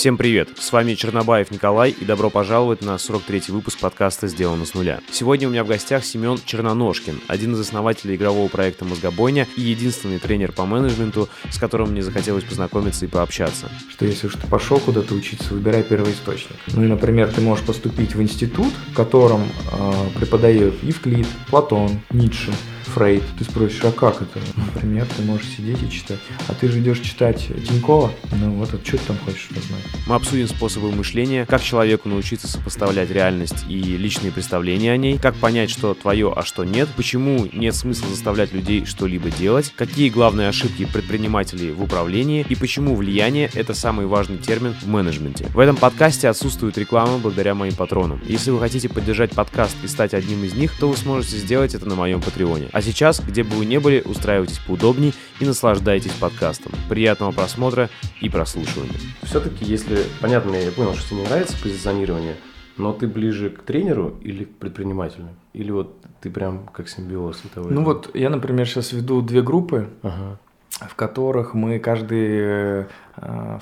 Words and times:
Всем 0.00 0.16
привет! 0.16 0.48
С 0.58 0.72
вами 0.72 0.94
Чернобаев 0.94 1.50
Николай 1.50 1.90
и 1.90 2.06
добро 2.06 2.30
пожаловать 2.30 2.80
на 2.80 2.94
43-й 2.94 3.52
выпуск 3.52 3.80
подкаста 3.80 4.28
«Сделано 4.28 4.64
с 4.64 4.72
нуля». 4.72 5.00
Сегодня 5.12 5.46
у 5.46 5.50
меня 5.50 5.62
в 5.62 5.66
гостях 5.66 6.06
Семен 6.06 6.38
Черноножкин, 6.42 7.20
один 7.28 7.52
из 7.52 7.60
основателей 7.60 8.16
игрового 8.16 8.48
проекта 8.48 8.86
«Мозгобойня» 8.86 9.46
и 9.58 9.60
единственный 9.60 10.18
тренер 10.18 10.52
по 10.52 10.64
менеджменту, 10.64 11.28
с 11.50 11.58
которым 11.58 11.90
мне 11.90 12.02
захотелось 12.02 12.44
познакомиться 12.44 13.04
и 13.04 13.08
пообщаться. 13.08 13.68
Что 13.90 14.06
если 14.06 14.28
уж 14.28 14.36
ты 14.36 14.46
пошел 14.46 14.80
куда-то 14.80 15.12
учиться, 15.12 15.52
выбирай 15.52 15.82
первоисточник. 15.82 16.56
Ну 16.68 16.82
и, 16.82 16.86
например, 16.86 17.30
ты 17.30 17.42
можешь 17.42 17.66
поступить 17.66 18.14
в 18.14 18.22
институт, 18.22 18.72
в 18.92 18.94
котором 18.94 19.42
э, 19.42 19.92
преподает 20.18 20.82
Евклид, 20.82 21.26
Платон, 21.50 22.00
Ницше, 22.08 22.54
Фрейд. 22.90 23.22
Ты 23.38 23.44
спросишь, 23.44 23.82
а 23.84 23.92
как 23.92 24.22
это? 24.22 24.40
Например, 24.56 25.06
ты 25.16 25.22
можешь 25.22 25.46
сидеть 25.48 25.82
и 25.82 25.90
читать. 25.90 26.18
А 26.48 26.54
ты 26.54 26.68
же 26.68 26.80
идешь 26.80 27.00
читать 27.00 27.46
Тинькова? 27.46 28.12
Ну 28.32 28.50
вот, 28.52 28.74
а 28.74 28.78
что 28.84 28.98
ты 28.98 29.04
там 29.06 29.16
хочешь 29.24 29.48
узнать? 29.50 29.82
Мы 30.06 30.14
обсудим 30.16 30.48
способы 30.48 30.90
мышления, 30.90 31.46
как 31.46 31.62
человеку 31.62 32.08
научиться 32.08 32.48
сопоставлять 32.48 33.10
реальность 33.10 33.64
и 33.68 33.78
личные 33.80 34.32
представления 34.32 34.92
о 34.92 34.96
ней, 34.96 35.18
как 35.18 35.36
понять, 35.36 35.70
что 35.70 35.94
твое, 35.94 36.32
а 36.34 36.44
что 36.44 36.64
нет, 36.64 36.88
почему 36.96 37.46
нет 37.52 37.74
смысла 37.74 38.08
заставлять 38.08 38.52
людей 38.52 38.84
что-либо 38.84 39.30
делать, 39.30 39.72
какие 39.76 40.08
главные 40.08 40.48
ошибки 40.48 40.84
предпринимателей 40.84 41.70
в 41.70 41.82
управлении 41.82 42.44
и 42.48 42.54
почему 42.56 42.96
влияние– 42.96 43.50
это 43.54 43.72
самый 43.74 44.06
важный 44.06 44.38
термин 44.38 44.74
в 44.80 44.88
менеджменте. 44.88 45.46
В 45.54 45.58
этом 45.58 45.76
подкасте 45.76 46.28
отсутствует 46.28 46.76
реклама 46.76 47.18
благодаря 47.18 47.54
моим 47.54 47.74
патронам. 47.74 48.20
Если 48.26 48.50
вы 48.50 48.58
хотите 48.58 48.88
поддержать 48.88 49.30
подкаст 49.30 49.76
и 49.84 49.88
стать 49.88 50.14
одним 50.14 50.42
из 50.44 50.54
них, 50.54 50.76
то 50.78 50.88
вы 50.88 50.96
сможете 50.96 51.36
сделать 51.36 51.74
это 51.74 51.86
на 51.86 51.94
моем 51.94 52.20
патреоне. 52.20 52.68
А 52.80 52.82
сейчас, 52.82 53.20
где 53.20 53.42
бы 53.42 53.56
вы 53.56 53.66
ни 53.66 53.76
были, 53.76 54.00
устраивайтесь 54.00 54.58
поудобнее 54.60 55.12
и 55.38 55.44
наслаждайтесь 55.44 56.12
подкастом. 56.12 56.72
Приятного 56.88 57.30
просмотра 57.30 57.90
и 58.22 58.30
прослушивания. 58.30 58.94
Все-таки, 59.20 59.66
если, 59.66 59.98
понятно, 60.22 60.54
я 60.54 60.70
понял, 60.70 60.94
что 60.94 61.10
тебе 61.10 61.20
не 61.20 61.26
нравится 61.26 61.58
позиционирование, 61.62 62.36
но 62.78 62.94
ты 62.94 63.06
ближе 63.06 63.50
к 63.50 63.64
тренеру 63.64 64.16
или 64.22 64.44
к 64.44 64.56
предпринимателю? 64.56 65.28
Или 65.52 65.70
вот 65.70 65.94
ты 66.22 66.30
прям 66.30 66.68
как 66.72 66.88
симбиоз 66.88 67.42
этого? 67.44 67.68
Ну 67.68 67.84
вот 67.84 68.16
я, 68.16 68.30
например, 68.30 68.66
сейчас 68.66 68.92
веду 68.92 69.20
две 69.20 69.42
группы, 69.42 69.90
ага. 70.02 70.38
в 70.70 70.94
которых 70.94 71.52
мы 71.52 71.80
каждый 71.80 72.28
э, 72.30 72.86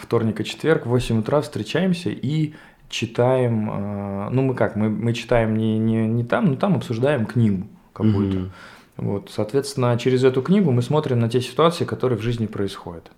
вторник 0.00 0.41
и 0.41 0.45
четверг 0.45 0.87
в 0.87 0.91
8 0.91 1.19
утра 1.19 1.41
встречаемся 1.41 2.11
и 2.11 2.55
читаем, 2.89 3.69
э, 3.69 4.28
ну 4.31 4.43
мы 4.43 4.55
как, 4.55 4.77
мы, 4.77 4.89
мы 4.89 5.12
читаем 5.12 5.56
не, 5.56 5.77
не, 5.77 6.06
не 6.06 6.23
там, 6.23 6.45
но 6.45 6.55
там 6.55 6.77
обсуждаем 6.77 7.27
книгу 7.27 7.67
какую-то. 7.93 8.39
Угу. 8.39 8.50
Вот, 8.99 9.31
соответственно, 9.33 9.97
через 9.97 10.25
эту 10.25 10.43
книгу 10.43 10.73
мы 10.73 10.83
смотрим 10.83 11.21
на 11.21 11.29
те 11.29 11.41
ситуации, 11.41 11.85
которые 11.85 12.19
в 12.19 12.23
жизни 12.23 12.47
происходят. 12.47 13.11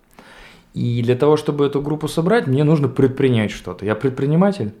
И 0.73 1.01
для 1.01 1.15
того, 1.15 1.35
чтобы 1.35 1.65
эту 1.65 1.81
группу 1.81 2.07
собрать, 2.07 2.47
мне 2.47 2.63
нужно 2.63 2.87
предпринять 2.87 3.51
что-то. 3.51 3.83
Я 3.85 3.95
предприниматель. 3.95 4.73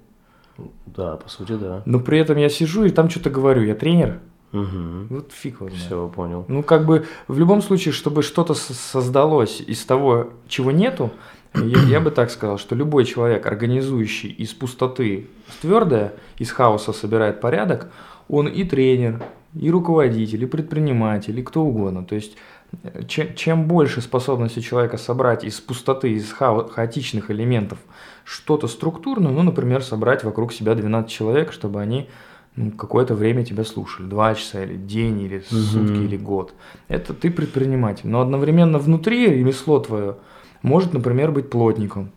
Да, 0.85 1.17
по 1.17 1.27
сути, 1.27 1.53
да. 1.53 1.81
Но 1.85 1.99
при 1.99 2.19
этом 2.19 2.37
я 2.37 2.49
сижу 2.49 2.85
и 2.85 2.91
там 2.91 3.09
что-то 3.09 3.29
говорю. 3.29 3.63
Я 3.63 3.75
тренер. 3.75 4.19
Угу. 4.53 5.07
Вот 5.09 5.31
фиг 5.31 5.61
его 5.61 5.69
Все, 5.69 6.07
понял. 6.09 6.45
Ну, 6.47 6.61
как 6.61 6.85
бы, 6.85 7.05
в 7.27 7.37
любом 7.39 7.61
случае, 7.61 7.93
чтобы 7.93 8.21
что-то 8.21 8.53
создалось 8.53 9.61
из 9.61 9.83
того, 9.85 10.29
чего 10.47 10.71
нету, 10.71 11.11
я, 11.55 11.81
я 11.83 11.99
бы 11.99 12.11
так 12.11 12.29
сказал, 12.31 12.57
что 12.57 12.75
любой 12.75 13.05
человек, 13.05 13.45
организующий 13.45 14.29
из 14.29 14.53
пустоты 14.53 15.27
твердое, 15.61 16.13
из 16.37 16.51
хаоса 16.51 16.93
собирает 16.93 17.41
порядок, 17.41 17.91
он 18.27 18.47
и 18.47 18.63
тренер, 18.63 19.21
и 19.53 19.69
руководитель, 19.69 20.43
и 20.43 20.47
предприниматель, 20.47 21.39
и 21.39 21.43
кто 21.43 21.63
угодно. 21.63 22.03
То 22.03 22.15
есть 22.15 22.37
э, 22.83 23.03
чем, 23.07 23.35
чем 23.35 23.67
больше 23.67 24.01
способности 24.01 24.59
человека 24.59 24.97
собрать 24.97 25.43
из 25.43 25.59
пустоты, 25.59 26.11
из 26.11 26.31
ха 26.31 26.67
хаотичных 26.67 27.31
элементов 27.31 27.79
что-то 28.23 28.67
структурное, 28.67 29.31
ну, 29.31 29.43
например, 29.43 29.83
собрать 29.83 30.23
вокруг 30.23 30.53
себя 30.53 30.75
12 30.75 31.11
человек, 31.11 31.51
чтобы 31.51 31.81
они 31.81 32.07
ну, 32.55 32.71
какое-то 32.71 33.15
время 33.15 33.45
тебя 33.45 33.63
слушали, 33.63 34.07
два 34.07 34.35
часа 34.35 34.63
или 34.63 34.75
день, 34.75 35.21
или 35.21 35.39
сутки, 35.39 35.93
mm-hmm. 35.93 36.05
или 36.05 36.17
год. 36.17 36.53
Это 36.87 37.13
ты 37.13 37.31
предприниматель. 37.31 38.09
Но 38.09 38.21
одновременно 38.21 38.77
внутри 38.77 39.27
ремесло 39.27 39.79
твое 39.79 40.17
может, 40.61 40.93
например, 40.93 41.31
быть 41.31 41.49
плотником. 41.49 42.11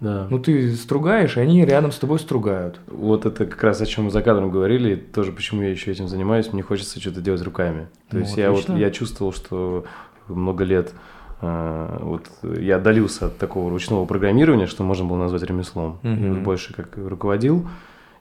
Да. 0.00 0.26
Ну 0.30 0.38
ты 0.38 0.74
стругаешь, 0.74 1.36
и 1.36 1.40
они 1.40 1.64
рядом 1.64 1.90
с 1.90 1.98
тобой 1.98 2.18
стругают. 2.18 2.78
Вот 2.86 3.24
это 3.24 3.46
как 3.46 3.62
раз 3.62 3.80
о 3.80 3.86
чем 3.86 4.04
мы 4.04 4.10
за 4.10 4.22
кадром 4.22 4.50
говорили, 4.50 4.94
тоже 4.94 5.32
почему 5.32 5.62
я 5.62 5.70
еще 5.70 5.90
этим 5.90 6.06
занимаюсь, 6.08 6.52
мне 6.52 6.62
хочется 6.62 7.00
что-то 7.00 7.20
делать 7.20 7.42
руками. 7.42 7.88
То 8.10 8.16
ну, 8.16 8.22
есть 8.22 8.36
я 8.36 8.50
вот 8.50 8.68
я 8.68 8.90
чувствовал, 8.90 9.32
что 9.32 9.86
много 10.28 10.64
лет 10.64 10.92
э, 11.40 11.98
вот 12.02 12.26
я 12.58 12.76
отдалился 12.76 13.26
от 13.26 13.38
такого 13.38 13.70
ручного 13.70 14.04
программирования, 14.04 14.66
что 14.66 14.82
можно 14.82 15.06
было 15.06 15.16
назвать 15.16 15.42
ремеслом. 15.42 15.98
Угу. 16.02 16.08
И 16.08 16.28
вот 16.28 16.38
больше 16.40 16.74
как 16.74 16.96
руководил 16.96 17.66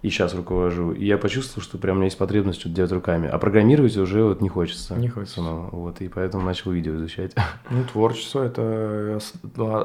и 0.02 0.10
сейчас 0.10 0.34
руковожу. 0.36 0.92
И 0.92 1.06
я 1.06 1.18
почувствовал, 1.18 1.64
что 1.64 1.78
прям 1.78 1.96
у 1.96 2.00
меня 2.00 2.06
есть 2.06 2.18
потребность 2.18 2.60
что-то 2.60 2.76
делать 2.76 2.92
руками. 2.92 3.28
А 3.28 3.38
программировать 3.38 3.98
уже 3.98 4.24
вот 4.24 4.42
не 4.42 4.50
хочется. 4.50 4.96
Не 4.96 5.08
хочется. 5.08 5.36
Самого. 5.38 5.70
Вот, 5.72 6.02
и 6.02 6.08
поэтому 6.08 6.44
начал 6.46 6.72
видео 6.72 6.96
изучать. 6.96 7.34
Ну, 7.70 7.84
творчество– 7.92 8.44
это 8.46 9.20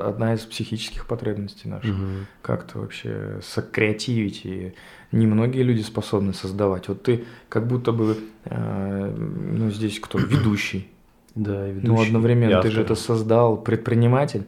одна 0.07 0.35
из 0.35 0.41
психических 0.41 1.07
потребностей 1.07 1.69
наших. 1.69 1.95
Угу. 1.95 2.07
Как-то 2.43 2.79
вообще 2.81 3.41
сокреативить. 3.43 4.43
И 4.45 4.75
немногие 5.13 5.63
люди 5.63 5.83
способны 5.83 6.35
создавать. 6.35 6.89
Вот 6.89 7.03
ты 7.03 7.25
как 7.49 7.67
будто 7.67 7.93
бы, 7.93 8.17
э, 8.45 9.15
ну, 9.17 9.71
здесь 9.71 9.99
кто? 9.99 10.19
Ведущий. 10.19 10.89
Да, 11.35 11.69
и 11.69 11.73
ведущий. 11.73 11.89
Ну, 11.89 12.03
одновременно 12.03 12.61
ты 12.61 12.71
же 12.71 12.83
это 12.83 12.95
создал, 12.95 13.57
предприниматель. 13.57 14.47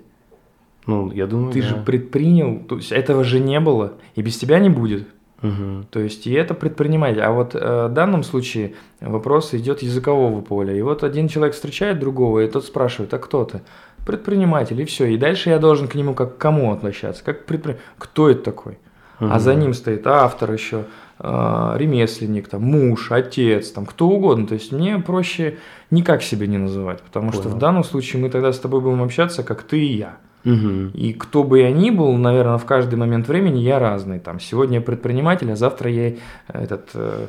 Ну, 0.86 1.12
я 1.12 1.26
думаю, 1.26 1.52
Ты 1.52 1.62
да. 1.62 1.68
же 1.68 1.76
предпринял, 1.76 2.60
то 2.60 2.76
есть 2.76 2.90
этого 2.90 3.24
же 3.24 3.38
не 3.38 3.60
было, 3.60 3.94
и 4.16 4.22
без 4.22 4.36
тебя 4.36 4.58
не 4.58 4.68
будет. 4.68 5.06
Угу. 5.42 5.86
То 5.90 6.00
есть, 6.00 6.26
и 6.26 6.32
это 6.32 6.54
предприниматель. 6.54 7.20
А 7.20 7.32
вот 7.32 7.54
э, 7.54 7.86
в 7.88 7.92
данном 7.92 8.22
случае 8.22 8.74
вопрос 9.00 9.54
идет 9.54 9.82
языкового 9.82 10.40
поля. 10.40 10.74
И 10.74 10.82
вот 10.82 11.02
один 11.02 11.28
человек 11.28 11.54
встречает 11.54 11.98
другого, 11.98 12.40
и 12.40 12.48
тот 12.48 12.64
спрашивает, 12.64 13.12
а 13.14 13.18
кто 13.18 13.44
ты? 13.44 13.62
Предприниматель, 14.06 14.80
и 14.80 14.84
все. 14.84 15.06
И 15.06 15.16
дальше 15.16 15.50
я 15.50 15.58
должен 15.58 15.88
к 15.88 15.94
нему 15.94 16.14
как 16.14 16.36
к 16.36 16.38
кому 16.38 16.72
обращаться? 16.72 17.24
Как 17.24 17.44
предпри... 17.44 17.76
Кто 17.98 18.30
это 18.30 18.42
такой? 18.42 18.78
Угу. 19.20 19.30
А 19.32 19.38
за 19.40 19.54
ним 19.54 19.74
стоит 19.74 20.06
автор 20.06 20.52
еще, 20.52 20.84
э, 21.18 21.74
ремесленник, 21.76 22.48
там, 22.48 22.62
муж, 22.62 23.10
отец, 23.10 23.70
там, 23.70 23.84
кто 23.84 24.08
угодно. 24.08 24.46
То 24.46 24.54
есть, 24.54 24.70
мне 24.70 24.98
проще 24.98 25.58
никак 25.90 26.22
себя 26.22 26.46
не 26.46 26.58
называть, 26.58 27.02
потому 27.02 27.30
Понял. 27.30 27.42
что 27.42 27.48
в 27.50 27.58
данном 27.58 27.82
случае 27.82 28.22
мы 28.22 28.30
тогда 28.30 28.52
с 28.52 28.60
тобой 28.60 28.80
будем 28.80 29.02
общаться, 29.02 29.42
как 29.42 29.62
ты 29.62 29.80
и 29.80 29.96
я. 29.96 30.18
Угу. 30.44 30.90
И 30.94 31.12
кто 31.12 31.44
бы 31.44 31.60
я 31.60 31.70
ни 31.70 31.90
был, 31.90 32.12
наверное, 32.16 32.58
в 32.58 32.64
каждый 32.64 32.96
момент 32.96 33.28
времени 33.28 33.60
я 33.60 33.78
разный. 33.78 34.18
Там 34.18 34.40
сегодня 34.40 34.76
я 34.78 34.80
предприниматель, 34.80 35.50
а 35.52 35.56
завтра 35.56 35.90
я 35.90 36.14
этот 36.48 36.90
э, 36.94 37.26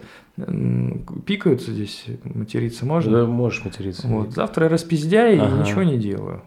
пикаются 1.25 1.71
здесь, 1.71 2.05
материться 2.23 2.85
можно? 2.85 3.19
Да, 3.19 3.25
можешь 3.25 3.63
материться. 3.63 4.07
Вот. 4.07 4.31
Завтра 4.31 4.65
я 4.65 4.69
распиздяю 4.69 5.43
ага. 5.43 5.55
и 5.55 5.59
ничего 5.59 5.83
не 5.83 5.97
делаю. 5.97 6.41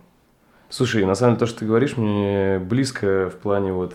Слушай, 0.69 1.05
на 1.05 1.15
самом 1.15 1.35
деле 1.35 1.41
то, 1.41 1.47
что 1.47 1.61
ты 1.61 1.67
говоришь, 1.67 1.97
мне 1.97 2.59
близко 2.59 3.31
в 3.31 3.37
плане 3.37 3.73
вот 3.73 3.95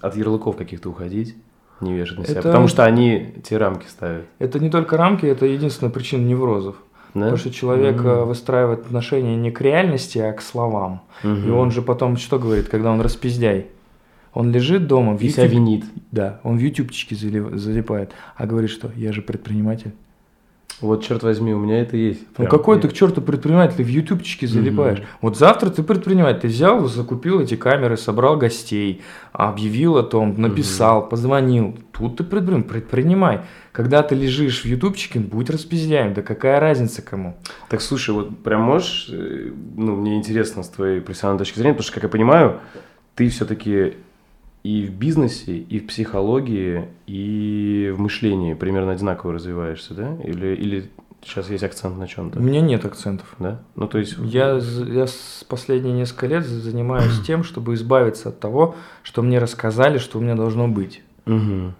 от 0.00 0.16
ярлыков 0.16 0.56
каких-то 0.56 0.90
уходить 0.90 1.36
не 1.80 1.92
вешать 1.92 2.18
на 2.18 2.24
себя, 2.24 2.40
это... 2.40 2.48
потому 2.48 2.68
что 2.68 2.84
они 2.84 3.34
те 3.44 3.58
рамки 3.58 3.86
ставят. 3.86 4.24
Это 4.38 4.58
не 4.60 4.70
только 4.70 4.96
рамки, 4.96 5.26
это 5.26 5.44
единственная 5.46 5.92
причина 5.92 6.24
неврозов. 6.24 6.76
Да? 7.16 7.22
Потому 7.22 7.36
что 7.38 7.50
человек 7.50 7.96
mm-hmm. 7.96 8.24
выстраивает 8.24 8.80
отношения 8.80 9.36
не 9.36 9.50
к 9.50 9.60
реальности, 9.60 10.18
а 10.18 10.32
к 10.32 10.42
словам. 10.42 11.02
Mm-hmm. 11.22 11.46
И 11.46 11.50
он 11.50 11.70
же 11.70 11.82
потом 11.82 12.16
что 12.16 12.38
говорит, 12.38 12.68
когда 12.68 12.92
он 12.92 13.00
распиздяй? 13.00 13.68
Он 14.34 14.52
лежит 14.52 14.86
дома 14.86 15.16
в 15.16 15.22
YouTube... 15.22 15.34
себя 15.34 15.46
винит. 15.46 15.84
Да, 16.12 16.40
он 16.42 16.58
в 16.58 16.60
ютубчике 16.60 17.16
залипает, 17.16 18.12
а 18.36 18.46
говорит, 18.46 18.70
что 18.70 18.90
я 18.94 19.12
же 19.12 19.22
предприниматель. 19.22 19.92
Вот, 20.80 21.02
черт 21.02 21.22
возьми, 21.22 21.54
у 21.54 21.58
меня 21.58 21.80
это 21.80 21.96
есть. 21.96 22.20
Ну 22.36 22.46
какой 22.46 22.78
ты 22.78 22.88
к 22.88 22.92
черту 22.92 23.22
предприниматель, 23.22 23.76
ты 23.76 23.82
в 23.82 23.88
ютубчике 23.88 24.46
залипаешь. 24.46 24.98
Угу. 24.98 25.06
Вот 25.22 25.38
завтра 25.38 25.70
ты 25.70 25.82
предприниматель, 25.82 26.40
ты 26.40 26.48
взял, 26.48 26.86
закупил 26.86 27.40
эти 27.40 27.56
камеры, 27.56 27.96
собрал 27.96 28.36
гостей, 28.36 29.00
объявил 29.32 29.96
о 29.96 30.02
том, 30.02 30.38
написал, 30.38 31.00
угу. 31.00 31.08
позвонил. 31.08 31.78
Тут 31.92 32.18
ты 32.18 32.24
предпринимай, 32.24 32.62
предпринимай. 32.64 33.40
Когда 33.72 34.02
ты 34.02 34.14
лежишь 34.14 34.62
в 34.62 34.66
ютубчике, 34.66 35.18
будь 35.18 35.48
распиздяем, 35.48 36.12
да 36.12 36.20
какая 36.20 36.60
разница 36.60 37.00
кому. 37.00 37.38
Так 37.70 37.80
слушай, 37.80 38.10
вот 38.10 38.42
прям 38.42 38.60
можешь, 38.60 39.08
э, 39.10 39.50
ну 39.76 39.96
мне 39.96 40.16
интересно 40.16 40.62
с 40.62 40.68
твоей 40.68 41.00
профессиональной 41.00 41.38
точки 41.38 41.58
зрения, 41.58 41.72
потому 41.72 41.84
что, 41.84 41.94
как 41.94 42.02
я 42.02 42.08
понимаю, 42.10 42.60
ты 43.14 43.30
все-таки 43.30 43.94
и 44.66 44.84
в 44.84 44.90
бизнесе, 44.90 45.58
и 45.58 45.78
в 45.78 45.86
психологии, 45.86 46.88
и 47.06 47.92
в 47.96 48.00
мышлении 48.00 48.54
примерно 48.54 48.92
одинаково 48.92 49.34
развиваешься, 49.34 49.94
да? 49.94 50.16
Или, 50.24 50.56
или 50.56 50.90
сейчас 51.22 51.50
есть 51.50 51.62
акцент 51.62 51.96
на 51.98 52.08
чем-то? 52.08 52.40
У 52.40 52.42
меня 52.42 52.60
нет 52.60 52.84
акцентов. 52.84 53.32
Да? 53.38 53.60
Ну, 53.76 53.86
то 53.86 53.98
есть... 53.98 54.16
Я, 54.18 54.58
я 54.58 55.06
с 55.06 55.44
последние 55.48 55.94
несколько 55.94 56.26
лет 56.26 56.44
занимаюсь 56.44 57.20
тем, 57.26 57.44
чтобы 57.44 57.74
избавиться 57.74 58.30
от 58.30 58.40
того, 58.40 58.74
что 59.04 59.22
мне 59.22 59.38
рассказали, 59.38 59.98
что 59.98 60.18
у 60.18 60.20
меня 60.20 60.34
должно 60.34 60.66
быть. 60.66 61.04
Угу. 61.26 61.72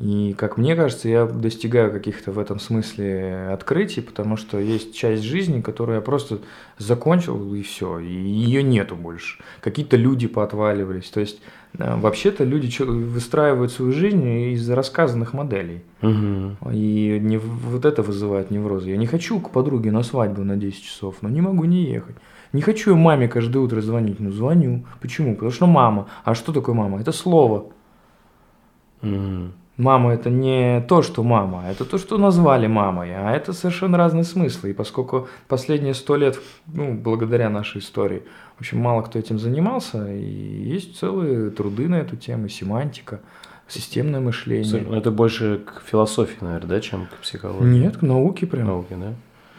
И, 0.00 0.34
как 0.36 0.56
мне 0.56 0.74
кажется, 0.74 1.08
я 1.08 1.24
достигаю 1.24 1.92
каких-то 1.92 2.32
в 2.32 2.38
этом 2.38 2.58
смысле 2.58 3.50
открытий, 3.52 4.00
потому 4.00 4.36
что 4.36 4.58
есть 4.58 4.94
часть 4.94 5.22
жизни, 5.22 5.60
которую 5.60 5.96
я 5.96 6.02
просто 6.02 6.40
закончил, 6.78 7.54
и 7.54 7.62
все, 7.62 8.00
и 8.00 8.12
ее 8.12 8.64
нету 8.64 8.96
больше. 8.96 9.38
Какие-то 9.60 9.96
люди 9.96 10.26
поотваливались. 10.26 11.10
То 11.10 11.20
есть 11.20 11.40
А, 11.78 11.96
вообще-то 11.96 12.44
люди 12.44 12.70
выстраивают 12.82 13.72
свою 13.72 13.92
жизнь 13.92 14.26
из 14.52 14.68
рассказанных 14.70 15.32
моделей. 15.32 15.82
Угу. 16.02 16.70
И 16.72 17.18
не, 17.20 17.38
вот 17.38 17.84
это 17.84 18.02
вызывает 18.02 18.50
неврозы. 18.50 18.90
Я 18.90 18.96
не 18.96 19.06
хочу 19.06 19.40
к 19.40 19.50
подруге 19.50 19.90
на 19.90 20.02
свадьбу 20.02 20.44
на 20.44 20.56
10 20.56 20.82
часов, 20.82 21.16
но 21.22 21.28
не 21.28 21.40
могу 21.40 21.64
не 21.64 21.84
ехать. 21.84 22.16
Не 22.52 22.62
хочу 22.62 22.90
я 22.90 22.96
маме 22.96 23.28
каждое 23.28 23.58
утро 23.58 23.80
звонить. 23.80 24.20
Ну, 24.20 24.30
звоню. 24.30 24.84
Почему? 25.00 25.34
Потому 25.34 25.50
что 25.50 25.66
мама. 25.66 26.08
А 26.24 26.34
что 26.34 26.52
такое 26.52 26.74
мама? 26.76 27.00
Это 27.00 27.10
слово. 27.10 27.66
Угу. 29.02 29.50
Мама 29.76 30.12
это 30.12 30.30
не 30.30 30.80
то, 30.82 31.02
что 31.02 31.24
мама, 31.24 31.64
это 31.68 31.84
то, 31.84 31.98
что 31.98 32.16
назвали 32.16 32.68
мамой, 32.68 33.12
а 33.12 33.32
это 33.32 33.52
совершенно 33.52 33.98
разные 33.98 34.22
смыслы. 34.22 34.70
И 34.70 34.72
поскольку 34.72 35.28
последние 35.48 35.94
сто 35.94 36.14
лет, 36.14 36.38
ну, 36.66 36.94
благодаря 36.94 37.50
нашей 37.50 37.80
истории, 37.80 38.22
в 38.56 38.60
общем, 38.60 38.78
мало 38.78 39.02
кто 39.02 39.18
этим 39.18 39.40
занимался, 39.40 40.12
и 40.12 40.22
есть 40.22 40.96
целые 40.96 41.50
труды 41.50 41.88
на 41.88 41.96
эту 41.96 42.16
тему, 42.16 42.48
семантика, 42.48 43.20
системное 43.66 44.20
мышление. 44.20 44.96
Это 44.96 45.10
больше 45.10 45.58
к 45.58 45.82
философии, 45.84 46.38
наверное, 46.40 46.68
да, 46.68 46.80
чем 46.80 47.06
к 47.06 47.18
психологии? 47.22 47.80
Нет, 47.80 47.96
к 47.96 48.02
науке 48.02 48.46
прям. 48.46 48.66
Науке, 48.66 48.94
да? 48.96 49.14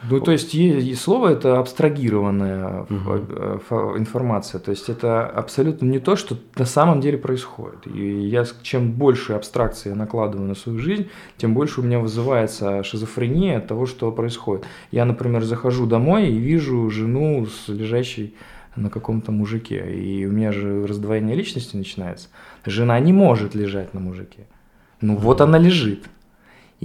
Ну, 0.10 0.20
то 0.20 0.32
есть, 0.32 0.56
и 0.56 0.94
слово 0.96 1.30
это 1.30 1.60
абстрагированная 1.60 2.84
угу. 2.84 3.98
информация. 3.98 4.60
То 4.60 4.72
есть, 4.72 4.90
это 4.90 5.26
абсолютно 5.26 5.86
не 5.86 6.00
то, 6.00 6.16
что 6.16 6.38
на 6.58 6.66
самом 6.66 7.02
деле 7.02 7.18
происходит. 7.18 7.88
И 7.88 8.28
я, 8.28 8.46
чем 8.62 8.92
больше 8.92 9.34
абстракции 9.34 9.90
я 9.90 9.96
накладываю 9.96 10.48
на 10.48 10.56
свою 10.56 10.80
жизнь, 10.80 11.08
тем 11.38 11.54
больше 11.54 11.82
у 11.82 11.84
меня 11.84 12.00
вызывается 12.00 12.84
шизофрения 12.84 13.58
от 13.58 13.68
того, 13.68 13.86
что 13.86 14.12
происходит. 14.12 14.66
Я, 14.92 15.06
например, 15.06 15.44
захожу 15.44 15.86
домой 15.86 16.30
и 16.30 16.38
вижу 16.38 16.90
жену 16.90 17.46
с 17.46 17.68
лежащей 17.68 18.36
на 18.76 18.90
каком-то 18.90 19.32
мужике. 19.32 19.94
И 19.94 20.26
у 20.26 20.32
меня 20.32 20.52
же 20.52 20.86
раздвоение 20.86 21.36
личности 21.36 21.78
начинается. 21.78 22.30
Жена 22.66 23.00
не 23.00 23.14
может 23.14 23.56
лежать 23.56 23.94
на 23.94 24.00
мужике. 24.00 24.48
Ну, 25.02 25.16
вот 25.16 25.42
она 25.42 25.58
лежит. 25.58 26.06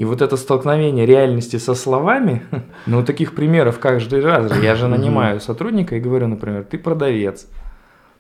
И 0.01 0.05
вот 0.07 0.23
это 0.23 0.39
столкновение 0.39 1.05
реальности 1.05 1.57
со 1.57 1.75
словами, 1.75 2.43
ну, 2.87 3.05
таких 3.05 3.35
примеров 3.35 3.79
каждый 3.79 4.23
раз. 4.23 4.51
Я 4.63 4.75
же 4.75 4.89
нанимаю 4.89 5.41
сотрудника 5.41 5.95
и 5.95 6.01
говорю, 6.01 6.27
например, 6.27 6.65
ты 6.65 6.79
продавец. 6.79 7.47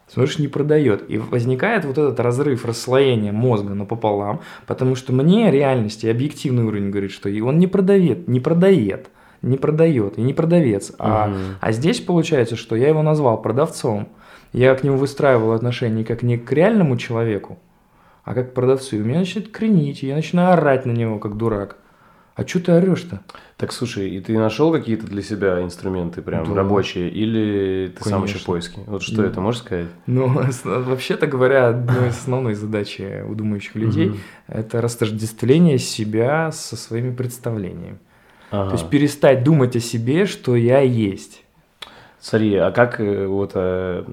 Смотришь, 0.06 0.38
не 0.38 0.48
продает. 0.48 1.08
И 1.08 1.16
возникает 1.16 1.86
вот 1.86 1.96
этот 1.96 2.20
разрыв, 2.20 2.66
расслоение 2.66 3.32
мозга 3.32 3.72
напополам, 3.72 4.42
потому 4.66 4.94
что 4.94 5.14
мне 5.14 5.50
реальности 5.50 6.06
объективный 6.06 6.64
уровень 6.64 6.90
говорит, 6.90 7.12
что 7.12 7.30
он 7.42 7.58
не 7.58 7.66
продает, 7.66 8.28
не 8.28 8.40
продает, 8.40 9.08
не 9.40 9.56
продает 9.56 10.18
и 10.18 10.20
не 10.20 10.34
продавец. 10.34 10.92
А, 10.98 11.30
угу. 11.30 11.38
а 11.62 11.72
здесь 11.72 12.00
получается, 12.00 12.56
что 12.56 12.76
я 12.76 12.88
его 12.88 13.00
назвал 13.00 13.40
продавцом. 13.40 14.10
Я 14.52 14.74
к 14.74 14.84
нему 14.84 14.98
выстраивал 14.98 15.52
отношения 15.52 16.04
как 16.04 16.22
не 16.22 16.36
к 16.36 16.52
реальному 16.52 16.98
человеку, 16.98 17.58
а 18.30 18.34
как 18.34 18.54
продавцу. 18.54 18.94
И 18.94 19.00
у 19.00 19.04
меня 19.04 19.18
начинает 19.18 19.50
кренить, 19.50 20.04
и 20.04 20.06
я 20.06 20.14
начинаю 20.14 20.52
орать 20.52 20.86
на 20.86 20.92
него, 20.92 21.18
как 21.18 21.36
дурак. 21.36 21.78
А 22.36 22.46
что 22.46 22.60
ты 22.60 22.70
орешь-то? 22.70 23.22
Так 23.56 23.72
слушай, 23.72 24.08
и 24.08 24.20
ты 24.20 24.38
нашел 24.38 24.70
какие-то 24.70 25.04
для 25.08 25.20
себя 25.20 25.60
инструменты 25.62 26.22
прям 26.22 26.46
да. 26.46 26.54
рабочие, 26.54 27.10
или 27.10 27.88
ты 27.88 28.04
Конечно. 28.04 28.10
сам 28.10 28.24
еще 28.24 28.44
поиски? 28.44 28.80
Вот 28.86 29.02
что 29.02 29.16
да. 29.16 29.26
это, 29.26 29.40
можешь 29.40 29.62
сказать? 29.62 29.88
Ну, 30.06 30.28
вообще-то 30.64 31.26
говоря, 31.26 31.70
одной 31.70 32.10
из 32.10 32.18
основной 32.18 32.54
задачи 32.54 33.24
у 33.28 33.34
думающих 33.34 33.74
людей– 33.74 34.12
это 34.46 34.80
растождествление 34.80 35.78
себя 35.78 36.52
со 36.52 36.76
своими 36.76 37.12
представлениями. 37.12 37.98
Ага. 38.52 38.70
То 38.70 38.76
есть 38.76 38.90
перестать 38.90 39.42
думать 39.42 39.74
о 39.74 39.80
себе, 39.80 40.26
что 40.26 40.54
я 40.54 40.82
есть. 40.82 41.42
Смотри, 42.20 42.55
а 42.56 42.70
как 42.70 43.00
э, 43.00 43.26
вот, 43.26 43.52
э, 43.55 44.05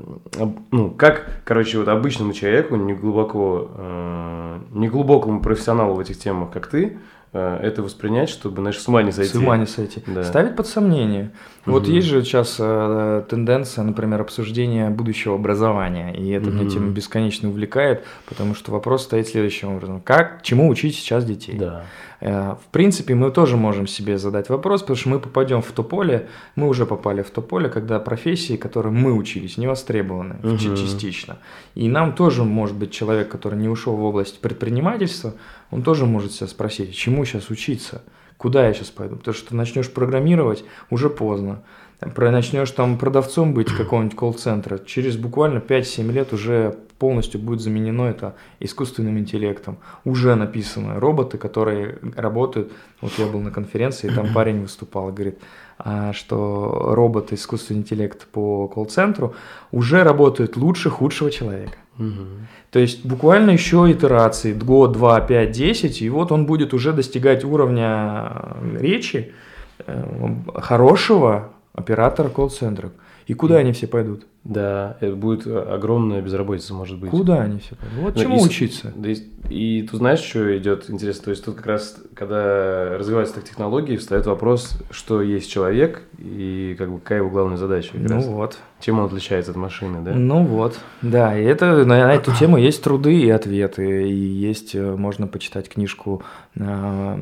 ну, 0.71 0.92
как, 0.92 1.30
короче, 1.44 1.77
вот 1.77 1.89
обычному 1.89 2.31
человеку, 2.31 2.77
не 2.77 2.94
глубоко, 2.94 3.69
э, 3.75 4.59
не 4.71 4.88
глубокому 4.88 5.42
профессионалу 5.42 5.95
в 5.95 6.00
этих 6.00 6.18
темах, 6.18 6.51
как 6.51 6.68
ты, 6.68 6.98
это 7.33 7.83
воспринять, 7.83 8.30
чтобы, 8.30 8.62
знаешь, 8.62 8.80
с 8.80 8.88
ума 8.88 9.04
не 9.04 9.12
сойти. 9.12 9.33
С 9.33 9.36
ума 9.36 9.57
не 9.57 9.65
сойти. 9.65 10.01
Да. 10.07 10.24
Ставить 10.24 10.56
под 10.56 10.65
сомнение. 10.65 11.31
Угу. 11.65 11.74
Вот 11.74 11.88
есть 11.88 12.07
же 12.07 12.24
сейчас 12.24 12.56
э, 12.57 13.24
тенденция, 13.30 13.83
например, 13.83 14.21
обсуждения 14.21 14.89
будущего 14.89 15.36
образования, 15.36 16.15
и 16.15 16.30
это 16.30 16.48
угу. 16.50 16.56
меня 16.56 16.69
тема 16.69 16.89
бесконечно 16.92 17.50
увлекает, 17.50 18.06
потому 18.27 18.56
что 18.56 18.71
вопрос 18.71 19.03
стоит 19.03 19.27
следующим 19.27 19.75
образом. 19.75 20.00
Как, 20.00 20.42
чему 20.42 20.69
учить 20.69 20.95
сейчас 20.95 21.25
детей? 21.25 21.57
Да. 21.57 21.83
Э, 22.19 22.55
в 22.55 22.71
принципе, 22.71 23.15
мы 23.15 23.31
тоже 23.31 23.57
можем 23.57 23.87
себе 23.87 24.17
задать 24.17 24.49
вопрос, 24.49 24.81
потому 24.81 24.97
что 24.97 25.09
мы 25.09 25.19
попадем 25.19 25.61
в 25.61 25.71
то 25.71 25.83
поле, 25.83 26.27
мы 26.55 26.67
уже 26.67 26.85
попали 26.85 27.21
в 27.21 27.29
то 27.29 27.41
поле, 27.41 27.69
когда 27.69 27.99
профессии, 27.99 28.57
которым 28.57 28.95
мы 28.95 29.13
учились, 29.13 29.57
не 29.57 29.67
востребованы 29.67 30.35
угу. 30.43 30.57
частично. 30.57 31.37
И 31.75 31.89
нам 31.89 32.13
тоже 32.13 32.43
может 32.43 32.75
быть 32.75 32.91
человек, 32.91 33.29
который 33.29 33.59
не 33.59 33.69
ушел 33.69 33.95
в 33.95 34.03
область 34.03 34.41
предпринимательства, 34.41 35.33
он 35.71 35.83
тоже 35.83 36.05
может 36.05 36.31
себя 36.31 36.47
спросить, 36.47 36.95
чему 36.95 37.25
сейчас 37.25 37.49
учиться, 37.49 38.03
куда 38.37 38.67
я 38.67 38.73
сейчас 38.73 38.89
пойду, 38.89 39.15
потому 39.17 39.35
что 39.35 39.55
начнешь 39.55 39.91
программировать 39.91 40.63
уже 40.89 41.09
поздно. 41.09 41.63
Начнешь 41.99 42.69
там 42.71 42.97
продавцом 42.97 43.53
быть 43.55 43.71
какого-нибудь 43.71 44.15
колл-центра, 44.15 44.77
через 44.77 45.17
буквально 45.17 45.57
5-7 45.57 46.11
лет 46.11 46.31
уже 46.31 46.75
полностью 46.99 47.39
будет 47.39 47.61
заменено 47.61 48.03
это 48.03 48.35
искусственным 48.59 49.17
интеллектом. 49.17 49.77
Уже 50.05 50.35
написано 50.35 50.99
роботы, 50.99 51.38
которые 51.38 51.97
работают. 52.15 52.71
Вот 53.01 53.13
я 53.17 53.25
был 53.25 53.39
на 53.39 53.51
конференции, 53.51 54.11
и 54.11 54.13
там 54.13 54.27
парень 54.33 54.61
выступал, 54.61 55.11
говорит, 55.11 55.39
а, 55.79 56.13
что 56.13 56.94
роботы, 56.94 57.35
искусственный 57.35 57.81
интеллект 57.81 58.27
по 58.27 58.67
колл-центру 58.67 59.33
уже 59.71 60.03
работают 60.03 60.55
лучше 60.55 60.89
худшего 60.89 61.31
человека. 61.31 61.77
Угу. 61.97 62.25
То 62.71 62.79
есть 62.79 63.05
буквально 63.05 63.51
еще 63.51 63.91
итерации, 63.91 64.53
год, 64.53 64.91
два, 64.91 65.19
пять, 65.21 65.51
десять, 65.51 66.01
и 66.01 66.09
вот 66.09 66.31
он 66.31 66.45
будет 66.45 66.73
уже 66.75 66.93
достигать 66.93 67.43
уровня 67.43 68.31
э, 68.33 68.77
речи 68.79 69.33
э, 69.79 70.35
хорошего 70.55 71.53
оператора 71.77 72.27
колл-центров. 72.27 72.91
И 73.27 73.33
куда 73.33 73.57
и, 73.57 73.59
они 73.59 73.74
все 73.74 73.88
пойдут? 73.88 74.25
Да, 74.45 74.95
это 75.01 75.15
будет 75.15 75.45
огромная 75.45 76.21
безработица, 76.21 76.74
может 76.74 76.97
быть. 76.97 77.12
Куда 77.12 77.41
они 77.41 77.59
все 77.59 77.75
пойдут? 77.75 78.00
Вот 78.00 78.15
Но 78.15 78.21
чему 78.21 78.38
и, 78.38 78.45
учиться? 78.45 78.94
Да, 78.95 79.09
и, 79.09 79.15
и 79.50 79.81
тут 79.83 80.00
знаешь, 80.00 80.19
что 80.19 80.57
идет 80.57 80.89
интересно? 80.89 81.25
То 81.25 81.31
есть 81.31 81.44
тут 81.44 81.56
как 81.56 81.65
раз, 81.65 81.97
когда 82.13 82.97
развиваются 82.97 83.35
так 83.35 83.44
технологии, 83.44 83.97
встает 83.97 84.25
вопрос, 84.25 84.79
что 84.91 85.21
есть 85.21 85.51
человек 85.51 86.03
и 86.18 86.75
как 86.77 86.89
бы 86.89 87.00
какая 87.00 87.19
его 87.19 87.29
главная 87.29 87.57
задача. 87.57 87.91
Ну 87.95 88.15
раз. 88.15 88.25
вот. 88.25 88.57
Чем 88.79 89.00
он 89.00 89.06
отличается 89.06 89.51
от 89.51 89.57
машины, 89.57 90.01
да? 90.01 90.13
Ну 90.13 90.45
вот, 90.45 90.79
да. 91.01 91.38
И 91.38 91.44
это 91.44 91.83
на, 91.85 92.07
на 92.07 92.13
эту 92.13 92.33
тему 92.39 92.57
есть 92.57 92.81
труды 92.81 93.19
и 93.19 93.29
ответы, 93.29 94.09
и 94.09 94.15
есть 94.15 94.74
э, 94.74 94.95
можно 94.95 95.27
почитать 95.27 95.67
книжку 95.67 96.24
э, 96.55 97.17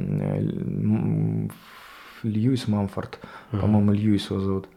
Льюис 2.26 2.68
Мамфорд, 2.68 3.20
uh-huh. 3.52 3.60
по-моему, 3.60 3.92
Льюис 3.92 4.30
его 4.30 4.40
зовут 4.40 4.68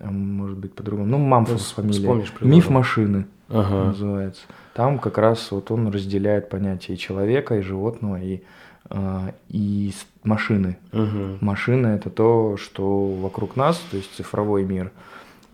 а 0.00 0.10
может 0.10 0.58
быть 0.58 0.74
по-другому, 0.74 1.08
ну 1.08 1.18
Мамфус 1.18 1.74
ну, 1.76 1.82
фамилия, 1.82 2.26
Миф 2.40 2.70
машины 2.70 3.26
ага. 3.48 3.86
называется. 3.86 4.42
Там 4.74 4.98
как 4.98 5.18
раз 5.18 5.50
вот 5.50 5.70
он 5.70 5.88
разделяет 5.88 6.50
понятие 6.50 6.96
человека, 6.96 7.56
и 7.56 7.62
животного, 7.62 8.20
и, 8.20 8.42
э, 8.90 9.32
и 9.48 9.92
машины. 10.22 10.76
Угу. 10.92 11.38
Машина 11.40 11.88
это 11.88 12.10
то, 12.10 12.56
что 12.58 13.06
вокруг 13.06 13.56
нас, 13.56 13.78
то 13.90 13.96
есть 13.96 14.14
цифровой 14.14 14.64
мир, 14.64 14.92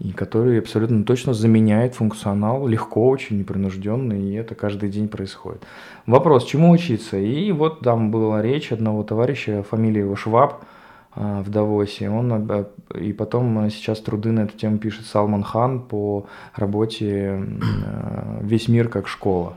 и 0.01 0.11
который 0.11 0.59
абсолютно 0.59 1.05
точно 1.05 1.35
заменяет 1.35 1.95
функционал 1.95 2.67
легко, 2.67 3.09
очень 3.09 3.39
непринужденно, 3.39 4.13
и 4.13 4.33
это 4.33 4.57
каждый 4.57 4.89
день 4.89 5.07
происходит. 5.07 5.63
Вопрос, 6.07 6.45
чему 6.47 6.71
учиться? 6.71 7.17
И 7.17 7.53
вот 7.53 7.81
там 7.81 8.11
была 8.11 8.43
речь 8.43 8.73
одного 8.73 9.05
товарища, 9.05 9.63
фамилия 9.63 10.01
его 10.01 10.17
Шваб, 10.17 10.55
а, 10.55 10.65
в 11.15 11.51
Давосе. 11.51 12.09
Он 12.09 12.67
и 12.95 13.13
потом 13.13 13.71
сейчас 13.71 14.01
труды 14.01 14.33
на 14.33 14.41
эту 14.41 14.57
тему 14.57 14.79
пишет 14.79 15.07
Салман 15.07 15.43
Хан 15.43 15.83
по 15.83 16.27
работе 16.55 17.45
а, 17.85 18.39
«Весь 18.43 18.69
мир 18.69 18.89
как 18.89 19.09
школа». 19.09 19.55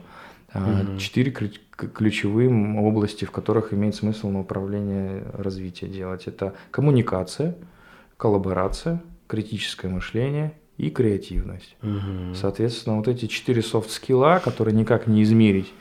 Mm-hmm. 0.53 0.97
Четыре 0.97 1.31
ключевые 1.31 2.50
области, 2.79 3.25
в 3.25 3.31
которых 3.31 3.74
имеет 3.74 3.95
смысл 3.95 4.29
на 4.29 4.41
управление 4.41 5.24
развития 5.33 5.88
делать. 5.88 6.27
Это 6.27 6.53
коммуникация, 6.71 7.55
коллаборация, 8.17 9.01
критическое 9.27 9.89
мышление 9.89 10.53
и 10.77 10.89
креативность. 10.89 11.75
Угу. 11.81 12.35
Соответственно, 12.35 12.97
вот 12.97 13.07
эти 13.07 13.27
четыре 13.27 13.62
софт-скилла, 13.62 14.41
которые 14.43 14.75
никак 14.75 15.07
не 15.07 15.24
измерить, 15.24 15.71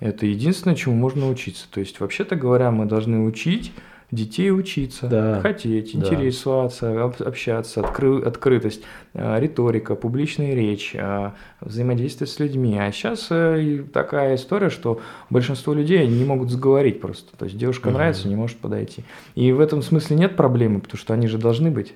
это 0.00 0.26
единственное, 0.26 0.74
чему 0.74 0.96
можно 0.96 1.28
учиться. 1.28 1.66
То 1.70 1.80
есть, 1.80 2.00
вообще-то 2.00 2.34
говоря, 2.34 2.70
мы 2.70 2.86
должны 2.86 3.20
учить 3.20 3.72
детей 4.12 4.52
учиться, 4.52 5.08
да. 5.08 5.40
хотеть, 5.40 5.98
да. 5.98 6.06
интересоваться, 6.06 7.04
общаться, 7.04 7.80
откры, 7.80 8.20
открытость, 8.22 8.82
э, 9.14 9.40
риторика, 9.40 9.94
публичная 9.94 10.54
речь, 10.54 10.94
э, 10.94 11.30
взаимодействие 11.60 12.28
с 12.28 12.38
людьми. 12.38 12.78
А 12.78 12.92
сейчас 12.92 13.28
э, 13.30 13.84
такая 13.92 14.36
история, 14.36 14.68
что 14.68 15.00
большинство 15.30 15.72
людей 15.72 16.06
не 16.06 16.24
могут 16.26 16.50
заговорить 16.50 17.00
просто. 17.00 17.36
То 17.36 17.46
есть 17.46 17.56
девушка 17.56 17.88
угу. 17.88 17.94
нравится, 17.94 18.28
не 18.28 18.36
может 18.36 18.58
подойти. 18.58 19.02
И 19.34 19.50
в 19.50 19.60
этом 19.60 19.80
смысле 19.80 20.16
нет 20.16 20.36
проблемы, 20.36 20.80
потому 20.80 20.98
что 20.98 21.14
они 21.14 21.26
же 21.26 21.38
должны 21.38 21.70
быть. 21.70 21.94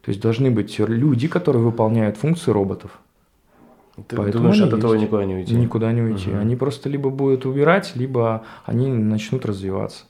То 0.00 0.10
есть 0.10 0.20
должны 0.20 0.50
быть 0.50 0.78
люди, 0.78 1.28
которые 1.28 1.62
выполняют 1.62 2.16
функции 2.16 2.50
роботов. 2.50 2.98
Ты 4.08 4.16
Поэтому 4.16 4.44
думаешь, 4.44 4.60
от 4.60 4.72
этого 4.72 4.94
никуда 4.94 5.24
не 5.24 5.34
уйти? 5.34 5.54
Никуда 5.54 5.92
не 5.92 6.00
уйти. 6.00 6.30
Угу. 6.30 6.38
Они 6.38 6.56
просто 6.56 6.88
либо 6.88 7.10
будут 7.10 7.44
убирать, 7.44 7.92
либо 7.94 8.44
они 8.64 8.88
начнут 8.88 9.44
развиваться. 9.44 10.04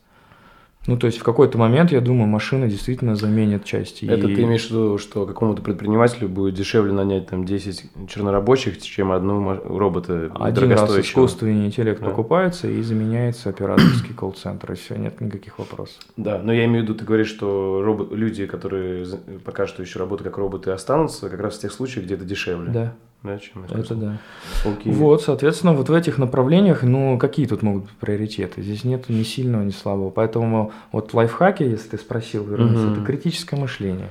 Ну, 0.86 0.98
то 0.98 1.06
есть 1.06 1.18
в 1.18 1.22
какой-то 1.22 1.56
момент, 1.56 1.92
я 1.92 2.00
думаю, 2.00 2.26
машина 2.26 2.68
действительно 2.68 3.16
заменит 3.16 3.64
части. 3.64 4.04
Это 4.04 4.28
и... 4.28 4.34
ты 4.34 4.42
имеешь 4.42 4.66
в 4.66 4.70
виду, 4.70 4.98
что 4.98 5.24
какому-то 5.26 5.62
предпринимателю 5.62 6.28
будет 6.28 6.54
дешевле 6.54 6.92
нанять 6.92 7.28
там 7.28 7.44
10 7.44 8.08
чернорабочих, 8.08 8.80
чем 8.82 9.12
одну 9.12 9.60
робота 9.64 10.30
Один 10.38 10.72
раз 10.72 10.98
искусственный 10.98 11.66
интеллект 11.66 12.00
да. 12.00 12.10
покупается 12.10 12.68
и 12.68 12.82
заменяется 12.82 13.48
операторский 13.48 14.14
колл-центр, 14.14 14.72
и 14.72 14.74
все, 14.74 14.96
нет 14.96 15.20
никаких 15.20 15.58
вопросов. 15.58 15.96
Да, 16.16 16.40
но 16.42 16.52
я 16.52 16.66
имею 16.66 16.82
в 16.82 16.84
виду, 16.84 16.94
ты 16.94 17.04
говоришь, 17.04 17.28
что 17.28 17.82
робот, 17.82 18.12
люди, 18.12 18.46
которые 18.46 19.06
пока 19.44 19.66
что 19.66 19.82
еще 19.82 19.98
работают 19.98 20.28
как 20.28 20.38
роботы, 20.38 20.70
останутся 20.70 21.28
как 21.30 21.40
раз 21.40 21.56
в 21.56 21.60
тех 21.60 21.72
случаях, 21.72 22.04
где 22.04 22.14
это 22.14 22.24
дешевле. 22.24 22.70
Да. 22.70 22.94
Да, 23.24 23.38
чем 23.38 23.64
это 23.64 23.94
да. 23.94 24.18
Окей. 24.66 24.92
Вот, 24.92 25.22
соответственно, 25.22 25.72
вот 25.72 25.88
в 25.88 25.94
этих 25.94 26.18
направлениях, 26.18 26.82
ну, 26.82 27.18
какие 27.18 27.46
тут 27.46 27.62
могут 27.62 27.84
быть 27.84 27.94
приоритеты? 27.94 28.60
Здесь 28.60 28.84
нет 28.84 29.08
ни 29.08 29.22
сильного, 29.22 29.62
ни 29.62 29.70
слабого. 29.70 30.10
Поэтому 30.10 30.72
вот 30.92 31.12
в 31.12 31.16
лайфхаке, 31.16 31.70
если 31.70 31.90
ты 31.90 31.96
спросил, 31.96 32.44
вернуться, 32.44 32.86
угу. 32.86 32.92
это 32.92 33.04
критическое 33.04 33.56
мышление. 33.56 34.10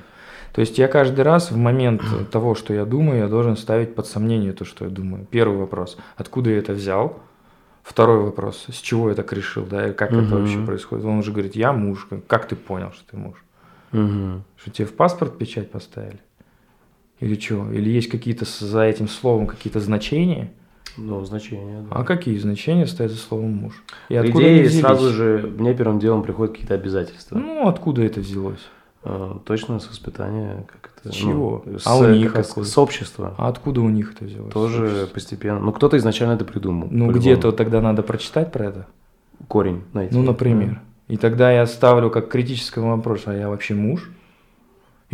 То 0.52 0.60
есть 0.60 0.78
я 0.78 0.88
каждый 0.88 1.20
раз 1.20 1.52
в 1.52 1.56
момент 1.56 2.02
того, 2.32 2.56
что 2.56 2.74
я 2.74 2.84
думаю, 2.84 3.20
я 3.20 3.28
должен 3.28 3.56
ставить 3.56 3.94
под 3.94 4.08
сомнение 4.08 4.52
то, 4.52 4.64
что 4.64 4.84
я 4.84 4.90
думаю. 4.90 5.28
Первый 5.30 5.58
вопрос, 5.58 5.96
откуда 6.16 6.50
я 6.50 6.58
это 6.58 6.72
взял? 6.72 7.20
Второй 7.84 8.18
вопрос, 8.18 8.64
с 8.68 8.80
чего 8.80 9.10
я 9.10 9.14
так 9.14 9.32
решил, 9.32 9.64
да, 9.64 9.90
и 9.90 9.92
как 9.92 10.10
угу. 10.10 10.22
это 10.22 10.34
вообще 10.34 10.58
происходит? 10.58 11.04
Он 11.04 11.18
уже 11.18 11.30
говорит, 11.30 11.54
я 11.54 11.72
муж, 11.72 12.08
как 12.26 12.48
ты 12.48 12.56
понял, 12.56 12.90
что 12.92 13.04
ты 13.12 13.16
муж? 13.16 13.44
Угу. 13.92 14.42
Что 14.56 14.70
тебе 14.72 14.86
в 14.86 14.94
паспорт 14.94 15.38
печать 15.38 15.70
поставили? 15.70 16.18
Или 17.24 17.40
что? 17.40 17.72
Или 17.72 17.88
есть 17.88 18.10
какие-то 18.10 18.44
за 18.44 18.82
этим 18.82 19.08
словом 19.08 19.46
какие-то 19.46 19.80
значения? 19.80 20.52
Ну, 20.98 21.24
значения, 21.24 21.80
да. 21.80 21.96
А 21.96 22.04
какие 22.04 22.36
значения 22.36 22.86
стоят 22.86 23.12
за 23.12 23.18
словом 23.18 23.52
муж? 23.52 23.82
И 24.10 24.14
По 24.14 24.26
идее, 24.26 24.68
сразу 24.68 25.10
же 25.10 25.54
мне 25.58 25.74
первым 25.74 25.98
делом 25.98 26.22
приходят 26.22 26.52
какие-то 26.52 26.74
обязательства. 26.74 27.38
Ну, 27.38 27.66
откуда 27.66 28.02
это 28.02 28.20
взялось? 28.20 28.60
А, 29.02 29.38
точно 29.46 29.80
с 29.80 29.88
воспитания. 29.88 30.66
Как 30.68 30.92
это, 31.00 31.12
с 31.12 31.16
чего? 31.16 31.62
Ну, 31.64 31.78
с, 31.78 31.86
а 31.86 31.96
у 31.96 32.06
них 32.08 32.34
как, 32.34 32.44
откуда? 32.44 32.66
С 32.66 32.76
общества. 32.76 33.34
А 33.38 33.48
откуда 33.48 33.80
у 33.80 33.88
них 33.88 34.12
это 34.14 34.26
взялось? 34.26 34.52
Тоже 34.52 35.08
постепенно. 35.12 35.60
Ну, 35.60 35.72
кто-то 35.72 35.96
изначально 35.96 36.34
это 36.34 36.44
придумал. 36.44 36.88
Ну, 36.90 37.10
где-то 37.10 37.52
тогда 37.52 37.80
надо 37.80 38.02
прочитать 38.02 38.52
про 38.52 38.66
это. 38.66 38.86
Корень 39.48 39.82
найти. 39.94 40.14
Ну, 40.14 40.22
например. 40.22 40.68
Да. 41.08 41.14
И 41.14 41.16
тогда 41.16 41.50
я 41.50 41.66
ставлю 41.66 42.10
как 42.10 42.28
критический 42.28 42.80
вопрос, 42.80 43.22
а 43.24 43.34
я 43.34 43.48
вообще 43.48 43.72
муж? 43.74 44.10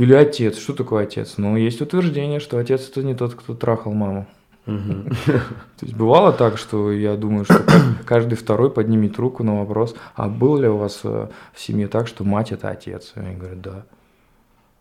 Или 0.00 0.14
отец. 0.14 0.56
Что 0.58 0.72
такое 0.72 1.02
отец? 1.02 1.34
Ну, 1.36 1.56
есть 1.56 1.82
утверждение, 1.82 2.40
что 2.40 2.56
отец 2.56 2.88
это 2.88 3.02
не 3.02 3.14
тот, 3.14 3.34
кто 3.34 3.54
трахал 3.54 3.92
маму. 3.92 4.26
То 4.64 5.82
есть 5.82 5.94
бывало 5.94 6.32
так, 6.32 6.56
что 6.56 6.90
я 6.90 7.16
думаю, 7.16 7.44
что 7.44 7.62
каждый 8.06 8.36
второй 8.36 8.70
поднимет 8.70 9.18
руку 9.18 9.44
на 9.44 9.58
вопрос, 9.58 9.94
а 10.14 10.28
был 10.28 10.56
ли 10.56 10.68
у 10.68 10.78
вас 10.78 11.00
э, 11.04 11.28
в 11.52 11.60
семье 11.60 11.86
так, 11.86 12.08
что 12.08 12.24
мать 12.24 12.50
это 12.50 12.70
отец? 12.70 13.12
Они 13.14 13.36
говорят, 13.36 13.60
да. 13.60 13.84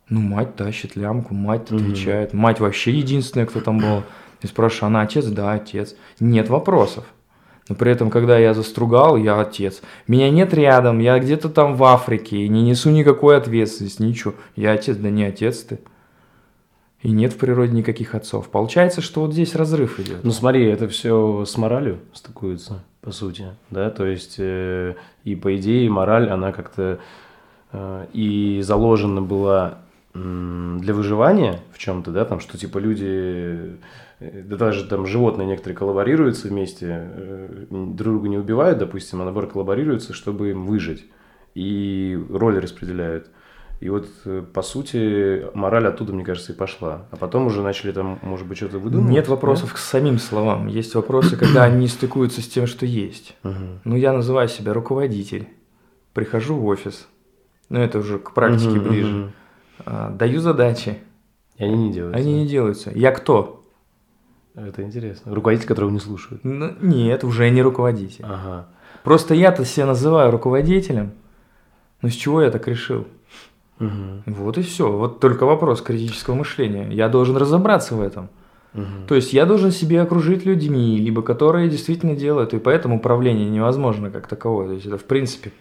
Ну, 0.07 0.21
мать 0.21 0.55
тащит 0.55 0.95
лямку, 0.95 1.33
мать 1.33 1.69
отвечает. 1.69 2.31
Мать 2.33 2.61
вообще 2.61 2.91
единственная, 2.91 3.45
кто 3.45 3.59
там 3.59 3.79
был. 3.79 4.03
И 4.41 4.47
спрашиваю, 4.47 4.87
она 4.87 5.01
отец? 5.01 5.25
Да, 5.25 5.51
отец. 5.51 5.95
Нет 6.21 6.47
вопросов. 6.47 7.03
Но 7.69 7.75
при 7.75 7.91
этом, 7.91 8.09
когда 8.09 8.37
я 8.37 8.55
застругал, 8.55 9.15
я 9.15 9.39
отец. 9.39 9.81
Меня 10.07 10.29
нет 10.31 10.53
рядом, 10.55 10.99
я 10.99 11.19
где-то 11.19 11.49
там 11.49 11.75
в 11.75 11.83
Африке, 11.83 12.37
и 12.37 12.49
не 12.49 12.63
несу 12.63 12.89
никакой 12.89 13.37
ответственности, 13.37 14.01
ничего. 14.01 14.33
Я 14.55 14.71
отец, 14.71 14.97
да 14.97 15.09
не 15.11 15.23
отец 15.23 15.59
ты. 15.59 15.79
И 17.01 17.11
нет 17.11 17.31
в 17.31 17.37
природе 17.37 17.71
никаких 17.71 18.15
отцов. 18.15 18.49
Получается, 18.49 19.01
что 19.01 19.21
вот 19.21 19.33
здесь 19.33 19.55
разрыв 19.55 19.99
идет. 19.99 20.23
Ну 20.23 20.31
смотри, 20.31 20.65
это 20.65 20.89
все 20.89 21.45
с 21.45 21.55
моралью 21.57 21.99
стыкуется, 22.11 22.83
по 23.01 23.11
сути. 23.11 23.45
Да, 23.69 23.89
то 23.91 24.05
есть, 24.05 24.35
э, 24.39 24.95
и 25.23 25.35
по 25.35 25.55
идее, 25.55 25.89
мораль, 25.89 26.29
она 26.29 26.51
как-то 26.51 26.99
э, 27.71 28.05
и 28.11 28.61
заложена 28.63 29.21
была 29.21 29.77
для 30.15 30.93
выживания 30.93 31.59
в 31.71 31.77
чем-то, 31.77 32.11
да, 32.11 32.25
там, 32.25 32.39
что 32.39 32.57
типа 32.57 32.79
люди 32.79 33.77
да 34.19 34.57
даже 34.57 34.85
там 34.85 35.05
животные 35.05 35.47
некоторые 35.47 35.77
коллаборируются 35.77 36.49
вместе, 36.49 36.87
э, 36.89 37.65
друг 37.69 37.95
друга 37.95 38.29
не 38.29 38.37
убивают, 38.37 38.77
допустим, 38.79 39.21
а 39.21 39.23
наоборот 39.23 39.53
коллаборируются, 39.53 40.13
чтобы 40.13 40.51
им 40.51 40.65
выжить. 40.65 41.05
И 41.55 42.19
роли 42.29 42.59
распределяют. 42.59 43.29
И 43.79 43.89
вот, 43.89 44.09
э, 44.25 44.43
по 44.53 44.61
сути, 44.61 45.45
мораль 45.53 45.87
оттуда, 45.87 46.11
мне 46.11 46.25
кажется, 46.25 46.51
и 46.51 46.55
пошла. 46.55 47.07
А 47.11 47.15
потом 47.15 47.47
уже 47.47 47.61
начали 47.61 47.93
там, 47.93 48.19
может 48.21 48.45
быть, 48.45 48.57
что-то 48.57 48.77
выдумывать. 48.77 49.13
Нет 49.13 49.27
вопросов 49.29 49.69
нет? 49.69 49.73
к 49.73 49.77
самим 49.77 50.19
словам. 50.19 50.67
Есть 50.67 50.95
вопросы, 50.95 51.37
когда 51.37 51.63
они 51.63 51.87
стыкуются 51.89 52.41
с 52.41 52.47
тем, 52.47 52.67
что 52.67 52.85
есть. 52.85 53.37
Ну, 53.85 53.95
я 53.95 54.11
называю 54.11 54.49
себя 54.49 54.73
руководитель. 54.73 55.47
Прихожу 56.13 56.55
в 56.55 56.65
офис. 56.65 57.07
Ну, 57.69 57.79
это 57.79 57.99
уже 57.99 58.19
к 58.19 58.33
практике 58.33 58.79
ближе. 58.79 59.31
А, 59.85 60.09
даю 60.09 60.41
задачи. 60.41 60.97
И 61.55 61.63
они 61.63 61.87
не 61.87 61.93
делаются. 61.93 62.19
Они 62.19 62.33
не 62.33 62.47
делаются. 62.47 62.91
Я 62.93 63.11
кто? 63.11 63.58
Это 64.67 64.83
интересно. 64.83 65.33
Руководитель, 65.33 65.67
которого 65.67 65.89
не 65.89 65.99
слушают. 65.99 66.43
Ну, 66.43 66.73
нет, 66.81 67.23
уже 67.23 67.49
не 67.49 67.61
руководитель. 67.61 68.25
Ага. 68.27 68.67
Просто 69.03 69.33
я-то 69.33 69.65
себя 69.65 69.85
называю 69.85 70.31
руководителем. 70.31 71.11
Но 72.01 72.09
с 72.09 72.13
чего 72.13 72.41
я 72.41 72.51
так 72.51 72.67
решил? 72.67 73.07
Угу. 73.79 74.23
Вот 74.27 74.57
и 74.57 74.61
все. 74.61 74.91
Вот 74.91 75.19
только 75.19 75.45
вопрос 75.45 75.81
критического 75.81 76.35
мышления. 76.35 76.89
Я 76.91 77.09
должен 77.09 77.37
разобраться 77.37 77.95
в 77.95 78.01
этом. 78.01 78.29
Угу. 78.73 79.07
То 79.07 79.15
есть 79.15 79.33
я 79.33 79.45
должен 79.45 79.71
себе 79.71 80.01
окружить 80.01 80.45
людьми, 80.45 80.97
либо 80.97 81.21
которые 81.21 81.69
действительно 81.69 82.15
делают, 82.15 82.53
и 82.53 82.59
поэтому 82.59 82.97
управление 82.97 83.49
невозможно 83.49 84.11
как 84.11 84.27
таковое. 84.27 84.67
То 84.67 84.73
есть 84.73 84.85
это 84.85 84.97
в 84.97 85.05
принципе 85.05 85.51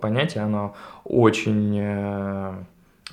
понятие, 0.00 0.44
оно 0.44 0.74
очень 1.04 1.76
э, 1.80 2.54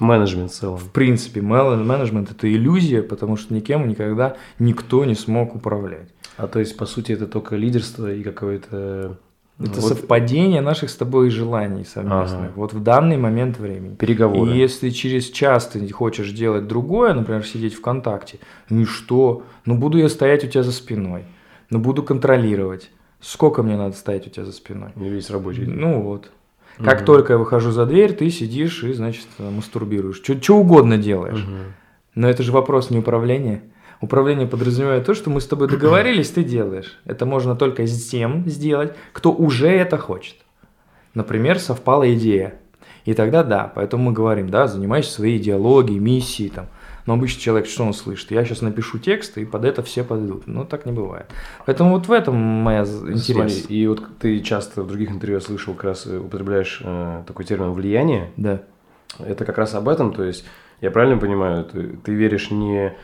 Менеджмент 0.02 0.52
в 0.52 0.54
целом. 0.56 0.78
В 0.78 0.90
принципе, 0.92 1.42
менеджмент 1.42 2.32
это 2.32 2.52
иллюзия, 2.52 3.04
потому 3.04 3.38
что 3.38 3.54
никем 3.54 3.88
никогда 3.88 4.36
никто 4.60 5.06
не 5.06 5.16
смог 5.16 5.56
управлять. 5.56 6.10
А 6.38 6.48
то 6.48 6.60
есть, 6.60 6.76
по 6.76 6.86
сути, 6.86 7.12
это 7.12 7.28
только 7.28 7.56
лидерство 7.56 8.12
и 8.12 8.24
какое-то... 8.24 9.18
Это 9.60 9.80
вот... 9.80 9.90
совпадение 9.90 10.62
наших 10.62 10.90
с 10.90 10.96
тобой 10.96 11.30
желаний 11.30 11.86
совместных. 11.86 12.46
Ага. 12.46 12.52
Вот 12.56 12.74
в 12.74 12.82
данный 12.82 13.18
момент 13.18 13.60
времени. 13.60 13.94
Переговоры. 13.94 14.52
И 14.52 14.58
если 14.58 14.90
через 14.90 15.30
час 15.30 15.68
ты 15.68 15.88
хочешь 15.92 16.32
делать 16.32 16.68
другое, 16.68 17.14
например, 17.14 17.46
сидеть 17.46 17.76
ВКонтакте, 17.76 18.40
ну 18.70 18.82
и 18.82 18.86
что? 18.86 19.44
Ну 19.66 19.78
буду 19.78 20.00
я 20.00 20.10
стоять 20.10 20.44
у 20.44 20.48
тебя 20.48 20.64
за 20.64 20.72
спиной. 20.72 21.26
Ну 21.70 21.78
буду 21.78 22.02
контролировать. 22.02 22.90
Сколько 23.20 23.62
мне 23.62 23.78
надо 23.78 23.96
стоять 23.96 24.26
у 24.26 24.32
тебя 24.32 24.46
за 24.46 24.52
спиной? 24.52 24.90
Не 24.96 25.10
весь 25.10 25.30
рабочий 25.30 25.66
день. 25.66 25.76
Ну 25.76 26.02
вот. 26.02 26.32
Как 26.78 27.00
угу. 27.00 27.06
только 27.06 27.34
я 27.34 27.40
выхожу 27.40 27.72
за 27.72 27.86
дверь, 27.86 28.14
ты 28.14 28.30
сидишь 28.30 28.84
и, 28.84 28.94
значит, 28.94 29.28
мастурбируешь. 29.38 30.22
Что 30.24 30.56
угодно 30.56 30.98
делаешь. 30.98 31.44
Угу. 31.44 31.58
Но 32.16 32.30
это 32.30 32.44
же 32.44 32.52
вопрос 32.52 32.90
не 32.90 33.00
управления. 33.00 33.64
Управление 34.02 34.48
подразумевает 34.48 35.06
то, 35.06 35.14
что 35.14 35.30
мы 35.30 35.42
с 35.42 35.48
тобой 35.48 35.68
договорились, 35.70 36.32
ты 36.32 36.44
делаешь. 36.44 37.00
Это 37.06 37.26
можно 37.26 37.56
только 37.56 37.86
с 37.86 38.10
тем 38.10 38.48
сделать, 38.48 38.94
кто 39.14 39.32
уже 39.32 39.70
это 39.70 39.98
хочет. 39.98 40.36
Например, 41.14 41.60
совпала 41.60 42.12
идея. 42.14 42.56
И 43.06 43.14
тогда 43.14 43.44
да, 43.44 43.72
поэтому 43.74 44.06
мы 44.06 44.14
говорим, 44.14 44.50
да, 44.50 44.68
занимайся 44.68 45.12
своей 45.12 45.38
идеологией, 45.38 46.00
миссией, 46.00 46.50
там, 46.50 46.68
но 47.06 47.14
обычный 47.14 47.40
человек, 47.40 47.68
что 47.68 47.84
он 47.84 47.94
слышит? 47.94 48.32
Я 48.32 48.44
сейчас 48.46 48.62
напишу 48.62 49.00
текст, 49.00 49.38
и 49.38 49.46
под 49.46 49.66
это 49.66 49.84
все 49.84 50.04
подойдут. 50.04 50.48
Но 50.48 50.66
так 50.66 50.86
не 50.86 50.92
бывает. 50.92 51.28
Поэтому 51.66 51.92
вот 51.92 52.08
в 52.08 52.12
этом 52.12 52.36
моя 52.36 52.82
интерес. 52.82 53.26
Смотри, 53.26 53.76
и 53.76 53.88
вот 53.88 54.04
ты 54.20 54.40
часто 54.42 54.84
в 54.84 54.88
других 54.88 55.12
интервью 55.12 55.40
слышал, 55.42 55.74
как 55.74 55.86
раз 55.86 56.06
употребляешь 56.06 56.82
э, 56.84 57.24
такой 57.28 57.46
термин 57.46 57.74
«влияние». 57.74 58.32
Да. 58.38 58.62
Это 59.20 59.46
как 59.46 59.58
раз 59.58 59.76
об 59.76 59.90
этом, 59.90 60.14
то 60.14 60.24
есть 60.24 60.46
я 60.80 60.90
правильно 60.90 61.18
понимаю, 61.18 61.66
ты, 61.66 61.98
ты 62.04 62.14
веришь 62.14 62.50
не 62.50 62.96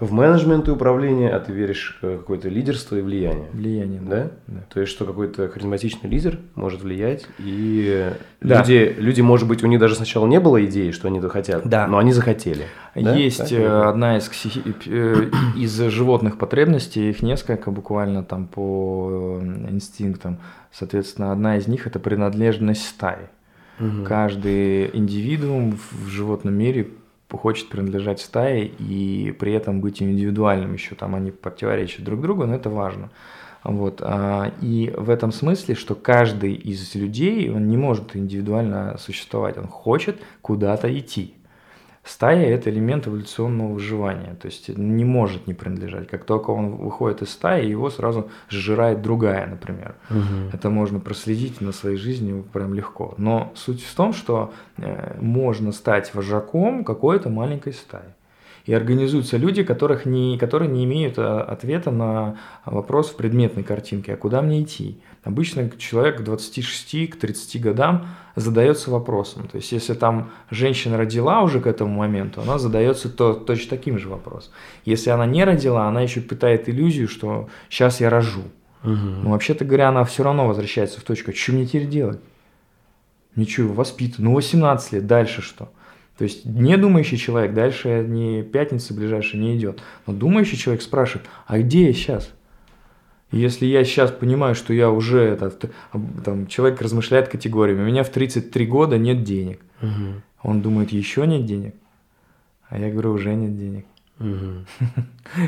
в 0.00 0.12
менеджмент 0.12 0.68
и 0.68 0.70
управление, 0.70 1.30
а 1.30 1.40
ты 1.40 1.52
веришь 1.52 1.98
в 2.00 2.18
какое-то 2.18 2.48
лидерство 2.48 2.96
и 2.96 3.00
влияние. 3.00 3.48
Влияние, 3.52 4.00
да? 4.00 4.30
да. 4.46 4.60
То 4.72 4.80
есть, 4.80 4.92
что 4.92 5.04
какой-то 5.04 5.48
харизматичный 5.48 6.08
лидер 6.08 6.38
может 6.54 6.82
влиять, 6.82 7.26
и 7.38 8.12
да. 8.40 8.60
люди, 8.60 8.94
люди, 8.96 9.20
может 9.22 9.48
быть, 9.48 9.64
у 9.64 9.66
них 9.66 9.80
даже 9.80 9.96
сначала 9.96 10.26
не 10.26 10.38
было 10.38 10.64
идеи, 10.64 10.92
что 10.92 11.08
они 11.08 11.18
это 11.18 11.28
хотят, 11.28 11.68
да. 11.68 11.88
но 11.88 11.98
они 11.98 12.12
захотели. 12.12 12.66
Да? 12.94 13.14
Есть 13.14 13.38
так? 13.38 13.52
Э, 13.52 13.82
одна 13.88 14.18
из, 14.18 14.30
э, 14.86 15.30
из 15.56 15.76
животных 15.76 16.38
потребностей, 16.38 17.10
их 17.10 17.22
несколько 17.22 17.72
буквально 17.72 18.22
там 18.22 18.46
по 18.46 19.38
э, 19.42 19.70
инстинктам. 19.70 20.38
Соответственно, 20.72 21.32
одна 21.32 21.56
из 21.56 21.66
них– 21.66 21.86
это 21.88 21.98
принадлежность 21.98 22.86
стаи. 22.86 23.28
Угу. 23.80 24.04
Каждый 24.04 24.90
индивидуум 24.96 25.76
в 25.76 26.08
животном 26.08 26.54
мире 26.54 26.88
хочет 27.36 27.68
принадлежать 27.68 28.20
стае 28.20 28.66
и 28.66 29.32
при 29.38 29.52
этом 29.52 29.80
быть 29.80 30.02
индивидуальным 30.02 30.72
еще, 30.72 30.94
там 30.94 31.14
они 31.14 31.30
противоречат 31.30 32.04
друг 32.04 32.20
другу, 32.20 32.46
но 32.46 32.54
это 32.54 32.70
важно. 32.70 33.10
Вот. 33.64 34.00
А, 34.02 34.52
и 34.62 34.92
в 34.96 35.10
этом 35.10 35.32
смысле, 35.32 35.74
что 35.74 35.94
каждый 35.94 36.54
из 36.54 36.94
людей, 36.94 37.50
он 37.50 37.68
не 37.68 37.76
может 37.76 38.16
индивидуально 38.16 38.96
существовать, 38.98 39.58
он 39.58 39.66
хочет 39.66 40.20
куда-то 40.40 40.96
идти. 40.96 41.34
Стая– 42.08 42.46
это 42.54 42.70
элемент 42.70 43.06
эволюционного 43.06 43.74
выживания, 43.74 44.34
то 44.40 44.46
есть 44.46 44.68
не 44.68 45.04
может 45.04 45.46
не 45.46 45.52
принадлежать. 45.52 46.08
Как 46.08 46.24
только 46.24 46.50
он 46.52 46.76
выходит 46.76 47.20
из 47.20 47.28
стаи, 47.28 47.68
его 47.68 47.90
сразу 47.90 48.30
сжирает 48.48 49.02
другая, 49.02 49.46
например. 49.46 49.94
Угу. 50.08 50.54
Это 50.54 50.70
можно 50.70 51.00
проследить 51.00 51.60
на 51.60 51.70
своей 51.70 51.98
жизни 51.98 52.42
прям 52.50 52.72
легко. 52.72 53.12
Но 53.18 53.52
суть 53.54 53.84
в 53.84 53.94
том, 53.94 54.14
что 54.14 54.54
э, 54.78 55.18
можно 55.20 55.70
стать 55.70 56.14
вожаком 56.14 56.82
какой-то 56.82 57.28
маленькой 57.28 57.74
стаи. 57.74 58.14
И 58.64 58.72
организуются 58.72 59.36
люди, 59.36 59.62
которых 59.62 60.06
не, 60.06 60.38
которые 60.38 60.70
не 60.70 60.84
имеют 60.84 61.18
а, 61.18 61.42
ответа 61.42 61.90
на 61.90 62.36
вопрос 62.66 63.10
в 63.10 63.16
предметной 63.16 63.64
картинке, 63.64 64.14
а 64.14 64.16
куда 64.16 64.42
мне 64.42 64.62
идти. 64.62 65.00
Обычно 65.28 65.70
человек 65.76 66.16
к 66.16 66.22
26, 66.22 67.10
к 67.10 67.16
30 67.16 67.60
годам 67.60 68.06
задается 68.34 68.90
вопросом. 68.90 69.46
То 69.46 69.58
есть, 69.58 69.70
если 69.72 69.92
там 69.92 70.30
женщина 70.50 70.96
родила 70.96 71.42
уже 71.42 71.60
к 71.60 71.66
этому 71.66 71.94
моменту, 71.94 72.40
она 72.40 72.58
задается 72.58 73.10
то, 73.10 73.34
точно 73.34 73.68
таким 73.76 73.98
же 73.98 74.08
вопросом. 74.08 74.54
Если 74.86 75.10
она 75.10 75.26
не 75.26 75.44
родила, 75.44 75.86
она 75.86 76.00
еще 76.00 76.22
питает 76.22 76.70
иллюзию, 76.70 77.08
что 77.08 77.50
сейчас 77.68 78.00
я 78.00 78.08
рожу. 78.08 78.40
Угу. 78.82 78.90
Но 78.90 79.30
вообще-то 79.32 79.66
говоря, 79.66 79.90
она 79.90 80.04
все 80.04 80.22
равно 80.22 80.48
возвращается 80.48 80.98
в 80.98 81.02
точку, 81.02 81.34
что 81.34 81.52
мне 81.52 81.66
теперь 81.66 81.88
делать? 81.88 82.20
Ничего, 83.36 83.74
воспитан. 83.74 84.24
Ну, 84.24 84.34
18 84.34 84.92
лет, 84.94 85.06
дальше 85.06 85.42
что? 85.42 85.70
То 86.16 86.24
есть 86.24 86.46
не 86.46 86.78
думающий 86.78 87.18
человек 87.18 87.52
дальше 87.52 88.02
не 88.08 88.42
пятница 88.42 88.94
ближайшая 88.94 89.42
не 89.42 89.58
идет. 89.58 89.82
Но 90.06 90.14
думающий 90.14 90.56
человек 90.56 90.80
спрашивает, 90.80 91.28
а 91.46 91.58
где 91.58 91.88
я 91.88 91.92
сейчас? 91.92 92.30
Если 93.30 93.66
я 93.66 93.84
сейчас 93.84 94.10
понимаю, 94.10 94.54
что 94.54 94.72
я 94.72 94.90
уже 94.90 95.20
этот, 95.20 95.70
там, 96.24 96.46
человек 96.46 96.80
размышляет 96.80 97.28
категориями, 97.28 97.82
у 97.82 97.86
меня 97.86 98.02
в 98.02 98.10
33 98.10 98.66
года 98.66 98.98
нет 98.98 99.22
денег. 99.22 99.60
Угу. 99.82 100.22
Он 100.42 100.60
думает, 100.62 100.92
еще 100.92 101.26
нет 101.26 101.44
денег. 101.44 101.74
А 102.68 102.78
я 102.78 102.90
говорю, 102.90 103.12
уже 103.12 103.34
нет 103.34 103.56
денег. 103.56 103.84
Угу. 104.20 104.64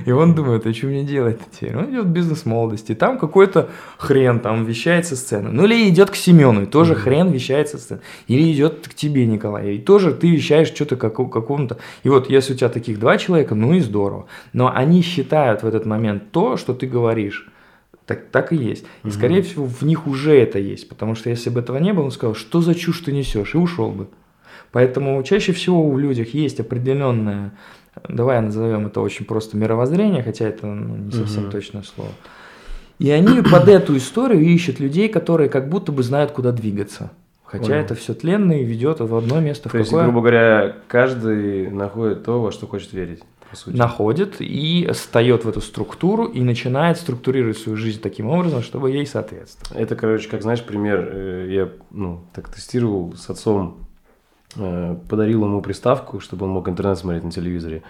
И 0.07 0.13
он 0.13 0.35
думает, 0.35 0.67
а 0.67 0.73
что 0.73 0.87
мне 0.87 1.05
делать 1.05 1.41
теперь? 1.51 1.77
Он 1.77 1.91
идет 1.91 2.05
в 2.05 2.11
бизнес 2.11 2.47
молодости. 2.47 2.95
Там 2.95 3.19
какой-то 3.19 3.71
хрен 3.99 4.41
там 4.41 4.65
вещает 4.65 5.07
со 5.07 5.17
сцены. 5.17 5.51
Ну 5.51 5.65
или 5.65 5.89
идет 5.89 6.11
к 6.11 6.15
Семену, 6.15 6.63
и 6.63 6.67
тоже 6.67 6.93
угу. 6.93 7.01
хрен 7.01 7.31
вещает 7.31 7.69
со 7.69 7.79
сцены. 7.79 8.01
Или 8.29 8.53
идет 8.53 8.87
к 8.87 8.95
тебе, 8.95 9.27
Николай, 9.27 9.75
и 9.77 9.79
тоже 9.79 10.13
ты 10.13 10.31
вещаешь 10.31 10.69
что-то 10.69 10.97
как, 10.97 11.17
какому-то. 11.17 11.79
И 12.05 12.09
вот 12.09 12.31
если 12.31 12.53
у 12.53 12.57
тебя 12.57 12.69
таких 12.69 13.01
два 13.01 13.19
человека, 13.19 13.55
ну 13.55 13.73
и 13.73 13.81
здорово. 13.81 14.27
Но 14.53 14.71
они 14.73 15.03
считают 15.03 15.63
в 15.63 15.67
этот 15.67 15.87
момент 15.87 16.31
то, 16.31 16.57
что 16.57 16.75
ты 16.75 16.87
говоришь. 16.87 17.50
Так, 18.11 18.25
так 18.33 18.52
и 18.52 18.57
есть. 18.57 18.85
И, 19.05 19.07
угу. 19.07 19.14
скорее 19.14 19.40
всего, 19.43 19.67
в 19.67 19.83
них 19.83 20.09
уже 20.09 20.37
это 20.37 20.59
есть. 20.59 20.88
Потому 20.88 21.14
что 21.14 21.31
если 21.31 21.49
бы 21.49 21.61
этого 21.61 21.79
не 21.79 21.93
было, 21.93 22.07
он 22.07 22.11
сказал, 22.11 22.35
что 22.35 22.61
за 22.61 22.75
чушь 22.75 22.99
ты 23.02 23.12
несешь, 23.12 23.55
и 23.55 23.59
ушел 23.59 23.93
бы. 23.93 24.09
Поэтому 24.73 25.23
чаще 25.23 25.52
всего 25.52 25.88
у 25.88 25.97
людей 25.97 26.29
есть 26.33 26.59
определенное, 26.59 27.52
давай 28.09 28.40
назовем 28.40 28.88
это 28.88 29.00
очень 29.00 29.26
просто 29.26 29.57
мировоззрение, 29.57 30.25
хотя 30.25 30.49
это 30.49 30.67
ну, 30.67 30.97
не 30.97 31.12
совсем 31.12 31.45
угу. 31.45 31.52
точное 31.52 31.85
слово. 31.85 32.11
И 32.99 33.12
они 33.12 33.43
под 33.52 33.69
эту 33.69 33.97
историю 33.97 34.43
ищут 34.43 34.81
людей, 34.81 35.09
которые 35.09 35.49
как 35.49 35.69
будто 35.69 35.93
бы 35.93 36.02
знают, 36.02 36.33
куда 36.33 36.50
двигаться. 36.50 37.12
Хотя 37.45 37.67
Понял. 37.67 37.81
это 37.81 37.95
все 37.95 38.14
тленно 38.14 38.61
и 38.61 38.64
ведет 38.64 38.99
в 38.99 39.14
одно 39.14 39.38
место. 39.38 39.69
То 39.69 39.76
в 39.76 39.79
есть, 39.79 39.93
грубо 39.93 40.19
говоря, 40.21 40.75
каждый 40.88 41.71
находит 41.71 42.25
то, 42.25 42.43
во 42.43 42.50
что 42.50 42.67
хочет 42.67 42.93
верить. 42.93 43.23
Находит 43.66 44.37
и 44.40 44.88
встает 44.92 45.45
в 45.45 45.49
эту 45.49 45.61
структуру 45.61 46.26
и 46.26 46.40
начинает 46.40 46.99
структурировать 46.99 47.59
свою 47.59 47.76
жизнь 47.76 48.00
таким 48.00 48.28
образом, 48.28 48.62
чтобы 48.62 48.90
ей 48.90 49.07
соответствовать. 49.07 49.80
Это, 49.80 49.97
короче, 49.97 50.28
как 50.28 50.42
знаешь, 50.42 50.62
пример, 50.62 51.09
э, 51.12 51.47
я 51.50 51.69
ну, 51.90 52.25
так 52.33 52.49
тестировал 52.49 53.14
с 53.16 53.28
отцом, 53.30 53.87
э, 54.57 54.97
подарил 55.09 55.45
ему 55.45 55.62
приставку, 55.62 56.21
чтобы 56.21 56.47
он 56.47 56.52
мог 56.52 56.69
интернет 56.69 56.99
смотреть 56.99 57.25
на 57.25 57.30
телевизоре. 57.30 57.83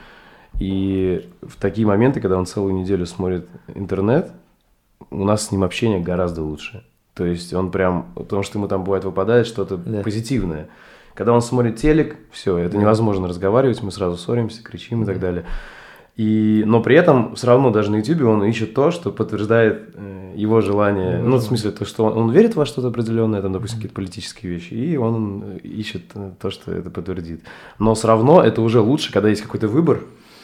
И 0.58 1.28
в 1.42 1.56
такие 1.56 1.86
моменты, 1.86 2.20
когда 2.20 2.36
он 2.36 2.46
целую 2.46 2.74
неделю 2.74 3.06
смотрит 3.06 3.48
интернет, 3.74 4.32
у 5.10 5.24
нас 5.24 5.46
с 5.46 5.52
ним 5.52 5.64
общение 5.64 6.00
гораздо 6.00 6.42
лучше. 6.42 6.84
То 7.14 7.24
есть 7.24 7.52
он 7.52 7.70
прям, 7.70 8.12
потому 8.14 8.42
что 8.42 8.58
ему 8.58 8.68
там 8.68 8.84
бывает 8.84 9.04
выпадает 9.04 9.46
что-то 9.46 9.76
да. 9.76 10.02
позитивное. 10.02 10.68
Когда 11.20 11.34
он 11.34 11.42
смотрит 11.42 11.76
телек, 11.76 12.16
все, 12.32 12.56
это 12.56 12.78
невозможно 12.78 13.28
разговаривать, 13.28 13.82
мы 13.82 13.92
сразу 13.92 14.16
ссоримся, 14.16 14.62
кричим 14.62 15.02
и 15.02 15.04
так 15.04 15.20
далее. 15.20 15.44
И, 16.16 16.62
но 16.64 16.82
при 16.82 16.96
этом 16.96 17.34
все 17.34 17.48
равно 17.48 17.68
даже 17.68 17.90
на 17.90 17.96
YouTube 17.96 18.22
он 18.22 18.42
ищет 18.44 18.72
то, 18.72 18.90
что 18.90 19.12
подтверждает 19.12 19.90
э, 19.96 20.32
его 20.34 20.62
желание. 20.62 21.18
Mm-hmm. 21.18 21.26
Ну, 21.26 21.36
в 21.36 21.42
смысле, 21.42 21.72
то, 21.72 21.84
что 21.84 22.06
он, 22.06 22.16
он 22.16 22.30
верит 22.30 22.56
во 22.56 22.64
что-то 22.64 22.88
определенное, 22.88 23.42
там, 23.42 23.52
допустим, 23.52 23.76
какие-то 23.76 23.96
политические 23.96 24.50
вещи, 24.50 24.72
и 24.72 24.96
он 24.96 25.44
э, 25.44 25.58
ищет 25.58 26.04
э, 26.14 26.30
то, 26.40 26.48
что 26.48 26.72
это 26.72 26.88
подтвердит. 26.88 27.42
Но 27.78 27.94
все 27.94 28.08
равно 28.08 28.42
это 28.42 28.62
уже 28.62 28.80
лучше, 28.80 29.12
когда 29.12 29.28
есть 29.28 29.42
какой-то 29.42 29.68
выбор, 29.68 30.00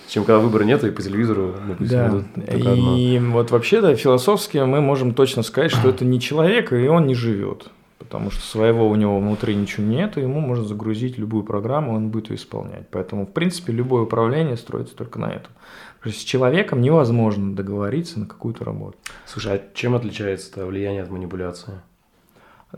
чем 0.09 0.25
когда 0.25 0.41
выбора 0.41 0.65
нет, 0.65 0.85
и 0.85 0.91
по 0.91 1.01
телевизору, 1.01 1.55
допустим, 1.67 2.27
да. 2.37 2.53
И 2.55 3.17
одно. 3.17 3.33
вот 3.33 3.51
вообще, 3.51 3.81
да, 3.81 3.95
философски 3.95 4.59
мы 4.59 4.83
можем 4.83 5.15
точно 5.15 5.43
сказать, 5.43 5.71
что 5.71 5.89
это 5.89 6.05
не 6.05 6.21
человек, 6.21 6.75
и 6.75 6.87
он 6.87 7.07
не 7.07 7.15
живет 7.15 7.71
потому 7.99 8.31
что 8.31 8.43
своего 8.43 8.89
у 8.89 8.95
него 8.95 9.19
внутри 9.19 9.55
ничего 9.55 9.87
нет, 9.87 10.17
и 10.17 10.21
ему 10.21 10.41
можно 10.41 10.65
загрузить 10.65 11.19
любую 11.19 11.45
программу, 11.45 11.95
он 11.95 12.09
будет 12.11 12.31
ее 12.31 12.37
исполнять. 12.37 12.89
Поэтому, 12.91 13.27
в 13.27 13.33
принципе, 13.33 13.73
любое 13.73 14.03
управление 14.03 14.57
строится 14.57 14.97
только 14.97 15.19
на 15.19 15.27
этом. 15.27 15.53
То 16.03 16.11
есть 16.11 16.21
с 16.21 16.25
человеком 16.25 16.83
невозможно 16.83 17.55
договориться 17.55 18.21
на 18.21 18.27
какую-то 18.27 18.65
работу. 18.65 18.99
Слушай, 19.25 19.57
а 19.57 19.63
чем 19.75 19.95
отличается 19.95 20.51
это 20.51 20.67
влияние 20.67 21.03
от 21.03 21.11
манипуляции? 21.11 21.81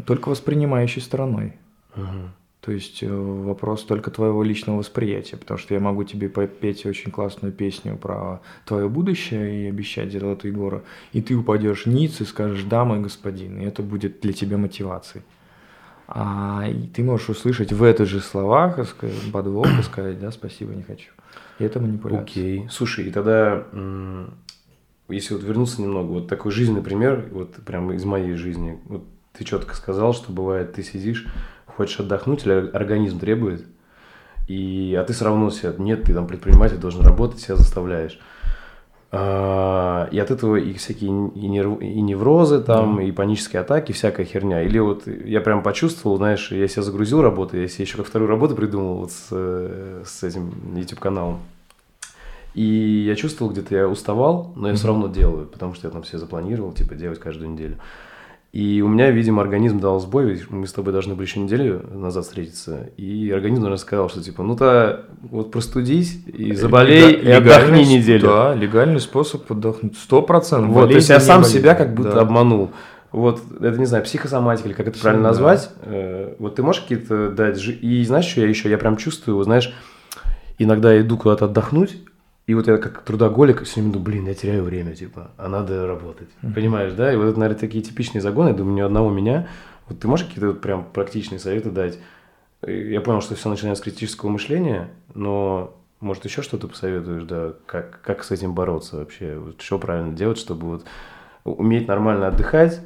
Только 0.07 0.28
воспринимающей 0.28 1.02
стороной. 1.02 1.59
Угу. 1.96 2.31
То 2.61 2.73
есть 2.73 3.03
э, 3.03 3.09
вопрос 3.09 3.85
только 3.85 4.11
твоего 4.11 4.42
личного 4.42 4.79
восприятия, 4.79 5.37
потому 5.37 5.59
что 5.59 5.75
я 5.75 5.81
могу 5.81 6.03
тебе 6.03 6.29
попеть 6.29 6.85
очень 6.87 7.12
классную 7.12 7.53
песню 7.53 7.97
про 7.97 8.40
твое 8.66 8.88
будущее 8.88 9.64
и 9.64 9.68
обещать 9.68 10.12
золотые 10.12 10.53
горы, 10.53 10.83
и 11.12 11.23
ты 11.23 11.37
упадешь 11.37 11.87
ниц 11.87 12.21
и 12.21 12.25
скажешь 12.25 12.64
«да, 12.64 12.85
мой 12.85 13.01
господин», 13.01 13.59
и 13.59 13.64
это 13.64 13.83
будет 13.83 14.21
для 14.21 14.33
тебя 14.33 14.59
мотивацией. 14.59 15.25
А 16.09 16.64
ты 16.94 17.03
можешь 17.05 17.29
услышать 17.29 17.73
в 17.73 17.83
этих 17.83 18.07
же 18.07 18.21
словах 18.21 18.79
подвох 19.33 19.68
и 19.79 19.83
сказать 19.83 20.18
«да, 20.18 20.33
спасибо, 20.33 20.75
не 20.75 20.83
хочу». 20.83 21.11
И 21.59 21.64
это 21.64 21.81
манипуляция. 21.81 22.23
Окей. 22.25 22.59
Okay. 22.61 22.68
Слушай, 22.71 23.07
и 23.07 23.11
тогда, 23.11 23.66
если 25.09 25.35
вот 25.35 25.42
вернуться 25.44 25.81
немного, 25.81 26.09
вот 26.09 26.29
такой 26.29 26.51
жизненный 26.51 26.83
пример, 26.83 27.29
вот 27.31 27.55
прямо 27.64 27.94
из 27.94 28.05
моей 28.05 28.35
жизни, 28.35 28.79
вот 28.87 29.05
ты 29.33 29.44
четко 29.44 29.77
сказал, 29.77 30.14
что 30.14 30.33
бывает, 30.33 30.73
ты 30.73 30.83
сидишь, 30.83 31.27
хочешь 31.79 32.01
отдохнуть, 32.01 32.45
или 32.45 32.71
организм 32.73 33.19
требует, 33.19 33.64
и, 34.49 34.97
а 34.99 35.05
ты 35.05 35.12
все 35.12 35.25
равно 35.25 35.51
себя, 35.51 35.73
нет, 35.79 36.03
ты 36.03 36.12
там 36.12 36.27
предприниматель, 36.27 36.77
должен 36.77 37.03
работать, 37.03 37.41
себя 37.41 37.57
заставляешь. 37.57 38.19
А, 39.11 40.09
и 40.11 40.19
от 40.19 40.31
этого 40.31 40.57
и 40.57 40.75
всякие 40.75 41.11
и, 41.11 41.49
нерв, 41.49 41.81
и 41.81 42.01
неврозы 42.01 42.61
там, 42.61 42.99
mm. 42.99 43.09
и 43.09 43.12
панические 43.12 43.61
атаки, 43.61 43.93
всякая 43.93 44.27
херня. 44.27 44.62
Или 44.62 44.79
вот 44.79 45.07
я 45.07 45.41
прям 45.41 45.62
почувствовал, 45.62 46.19
знаешь, 46.19 46.51
я 46.51 46.69
себя 46.69 46.83
загрузил 46.83 47.23
работу, 47.23 47.57
я 47.57 47.69
себе 47.69 47.85
еще 47.85 47.97
как 47.97 48.07
вторую 48.07 48.29
работу 48.29 48.55
придумал 48.55 48.97
вот 48.97 49.12
с, 49.12 49.31
с 50.05 50.23
этим 50.23 50.53
YouTube-каналом. 50.77 51.38
И 52.55 53.05
я 53.07 53.14
чувствовал, 53.14 53.53
где-то 53.53 53.75
я 53.75 53.88
уставал, 53.88 54.53
но 54.57 54.69
я 54.69 54.75
mm-hmm. 54.75 54.77
все 54.77 54.87
равно 54.88 55.09
делаю, 55.09 55.47
потому 55.47 55.75
что 55.75 55.87
я 55.87 55.93
там 55.93 56.03
все 56.03 56.19
запланировал, 56.19 56.73
типа, 56.73 56.95
делать 56.95 57.21
каждую 57.21 57.51
неделю. 57.51 57.79
И 58.53 58.81
у 58.81 58.89
меня, 58.89 59.11
видимо, 59.11 59.43
организм 59.43 59.79
дал 59.79 60.01
сбой, 60.01 60.31
ведь 60.31 60.51
мы 60.51 60.67
с 60.67 60.73
тобой 60.73 60.93
должны 60.95 61.15
были 61.15 61.27
еще 61.27 61.39
неделю 61.39 61.85
назад 61.93 62.25
встретиться. 62.25 62.89
И 62.97 63.31
организм, 63.31 63.63
наверное, 63.63 63.79
сказал, 63.79 64.09
что 64.09 64.23
типа, 64.23 64.43
ну-то 64.43 65.05
вот 65.21 65.51
простудись 65.51 66.23
и 66.27 66.55
заболей, 66.55 67.17
Лега- 67.17 67.29
и 67.29 67.31
отдохни 67.33 67.85
неделю. 67.85 68.29
Да, 68.29 68.55
легальный 68.55 69.01
способ 69.01 69.51
отдохнуть. 69.53 69.99
Сто 69.99 70.23
процентов. 70.23 70.71
Вот, 70.71 70.89
то 70.89 70.97
есть 70.97 71.11
я 71.11 71.21
сам 71.21 71.45
себя 71.45 71.75
как 71.75 71.95
будто 71.95 72.13
да. 72.13 72.21
обманул. 72.23 72.71
Вот, 73.13 73.43
это 73.61 73.79
не 73.79 73.87
знаю, 73.87 74.05
психосоматика 74.05 74.69
или 74.69 74.75
как 74.75 74.89
это 74.89 74.99
правильно 74.99 75.25
да. 75.25 75.29
назвать. 75.31 75.71
Э, 75.83 76.35
вот 76.39 76.55
ты 76.55 76.63
можешь 76.63 76.83
какие-то 76.83 77.31
дать... 77.31 77.63
И 77.63 78.03
знаешь, 78.05 78.27
что 78.27 78.41
я 78.41 78.49
еще? 78.49 78.71
Я 78.71 78.79
прям 78.79 78.97
чувствую, 78.97 79.43
знаешь, 79.45 79.75
иногда 80.59 80.93
я 80.93 81.03
иду 81.03 81.19
куда-то 81.19 81.47
отдохнуть, 81.47 81.99
и 82.49 82.55
вот 82.55 82.67
я 82.67 82.79
как 82.79 83.03
трудоголик 83.03 83.63
все 83.65 83.75
время 83.75 83.93
думаю, 83.93 84.07
блин, 84.07 84.27
я 84.27 84.33
теряю 84.33 84.65
время, 84.65 84.95
типа, 84.95 85.33
а 85.37 85.49
надо 85.49 85.87
работать. 85.87 86.31
Mm-hmm. 86.41 86.55
Понимаешь, 86.55 86.95
да? 86.95 87.13
И 87.13 87.17
вот 87.17 87.27
это, 87.27 87.39
наверное, 87.39 87.61
такие 87.61 87.85
типичные 87.85 88.23
загоны, 88.23 88.49
я 88.49 88.55
думаю, 88.55 88.75
ни 88.75 88.81
одного 88.81 89.11
меня. 89.11 89.49
Вот 89.87 89.99
ты 89.99 90.09
можешь 90.09 90.25
какие-то 90.25 90.49
вот 90.49 90.63
прям 90.63 90.87
практичные 90.91 91.41
советы 91.41 91.71
дать? 91.71 91.99
Я 92.67 93.03
понял, 93.03 93.21
что 93.21 93.35
все 93.35 93.51
начинается 93.51 93.83
с 93.83 93.85
критического 93.85 94.31
мышления, 94.31 94.89
но 95.13 95.77
может 96.01 96.25
еще 96.25 96.41
что-то 96.41 96.69
посоветуешь, 96.69 97.25
да, 97.25 97.53
как, 97.67 98.01
как 98.01 98.25
с 98.25 98.31
этим 98.31 98.55
бороться 98.55 98.97
вообще? 98.97 99.37
Вот 99.37 99.61
что 99.61 99.79
правильно 99.79 100.17
делать, 100.17 100.39
чтобы 100.39 100.69
вот 100.69 100.87
уметь 101.45 101.87
нормально 101.87 102.29
отдыхать, 102.29 102.81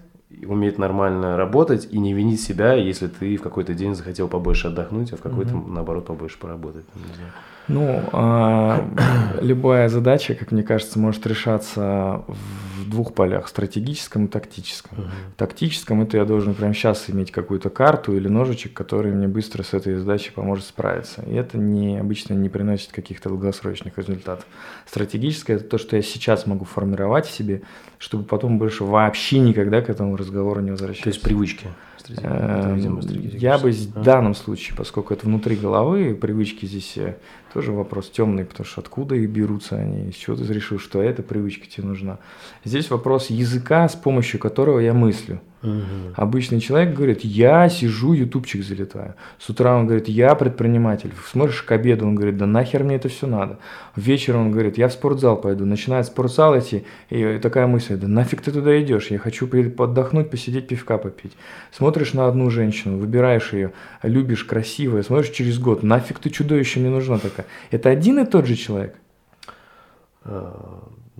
уметь 0.45 0.77
нормально 0.77 1.37
работать 1.37 1.87
и 1.89 2.01
не 2.01 2.15
винить 2.15 2.41
себя, 2.41 2.75
если 2.75 3.07
ты 3.07 3.37
в 3.37 3.43
какой-то 3.43 3.75
день 3.75 3.95
захотел 3.95 4.27
побольше 4.27 4.67
отдохнуть, 4.67 5.13
а 5.13 5.17
в 5.17 5.21
какой-то, 5.21 5.53
mm-hmm. 5.53 5.73
наоборот, 5.73 6.07
побольше 6.07 6.41
поработать. 6.41 6.85
Не 6.97 7.15
знаю. 7.15 7.33
Ну, 7.69 8.03
а, 8.13 8.89
любая 9.41 9.89
задача, 9.89 10.35
как 10.35 10.53
мне 10.53 10.63
кажется, 10.63 10.99
может 10.99 11.27
решаться 11.27 12.25
в 12.29 12.89
двух 12.89 13.15
полях, 13.15 13.49
стратегическом 13.49 14.27
и 14.27 14.29
тактическом. 14.29 14.99
Угу. 14.99 15.09
В 15.35 15.39
тактическом 15.39 16.03
это 16.03 16.17
я 16.17 16.25
должен 16.25 16.55
прямо 16.55 16.75
сейчас 16.75 17.09
иметь 17.09 17.31
какую-то 17.31 17.71
карту 17.71 18.17
или 18.17 18.29
ножичек, 18.29 18.73
который 18.73 19.13
мне 19.13 19.29
быстро 19.29 19.63
с 19.63 19.75
этой 19.75 19.95
задачей 19.95 20.31
поможет 20.31 20.67
справиться. 20.67 21.23
И 21.23 21.35
это 21.35 21.59
не, 21.59 21.99
обычно 21.99 22.35
не 22.35 22.49
приносит 22.49 22.93
каких-то 22.93 23.29
долгосрочных 23.29 23.97
результатов. 23.97 24.47
Стратегическое– 24.87 25.55
это 25.57 25.65
то, 25.65 25.79
что 25.79 25.97
я 25.97 26.03
сейчас 26.03 26.47
могу 26.47 26.65
формировать 26.65 27.27
в 27.27 27.33
себе, 27.33 27.63
чтобы 27.99 28.25
потом 28.25 28.59
больше 28.59 28.85
вообще 28.85 29.39
никогда 29.39 29.81
к 29.81 29.89
этому 29.89 30.17
разговору 30.17 30.61
не 30.61 30.71
возвращаться. 30.71 31.05
То 31.05 31.11
есть 31.11 31.23
привычки. 31.23 31.69
Эм, 32.11 33.01
я 33.35 33.59
бы 33.59 33.71
в 33.71 34.03
данном 34.03 34.35
случае, 34.35 34.77
поскольку 34.77 35.15
это 35.15 35.27
внутри 35.27 35.57
головы, 35.57 36.15
привычки 36.15 36.67
здесь 36.67 36.97
э, 36.97 37.17
тоже 37.53 37.73
вопрос 37.73 38.11
темный, 38.11 38.45
потому 38.45 38.67
что 38.67 38.81
откуда 38.81 39.15
их 39.15 39.31
берутся 39.31 39.77
они, 39.77 40.11
из 40.11 40.15
чего 40.15 40.37
ты 40.37 40.45
решил, 40.53 40.79
что 40.79 41.03
эта 41.03 41.23
привычка 41.23 41.67
тебе 41.67 41.87
нужна. 41.87 42.19
Здесь 42.65 42.91
вопрос 42.91 43.31
языка, 43.31 43.89
с 43.89 43.95
помощью 43.95 44.41
которого 44.41 44.79
я 44.79 44.95
мыслю. 44.95 45.41
Угу. 45.63 46.15
Обычный 46.17 46.61
человек 46.61 46.95
говорит, 46.95 47.21
я 47.23 47.69
сижу, 47.69 48.15
ютубчик 48.15 48.65
залетаю. 48.65 49.15
С 49.39 49.49
утра 49.49 49.77
он 49.77 49.87
говорит, 49.87 50.09
я 50.09 50.35
предприниматель. 50.35 51.13
Смотришь 51.31 51.63
к 51.63 51.71
обеду, 51.71 52.07
он 52.07 52.17
говорит, 52.17 52.37
да 52.37 52.47
нахер 52.47 52.83
мне 52.83 52.97
это 52.97 53.09
все 53.09 53.27
надо. 53.27 53.59
Вечером 53.95 54.47
он 54.47 54.51
говорит, 54.51 54.77
я 54.77 54.89
в 54.89 54.93
спортзал 54.93 55.37
пойду. 55.37 55.65
Начинает 55.65 56.07
в 56.07 56.09
спортзал 56.09 56.59
идти, 56.59 56.85
и 57.11 57.39
такая 57.39 57.67
мысль, 57.69 57.97
да 57.97 58.09
нафиг 58.09 58.43
ты 58.43 58.51
туда 58.51 58.81
идешь, 58.83 59.09
я 59.09 59.19
хочу 59.19 59.49
отдохнуть, 59.79 60.31
посидеть, 60.31 60.67
пивка 60.67 60.99
попить. 60.99 61.33
Смотришь 61.71 62.13
на 62.13 62.27
одну 62.27 62.51
женщину, 62.51 62.99
выбираешь 62.99 63.53
ее, 63.53 63.73
любишь, 64.03 64.45
красивая, 64.45 65.03
смотришь 65.03 65.31
через 65.31 65.59
год, 65.59 65.83
нафиг 65.83 66.19
ты 66.19 66.31
чудовище 66.31 66.81
мне 66.81 66.91
нужна 66.91 67.19
такая. 67.19 67.47
Это 67.71 67.91
один 67.91 68.19
и 68.19 68.27
тот 68.27 68.47
же 68.47 68.57
человек? 68.57 68.97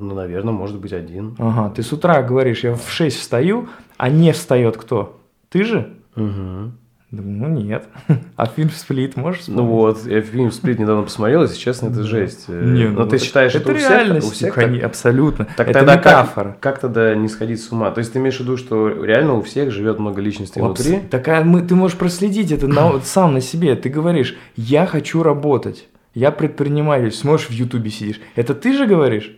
Ну, 0.03 0.17
наверное, 0.17 0.53
может 0.53 0.81
быть 0.81 0.93
один. 0.93 1.37
Ага, 1.39 1.73
ты 1.75 1.83
с 1.83 1.93
утра 1.93 2.23
говоришь, 2.23 2.65
я 2.65 2.75
в 2.75 2.91
6 2.91 3.17
встаю, 3.17 3.69
а 3.97 4.11
не 4.11 4.33
встает 4.33 4.77
кто? 4.77 5.21
Ты 5.49 5.65
же? 5.65 5.93
Угу. 6.17 6.73
Ну 7.13 7.49
нет. 7.49 7.85
А 8.37 8.47
фильм 8.47 8.71
«Сплит» 8.71 9.17
можешь 9.17 9.43
вспомнить? 9.43 9.63
Ну 9.63 9.69
вот, 9.69 10.07
я 10.07 10.23
фильм 10.23 10.51
«Сплит» 10.51 10.79
недавно 10.79 11.03
посмотрел, 11.03 11.43
если 11.43 11.57
честно, 11.57 11.89
это 11.89 12.03
жесть. 12.03 12.49
Не, 12.49 12.89
Но 12.89 13.05
ну, 13.05 13.07
ты 13.09 13.19
считаешь, 13.19 13.55
это, 13.55 13.71
это 13.71 13.73
у 13.73 13.75
реальность, 13.77 14.29
у 14.29 14.31
всех 14.33 14.55
так? 14.55 14.83
абсолютно. 14.83 15.47
Так 15.57 15.69
это 15.69 15.81
тогда 15.81 15.97
метафора. 15.97 16.57
Как, 16.59 16.61
как 16.61 16.79
тогда 16.81 17.15
не 17.15 17.29
сходить 17.29 17.63
с 17.63 17.71
ума? 17.71 17.91
То 17.91 17.99
есть 17.99 18.15
ты 18.15 18.19
имеешь 18.19 18.39
в 18.39 18.41
виду, 18.41 18.57
что 18.57 18.89
реально 18.89 19.35
у 19.35 19.43
всех 19.43 19.71
живет 19.71 19.99
много 19.99 20.21
личностей 20.21 20.61
Опс. 20.61 20.81
внутри? 20.81 21.01
Так 21.11 21.29
а 21.29 21.45
мы, 21.45 21.61
ты 21.61 21.75
можешь 21.75 21.99
проследить 21.99 22.51
это 22.51 22.67
на, 22.67 22.99
сам 23.05 23.35
на 23.35 23.41
себе. 23.41 23.77
Ты 23.77 23.91
говоришь, 23.91 24.35
я 24.57 24.87
хочу 24.87 25.23
работать, 25.23 25.87
я 26.15 26.31
предприниматель, 26.31 27.13
смотришь 27.13 27.49
в 27.49 27.53
Ютубе 27.53 27.91
сидишь. 27.91 28.21
Это 28.35 28.55
ты 28.55 28.73
же 28.73 28.87
говоришь? 28.87 29.37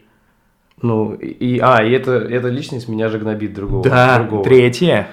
Ну, 0.85 1.14
и, 1.14 1.59
а, 1.62 1.83
и 1.83 1.92
это, 1.92 2.12
эта 2.12 2.49
личность 2.49 2.88
меня 2.88 3.09
же 3.09 3.18
гнобит 3.18 3.55
другого. 3.55 3.83
Да, 3.83 4.18
другого. 4.18 4.44
третье. 4.44 5.09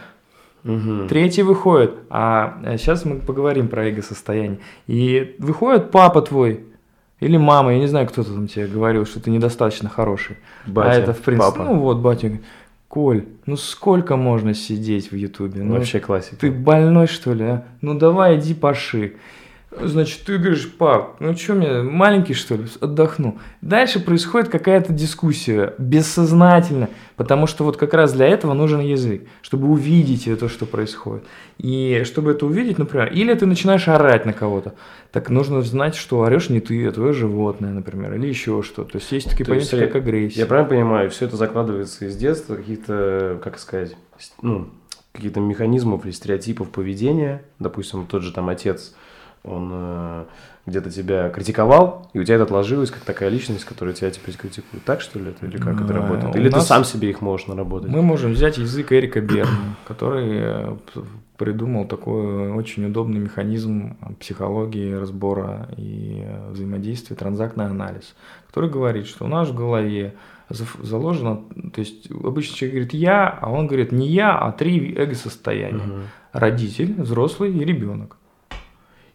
Угу. 0.66 1.08
Третий 1.08 1.44
выходит, 1.44 1.94
а 2.10 2.58
сейчас 2.78 3.06
мы 3.06 3.16
поговорим 3.20 3.70
про 3.70 3.88
эго-состояние. 3.88 4.60
И 4.88 5.36
выходит 5.40 5.90
папа 5.90 6.22
твой, 6.22 6.66
или 7.22 7.38
мама, 7.38 7.72
я 7.72 7.80
не 7.80 7.88
знаю, 7.88 8.06
кто-то 8.08 8.34
там 8.34 8.48
тебе 8.48 8.68
говорил, 8.68 9.06
что 9.06 9.22
ты 9.22 9.32
недостаточно 9.32 9.88
хороший. 9.88 10.36
Батя, 10.68 10.92
а 10.92 10.94
это, 10.94 11.14
в 11.14 11.22
принципе, 11.22 11.58
папа. 11.58 11.64
ну 11.64 11.80
вот, 11.80 11.98
батя 12.00 12.40
Коль, 12.90 13.24
ну 13.46 13.56
сколько 13.56 14.18
можно 14.18 14.54
сидеть 14.54 15.12
в 15.12 15.16
Ютубе? 15.16 15.64
Ну, 15.64 15.76
Вообще 15.76 16.02
классика. 16.02 16.36
Ты 16.36 16.52
больной, 16.52 17.08
что 17.08 17.34
ли, 17.34 17.46
а? 17.46 17.64
Ну 17.80 17.98
давай, 17.98 18.38
иди 18.38 18.54
поши. 18.54 19.14
Значит, 19.80 20.24
ты 20.26 20.38
говоришь, 20.38 20.70
пап, 20.70 21.22
ну 21.22 21.36
что 21.36 21.54
мне, 21.54 21.82
маленький 21.82 22.34
что 22.34 22.56
ли, 22.56 22.66
отдохну. 22.82 23.40
Дальше 23.62 24.02
происходит 24.02 24.50
какая-то 24.50 24.92
дискуссия, 24.92 25.74
бессознательно, 25.78 26.90
потому 27.16 27.48
что 27.48 27.64
вот 27.64 27.78
как 27.78 27.94
раз 27.94 28.12
для 28.12 28.28
этого 28.28 28.54
нужен 28.54 28.82
язык, 28.82 29.24
чтобы 29.42 29.70
увидеть 29.70 30.28
то, 30.40 30.50
что 30.50 30.66
происходит. 30.66 31.24
И 31.58 32.04
чтобы 32.06 32.32
это 32.32 32.46
увидеть, 32.46 32.80
например, 32.80 33.14
или 33.14 33.34
ты 33.34 33.46
начинаешь 33.46 33.88
орать 33.88 34.26
на 34.26 34.34
кого-то, 34.34 34.74
так 35.14 35.30
нужно 35.30 35.62
знать, 35.62 35.96
что 35.96 36.22
орешь 36.24 36.50
не 36.50 36.60
ты, 36.60 36.86
а 36.88 36.92
твое 36.92 37.14
животное, 37.14 37.72
например, 37.72 38.14
или 38.16 38.28
еще 38.28 38.64
что-то. 38.64 38.92
То 38.92 38.98
есть 38.98 39.10
есть 39.14 39.30
такие 39.30 39.46
понятия, 39.46 39.88
как 39.88 39.96
агрессия. 39.96 40.42
Я 40.42 40.48
правильно 40.48 40.70
понимаю, 40.70 41.10
все 41.10 41.26
это 41.26 41.38
закладывается 41.38 42.06
из 42.06 42.18
детства, 42.18 42.56
каких-то, 42.58 43.40
как 43.42 43.58
сказать, 43.58 43.96
ну, 44.42 44.70
каких-то 45.14 45.40
механизмов 45.40 46.04
или 46.04 46.12
стереотипов 46.12 46.70
поведения. 46.72 47.44
Допустим, 47.58 48.06
тот 48.06 48.22
же 48.22 48.34
там 48.34 48.50
отец– 48.50 48.94
он 49.44 49.70
э, 49.74 50.26
где-то 50.68 50.92
тебя 50.92 51.30
критиковал, 51.30 52.10
и 52.14 52.20
у 52.20 52.24
тебя 52.24 52.36
это 52.36 52.44
отложилось 52.44 52.92
как 52.92 53.04
такая 53.04 53.30
личность, 53.30 53.66
которая 53.66 53.96
тебя 53.96 54.12
теперь 54.12 54.36
критикует. 54.36 54.84
Так 54.84 55.02
что 55.02 55.18
ли 55.20 55.32
это? 55.32 55.46
Или 55.46 55.58
как 55.58 55.82
это 55.82 55.94
работает? 55.94 56.36
Или 56.36 56.50
ты 56.50 56.62
сам 56.62 56.84
себе 56.84 57.10
их 57.10 57.22
можешь 57.22 57.48
наработать? 57.48 57.90
Мы 57.90 58.02
можем 58.02 58.34
взять 58.34 58.58
язык 58.58 58.92
Эрика 58.92 59.20
Берна, 59.20 59.76
который 59.88 60.30
э, 60.32 60.76
придумал 61.38 61.86
такой 61.86 62.52
очень 62.52 62.86
удобный 62.86 63.20
механизм 63.20 63.98
психологии 64.20 64.94
разбора 64.94 65.70
и 65.76 66.22
э, 66.24 66.52
взаимодействия, 66.52 67.16
транзактный 67.16 67.66
анализ, 67.66 68.16
который 68.48 68.70
говорит, 68.70 69.08
что 69.08 69.26
у 69.26 69.28
нас 69.28 69.50
в 69.50 69.56
голове 69.56 70.14
заложено, 70.50 71.42
то 71.74 71.80
есть 71.80 72.12
обычно 72.12 72.56
человек 72.56 72.74
говорит 72.76 72.94
«я», 72.94 73.28
а 73.42 73.50
он 73.50 73.68
говорит 73.68 73.92
не 73.92 74.08
«я», 74.10 74.38
а 74.38 74.52
три 74.52 74.94
эго-состояния. 74.94 75.84
Угу. 75.84 76.02
Родитель, 76.34 77.02
взрослый 77.02 77.52
и 77.52 77.66
ребенок. 77.66 78.18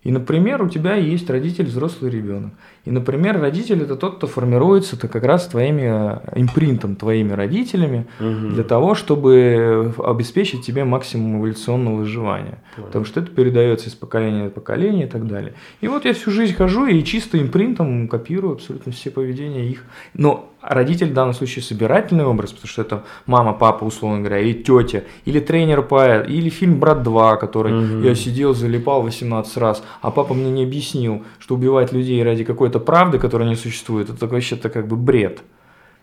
И, 0.07 0.12
например, 0.12 0.62
у 0.62 0.69
тебя 0.69 0.95
есть 0.95 1.29
родитель, 1.31 1.64
взрослый 1.64 2.12
ребенок. 2.12 2.53
И, 2.85 2.92
например, 2.92 3.40
родитель 3.40 3.83
это 3.83 3.97
тот, 3.97 4.19
кто 4.19 4.29
формируется 4.29 4.95
-то 4.95 5.09
как 5.09 5.25
раз 5.25 5.49
твоими 5.49 5.83
э, 5.83 6.40
импринтом, 6.40 6.95
твоими 6.95 7.33
родителями, 7.33 8.07
угу. 8.21 8.55
для 8.55 8.62
того, 8.62 8.95
чтобы 8.95 9.92
обеспечить 9.99 10.64
тебе 10.64 10.85
максимум 10.85 11.40
эволюционного 11.40 11.97
выживания. 11.97 12.59
Понял. 12.77 12.87
Потому 12.87 13.05
что 13.05 13.21
это 13.21 13.33
передается 13.33 13.88
из 13.88 13.95
поколения 13.95 14.49
в 14.49 14.53
поколение 14.53 15.07
и 15.07 15.11
так 15.11 15.27
далее. 15.27 15.55
И 15.83 15.88
вот 15.88 16.05
я 16.05 16.12
всю 16.12 16.31
жизнь 16.31 16.55
хожу 16.55 16.87
и 16.87 17.03
чисто 17.03 17.37
импринтом 17.38 18.07
копирую 18.07 18.55
абсолютно 18.55 18.92
все 18.92 19.11
поведения 19.11 19.69
их. 19.69 19.83
Но 20.14 20.53
родитель 20.68 21.11
в 21.11 21.14
данном 21.14 21.35
случае 21.35 21.62
собирательный 21.62 22.24
образ, 22.24 22.52
потому 22.52 22.68
что 22.68 22.83
это 22.83 23.05
мама, 23.26 23.52
папа, 23.52 23.85
условно 23.85 24.20
говоря, 24.20 24.40
или 24.40 24.52
тетя, 24.52 25.05
или 25.24 25.40
тренер 25.40 25.83
по 25.83 26.20
или 26.20 26.48
фильм 26.48 26.79
«Брат 26.79 26.98
2», 27.07 27.38
который 27.38 27.72
угу. 27.72 28.07
я 28.07 28.14
сидел, 28.14 28.55
залипал 28.55 29.02
18 29.02 29.57
раз, 29.59 29.83
а 30.00 30.11
папа 30.11 30.35
мне 30.35 30.50
не 30.50 30.64
объяснил, 30.64 31.24
что 31.38 31.55
убивать 31.55 31.92
людей 31.92 32.22
ради 32.22 32.44
какой-то 32.44 32.81
правды, 32.81 33.18
которая 33.18 33.48
не 33.48 33.57
существует, 33.57 34.11
это 34.11 34.26
вообще-то 34.26 34.68
как 34.68 34.87
бы 34.88 34.96
бред. 34.96 35.40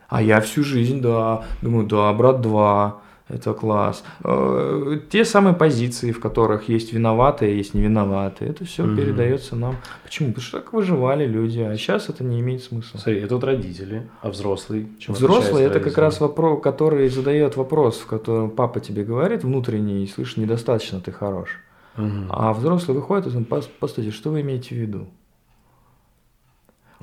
А 0.09 0.21
я 0.21 0.41
всю 0.41 0.63
жизнь, 0.63 1.01
да, 1.01 1.43
думаю, 1.61 1.87
да, 1.87 2.11
«Брат 2.13 2.45
2», 2.45 2.93
это 3.33 3.53
класс. 3.53 4.03
Э, 4.23 4.99
те 5.09 5.25
самые 5.25 5.55
позиции, 5.55 6.11
в 6.11 6.19
которых 6.19 6.69
есть 6.69 6.93
виноватые, 6.93 7.57
есть 7.57 7.73
невиноватые, 7.73 8.51
это 8.51 8.65
все 8.65 8.83
угу. 8.83 8.95
передается 8.95 9.55
нам. 9.55 9.75
Почему? 10.03 10.29
Потому 10.29 10.43
что 10.43 10.59
так 10.59 10.73
выживали 10.73 11.25
люди, 11.25 11.59
а 11.59 11.75
сейчас 11.77 12.09
это 12.09 12.23
не 12.23 12.39
имеет 12.39 12.63
смысла. 12.63 12.97
Смотри, 12.97 13.21
это 13.21 13.35
вот 13.35 13.43
родители, 13.43 14.09
а 14.21 14.29
взрослый? 14.29 14.87
Чем 14.99 15.15
взрослый 15.15 15.63
это 15.63 15.79
как 15.79 15.97
раз 15.97 16.19
вопрос, 16.19 16.61
который 16.61 17.09
задает 17.09 17.55
вопрос, 17.55 17.99
в 17.99 18.05
котором 18.05 18.51
папа 18.51 18.79
тебе 18.79 19.03
говорит 19.03 19.43
внутренний, 19.43 20.03
и 20.03 20.07
слышишь, 20.07 20.37
недостаточно 20.37 20.99
ты 20.99 21.11
хорош. 21.11 21.59
Угу. 21.97 22.27
А 22.29 22.53
взрослый 22.53 22.95
выходит 22.95 23.27
и 23.27 23.29
говорит, 23.29 23.69
постойте, 23.79 24.11
что 24.11 24.31
вы 24.31 24.41
имеете 24.41 24.75
в 24.75 24.77
виду? 24.77 25.07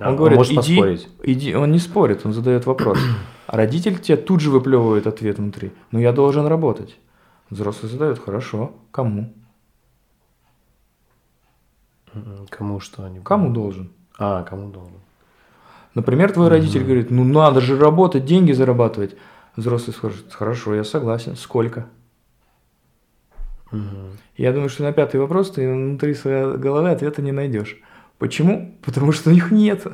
Он 0.00 0.14
а, 0.14 0.16
говорит, 0.16 0.38
может 0.38 0.52
иди, 0.52 0.76
поспорить. 0.76 1.08
иди, 1.22 1.54
он 1.54 1.72
не 1.72 1.78
спорит, 1.78 2.24
он 2.24 2.32
задает 2.32 2.66
вопрос. 2.66 2.98
А 3.46 3.56
родитель 3.56 3.98
тебе 3.98 4.16
тут 4.16 4.40
же 4.40 4.50
выплевывает 4.50 5.06
ответ 5.06 5.38
внутри. 5.38 5.72
Но 5.90 5.98
я 5.98 6.12
должен 6.12 6.46
работать. 6.46 6.96
Взрослый 7.50 7.90
задает, 7.90 8.18
хорошо, 8.18 8.72
кому? 8.92 9.34
Кому 12.48 12.80
что 12.80 13.04
они? 13.04 13.20
Кому 13.20 13.50
должен? 13.50 13.90
А, 14.18 14.42
кому 14.44 14.70
должен? 14.70 15.00
Например, 15.94 16.32
твой 16.32 16.48
родитель 16.48 16.84
говорит, 16.84 17.10
ну 17.10 17.24
надо 17.24 17.60
же 17.60 17.78
работать, 17.78 18.24
деньги 18.24 18.52
зарабатывать. 18.52 19.16
Взрослый 19.56 19.94
скажет, 19.94 20.32
хорошо, 20.32 20.74
я 20.74 20.84
согласен, 20.84 21.36
сколько? 21.36 21.88
Угу. 23.72 24.16
Я 24.36 24.52
думаю, 24.52 24.68
что 24.68 24.84
на 24.84 24.92
пятый 24.92 25.20
вопрос 25.20 25.50
ты 25.50 25.70
внутри 25.70 26.14
своей 26.14 26.56
головы 26.56 26.90
ответа 26.90 27.20
не 27.20 27.32
найдешь. 27.32 27.80
Почему? 28.20 28.78
Потому 28.82 29.12
что 29.12 29.30
их 29.30 29.50
нет. 29.50 29.86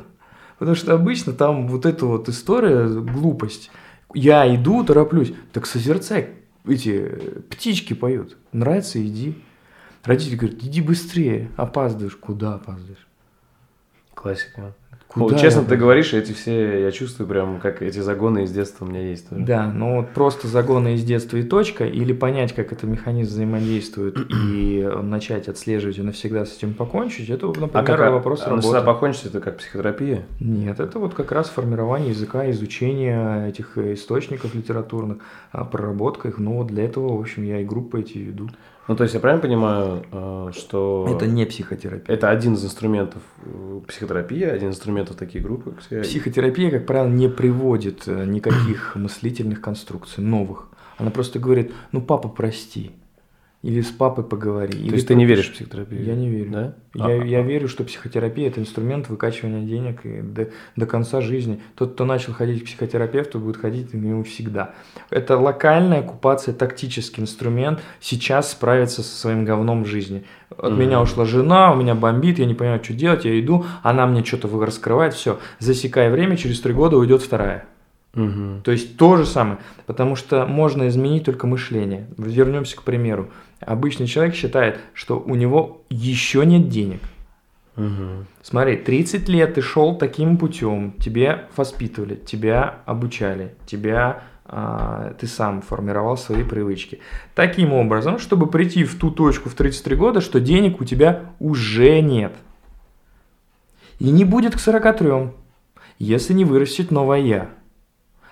Потому 0.59 0.75
что 0.75 0.93
обычно 0.93 1.31
там 1.31 1.67
вот 1.69 1.85
эта 1.85 2.05
вот 2.05 2.27
история, 2.27 2.87
глупость. 2.87 3.71
Я 4.13 4.53
иду, 4.53 4.83
тороплюсь. 4.83 5.33
Так 5.53 5.65
созерцай, 5.65 6.31
эти 6.65 7.07
птички 7.49 7.93
поют. 7.93 8.37
Нравится, 8.51 9.03
иди. 9.03 9.41
Родитель 10.03 10.35
говорит, 10.35 10.61
иди 10.61 10.81
быстрее, 10.81 11.51
опаздываешь. 11.55 12.17
Куда 12.17 12.55
опаздываешь? 12.55 13.07
Классика. 14.13 14.75
Куда 15.17 15.35
ну, 15.35 15.41
честно, 15.41 15.61
я... 15.61 15.65
ты 15.65 15.75
говоришь, 15.75 16.13
эти 16.13 16.31
все, 16.31 16.81
я 16.81 16.91
чувствую 16.91 17.27
прям, 17.27 17.59
как 17.59 17.81
эти 17.81 17.99
загоны 17.99 18.43
из 18.43 18.51
детства 18.51 18.85
у 18.85 18.87
меня 18.87 19.01
есть. 19.01 19.29
Тоже. 19.29 19.43
Да, 19.43 19.67
ну 19.67 19.97
вот 19.97 20.09
просто 20.09 20.47
загоны 20.47 20.95
из 20.95 21.03
детства 21.03 21.37
и 21.37 21.43
точка, 21.43 21.85
или 21.85 22.13
понять, 22.13 22.53
как 22.53 22.71
этот 22.71 22.83
механизм 22.83 23.31
взаимодействует, 23.31 24.17
и 24.31 24.89
начать 25.01 25.47
отслеживать 25.47 25.97
и 25.97 26.01
навсегда 26.01 26.45
с 26.45 26.55
этим 26.57 26.73
покончить, 26.73 27.29
это, 27.29 27.47
например, 27.47 27.69
а 27.73 27.83
как, 27.83 28.13
вопрос 28.13 28.43
а 28.45 28.49
работы. 28.49 28.77
А 28.77 28.81
покончить 28.81 29.25
это 29.25 29.39
как 29.39 29.57
психотерапия? 29.57 30.25
Нет, 30.39 30.79
это 30.79 30.99
вот 30.99 31.13
как 31.13 31.31
раз 31.31 31.49
формирование 31.49 32.09
языка, 32.09 32.49
изучение 32.51 33.49
этих 33.49 33.77
источников 33.77 34.55
литературных, 34.55 35.17
а, 35.51 35.65
проработка 35.65 36.29
их, 36.29 36.37
ну 36.37 36.57
вот 36.57 36.67
для 36.67 36.85
этого, 36.85 37.17
в 37.17 37.19
общем, 37.19 37.43
я 37.43 37.61
и 37.61 37.65
группы 37.65 38.01
эти 38.01 38.17
веду. 38.17 38.49
Ну, 38.87 38.95
то 38.95 39.03
есть 39.03 39.13
я 39.13 39.19
правильно 39.19 39.41
понимаю, 39.41 40.05
э, 40.11 40.51
что... 40.55 41.07
Это 41.09 41.27
не 41.27 41.45
психотерапия. 41.45 42.15
Это 42.15 42.29
один 42.29 42.53
из 42.53 42.63
инструментов 42.63 43.21
э, 43.43 43.81
психотерапии, 43.87 44.43
один 44.43 44.69
из 44.69 44.75
инструментов 44.75 45.17
таких 45.17 45.43
групп. 45.43 45.77
Психотерапия, 45.89 46.71
как 46.71 46.85
правило, 46.85 47.07
не 47.07 47.27
приводит 47.27 48.07
э, 48.07 48.25
никаких 48.25 48.95
мыслительных 48.95 49.59
конструкций 49.59 50.23
новых. 50.23 50.69
Она 50.97 51.11
просто 51.11 51.37
говорит, 51.39 51.73
ну, 51.91 52.01
папа, 52.01 52.29
прости. 52.29 52.91
Или 53.63 53.81
с 53.81 53.89
папой 53.89 54.23
поговори. 54.23 54.73
То 54.73 54.77
или 54.77 54.93
есть 54.93 55.07
ты 55.07 55.15
не 55.15 55.25
веришь 55.25 55.49
в 55.49 55.53
психотерапию? 55.53 56.03
Я 56.03 56.15
не 56.15 56.29
верю. 56.29 56.51
Да? 56.51 56.75
Я, 56.93 57.05
а, 57.05 57.23
я 57.23 57.41
верю, 57.41 57.67
что 57.67 57.83
психотерапия– 57.83 58.47
это 58.49 58.61
инструмент 58.61 59.09
выкачивания 59.09 59.65
денег 59.65 60.05
и 60.05 60.21
до, 60.21 60.49
до 60.75 60.85
конца 60.85 61.21
жизни. 61.21 61.59
Тот, 61.75 61.93
кто 61.93 62.05
начал 62.05 62.33
ходить 62.33 62.61
к 62.61 62.65
психотерапевту, 62.65 63.39
будет 63.39 63.57
ходить 63.57 63.89
к 63.89 63.93
нему 63.95 64.23
всегда. 64.23 64.75
Это 65.09 65.37
локальная 65.37 66.01
оккупация, 66.01 66.53
тактический 66.53 67.23
инструмент 67.23 67.81
сейчас 67.99 68.51
справиться 68.51 69.01
со 69.01 69.15
своим 69.15 69.43
говном 69.43 69.83
в 69.83 69.87
жизни. 69.87 70.23
От 70.55 70.73
mm 70.73 70.77
меня 70.77 71.01
ушла 71.01 71.25
жена, 71.25 71.73
у 71.73 71.75
меня 71.75 71.95
бомбит, 71.95 72.37
я 72.37 72.45
не 72.45 72.53
понимаю, 72.53 72.81
что 72.83 72.93
делать, 72.93 73.25
я 73.25 73.37
иду, 73.39 73.65
она 73.81 74.05
мне 74.05 74.23
что-то 74.23 74.47
раскрывает, 74.63 75.15
все, 75.15 75.39
засекая 75.59 76.11
время, 76.11 76.37
через 76.37 76.61
три 76.61 76.73
года 76.73 76.97
уйдет 76.97 77.23
вторая. 77.23 77.65
Угу. 78.17 78.61
То 78.63 78.71
есть 78.71 78.97
то 78.97 79.15
же 79.15 79.25
самое, 79.25 79.59
потому 79.85 80.15
что 80.15 80.45
можно 80.45 80.87
изменить 80.87 81.25
только 81.25 81.45
мышление. 81.45 82.07
Вернемся 82.17 82.75
к 82.75 82.83
примеру. 82.83 83.29
Обычный 83.59 84.07
человек 84.07 84.35
считает, 84.35 84.79
что 84.93 85.19
у 85.19 85.35
него 85.35 85.81
еще 85.89 86.45
нет 86.45 86.69
денег. 86.69 87.01
Угу. 87.75 88.25
Смотри, 88.41 88.77
30 88.77 89.29
лет 89.29 89.55
ты 89.55 89.61
шел 89.61 89.97
таким 89.97 90.37
путем, 90.37 90.93
тебя 90.99 91.47
воспитывали, 91.55 92.15
тебя 92.15 92.79
обучали, 92.85 93.53
тебя 93.67 94.23
а, 94.45 95.13
ты 95.19 95.27
сам 95.27 95.61
формировал 95.61 96.17
свои 96.17 96.43
привычки. 96.43 96.99
Таким 97.35 97.73
образом, 97.73 98.17
чтобы 98.17 98.47
прийти 98.47 98.83
в 98.83 98.97
ту 98.97 99.11
точку 99.11 99.49
в 99.49 99.55
33 99.55 99.95
года, 99.95 100.21
что 100.21 100.39
денег 100.39 100.79
у 100.79 100.85
тебя 100.85 101.33
уже 101.39 101.99
нет. 102.01 102.33
И 103.99 104.09
не 104.09 104.23
будет 104.23 104.55
к 104.55 104.59
43, 104.59 105.31
если 105.99 106.33
не 106.33 106.45
вырастет 106.45 106.91
новое 106.91 107.19
я. 107.19 107.49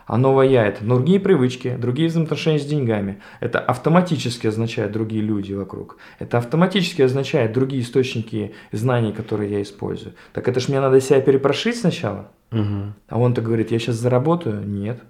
А 0.06 0.18
новое 0.18 0.48
я– 0.48 0.66
это 0.68 0.84
другие 0.84 1.20
привычки, 1.20 1.76
другие 1.78 2.10
взаимоотношения 2.10 2.60
с 2.60 2.66
деньгами. 2.66 3.22
Это 3.40 3.60
автоматически 3.60 4.48
означает 4.48 4.92
другие 4.92 5.22
люди 5.22 5.54
вокруг. 5.54 5.98
Это 6.20 6.38
автоматически 6.38 7.02
означает 7.02 7.54
другие 7.54 7.82
источники 7.82 8.54
знаний, 8.72 9.14
которые 9.14 9.52
я 9.52 9.62
использую. 9.62 10.14
Так 10.34 10.48
это 10.48 10.60
ж 10.60 10.70
мне 10.70 10.80
надо 10.80 11.02
себя 11.02 11.22
перепрошить 11.22 11.80
сначала? 11.80 12.32
Угу. 12.52 12.94
А 13.10 13.20
он-то 13.20 13.42
говорит, 13.42 13.72
я 13.72 13.80
сейчас 13.80 13.96
заработаю? 13.96 14.62
Нет. 14.68 15.02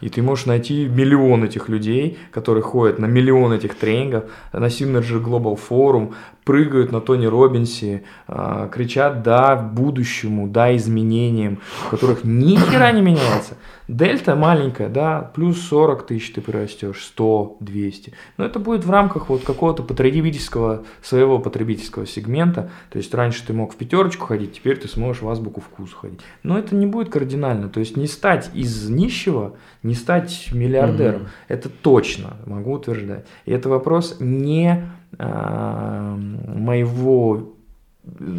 И 0.00 0.08
ты 0.08 0.22
можешь 0.22 0.46
найти 0.46 0.86
миллион 0.86 1.44
этих 1.44 1.68
людей, 1.68 2.18
которые 2.32 2.62
ходят 2.62 2.98
на 2.98 3.06
миллион 3.06 3.52
этих 3.52 3.74
тренингов, 3.74 4.24
на 4.52 4.66
Synergy 4.66 5.22
Global 5.22 5.58
Forum, 5.68 6.14
прыгают 6.44 6.92
на 6.92 7.00
Тони 7.00 7.26
Робинсе, 7.26 8.04
э, 8.28 8.68
кричат 8.72 9.22
«да» 9.22 9.56
будущему, 9.56 10.48
«да» 10.48 10.74
изменениям, 10.76 11.60
у 11.86 11.90
которых 11.90 12.24
ни 12.24 12.56
хера 12.56 12.92
не 12.92 13.02
меняется. 13.02 13.56
Дельта 13.90 14.36
маленькая, 14.36 14.88
да, 14.88 15.32
плюс 15.34 15.60
40 15.62 16.06
тысяч 16.06 16.32
ты 16.32 16.40
прирастешь, 16.40 17.02
100, 17.02 17.56
200. 17.58 18.12
Но 18.36 18.44
это 18.44 18.60
будет 18.60 18.84
в 18.84 18.90
рамках 18.90 19.28
вот 19.28 19.42
какого-то 19.42 19.82
потребительского, 19.82 20.84
своего 21.02 21.40
потребительского 21.40 22.06
сегмента. 22.06 22.70
То 22.90 22.98
есть 22.98 23.12
раньше 23.12 23.44
ты 23.44 23.52
мог 23.52 23.74
в 23.74 23.76
пятерочку 23.76 24.26
ходить, 24.26 24.54
теперь 24.54 24.76
ты 24.76 24.86
сможешь 24.86 25.22
в 25.22 25.28
азбуку 25.28 25.60
вкус 25.60 25.92
ходить. 25.92 26.20
Но 26.44 26.56
это 26.56 26.76
не 26.76 26.86
будет 26.86 27.10
кардинально. 27.10 27.68
То 27.68 27.80
есть 27.80 27.96
не 27.96 28.06
стать 28.06 28.50
из 28.54 28.88
нищего, 28.88 29.56
не 29.82 29.94
стать 29.94 30.50
миллиардером. 30.52 31.22
Mm-hmm. 31.22 31.48
Это 31.48 31.68
точно, 31.68 32.36
могу 32.46 32.74
утверждать. 32.74 33.26
И 33.44 33.50
это 33.50 33.68
вопрос 33.68 34.18
не 34.20 34.70
а, 34.72 34.99
моего 35.18 37.54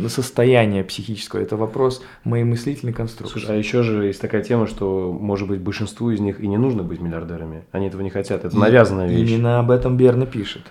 состояния 0.08 0.84
психического, 0.84 1.40
это 1.40 1.56
вопрос 1.56 2.04
моей 2.24 2.44
мыслительной 2.44 2.94
конструкции. 2.94 3.40
Слушай, 3.40 3.56
а 3.56 3.58
еще 3.58 3.84
же 3.84 4.06
есть 4.06 4.20
такая 4.20 4.44
тема, 4.44 4.68
что, 4.68 5.12
может 5.12 5.48
быть, 5.48 5.62
большинству 5.62 6.12
из 6.12 6.20
них 6.20 6.40
и 6.40 6.48
не 6.48 6.58
нужно 6.58 6.84
быть 6.84 7.00
миллиардерами. 7.00 7.64
Они 7.72 7.88
этого 7.88 8.02
не 8.02 8.10
хотят. 8.10 8.44
Это 8.44 8.58
навязанная 8.58 9.08
вещь. 9.08 9.30
Именно 9.30 9.60
об 9.60 9.72
этом 9.72 9.98
Берна 9.98 10.26
пишет. 10.26 10.64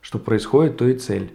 Что 0.00 0.18
происходит, 0.18 0.76
то 0.76 0.86
и 0.86 0.94
цель. 0.94 1.32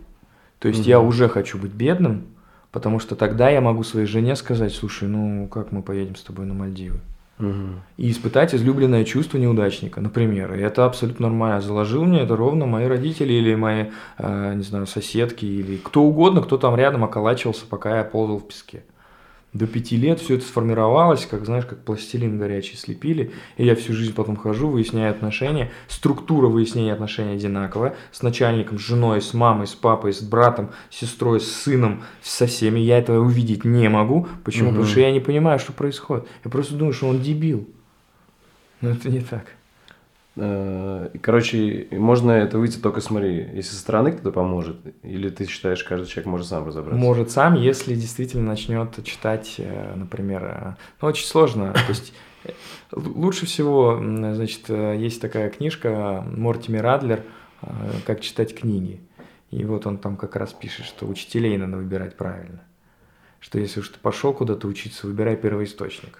То 0.59 0.67
есть 0.67 0.81
угу. 0.81 0.89
я 0.89 1.01
уже 1.01 1.27
хочу 1.27 1.57
быть 1.57 1.73
бедным, 1.73 2.27
потому 2.71 2.99
что 2.99 3.15
тогда 3.15 3.49
я 3.49 3.59
могу 3.59 3.83
своей 3.83 4.07
жене 4.07 4.35
сказать, 4.35 4.73
слушай, 4.73 5.07
ну 5.07 5.47
как 5.47 5.71
мы 5.71 5.81
поедем 5.81 6.15
с 6.15 6.21
тобой 6.21 6.45
на 6.45 6.53
Мальдивы? 6.53 6.99
И 7.39 8.11
испытать 8.11 8.53
излюбленное 8.53 9.03
чувство 9.03 9.37
неудачника, 9.37 9.99
например. 10.01 10.53
И 10.53 10.61
это 10.61 10.85
абсолютно 10.85 11.27
нормально. 11.27 11.61
Заложил 11.61 12.05
мне 12.05 12.21
это 12.21 12.35
ровно 12.35 12.65
мои 12.65 12.85
родители 12.85 13.33
или 13.33 13.55
мои, 13.55 13.85
э, 14.17 14.53
не 14.55 14.63
знаю, 14.63 14.87
соседки 14.87 15.45
или 15.45 15.77
кто 15.77 16.03
угодно, 16.03 16.41
кто 16.41 16.57
там 16.57 16.75
рядом 16.75 17.03
околачивался, 17.03 17.65
пока 17.67 17.97
я 17.97 18.03
ползал 18.03 18.37
в 18.37 18.47
песке 18.47 18.83
до 19.53 19.67
пяти 19.67 19.97
лет 19.97 20.19
все 20.19 20.35
это 20.35 20.45
сформировалось, 20.45 21.25
как, 21.25 21.45
знаешь, 21.45 21.65
как 21.65 21.83
пластилин 21.83 22.37
горячий 22.39 22.75
слепили, 22.75 23.31
и 23.57 23.65
я 23.65 23.75
всю 23.75 23.93
жизнь 23.93 24.13
потом 24.13 24.35
хожу, 24.35 24.67
выясняю 24.67 25.11
отношения, 25.11 25.71
структура 25.87 26.47
выяснения 26.47 26.93
отношений 26.93 27.35
одинаковая, 27.35 27.95
с 28.11 28.23
начальником, 28.23 28.79
с 28.79 28.81
женой, 28.81 29.21
с 29.21 29.33
мамой, 29.33 29.67
с 29.67 29.75
папой, 29.75 30.13
с 30.13 30.21
братом, 30.21 30.71
с 30.89 30.97
сестрой, 30.97 31.39
с 31.39 31.51
сыном, 31.51 32.03
со 32.21 32.47
всеми, 32.47 32.79
я 32.79 32.97
этого 32.97 33.23
увидеть 33.23 33.63
не 33.63 33.89
могу, 33.89 34.27
почему? 34.43 34.69
Угу. 34.69 34.75
Потому 34.75 34.91
что 34.91 34.99
я 35.01 35.11
не 35.11 35.19
понимаю, 35.19 35.59
что 35.59 35.71
происходит, 35.71 36.27
я 36.43 36.49
просто 36.49 36.73
думаю, 36.75 36.93
что 36.93 37.07
он 37.07 37.21
дебил, 37.21 37.67
но 38.81 38.89
это 38.89 39.09
не 39.09 39.21
так. 39.21 39.45
Э, 40.35 41.09
короче, 41.21 41.87
можно 41.91 42.31
это 42.31 42.57
выйти 42.57 42.79
только, 42.79 43.01
смотри, 43.01 43.49
если 43.53 43.71
со 43.71 43.79
стороны 43.79 44.11
кто-то 44.13 44.31
поможет, 44.31 44.77
или 45.03 45.29
ты 45.29 45.45
считаешь, 45.45 45.83
каждый 45.83 46.07
человек 46.07 46.25
может 46.25 46.47
сам 46.47 46.65
разобраться? 46.65 46.99
Может 46.99 47.31
сам, 47.31 47.55
если 47.55 47.93
действительно 47.93 48.43
начнет 48.43 49.03
читать, 49.03 49.55
э, 49.59 49.93
например, 49.95 50.43
э, 50.43 50.75
ну, 51.01 51.07
очень 51.07 51.27
сложно, 51.27 51.73
то 51.73 51.89
есть 51.89 52.13
лучше 52.91 53.45
всего, 53.45 53.99
значит, 53.99 54.69
есть 54.69 55.21
такая 55.21 55.49
книжка 55.49 56.25
Мортими 56.27 56.77
Радлер 56.77 57.23
«Как 58.05 58.19
читать 58.19 58.53
книги», 58.53 58.99
и 59.49 59.63
вот 59.63 59.85
он 59.85 59.97
там 59.97 60.17
как 60.17 60.35
раз 60.35 60.51
пишет, 60.51 60.85
что 60.85 61.07
учителей 61.07 61.57
надо 61.57 61.77
выбирать 61.77 62.17
правильно, 62.17 62.63
что 63.39 63.59
если 63.59 63.79
уж 63.79 63.87
ты 63.89 63.99
пошел 63.99 64.33
куда-то 64.33 64.67
учиться, 64.67 65.07
выбирай 65.07 65.37
первоисточник. 65.37 66.19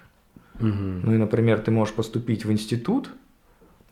Угу. 0.60 0.66
Ну 1.02 1.14
и, 1.14 1.18
например, 1.18 1.60
ты 1.60 1.70
можешь 1.72 1.94
поступить 1.94 2.44
в 2.44 2.52
институт– 2.52 3.10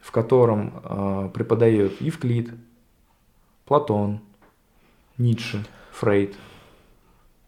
в 0.02 0.10
котором 0.10 0.82
э, 0.82 1.30
преподает 1.32 2.00
Евклид, 2.02 2.50
Платон, 3.64 4.20
Ницше, 5.16 5.64
Фрейд. 5.92 6.34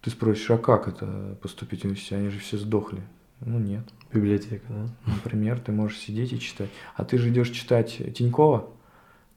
Ты 0.00 0.10
спросишь, 0.10 0.50
а 0.50 0.58
как 0.58 0.86
это 0.86 1.36
поступить 1.42 1.84
в? 1.84 2.16
Они 2.16 2.28
же 2.28 2.38
все 2.38 2.56
сдохли. 2.56 3.02
Ну 3.40 3.58
нет. 3.58 3.84
Библиотека, 4.12 4.64
да? 4.68 4.88
Например, 5.06 5.58
ты 5.58 5.72
можешь 5.72 5.98
сидеть 5.98 6.32
и 6.32 6.38
читать. 6.38 6.70
А 6.94 7.04
ты 7.04 7.18
же 7.18 7.30
идешь 7.30 7.50
читать 7.50 8.00
Тинькова? 8.14 8.70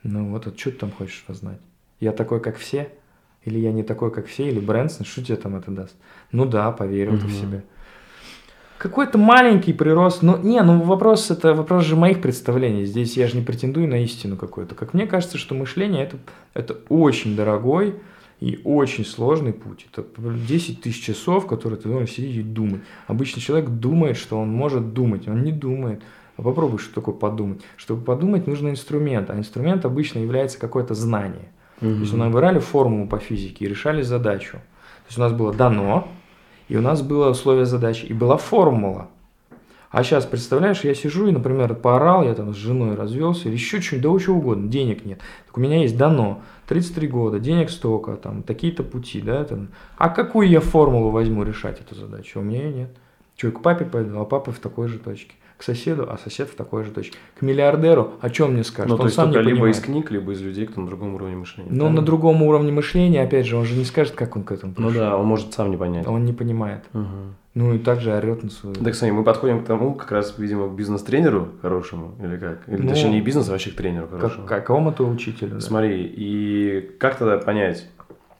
Ну 0.03 0.29
вот, 0.29 0.45
а 0.45 0.55
что 0.55 0.71
ты 0.71 0.77
там 0.77 0.91
хочешь 0.91 1.23
познать? 1.25 1.59
Я 1.99 2.11
такой, 2.11 2.39
как 2.39 2.57
все? 2.57 2.93
Или 3.43 3.59
я 3.59 3.71
не 3.71 3.81
такой, 3.81 4.11
как 4.11 4.27
все? 4.27 4.47
Или 4.47 4.59
Брэнсон? 4.59 5.05
Что 5.05 5.23
тебе 5.23 5.37
там 5.37 5.55
это 5.55 5.71
даст? 5.71 5.95
Ну 6.31 6.45
да, 6.45 6.71
поверил 6.71 7.13
угу. 7.13 7.21
ты 7.21 7.27
в 7.27 7.33
себя 7.33 7.63
какой-то 8.77 9.17
маленький 9.17 9.73
прирост. 9.73 10.21
Ну, 10.21 10.37
не, 10.37 10.61
ну 10.61 10.81
вопрос 10.81 11.31
это 11.31 11.53
вопрос 11.53 11.83
же 11.85 11.95
моих 11.95 12.21
представлений. 12.21 12.85
Здесь 12.85 13.17
я 13.17 13.27
же 13.27 13.37
не 13.37 13.43
претендую 13.43 13.87
на 13.87 14.03
истину 14.03 14.37
какую-то. 14.37 14.75
Как 14.75 14.93
мне 14.93 15.07
кажется, 15.07 15.37
что 15.37 15.55
мышление 15.55 16.03
это, 16.03 16.17
это 16.53 16.77
очень 16.89 17.35
дорогой 17.35 17.95
и 18.39 18.59
очень 18.63 19.05
сложный 19.05 19.53
путь. 19.53 19.87
Это 19.91 20.05
10 20.17 20.81
тысяч 20.81 21.03
часов, 21.03 21.47
которые 21.47 21.79
ты 21.79 21.89
должен 21.89 22.07
сидеть 22.07 22.35
и 22.35 22.43
думать. 22.43 22.81
Обычный 23.07 23.41
человек 23.41 23.69
думает, 23.69 24.17
что 24.17 24.39
он 24.39 24.49
может 24.49 24.93
думать. 24.93 25.27
Он 25.27 25.43
не 25.43 25.51
думает. 25.51 26.01
А 26.37 26.43
попробуй, 26.43 26.77
что 26.77 26.93
такое 26.93 27.15
подумать. 27.15 27.61
Чтобы 27.77 28.03
подумать, 28.03 28.45
нужен 28.45 28.69
инструмент. 28.69 29.31
А 29.31 29.37
инструмент 29.37 29.85
обычно 29.85 30.19
является 30.19 30.59
какое-то 30.59 30.93
знание. 30.93 31.49
Угу. 31.81 31.91
То 31.91 31.99
есть 32.01 32.13
мы 32.13 32.25
набирали 32.25 32.59
формулу 32.59 33.07
по 33.07 33.17
физике 33.17 33.65
и 33.65 33.67
решали 33.67 34.03
задачу. 34.03 34.53
То 34.53 35.09
есть 35.09 35.17
у 35.17 35.21
нас 35.21 35.33
было 35.33 35.53
дано, 35.53 36.07
и 36.67 36.75
у 36.77 36.81
нас 36.81 37.01
было 37.01 37.29
условие 37.29 37.65
задачи, 37.65 38.05
и 38.05 38.13
была 38.13 38.37
формула. 38.37 39.09
А 39.89 40.03
сейчас, 40.03 40.25
представляешь, 40.25 40.83
я 40.83 40.93
сижу 40.93 41.27
и, 41.27 41.31
например, 41.31 41.73
поорал, 41.73 42.23
я 42.23 42.33
там 42.33 42.53
с 42.53 42.57
женой 42.57 42.95
развелся, 42.95 43.47
или 43.47 43.55
еще 43.55 43.81
что-нибудь, 43.81 44.11
да 44.11 44.25
чего 44.25 44.37
угодно, 44.37 44.69
денег 44.69 45.05
нет. 45.05 45.21
Так 45.45 45.57
у 45.57 45.61
меня 45.61 45.81
есть 45.81 45.97
дано, 45.97 46.41
33 46.67 47.07
года, 47.07 47.39
денег 47.39 47.69
столько, 47.69 48.17
там, 48.17 48.43
такие-то 48.43 48.83
пути, 48.83 49.21
да, 49.21 49.45
там. 49.45 49.69
А 49.97 50.09
какую 50.09 50.49
я 50.49 50.59
формулу 50.59 51.09
возьму 51.09 51.43
решать 51.43 51.79
эту 51.79 51.95
задачу? 51.95 52.39
У 52.39 52.43
меня 52.43 52.63
ее 52.63 52.73
нет. 52.73 52.89
Что, 53.37 53.51
к 53.51 53.61
папе 53.61 53.85
пойду, 53.85 54.19
а 54.19 54.25
папа 54.25 54.51
в 54.51 54.59
такой 54.59 54.89
же 54.89 54.99
точке 54.99 55.35
к 55.57 55.63
соседу, 55.63 56.07
а 56.09 56.17
сосед 56.17 56.49
в 56.49 56.55
такой 56.55 56.83
же 56.83 56.91
точке. 56.91 57.17
К 57.37 57.41
миллиардеру, 57.41 58.13
о 58.21 58.29
чем 58.29 58.53
мне 58.53 58.63
скажет? 58.63 58.89
Ну, 58.89 58.95
он 58.95 58.99
то 58.99 59.05
есть 59.05 59.15
сам 59.15 59.31
только 59.31 59.39
не 59.39 59.45
либо 59.47 59.61
понимает. 59.61 59.75
из 59.75 59.81
книг, 59.81 60.11
либо 60.11 60.31
из 60.31 60.41
людей, 60.41 60.67
кто 60.67 60.81
на 60.81 60.87
другом 60.87 61.15
уровне 61.15 61.35
мышления. 61.35 61.71
Но 61.71 61.89
на 61.89 62.01
другом 62.01 62.43
уровне 62.43 62.71
мышления, 62.71 63.23
опять 63.23 63.47
же, 63.47 63.57
он 63.57 63.65
же 63.65 63.75
не 63.75 63.85
скажет, 63.85 64.13
как 64.13 64.35
он 64.35 64.43
к 64.43 64.51
этому 64.51 64.73
пришел. 64.73 64.91
Ну 64.91 64.95
да, 64.95 65.17
он 65.17 65.25
может 65.25 65.53
сам 65.53 65.71
не 65.71 65.77
понять. 65.77 66.07
Он 66.07 66.25
не 66.25 66.33
понимает. 66.33 66.83
Угу. 66.93 67.05
Ну 67.55 67.73
и 67.73 67.79
также 67.79 68.13
орет 68.13 68.43
на 68.43 68.51
свою. 68.51 68.75
Так, 68.75 68.93
смотри, 68.93 69.15
мы 69.15 69.23
подходим 69.23 69.63
к 69.63 69.65
тому, 69.65 69.95
как 69.95 70.11
раз, 70.11 70.35
видимо, 70.37 70.69
к 70.69 70.75
бизнес-тренеру 70.75 71.49
хорошему, 71.63 72.13
или 72.21 72.37
как? 72.37 72.59
Или, 72.67 72.83
ну, 72.83 72.89
точнее, 72.89 73.09
не 73.09 73.21
бизнес, 73.21 73.49
а 73.49 73.51
вообще 73.53 73.71
к 73.71 73.75
тренеру 73.75 74.07
хорошему. 74.07 74.45
Как, 74.45 74.59
какому-то 74.59 75.07
учителю, 75.07 75.55
да. 75.55 75.59
Смотри, 75.59 76.03
и 76.05 76.81
как 76.99 77.15
тогда 77.17 77.39
понять, 77.39 77.87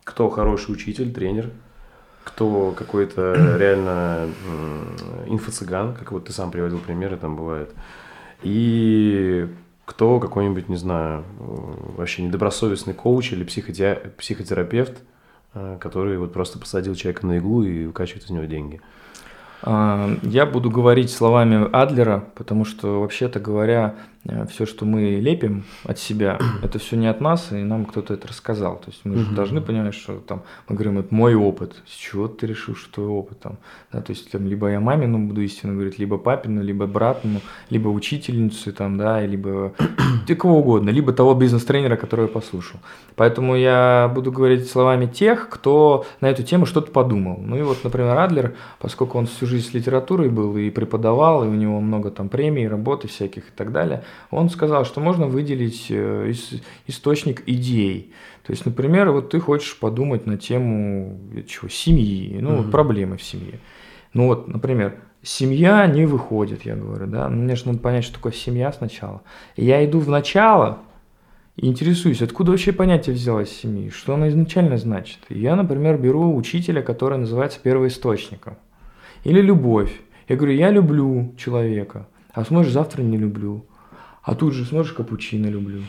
кто 0.04 0.30
хороший 0.30 0.72
учитель, 0.72 1.12
тренер, 1.12 1.50
кто 2.28 2.72
какой-то 2.72 3.34
реально 3.58 4.28
инфо-цыган, 5.28 5.94
как 5.94 6.12
вот 6.12 6.26
ты 6.26 6.34
сам 6.34 6.52
приводил 6.52 6.80
примеры, 6.80 7.18
там 7.18 7.36
бывает, 7.36 7.74
и 8.44 9.48
кто 9.86 10.20
какой-нибудь, 10.20 10.68
не 10.68 10.76
знаю, 10.76 11.24
вообще 11.40 12.24
недобросовестный 12.24 12.94
коуч 12.94 13.32
или 13.32 13.46
психотерапевт, 13.46 14.98
э, 15.54 15.78
который 15.80 16.18
вот 16.18 16.34
просто 16.34 16.60
посадил 16.60 16.94
человека 16.96 17.26
на 17.26 17.38
иглу 17.38 17.64
и 17.64 17.86
выкачивает 17.86 18.26
из 18.26 18.30
него 18.30 18.44
деньги. 18.44 18.82
А, 19.64 20.10
я 20.24 20.46
буду 20.46 20.70
говорить 20.70 21.10
словами 21.10 21.68
Адлера, 21.72 22.26
потому 22.36 22.66
что, 22.66 23.00
вообще-то 23.00 23.40
говоря, 23.40 23.96
все, 24.50 24.66
что 24.66 24.86
мы 24.86 25.20
лепим 25.20 25.64
от 25.84 26.00
себя, 26.00 26.40
это 26.64 26.80
все 26.80 26.96
не 26.96 27.08
от 27.08 27.22
нас, 27.22 27.52
и 27.52 27.56
нам 27.56 27.86
кто-то 27.86 28.14
это 28.14 28.28
рассказал. 28.28 28.78
То 28.78 28.92
есть 28.92 29.02
мы 29.04 29.18
же 29.18 29.32
должны 29.32 29.62
понимать, 29.62 29.94
что 29.94 30.20
там 30.20 30.44
мы 30.68 30.76
говорим, 30.76 31.00
это 31.00 31.14
мой 31.14 31.36
опыт. 31.36 31.76
С 31.86 31.96
чего 31.96 32.28
ты 32.28 32.48
решил, 32.48 32.76
что 32.76 32.94
твой 32.94 33.08
опыт 33.08 33.40
там? 33.40 33.58
Да, 33.92 34.02
то 34.02 34.12
есть 34.12 34.32
там, 34.32 34.48
либо 34.48 34.70
я 34.70 34.80
мамину 34.80 35.20
буду 35.20 35.42
истину 35.42 35.74
говорить, 35.74 36.00
либо 36.00 36.18
папину, 36.18 36.62
либо 36.62 36.88
братну, 36.88 37.42
либо 37.70 37.90
учительницу 37.90 38.74
там, 38.74 38.98
да, 38.98 39.26
либо 39.26 39.74
ты 40.28 40.36
кого 40.36 40.60
угодно, 40.60 40.90
либо 40.90 41.14
того 41.14 41.34
бизнес-тренера, 41.34 41.96
которого 41.96 42.26
я 42.26 42.32
послушал. 42.32 42.80
Поэтому 43.16 43.56
я 43.56 44.12
буду 44.14 44.32
говорить 44.32 44.70
словами 44.70 45.06
тех, 45.06 45.50
кто 45.50 46.06
на 46.22 46.30
эту 46.30 46.44
тему 46.44 46.66
что-то 46.66 46.92
подумал. 46.92 47.38
Ну 47.40 47.58
и 47.58 47.62
вот, 47.62 47.84
например, 47.84 48.18
Адлер, 48.18 48.56
поскольку 48.80 49.18
он 49.18 49.26
всю 49.26 49.46
жизнь 49.46 49.70
с 49.70 49.74
литературой 49.74 50.30
был 50.30 50.56
и 50.58 50.70
преподавал, 50.70 51.44
и 51.44 51.48
у 51.48 51.54
него 51.54 51.80
много 51.80 52.12
там 52.12 52.30
премий, 52.30 52.68
работы 52.68 53.08
всяких 53.08 53.50
и 53.50 53.52
так 53.56 53.72
далее, 53.72 54.04
он 54.32 54.50
сказал, 54.50 54.86
что 54.86 55.00
можно 55.00 55.28
выделить 55.28 55.88
э, 55.90 56.32
источник 56.88 57.44
идей. 57.48 58.14
То 58.44 58.52
есть, 58.52 58.66
например, 58.66 59.12
вот 59.12 59.30
ты 59.30 59.40
хочешь 59.40 59.78
подумать 59.78 60.26
на 60.26 60.38
тему 60.38 61.20
чего, 61.48 61.70
семьи, 61.70 62.38
ну, 62.40 62.60
угу. 62.60 62.72
проблемы 62.72 63.18
в 63.18 63.24
семье. 63.24 63.60
Ну 64.14 64.28
вот, 64.28 64.48
например, 64.48 64.96
семья 65.22 65.86
не 65.88 66.06
выходит, 66.06 66.66
я 66.66 66.76
говорю, 66.76 67.08
да, 67.08 67.30
ну, 67.30 67.44
мне 67.44 67.56
же 67.56 67.68
надо 67.68 67.80
понять, 67.80 68.04
что 68.04 68.16
такое 68.16 68.32
семья 68.32 68.72
сначала. 68.72 69.22
И 69.56 69.66
я 69.66 69.86
иду 69.86 70.00
в 70.00 70.10
начало 70.10 70.80
и 71.58 71.68
интересуюсь, 71.68 72.22
откуда 72.22 72.52
вообще 72.52 72.72
понятие 72.72 73.16
взялось 73.16 73.50
семьи, 73.50 73.90
что 73.90 74.14
оно 74.14 74.28
изначально 74.28 74.78
значит. 74.78 75.20
И 75.30 75.40
я, 75.40 75.56
например, 75.56 75.98
беру 75.98 76.36
учителя, 76.36 76.84
который 76.84 77.18
называется 77.18 77.60
первоисточником. 77.60 78.58
Или 79.24 79.42
любовь. 79.42 79.92
Я 80.28 80.36
говорю, 80.36 80.54
я 80.54 80.70
люблю 80.70 81.34
человека, 81.36 82.08
а 82.32 82.46
смотришь, 82.46 82.72
завтра 82.72 83.02
не 83.02 83.18
люблю. 83.18 83.66
А 84.28 84.36
тут 84.36 84.54
же 84.54 84.66
смотришь, 84.66 84.92
капучино 84.92 85.48
люблю, 85.48 85.84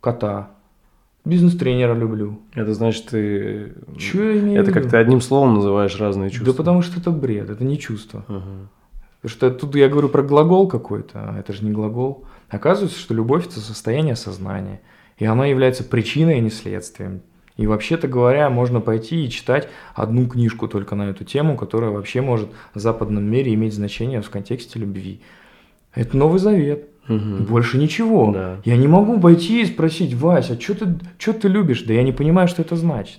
кота, 0.00 0.52
бизнес-тренера 1.26 1.94
люблю. 1.94 2.40
Это 2.54 2.72
значит, 2.72 3.04
ты... 3.08 3.74
Чё 3.98 4.30
я 4.30 4.40
имею 4.40 4.62
Это 4.62 4.72
как 4.72 4.88
ты 4.88 4.96
одним 4.96 5.20
словом 5.20 5.56
называешь 5.56 6.00
разные 6.00 6.30
чувства. 6.30 6.54
Да 6.54 6.56
потому 6.56 6.80
что 6.80 6.98
это 6.98 7.10
бред, 7.10 7.50
это 7.50 7.64
не 7.64 7.78
чувство. 7.78 8.24
Угу. 8.28 8.68
Потому 9.20 9.28
что 9.36 9.50
тут 9.50 9.76
я 9.76 9.90
говорю 9.90 10.08
про 10.08 10.22
глагол 10.22 10.68
какой-то, 10.68 11.20
а 11.20 11.38
это 11.38 11.52
же 11.52 11.66
не 11.66 11.70
глагол. 11.70 12.24
Оказывается, 12.48 12.98
что 12.98 13.12
любовь– 13.12 13.46
это 13.48 13.60
состояние 13.60 14.16
сознания. 14.16 14.80
И 15.18 15.26
оно 15.26 15.44
является 15.44 15.84
причиной, 15.84 16.36
а 16.36 16.40
не 16.40 16.48
следствием. 16.48 17.20
И 17.58 17.66
вообще-то 17.66 18.08
говоря, 18.08 18.48
можно 18.48 18.80
пойти 18.80 19.26
и 19.26 19.28
читать 19.28 19.68
одну 19.94 20.26
книжку 20.26 20.66
только 20.66 20.94
на 20.94 21.10
эту 21.10 21.24
тему, 21.24 21.58
которая 21.58 21.90
вообще 21.90 22.22
может 22.22 22.48
в 22.72 22.78
западном 22.78 23.24
мире 23.24 23.52
иметь 23.52 23.74
значение 23.74 24.22
в 24.22 24.30
контексте 24.30 24.78
любви. 24.78 25.20
Это 25.94 26.16
Новый 26.16 26.38
Завет. 26.38 26.88
Угу. 27.08 27.44
Больше 27.48 27.78
ничего. 27.78 28.30
Да. 28.32 28.56
Я 28.64 28.76
не 28.76 28.86
могу 28.86 29.18
пойти 29.18 29.62
и 29.62 29.66
спросить, 29.66 30.14
Вася, 30.14 30.54
а 30.54 30.60
что 30.60 30.74
ты, 30.74 30.94
что 31.18 31.32
ты 31.32 31.48
любишь? 31.48 31.82
Да 31.82 31.94
я 31.94 32.02
не 32.02 32.12
понимаю, 32.12 32.48
что 32.48 32.62
это 32.62 32.76
значит. 32.76 33.18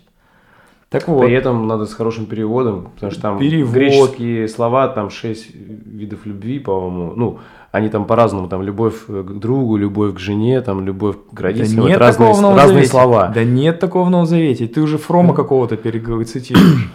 Так 0.90 1.08
вот. 1.08 1.26
При 1.26 1.34
этом 1.34 1.68
надо 1.68 1.86
с 1.86 1.94
хорошим 1.94 2.28
переводом, 2.28 2.92
потому 2.94 3.12
что 3.12 3.22
там 3.22 3.40
Перевод. 3.40 3.74
греческие 3.74 4.48
слова, 4.48 4.88
там 4.88 5.10
шесть 5.10 5.48
видов 5.54 6.26
любви, 6.26 6.60
по-моему. 6.60 7.14
Ну, 7.16 7.40
они 7.72 7.90
там 7.90 8.06
по-разному, 8.06 8.48
там 8.48 8.62
любовь 8.62 9.08
к 9.08 9.40
другу, 9.40 9.76
любовь 9.76 10.14
к 10.14 10.20
жене, 10.20 10.62
там 10.62 10.86
любовь 10.86 11.16
к 11.34 11.40
родителям. 11.42 11.86
Да 11.86 11.90
нет 11.90 11.98
разные, 11.98 12.34
такого 12.34 12.54
в 12.54 12.58
разные 12.58 12.86
слова. 12.86 13.28
Да 13.30 13.44
нет 13.44 13.80
такого 13.80 14.06
в 14.06 14.12
Новом 14.12 14.28
Завете. 14.28 14.68
Ты 14.68 14.82
уже 14.82 15.00
Фрома 15.00 15.34
какого-то 15.34 15.78
цитируешь. 15.78 16.92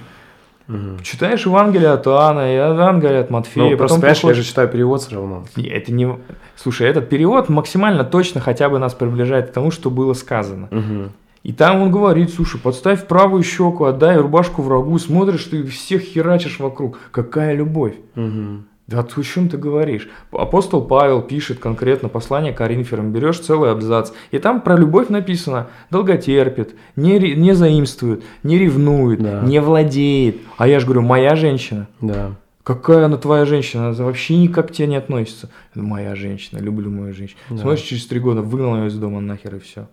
Угу. 0.68 1.02
Читаешь 1.02 1.44
Евангелие 1.44 1.88
от 1.88 2.06
Иоанна, 2.06 2.52
и 2.52 2.54
Евангелие 2.54 3.20
от 3.20 3.30
Матфея. 3.30 3.70
Ну, 3.70 3.76
просто, 3.76 3.96
понимаешь, 3.96 4.18
приходишь... 4.18 4.36
я 4.36 4.42
же 4.42 4.48
читаю 4.48 4.68
перевод 4.68 5.00
все 5.00 5.16
равно. 5.16 5.44
Это 5.56 5.92
не... 5.92 6.06
Слушай, 6.60 6.88
этот 6.88 7.08
перевод 7.08 7.48
максимально 7.48 8.02
точно 8.02 8.40
хотя 8.40 8.68
бы 8.68 8.78
нас 8.78 8.92
приближает 8.92 9.50
к 9.50 9.52
тому, 9.52 9.70
что 9.70 9.90
было 9.90 10.12
сказано. 10.12 10.68
Угу. 10.72 11.10
И 11.44 11.52
там 11.52 11.80
он 11.80 11.92
говорит, 11.92 12.34
слушай, 12.34 12.60
подставь 12.60 13.06
правую 13.06 13.44
щеку, 13.44 13.84
отдай 13.84 14.16
рубашку 14.16 14.62
врагу, 14.62 14.98
смотришь, 14.98 15.44
ты 15.44 15.64
всех 15.64 16.02
херачишь 16.02 16.58
вокруг. 16.58 16.98
Какая 17.12 17.54
любовь. 17.54 17.94
Угу. 18.16 18.64
Да 18.88 19.00
о 19.00 19.22
чем 19.22 19.48
ты 19.48 19.56
говоришь? 19.56 20.08
Апостол 20.32 20.82
Павел 20.82 21.22
пишет 21.22 21.60
конкретно 21.60 22.08
послание 22.08 22.54
Коринферам, 22.54 23.12
берешь 23.12 23.38
целый 23.38 23.70
абзац, 23.70 24.12
и 24.30 24.38
там 24.38 24.62
про 24.62 24.76
любовь 24.76 25.10
написано, 25.10 25.68
долготерпит, 25.90 26.74
не, 26.96 27.18
не 27.34 27.52
заимствует, 27.52 28.24
не 28.42 28.58
ревнует, 28.58 29.22
да. 29.22 29.42
не 29.42 29.60
владеет. 29.60 30.38
А 30.56 30.66
я 30.66 30.80
же 30.80 30.86
говорю, 30.86 31.02
моя 31.02 31.36
женщина. 31.36 31.86
Да. 32.00 32.32
Какая 32.68 33.06
она 33.06 33.16
твоя 33.16 33.46
женщина? 33.46 33.88
Она 33.88 34.04
вообще 34.04 34.36
никак 34.36 34.68
к 34.68 34.72
тебе 34.72 34.88
не 34.88 34.96
относится. 34.96 35.48
Моя 35.74 36.14
женщина, 36.14 36.58
люблю 36.58 36.90
мою 36.90 37.14
женщину. 37.14 37.38
Да. 37.48 37.56
Смотришь, 37.56 37.80
через 37.80 38.06
три 38.06 38.20
года 38.20 38.42
выгнал 38.42 38.76
ее 38.76 38.88
из 38.88 38.94
дома 38.98 39.20
нахер 39.20 39.56
и 39.56 39.58
все. 39.58 39.88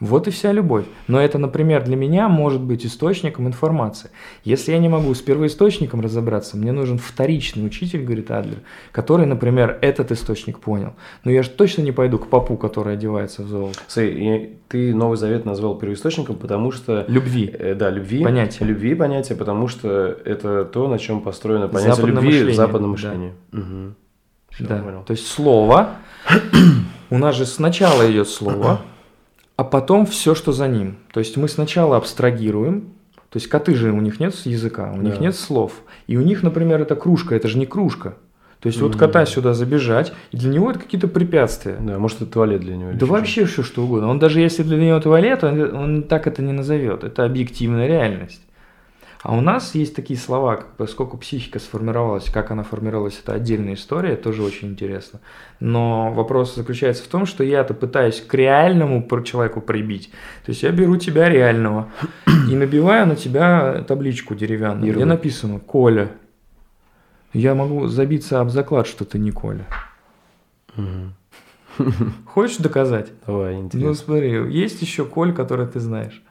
Вот 0.00 0.26
и 0.26 0.30
вся 0.30 0.52
любовь. 0.52 0.86
Но 1.08 1.20
это, 1.20 1.38
например, 1.38 1.84
для 1.84 1.96
меня 1.96 2.28
может 2.28 2.62
быть 2.62 2.86
источником 2.86 3.46
информации. 3.46 4.10
Если 4.44 4.72
я 4.72 4.78
не 4.78 4.88
могу 4.88 5.14
с 5.14 5.20
первоисточником 5.20 6.00
разобраться, 6.00 6.56
мне 6.56 6.72
нужен 6.72 6.98
вторичный 6.98 7.66
учитель, 7.66 8.02
говорит 8.02 8.30
Адлер, 8.30 8.58
который, 8.92 9.26
например, 9.26 9.78
этот 9.82 10.10
источник 10.10 10.58
понял. 10.58 10.94
Но 11.24 11.30
я 11.30 11.42
же 11.42 11.50
точно 11.50 11.82
не 11.82 11.92
пойду 11.92 12.18
к 12.18 12.28
папу, 12.28 12.56
который 12.56 12.94
одевается 12.94 13.42
в 13.42 13.48
золото. 13.48 13.78
Смотри, 13.86 14.56
ты 14.68 14.94
Новый 14.94 15.18
Завет 15.18 15.44
назвал 15.44 15.76
первоисточником, 15.76 16.36
потому 16.36 16.72
что... 16.72 17.04
Любви. 17.08 17.50
Э, 17.52 17.74
да, 17.74 17.90
любви. 17.90 18.24
Понятие. 18.24 18.68
Любви 18.68 18.94
понятие, 18.94 19.36
потому 19.36 19.68
что 19.68 20.16
это 20.24 20.64
то, 20.64 20.88
на 20.88 20.98
чем 20.98 21.20
построено 21.20 21.68
понятие 21.68 21.94
западное 21.94 22.14
любви 22.14 22.28
мышление. 22.28 22.52
в 22.52 22.56
западном 22.56 22.90
мышлении. 22.90 23.32
Да. 23.52 23.58
Угу. 23.58 23.94
Все, 24.50 24.64
да. 24.64 24.78
Понял. 24.78 25.02
То 25.04 25.12
есть 25.12 25.26
слово, 25.26 25.96
у 27.10 27.18
нас 27.18 27.36
же 27.36 27.46
сначала 27.46 28.10
идет 28.10 28.28
слово, 28.28 28.80
а 29.60 29.64
потом 29.64 30.06
все, 30.06 30.34
что 30.34 30.52
за 30.52 30.68
ним. 30.68 30.96
То 31.12 31.20
есть 31.20 31.36
мы 31.36 31.46
сначала 31.46 31.98
абстрагируем, 31.98 32.94
то 33.28 33.36
есть 33.36 33.46
коты 33.46 33.74
же, 33.74 33.92
у 33.92 34.00
них 34.00 34.18
нет 34.18 34.34
языка, 34.46 34.90
у 34.90 34.96
да. 34.96 35.02
них 35.02 35.20
нет 35.20 35.36
слов. 35.36 35.82
И 36.06 36.16
у 36.16 36.22
них, 36.22 36.42
например, 36.42 36.80
это 36.80 36.96
кружка, 36.96 37.34
это 37.34 37.46
же 37.46 37.58
не 37.58 37.66
кружка. 37.66 38.14
То 38.60 38.68
есть 38.68 38.78
mm-hmm. 38.78 38.82
вот 38.84 38.96
кота 38.96 39.26
сюда 39.26 39.52
забежать, 39.52 40.14
и 40.30 40.38
для 40.38 40.48
него 40.48 40.70
это 40.70 40.80
какие-то 40.80 41.08
препятствия. 41.08 41.76
Да, 41.78 41.98
может 41.98 42.22
это 42.22 42.32
туалет 42.32 42.62
для 42.62 42.74
него. 42.74 42.92
Да 42.94 43.04
вообще 43.04 43.44
все 43.44 43.62
что 43.62 43.84
угодно. 43.84 44.08
Он 44.08 44.18
даже 44.18 44.40
если 44.40 44.62
для 44.62 44.78
него 44.78 44.98
туалет, 44.98 45.44
он, 45.44 45.60
он 45.76 46.02
так 46.04 46.26
это 46.26 46.40
не 46.40 46.52
назовет. 46.52 47.04
Это 47.04 47.26
объективная 47.26 47.86
реальность. 47.86 48.40
А 49.22 49.36
у 49.36 49.42
нас 49.42 49.74
есть 49.74 49.94
такие 49.94 50.18
слова, 50.18 50.64
поскольку 50.78 51.18
психика 51.18 51.58
сформировалась, 51.58 52.30
как 52.30 52.50
она 52.50 52.62
формировалась, 52.62 53.20
это 53.22 53.34
отдельная 53.34 53.74
история, 53.74 54.16
тоже 54.16 54.42
очень 54.42 54.68
интересно. 54.68 55.20
Но 55.60 56.10
вопрос 56.12 56.54
заключается 56.54 57.04
в 57.04 57.08
том, 57.08 57.26
что 57.26 57.44
я-то 57.44 57.74
пытаюсь 57.74 58.22
к 58.22 58.32
реальному 58.32 59.06
человеку 59.22 59.60
прибить. 59.60 60.10
То 60.46 60.52
есть 60.52 60.62
я 60.62 60.70
беру 60.70 60.96
тебя 60.96 61.28
реального 61.28 61.92
и 62.50 62.54
набиваю 62.54 63.06
на 63.06 63.14
тебя 63.14 63.84
табличку 63.86 64.34
деревянную, 64.34 64.94
где 64.94 65.04
написано 65.04 65.60
«Коля». 65.60 66.12
Я 67.34 67.54
могу 67.54 67.86
забиться 67.88 68.40
об 68.40 68.48
заклад, 68.48 68.86
что 68.86 69.04
ты 69.04 69.18
не 69.18 69.32
Коля. 69.32 69.66
Хочешь 72.24 72.56
доказать? 72.56 73.12
Давай, 73.26 73.56
интересно. 73.56 73.90
Ну 73.90 73.94
смотри, 73.94 74.52
есть 74.52 74.80
еще 74.80 75.04
Коль, 75.04 75.34
который 75.34 75.66
ты 75.66 75.78
знаешь 75.78 76.22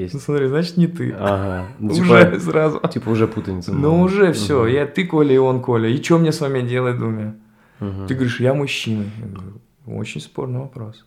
есть. 0.00 0.14
Ну 0.14 0.20
смотри, 0.20 0.46
значит 0.48 0.76
не 0.76 0.86
ты. 0.86 1.12
Ага. 1.12 1.66
Ну, 1.78 1.92
уже 1.92 2.24
типа, 2.24 2.40
сразу. 2.40 2.80
Типа 2.88 3.08
уже 3.10 3.28
путаница. 3.28 3.72
Ну 3.72 4.00
уже 4.00 4.32
все, 4.32 4.66
я 4.66 4.86
ты 4.86 5.06
Коля 5.06 5.34
и 5.34 5.38
он 5.38 5.60
Коля. 5.60 5.88
И 5.88 6.02
что 6.02 6.18
мне 6.18 6.32
с 6.32 6.40
вами 6.40 6.60
делать, 6.62 6.98
думаю? 6.98 7.34
Угу. 7.80 8.06
Ты 8.08 8.14
говоришь, 8.14 8.40
я 8.40 8.54
мужчина. 8.54 9.04
Я 9.20 9.26
говорю, 9.26 9.60
очень 9.86 10.20
спорный 10.20 10.60
вопрос. 10.60 11.04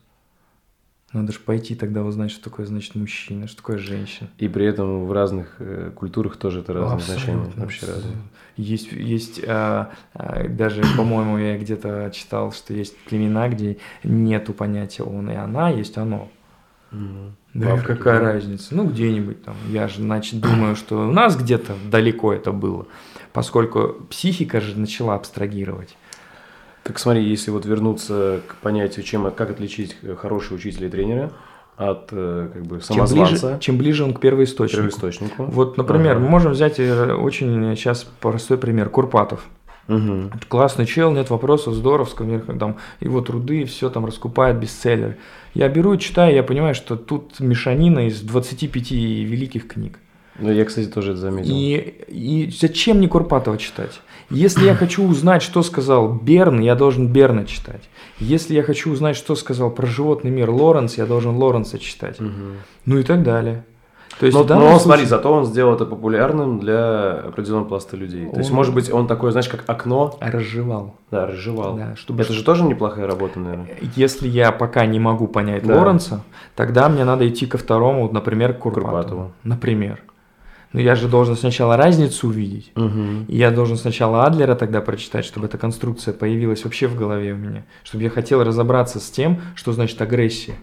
Надо 1.12 1.30
же 1.32 1.40
пойти 1.40 1.74
тогда 1.74 2.02
узнать, 2.02 2.30
что 2.30 2.42
такое 2.42 2.64
значит 2.64 2.94
мужчина, 2.94 3.46
что 3.46 3.58
такое 3.58 3.76
женщина. 3.76 4.30
И 4.38 4.48
при 4.48 4.64
этом 4.64 5.04
в 5.04 5.12
разных 5.12 5.56
э, 5.58 5.90
культурах 5.94 6.36
тоже 6.36 6.60
это 6.60 6.72
разные 6.72 6.94
Абсолютно. 6.94 7.24
значения. 7.24 7.52
Вообще 7.56 7.86
разные. 7.86 8.16
Есть, 8.56 8.92
есть 8.92 9.40
а, 9.46 9.90
а, 10.14 10.48
даже, 10.48 10.82
по-моему, 10.96 11.36
я 11.36 11.58
где-то 11.58 12.10
читал, 12.14 12.50
что 12.52 12.72
есть 12.72 12.96
племена, 13.04 13.48
где 13.50 13.76
нету 14.02 14.54
понятия 14.54 15.02
он 15.02 15.30
и 15.30 15.34
она, 15.34 15.68
есть 15.68 15.98
оно. 15.98 16.30
Mm. 16.92 17.30
Да, 17.54 17.74
Африке, 17.74 17.94
какая 17.94 18.20
да? 18.20 18.32
разница? 18.32 18.74
Ну, 18.74 18.86
где-нибудь 18.86 19.44
там. 19.44 19.54
Я 19.68 19.88
же, 19.88 20.02
значит, 20.02 20.40
думаю, 20.40 20.76
что 20.76 21.08
у 21.08 21.12
нас 21.12 21.36
где-то 21.36 21.74
далеко 21.90 22.32
это 22.32 22.52
было, 22.52 22.86
поскольку 23.32 23.96
психика 24.08 24.60
же 24.60 24.78
начала 24.78 25.14
абстрагировать. 25.14 25.96
Так 26.82 26.98
смотри, 26.98 27.24
если 27.24 27.50
вот 27.50 27.64
вернуться 27.64 28.40
к 28.46 28.56
понятию, 28.56 29.04
чем, 29.04 29.30
как 29.30 29.50
отличить 29.50 29.96
хорошего 30.18 30.56
учителя 30.56 30.88
и 30.88 30.90
тренера 30.90 31.32
от 31.76 32.08
э, 32.10 32.48
как 32.52 32.66
бы 32.66 32.80
самозванца. 32.80 33.16
Чем 33.16 33.48
ближе, 33.48 33.60
чем 33.60 33.78
ближе 33.78 34.04
он 34.04 34.14
к 34.14 34.20
первоисточнику. 34.20 34.76
первоисточнику. 34.76 35.44
Вот, 35.44 35.76
например, 35.76 36.16
ага. 36.16 36.20
мы 36.20 36.28
можем 36.28 36.52
взять 36.52 36.78
э, 36.78 37.14
очень 37.14 37.76
сейчас 37.76 38.04
простой 38.20 38.58
пример. 38.58 38.88
Курпатов. 38.88 39.44
Угу. 39.88 40.30
Классный 40.48 40.86
чел, 40.86 41.10
нет 41.12 41.30
вопросов, 41.30 41.74
здоровско, 41.74 42.24
там 42.58 42.76
его 43.00 43.20
труды, 43.20 43.64
все 43.64 43.90
там 43.90 44.06
раскупает 44.06 44.58
бестселлер. 44.58 45.16
Я 45.54 45.68
беру, 45.68 45.96
читаю, 45.96 46.34
я 46.34 46.42
понимаю, 46.42 46.74
что 46.74 46.96
тут 46.96 47.40
мешанина 47.40 48.06
из 48.06 48.20
25 48.20 48.90
великих 48.92 49.68
книг. 49.68 49.98
Ну, 50.38 50.50
я, 50.50 50.64
кстати, 50.64 50.86
тоже 50.86 51.12
это 51.12 51.20
заметил. 51.20 51.52
И, 51.54 52.04
и 52.08 52.50
зачем 52.58 52.98
мне 52.98 53.08
Курпатова 53.08 53.58
читать? 53.58 54.00
Если 54.30 54.64
я 54.64 54.74
хочу 54.74 55.06
узнать, 55.06 55.42
что 55.42 55.62
сказал 55.62 56.14
Берн, 56.14 56.60
я 56.60 56.74
должен 56.74 57.08
Берна 57.08 57.44
читать. 57.44 57.82
Если 58.18 58.54
я 58.54 58.62
хочу 58.62 58.90
узнать, 58.90 59.16
что 59.16 59.34
сказал 59.34 59.70
про 59.70 59.86
животный 59.86 60.30
мир 60.30 60.48
Лоренс, 60.48 60.96
я 60.96 61.04
должен 61.04 61.36
Лоренса 61.36 61.78
читать. 61.78 62.18
Угу. 62.18 62.30
Ну 62.86 62.98
и 62.98 63.02
так 63.02 63.22
далее. 63.22 63.64
То 64.18 64.26
есть, 64.26 64.36
но, 64.36 64.44
но 64.44 64.60
случае... 64.60 64.78
смотри, 64.80 65.06
зато 65.06 65.32
он 65.32 65.44
сделал 65.44 65.74
это 65.74 65.84
популярным 65.84 66.60
для 66.60 67.12
определенного 67.12 67.68
пласта 67.68 67.96
людей. 67.96 68.26
Он... 68.26 68.32
То 68.32 68.38
есть, 68.38 68.50
может 68.50 68.74
быть, 68.74 68.92
он 68.92 69.06
такой, 69.06 69.32
знаешь, 69.32 69.48
как 69.48 69.64
окно. 69.66 70.16
Разжевал. 70.20 70.94
Да, 71.10 71.26
разжевал. 71.26 71.76
Да, 71.76 71.96
чтобы... 71.96 72.22
Это 72.22 72.32
же 72.32 72.44
тоже 72.44 72.64
неплохая 72.64 73.06
работа, 73.06 73.40
наверное. 73.40 73.68
Если 73.96 74.28
я 74.28 74.52
пока 74.52 74.86
не 74.86 75.00
могу 75.00 75.26
понять 75.26 75.66
да. 75.66 75.78
Лоренса, 75.78 76.22
тогда 76.54 76.88
мне 76.88 77.04
надо 77.04 77.28
идти 77.28 77.46
ко 77.46 77.58
второму, 77.58 78.10
например, 78.12 78.54
к 78.54 78.60
Курпатову. 78.60 78.92
Курпатову. 78.92 79.32
Например. 79.44 80.00
Но 80.72 80.80
я 80.80 80.94
же 80.94 81.08
должен 81.08 81.36
сначала 81.36 81.76
разницу 81.76 82.28
увидеть. 82.28 82.72
Угу. 82.76 83.26
И 83.28 83.36
я 83.36 83.50
должен 83.50 83.76
сначала 83.76 84.24
Адлера 84.24 84.54
тогда 84.54 84.80
прочитать, 84.80 85.24
чтобы 85.24 85.46
эта 85.46 85.58
конструкция 85.58 86.14
появилась 86.14 86.64
вообще 86.64 86.86
в 86.86 86.96
голове 86.96 87.32
у 87.32 87.36
меня. 87.36 87.64
Чтобы 87.84 88.04
я 88.04 88.10
хотел 88.10 88.42
разобраться 88.42 88.98
с 88.98 89.10
тем, 89.10 89.40
что 89.54 89.72
значит 89.72 90.00
агрессия. 90.00 90.54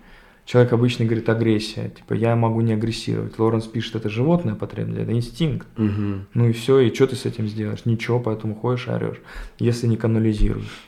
Человек 0.50 0.74
обычно 0.74 1.06
говорит 1.06 1.30
агрессия. 1.30 1.90
Типа 1.90 2.16
я 2.16 2.36
могу 2.36 2.62
не 2.62 2.74
агрессировать. 2.74 3.38
Лоренс 3.38 3.68
пишет, 3.68 3.98
это 3.98 4.10
животное 4.10 4.56
потребность, 4.56 5.02
это 5.02 5.14
инстинкт. 5.14 5.68
Угу. 5.78 6.26
Ну 6.34 6.50
и 6.50 6.54
все, 6.54 6.80
и 6.80 6.92
что 6.92 7.06
ты 7.06 7.16
с 7.16 7.26
этим 7.26 7.48
сделаешь? 7.48 7.86
Ничего, 7.86 8.20
поэтому 8.20 8.56
ходишь 8.56 8.88
орешь, 8.88 9.22
если 9.60 9.86
не 9.86 9.96
канализируешь. 9.96 10.88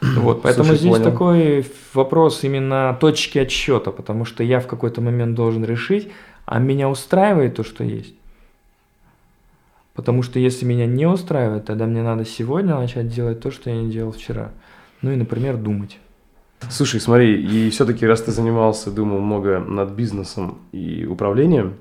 Вот, 0.00 0.40
поэтому 0.40 0.68
Слушай, 0.68 0.78
здесь 0.78 0.92
понял. 0.92 1.04
такой 1.04 1.66
вопрос 1.92 2.42
именно 2.42 2.96
точки 2.98 3.36
отсчета, 3.36 3.90
потому 3.90 4.24
что 4.24 4.42
я 4.42 4.60
в 4.60 4.66
какой-то 4.66 5.02
момент 5.02 5.34
должен 5.34 5.62
решить, 5.62 6.08
а 6.46 6.58
меня 6.58 6.88
устраивает 6.88 7.56
то, 7.56 7.64
что 7.64 7.84
есть. 7.84 8.14
Потому 9.92 10.22
что 10.22 10.38
если 10.38 10.64
меня 10.64 10.86
не 10.86 11.04
устраивает, 11.04 11.66
тогда 11.66 11.84
мне 11.84 12.02
надо 12.02 12.24
сегодня 12.24 12.76
начать 12.76 13.08
делать 13.08 13.40
то, 13.40 13.50
что 13.50 13.68
я 13.68 13.76
не 13.76 13.90
делал 13.90 14.12
вчера. 14.12 14.52
Ну 15.02 15.12
и, 15.12 15.16
например, 15.16 15.58
думать. 15.58 15.98
Слушай, 16.68 17.00
смотри, 17.00 17.40
и 17.40 17.70
все-таки 17.70 18.06
раз 18.06 18.22
ты 18.22 18.32
занимался, 18.32 18.90
думал 18.90 19.20
много 19.20 19.60
над 19.60 19.90
бизнесом 19.90 20.58
и 20.72 21.06
управлением, 21.06 21.76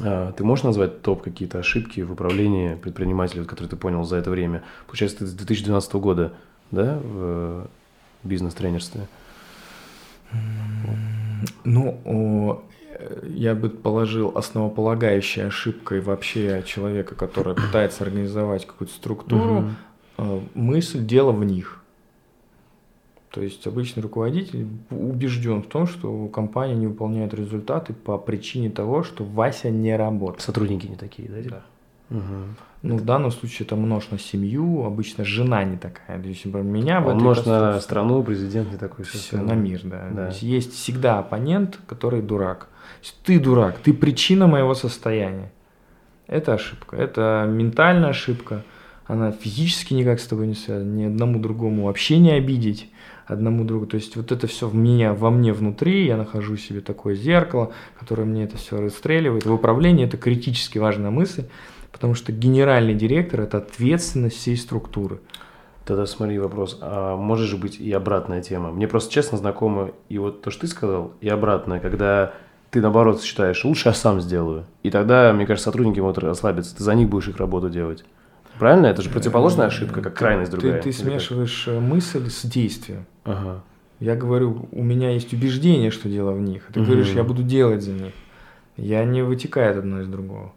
а, 0.00 0.32
ты 0.32 0.44
можешь 0.44 0.64
назвать 0.64 1.02
топ 1.02 1.22
какие-то 1.22 1.58
ошибки 1.58 2.00
в 2.00 2.12
управлении 2.12 2.74
предпринимателей, 2.74 3.44
которые 3.44 3.70
ты 3.70 3.76
понял 3.76 4.04
за 4.04 4.16
это 4.16 4.30
время? 4.30 4.62
Получается, 4.86 5.18
ты 5.20 5.26
с 5.26 5.32
2012 5.32 5.92
года, 5.94 6.32
да, 6.70 6.98
в 7.02 7.68
бизнес-тренерстве? 8.24 9.06
Ну, 11.64 12.62
я 13.24 13.54
бы 13.54 13.68
положил 13.70 14.32
основополагающей 14.34 15.46
ошибкой 15.46 16.00
вообще 16.00 16.62
человека, 16.66 17.14
который 17.14 17.54
пытается 17.54 18.04
организовать 18.04 18.66
какую-то 18.66 18.94
структуру, 18.94 19.72
угу. 20.16 20.42
мысль 20.54 21.04
«дело 21.04 21.32
в 21.32 21.44
них». 21.44 21.77
То 23.30 23.42
есть 23.42 23.66
обычный 23.66 24.02
руководитель 24.02 24.66
убежден 24.90 25.62
в 25.62 25.66
том, 25.66 25.86
что 25.86 26.28
компания 26.28 26.74
не 26.74 26.86
выполняет 26.86 27.34
результаты 27.34 27.92
по 27.92 28.16
причине 28.16 28.70
того, 28.70 29.02
что 29.02 29.24
Вася 29.24 29.70
не 29.70 29.94
работает. 29.96 30.40
Сотрудники 30.40 30.86
не 30.86 30.96
такие, 30.96 31.28
да? 31.28 31.50
Да. 31.50 31.62
Угу. 32.16 32.34
Ну, 32.82 32.96
в 32.96 33.04
данном 33.04 33.30
случае 33.30 33.66
это 33.66 33.76
множь 33.76 34.08
на 34.10 34.18
семью, 34.18 34.84
обычно 34.84 35.24
жена 35.24 35.64
не 35.64 35.76
такая. 35.76 36.20
То 36.22 36.28
есть, 36.28 36.44
меня 36.44 37.00
в 37.00 37.14
множь 37.14 37.44
на 37.44 37.80
страну, 37.80 38.22
президент 38.22 38.70
не 38.70 38.78
такой. 38.78 39.04
Все, 39.04 39.36
на 39.36 39.52
мир, 39.52 39.80
да. 39.84 40.08
да. 40.10 40.26
Есть, 40.28 40.42
есть 40.42 40.72
всегда 40.74 41.18
оппонент, 41.18 41.78
который 41.86 42.22
дурак. 42.22 42.68
Ты 43.24 43.40
дурак, 43.40 43.78
ты 43.78 43.92
причина 43.92 44.46
моего 44.46 44.74
состояния. 44.74 45.52
Это 46.28 46.54
ошибка, 46.54 46.96
это 46.96 47.46
ментальная 47.48 48.10
ошибка. 48.10 48.62
Она 49.06 49.32
физически 49.32 49.94
никак 49.94 50.20
с 50.20 50.26
тобой 50.26 50.46
не 50.46 50.54
связана, 50.54 50.90
ни 50.90 51.04
одному 51.04 51.40
другому 51.40 51.84
вообще 51.84 52.18
не 52.18 52.30
обидеть 52.32 52.90
одному 53.28 53.64
другу. 53.64 53.86
То 53.86 53.96
есть 53.96 54.16
вот 54.16 54.32
это 54.32 54.46
все 54.46 54.68
в 54.68 54.74
меня, 54.74 55.12
во 55.12 55.30
мне 55.30 55.52
внутри, 55.52 56.06
я 56.06 56.16
нахожу 56.16 56.56
себе 56.56 56.80
такое 56.80 57.14
зеркало, 57.14 57.72
которое 57.98 58.24
мне 58.24 58.44
это 58.44 58.56
все 58.56 58.80
расстреливает. 58.80 59.46
В 59.46 59.52
управлении 59.52 60.06
это 60.06 60.16
критически 60.16 60.78
важная 60.78 61.10
мысль, 61.10 61.44
потому 61.92 62.14
что 62.14 62.32
генеральный 62.32 62.94
директор– 62.94 63.40
это 63.42 63.58
ответственность 63.58 64.36
всей 64.36 64.56
структуры. 64.56 65.20
Тогда 65.84 66.06
смотри 66.06 66.38
вопрос, 66.38 66.78
а 66.80 67.16
может 67.16 67.48
же 67.48 67.56
быть 67.56 67.78
и 67.78 67.92
обратная 67.92 68.42
тема? 68.42 68.70
Мне 68.72 68.88
просто 68.88 69.12
честно 69.12 69.38
знакомо 69.38 69.92
и 70.08 70.18
вот 70.18 70.42
то, 70.42 70.50
что 70.50 70.62
ты 70.62 70.66
сказал, 70.66 71.12
и 71.20 71.28
обратное, 71.28 71.80
когда 71.80 72.34
ты 72.70 72.80
наоборот 72.80 73.22
считаешь, 73.22 73.64
лучше 73.64 73.88
я 73.88 73.94
сам 73.94 74.20
сделаю. 74.20 74.66
И 74.82 74.90
тогда, 74.90 75.32
мне 75.32 75.46
кажется, 75.46 75.70
сотрудники 75.70 76.00
могут 76.00 76.18
расслабиться, 76.18 76.76
ты 76.76 76.82
за 76.82 76.94
них 76.94 77.08
будешь 77.08 77.28
их 77.28 77.38
работу 77.38 77.70
делать. 77.70 78.04
Правильно? 78.58 78.86
Это 78.86 79.02
же 79.02 79.10
противоположная 79.10 79.66
ошибка, 79.66 80.02
как 80.02 80.14
крайность 80.14 80.50
другая. 80.50 80.82
Ты, 80.82 80.90
ты 80.90 80.92
смешиваешь? 80.92 81.68
Э, 81.68 81.78
мысль 81.78 82.28
с 82.28 82.44
действием. 82.44 83.06
Ага. 83.28 83.62
Я 84.00 84.14
говорю, 84.14 84.68
у 84.72 84.82
меня 84.82 85.10
есть 85.10 85.32
убеждение, 85.32 85.90
что 85.90 86.08
дело 86.08 86.32
в 86.32 86.40
них. 86.40 86.68
Ты 86.72 86.80
угу. 86.80 86.86
говоришь, 86.86 87.10
я 87.10 87.24
буду 87.24 87.42
делать 87.42 87.82
за 87.82 87.92
них. 87.92 88.12
Я 88.76 89.04
не 89.04 89.22
вытекает 89.22 89.76
одно 89.76 90.00
из 90.00 90.06
другого. 90.06 90.52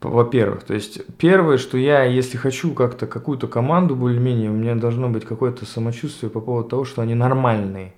Во-первых, 0.00 0.62
то 0.62 0.74
есть 0.74 1.00
первое, 1.16 1.58
что 1.58 1.76
я, 1.76 2.04
если 2.04 2.36
хочу 2.36 2.72
как-то 2.72 3.06
какую-то 3.06 3.48
команду 3.48 3.96
более-менее, 3.96 4.50
у 4.50 4.54
меня 4.54 4.76
должно 4.76 5.08
быть 5.08 5.24
какое-то 5.24 5.66
самочувствие 5.66 6.30
по 6.30 6.40
поводу 6.40 6.68
того, 6.68 6.84
что 6.84 7.02
они 7.02 7.14
нормальные. 7.14 7.94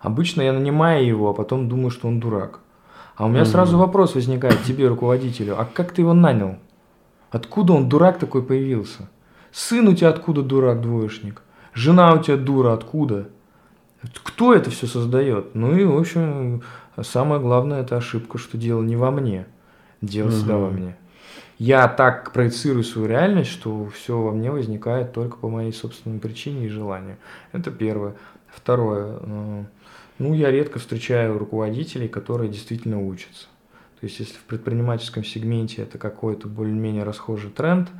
Обычно 0.00 0.42
я 0.42 0.52
нанимаю 0.52 1.04
его, 1.04 1.30
а 1.30 1.34
потом 1.34 1.68
думаю, 1.68 1.90
что 1.90 2.08
он 2.08 2.20
дурак. 2.20 2.60
А 3.16 3.26
у 3.26 3.28
меня 3.28 3.42
угу. 3.42 3.50
сразу 3.50 3.78
вопрос 3.78 4.14
возникает 4.14 4.62
тебе, 4.62 4.88
руководителю, 4.88 5.60
а 5.60 5.64
как 5.64 5.92
ты 5.92 6.02
его 6.02 6.14
нанял? 6.14 6.56
Откуда 7.30 7.72
он, 7.74 7.88
дурак 7.88 8.18
такой, 8.18 8.42
появился? 8.42 9.08
Сын 9.52 9.88
у 9.88 9.94
тебя 9.94 10.10
откуда 10.10 10.42
дурак, 10.42 10.80
двоечник? 10.80 11.42
Жена 11.74 12.14
у 12.14 12.22
тебя 12.22 12.36
дура, 12.36 12.72
откуда? 12.72 13.28
Кто 14.22 14.54
это 14.54 14.70
все 14.70 14.86
создает? 14.86 15.54
Ну 15.54 15.76
и, 15.76 15.84
в 15.84 15.96
общем, 15.98 16.62
самое 17.00 17.40
главное, 17.40 17.82
это 17.82 17.96
ошибка, 17.96 18.38
что 18.38 18.56
дело 18.56 18.82
не 18.82 18.96
во 18.96 19.10
мне. 19.10 19.46
Дело 20.00 20.28
угу. 20.28 20.36
всегда 20.36 20.56
во 20.56 20.70
мне. 20.70 20.96
Я 21.58 21.86
так 21.88 22.32
проецирую 22.32 22.84
свою 22.84 23.06
реальность, 23.06 23.50
что 23.50 23.86
все 23.94 24.18
во 24.18 24.32
мне 24.32 24.50
возникает 24.50 25.12
только 25.12 25.36
по 25.36 25.50
моей 25.50 25.72
собственной 25.72 26.18
причине 26.18 26.66
и 26.66 26.70
желанию. 26.70 27.18
Это 27.52 27.70
первое. 27.70 28.14
Второе. 28.48 29.18
Э, 29.20 29.64
ну, 30.18 30.34
я 30.34 30.50
редко 30.50 30.78
встречаю 30.78 31.38
руководителей, 31.38 32.08
которые 32.08 32.50
действительно 32.50 33.06
учатся. 33.06 33.46
То 34.00 34.06
есть, 34.06 34.18
если 34.20 34.34
в 34.34 34.44
предпринимательском 34.44 35.22
сегменте 35.22 35.82
это 35.82 35.98
какой-то 35.98 36.48
более-менее 36.48 37.02
расхожий 37.02 37.50
тренд, 37.50 37.90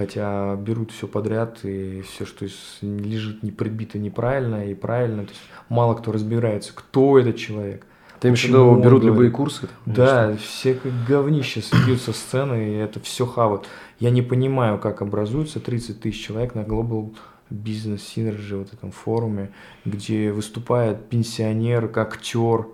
хотя 0.00 0.56
берут 0.56 0.92
все 0.92 1.06
подряд, 1.06 1.58
и 1.62 2.00
все, 2.00 2.24
что 2.24 2.46
лежит 2.80 3.42
не 3.42 3.50
прибито 3.50 3.98
неправильно 3.98 4.66
и 4.66 4.74
правильно, 4.74 5.24
то 5.24 5.28
есть 5.28 5.42
мало 5.68 5.94
кто 5.94 6.10
разбирается, 6.10 6.72
кто 6.74 7.18
этот 7.18 7.36
человек. 7.36 7.84
Ты 8.18 8.28
имеешь 8.28 8.42
в 8.44 8.48
виду, 8.48 8.76
берут 8.76 9.04
любые 9.04 9.30
курсы? 9.30 9.68
Да, 9.84 10.34
все 10.36 10.72
как 10.72 10.90
говнище 11.06 11.60
сидят 11.60 12.00
со 12.00 12.14
сцены, 12.14 12.70
и 12.70 12.72
это 12.76 12.98
все 13.00 13.26
хавают. 13.26 13.66
Я 13.98 14.08
не 14.08 14.22
понимаю, 14.22 14.78
как 14.78 15.02
образуется 15.02 15.60
30 15.60 16.00
тысяч 16.00 16.24
человек 16.24 16.54
на 16.54 16.60
Global 16.60 17.14
бизнес 17.50 18.00
Synergy, 18.00 18.56
вот 18.56 18.72
этом 18.72 18.92
форуме, 18.92 19.50
где 19.84 20.32
выступает 20.32 21.10
пенсионер, 21.10 21.92
актер, 21.94 22.68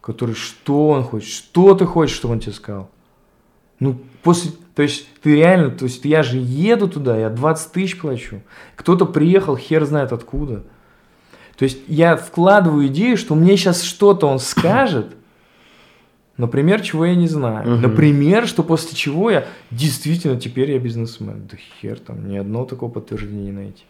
который 0.00 0.34
что 0.34 0.88
он 0.88 1.04
хочет, 1.04 1.28
что 1.28 1.76
ты 1.76 1.86
хочешь, 1.86 2.16
чтобы 2.16 2.34
он 2.34 2.40
тебе 2.40 2.52
сказал. 2.52 2.90
Ну, 3.78 4.00
после 4.24 4.50
То 4.74 4.82
есть 4.82 5.06
ты 5.22 5.36
реально, 5.36 5.70
то 5.70 5.84
есть 5.84 6.04
я 6.04 6.22
же 6.22 6.38
еду 6.38 6.88
туда, 6.88 7.16
я 7.18 7.28
20 7.28 7.72
тысяч 7.72 7.98
плачу. 7.98 8.40
Кто-то 8.74 9.04
приехал, 9.04 9.56
хер 9.56 9.84
знает 9.84 10.12
откуда. 10.12 10.64
То 11.56 11.64
есть 11.64 11.78
я 11.88 12.16
вкладываю 12.16 12.86
идею, 12.86 13.16
что 13.16 13.34
мне 13.34 13.56
сейчас 13.56 13.82
что-то 13.82 14.26
он 14.26 14.38
скажет, 14.38 15.14
например, 16.38 16.80
чего 16.80 17.04
я 17.04 17.14
не 17.14 17.28
знаю. 17.28 17.74
Угу. 17.74 17.80
Например, 17.82 18.48
что 18.48 18.62
после 18.62 18.96
чего 18.96 19.30
я 19.30 19.46
действительно 19.70 20.40
теперь 20.40 20.70
я 20.70 20.78
бизнесмен. 20.78 21.46
Да 21.50 21.58
хер 21.80 21.98
там, 21.98 22.26
ни 22.28 22.38
одного 22.38 22.64
такого 22.64 22.90
подтверждения 22.90 23.44
не 23.44 23.52
найти. 23.52 23.84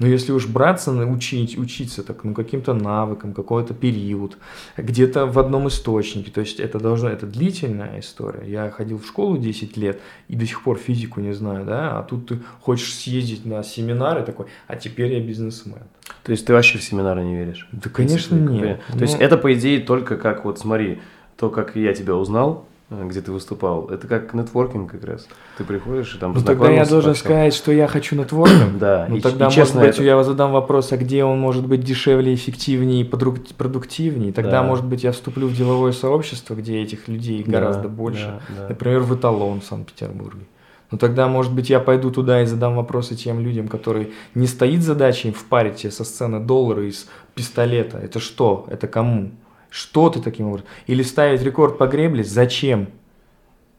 Но 0.00 0.06
если 0.06 0.32
уж 0.32 0.46
браться, 0.46 0.90
учить, 0.90 1.58
учиться 1.58 2.02
так, 2.02 2.24
ну, 2.24 2.34
каким-то 2.34 2.72
навыкам, 2.72 3.34
какой-то 3.34 3.74
период, 3.74 4.38
где-то 4.78 5.26
в 5.26 5.38
одном 5.38 5.68
источнике, 5.68 6.30
то 6.30 6.40
есть 6.40 6.58
это 6.58 6.80
должно, 6.80 7.10
это 7.10 7.26
длительная 7.26 8.00
история. 8.00 8.50
Я 8.50 8.70
ходил 8.70 8.98
в 8.98 9.06
школу 9.06 9.36
10 9.36 9.76
лет 9.76 10.00
и 10.28 10.36
до 10.36 10.46
сих 10.46 10.62
пор 10.62 10.78
физику 10.78 11.20
не 11.20 11.34
знаю, 11.34 11.66
да, 11.66 11.98
а 11.98 12.02
тут 12.02 12.28
ты 12.28 12.38
хочешь 12.62 12.94
съездить 12.94 13.44
на 13.44 13.62
семинары 13.62 14.24
такой, 14.24 14.46
а 14.66 14.76
теперь 14.76 15.12
я 15.12 15.20
бизнесмен. 15.20 15.82
То 16.22 16.32
есть 16.32 16.46
ты 16.46 16.54
вообще 16.54 16.78
в 16.78 16.82
семинары 16.82 17.22
не 17.22 17.36
веришь? 17.36 17.68
Да, 17.70 17.90
конечно, 17.90 18.36
нет. 18.36 18.80
То 18.88 19.02
есть 19.02 19.18
ну 19.18 19.24
это, 19.24 19.36
по 19.36 19.52
идее, 19.52 19.80
только 19.80 20.16
как, 20.16 20.46
вот 20.46 20.58
смотри, 20.58 20.98
то, 21.36 21.50
как 21.50 21.76
я 21.76 21.92
тебя 21.92 22.16
узнал, 22.16 22.66
где 22.90 23.20
ты 23.20 23.30
выступал, 23.30 23.88
это 23.88 24.08
как 24.08 24.34
нетворкинг 24.34 24.90
как 24.90 25.04
раз. 25.04 25.28
Ты 25.56 25.64
приходишь 25.64 26.16
и 26.16 26.18
там 26.18 26.32
Ну 26.32 26.42
тогда 26.42 26.70
я 26.70 26.84
должен 26.84 27.14
сказать, 27.14 27.54
что 27.54 27.70
я 27.70 27.86
хочу 27.86 28.16
нетворкинг. 28.16 28.60
Да. 28.80 29.06
Ну 29.08 29.20
тогда, 29.20 29.48
может 29.50 29.76
быть, 29.76 29.98
я 29.98 30.22
задам 30.24 30.52
вопрос, 30.52 30.92
а 30.92 30.96
где 30.96 31.24
он 31.24 31.38
может 31.38 31.66
быть 31.66 31.82
дешевле, 31.82 32.34
эффективнее 32.34 33.02
и 33.02 33.04
продуктивнее. 33.04 34.32
Тогда, 34.32 34.62
может 34.62 34.84
быть, 34.84 35.04
я 35.04 35.12
вступлю 35.12 35.46
в 35.46 35.54
деловое 35.54 35.92
сообщество, 35.92 36.54
где 36.54 36.82
этих 36.82 37.08
людей 37.08 37.42
гораздо 37.44 37.88
больше. 37.88 38.40
Например, 38.68 39.00
в 39.00 39.14
эталон 39.14 39.60
в 39.60 39.64
Санкт-Петербурге. 39.64 40.46
Ну 40.90 40.98
тогда, 40.98 41.28
может 41.28 41.52
быть, 41.52 41.70
я 41.70 41.78
пойду 41.78 42.10
туда 42.10 42.42
и 42.42 42.46
задам 42.46 42.74
вопросы 42.74 43.14
тем 43.14 43.40
людям, 43.40 43.68
которые 43.68 44.10
не 44.34 44.48
стоит 44.48 44.82
задачей 44.82 45.30
впарить 45.30 45.76
тебе 45.76 45.92
со 45.92 46.02
сцены 46.02 46.40
доллары 46.40 46.88
из 46.88 47.08
пистолета. 47.34 47.98
Это 47.98 48.18
что? 48.18 48.66
Это 48.68 48.88
кому? 48.88 49.30
Что 49.70 50.10
ты 50.10 50.20
таким 50.20 50.48
образом? 50.48 50.66
Или 50.86 51.02
ставить 51.02 51.42
рекорд 51.42 51.78
по 51.78 51.86
гребле? 51.86 52.24
Зачем? 52.24 52.88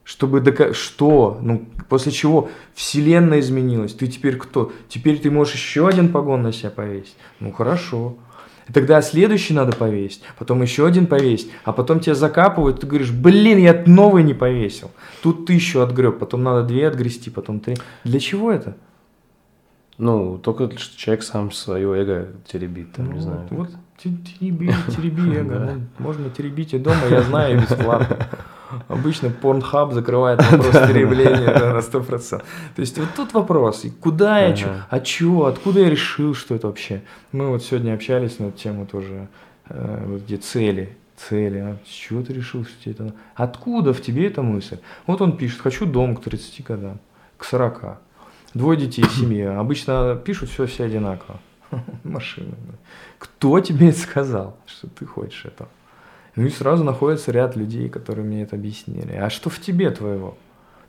Чтобы 0.03 0.39
дока... 0.39 0.73
Что? 0.73 1.37
Ну, 1.41 1.67
после 1.89 2.11
чего 2.11 2.49
вселенная 2.73 3.39
изменилась. 3.39 3.93
Ты 3.93 4.07
теперь 4.07 4.37
кто? 4.37 4.71
Теперь 4.89 5.19
ты 5.19 5.29
можешь 5.29 5.53
еще 5.53 5.87
один 5.87 6.11
погон 6.11 6.41
на 6.41 6.51
себя 6.51 6.71
повесить. 6.71 7.17
Ну, 7.39 7.51
хорошо. 7.51 8.17
Тогда 8.73 9.01
следующий 9.01 9.53
надо 9.53 9.75
повесить, 9.75 10.21
потом 10.37 10.61
еще 10.61 10.85
один 10.85 11.07
повесить, 11.07 11.51
а 11.65 11.73
потом 11.73 11.99
тебя 11.99 12.15
закапывают, 12.15 12.79
ты 12.79 12.87
говоришь, 12.87 13.11
блин, 13.11 13.57
я 13.57 13.83
новый 13.85 14.23
не 14.23 14.33
повесил. 14.33 14.91
Тут 15.21 15.49
еще 15.49 15.83
отгреб, 15.83 16.19
потом 16.19 16.43
надо 16.43 16.67
две 16.67 16.87
отгрести, 16.87 17.29
потом 17.29 17.59
три. 17.59 17.75
Для 18.03 18.19
чего 18.19 18.51
это? 18.51 18.77
Ну, 19.97 20.37
только 20.37 20.77
что 20.77 20.97
человек 20.97 21.23
сам 21.23 21.51
свое 21.51 22.01
эго 22.01 22.29
теребит, 22.49 22.93
там, 22.93 23.07
ну, 23.07 23.11
не 23.13 23.19
знаю. 23.19 23.47
Вот, 23.51 23.69
тереби, 24.01 24.73
тереби 24.95 25.35
эго. 25.37 25.59
Ну, 25.59 25.81
можно 25.99 26.29
теребить 26.29 26.73
и 26.73 26.77
дома, 26.77 27.05
я 27.09 27.21
знаю, 27.21 27.61
бесплатно. 27.61 28.27
Обычно 28.87 29.29
порнхаб 29.29 29.93
закрывает 29.93 30.41
вопрос 30.43 30.71
теребления 30.87 31.53
да, 31.59 31.73
на 31.73 31.79
100%. 31.79 32.29
То 32.39 32.43
есть 32.77 32.97
вот 32.97 33.09
тут 33.15 33.33
вопрос, 33.33 33.85
куда 33.99 34.39
я, 34.39 34.55
чё, 34.55 34.69
а 34.89 34.99
чего, 34.99 35.45
откуда 35.45 35.81
я 35.81 35.89
решил, 35.89 36.33
что 36.33 36.55
это 36.55 36.67
вообще. 36.67 37.01
Мы 37.31 37.49
вот 37.49 37.63
сегодня 37.63 37.93
общались 37.93 38.39
на 38.39 38.45
эту 38.45 38.57
тему 38.57 38.85
тоже, 38.85 39.27
э, 39.69 40.03
вот 40.07 40.21
где 40.23 40.37
цели, 40.37 40.95
цели, 41.17 41.59
а 41.59 41.77
с 41.85 41.89
чего 41.89 42.23
ты 42.23 42.33
решил, 42.33 42.63
что 42.63 42.73
тебе 42.81 42.93
это 42.93 43.13
Откуда 43.35 43.93
в 43.93 44.01
тебе 44.01 44.27
эта 44.27 44.41
мысль? 44.41 44.77
Вот 45.05 45.21
он 45.21 45.37
пишет, 45.37 45.61
хочу 45.61 45.85
дом 45.85 46.15
к 46.15 46.23
30 46.23 46.63
годам, 46.63 46.99
к 47.37 47.43
40. 47.43 47.99
Двое 48.53 48.77
детей, 48.77 49.05
семья. 49.05 49.59
Обычно 49.59 50.15
пишут 50.15 50.49
все 50.49 50.65
все 50.65 50.85
одинаково. 50.85 51.39
Машина. 52.03 52.53
Кто 53.21 53.59
тебе 53.59 53.89
это 53.89 53.99
сказал, 53.99 54.57
что 54.65 54.87
ты 54.87 55.05
хочешь 55.05 55.45
этого? 55.45 55.69
Ну 56.35 56.47
и 56.47 56.49
сразу 56.49 56.83
находится 56.83 57.31
ряд 57.31 57.55
людей, 57.55 57.87
которые 57.87 58.25
мне 58.25 58.41
это 58.41 58.55
объяснили. 58.55 59.13
А 59.13 59.29
что 59.29 59.51
в 59.51 59.59
тебе 59.59 59.91
твоего? 59.91 60.39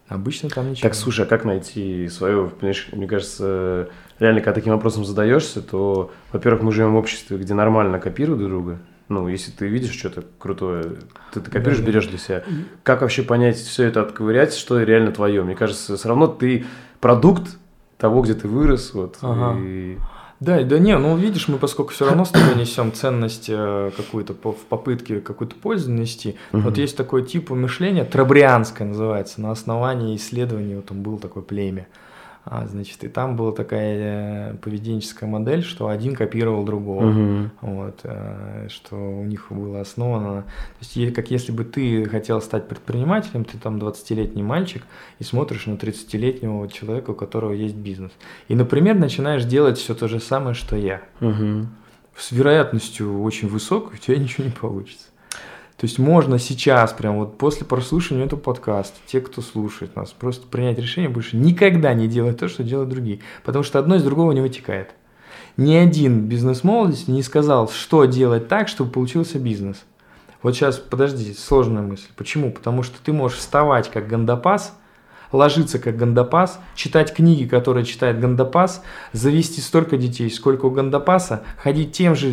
Обычно 0.08 0.48
там 0.48 0.70
ничего. 0.70 0.82
Так, 0.88 0.94
слушай, 0.94 1.26
а 1.26 1.28
как 1.28 1.44
найти 1.44 2.08
свое? 2.08 2.48
Понимаешь, 2.48 2.88
мне 2.92 3.06
кажется, 3.06 3.90
реально, 4.18 4.40
когда 4.40 4.54
таким 4.54 4.72
вопросом 4.72 5.04
задаешься, 5.04 5.60
то, 5.60 6.10
во-первых, 6.32 6.62
мы 6.62 6.72
живем 6.72 6.94
в 6.94 6.96
обществе, 6.96 7.36
где 7.36 7.52
нормально 7.52 8.00
копируют 8.00 8.38
друг 8.38 8.50
друга. 8.50 8.78
Ну, 9.10 9.28
если 9.28 9.50
ты 9.50 9.66
видишь 9.66 9.92
что-то 9.92 10.24
крутое, 10.38 10.84
ты 11.32 11.40
это 11.40 11.50
копируешь, 11.50 11.80
да, 11.80 11.84
берешь 11.84 12.06
для 12.06 12.18
себя. 12.18 12.44
Как 12.82 13.02
вообще 13.02 13.22
понять 13.22 13.56
все 13.56 13.84
это, 13.84 14.00
отковырять, 14.00 14.54
что 14.54 14.80
реально 14.82 15.12
твое? 15.12 15.42
Мне 15.42 15.54
кажется, 15.54 15.98
все 15.98 16.08
равно 16.08 16.28
ты 16.28 16.64
продукт 16.98 17.58
того, 17.98 18.22
где 18.22 18.32
ты 18.32 18.48
вырос, 18.48 18.94
вот. 18.94 19.18
Ага. 19.20 19.60
И... 19.60 19.98
Да, 20.42 20.60
да 20.64 20.80
не, 20.80 20.98
ну 20.98 21.16
видишь, 21.16 21.46
мы 21.46 21.56
поскольку 21.56 21.92
все 21.92 22.04
равно 22.04 22.24
с 22.24 22.30
тобой 22.30 22.56
несем 22.56 22.92
ценность 22.92 23.46
э, 23.48 23.92
какую-то 23.96 24.34
по, 24.34 24.50
в 24.50 24.64
попытке 24.64 25.20
какую-то 25.20 25.54
пользу 25.54 25.92
нести, 25.92 26.34
угу. 26.52 26.62
вот 26.62 26.78
есть 26.78 26.96
такой 26.96 27.24
тип 27.24 27.50
мышления, 27.50 28.04
трабрианское 28.04 28.88
называется, 28.88 29.40
на 29.40 29.52
основании 29.52 30.16
исследований, 30.16 30.74
вот 30.74 30.90
он 30.90 31.02
был 31.02 31.18
такое 31.18 31.44
племя. 31.44 31.86
А, 32.44 32.66
значит, 32.66 33.04
и 33.04 33.08
там 33.08 33.36
была 33.36 33.52
такая 33.52 34.52
э, 34.52 34.54
поведенческая 34.56 35.30
модель, 35.30 35.62
что 35.62 35.88
один 35.88 36.16
копировал 36.16 36.64
другого. 36.64 37.06
Угу. 37.06 37.50
Вот, 37.60 38.00
э, 38.02 38.66
что 38.68 38.96
у 38.96 39.24
них 39.24 39.46
было 39.50 39.80
основано. 39.80 40.42
То 40.42 40.78
есть, 40.80 41.14
как 41.14 41.30
если 41.30 41.52
бы 41.52 41.64
ты 41.64 42.04
хотел 42.06 42.40
стать 42.40 42.66
предпринимателем, 42.66 43.44
ты 43.44 43.58
там 43.58 43.76
20-летний 43.76 44.42
мальчик, 44.42 44.82
и 45.20 45.24
смотришь 45.24 45.66
на 45.66 45.74
30-летнего 45.74 46.68
человека, 46.68 47.10
у 47.10 47.14
которого 47.14 47.52
есть 47.52 47.76
бизнес. 47.76 48.10
И, 48.48 48.56
например, 48.56 48.96
начинаешь 48.96 49.44
делать 49.44 49.78
все 49.78 49.94
то 49.94 50.08
же 50.08 50.18
самое, 50.18 50.54
что 50.54 50.74
я. 50.74 51.02
Угу. 51.20 51.66
С 52.16 52.32
вероятностью 52.32 53.22
очень 53.22 53.46
высокой 53.46 53.94
у 53.94 53.98
тебя 53.98 54.16
ничего 54.18 54.44
не 54.44 54.52
получится. 54.52 55.06
То 55.76 55.86
есть 55.86 55.98
можно 55.98 56.38
сейчас, 56.38 56.92
прям 56.92 57.18
вот 57.18 57.38
после 57.38 57.66
прослушивания 57.66 58.26
этого 58.26 58.38
подкаста, 58.38 58.98
те, 59.06 59.20
кто 59.20 59.40
слушает 59.42 59.96
нас, 59.96 60.12
просто 60.12 60.46
принять 60.46 60.78
решение 60.78 61.08
больше 61.08 61.36
никогда 61.36 61.92
не 61.94 62.08
делать 62.08 62.38
то, 62.38 62.48
что 62.48 62.62
делают 62.62 62.90
другие. 62.90 63.20
Потому 63.44 63.64
что 63.64 63.78
одно 63.78 63.96
из 63.96 64.04
другого 64.04 64.32
не 64.32 64.40
вытекает. 64.40 64.90
Ни 65.56 65.74
один 65.74 66.26
бизнес 66.26 66.64
молодости 66.64 67.10
не 67.10 67.22
сказал, 67.22 67.68
что 67.68 68.04
делать 68.04 68.48
так, 68.48 68.68
чтобы 68.68 68.90
получился 68.90 69.38
бизнес. 69.38 69.82
Вот 70.42 70.54
сейчас, 70.54 70.78
подождите, 70.78 71.38
сложная 71.38 71.82
мысль. 71.82 72.08
Почему? 72.16 72.52
Потому 72.52 72.82
что 72.82 72.96
ты 73.02 73.12
можешь 73.12 73.38
вставать 73.38 73.90
как 73.90 74.08
гандапас– 74.08 74.78
ложиться 75.32 75.78
как 75.78 75.96
гандапас, 75.96 76.60
читать 76.74 77.12
книги, 77.12 77.46
которые 77.46 77.84
читает 77.84 78.20
гандапас, 78.20 78.82
завести 79.12 79.60
столько 79.60 79.96
детей, 79.96 80.30
сколько 80.30 80.66
у 80.66 80.70
гандапаса, 80.70 81.42
ходить 81.56 81.92
тем 81.92 82.14
же 82.14 82.32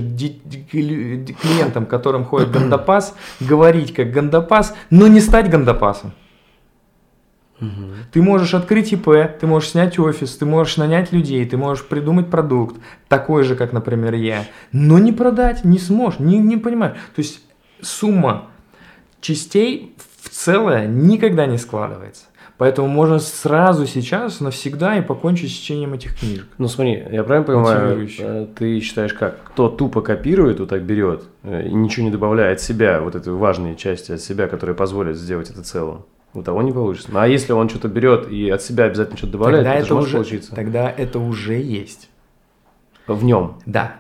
клиентам, 0.72 1.86
которым 1.86 2.26
ходит 2.26 2.52
гандапас, 2.52 3.16
говорить 3.40 3.94
как 3.94 4.12
гандапас, 4.12 4.76
но 4.90 5.08
не 5.08 5.22
стать 5.22 5.50
гандапасом. 5.50 6.14
Ты 8.14 8.22
можешь 8.22 8.54
открыть 8.54 8.94
ИП, 8.94 9.10
ты 9.40 9.46
можешь 9.46 9.72
снять 9.72 10.00
офис, 10.00 10.38
ты 10.38 10.46
можешь 10.46 10.78
нанять 10.78 11.12
людей, 11.12 11.46
ты 11.46 11.58
можешь 11.58 11.86
придумать 11.86 12.30
продукт, 12.30 12.78
такой 13.10 13.44
же, 13.44 13.56
как, 13.56 13.74
например, 13.74 14.14
я, 14.14 14.46
но 14.72 14.98
не 14.98 15.12
продать 15.12 15.66
не 15.66 15.78
сможешь, 15.78 16.20
не, 16.20 16.38
не 16.38 16.56
понимаю. 16.56 16.94
То 17.16 17.22
есть 17.22 17.42
сумма 17.82 18.48
частей 19.20 19.94
в 20.22 20.30
целое 20.30 20.88
никогда 20.88 21.46
не 21.46 21.58
складывается. 21.58 22.26
Поэтому 22.60 22.90
можно 22.90 23.20
сразу 23.20 23.88
сейчас, 23.88 24.42
навсегда 24.42 24.98
и 24.98 25.02
покончить 25.02 25.50
с 25.50 25.54
чтением 25.54 25.94
этих 25.94 26.20
книжек. 26.20 26.46
Ну 26.58 26.68
смотри, 26.68 27.02
я 27.10 27.24
правильно 27.24 27.48
понимаю, 27.48 28.10
э, 28.20 28.48
ты 28.54 28.82
считаешь 28.82 29.14
как? 29.14 29.42
Кто 29.46 29.70
тупо 29.70 30.02
копирует, 30.02 30.60
вот 30.60 30.68
так 30.68 30.84
берет 30.84 31.24
э, 31.44 31.70
и 31.70 31.74
ничего 31.74 32.08
не 32.08 32.12
добавляет 32.12 32.58
от 32.58 32.62
себя, 32.62 33.00
вот 33.00 33.16
этой 33.16 33.32
важные 33.32 33.78
части 33.78 34.12
от 34.12 34.20
себя, 34.20 34.50
которые 34.50 34.76
позволят 34.76 35.16
сделать 35.16 35.50
это 35.50 35.64
целым? 35.64 36.04
У 36.34 36.44
того 36.44 36.62
не 36.62 36.74
получится. 36.74 37.10
А 37.14 37.26
если 37.30 37.54
он 37.54 37.70
что-то 37.70 37.88
берет 37.88 38.30
и 38.30 38.50
от 38.50 38.62
себя 38.62 38.84
обязательно 38.84 39.18
что-то 39.18 39.32
добавляет, 39.32 39.64
тогда 39.64 39.80
это, 39.80 39.86
это 39.86 39.96
уже, 39.96 40.14
получиться. 40.16 40.54
Тогда 40.54 40.92
это 40.92 41.20
уже 41.20 41.62
есть. 41.62 42.10
В 43.08 43.24
нем? 43.24 43.56
Да. 43.66 43.96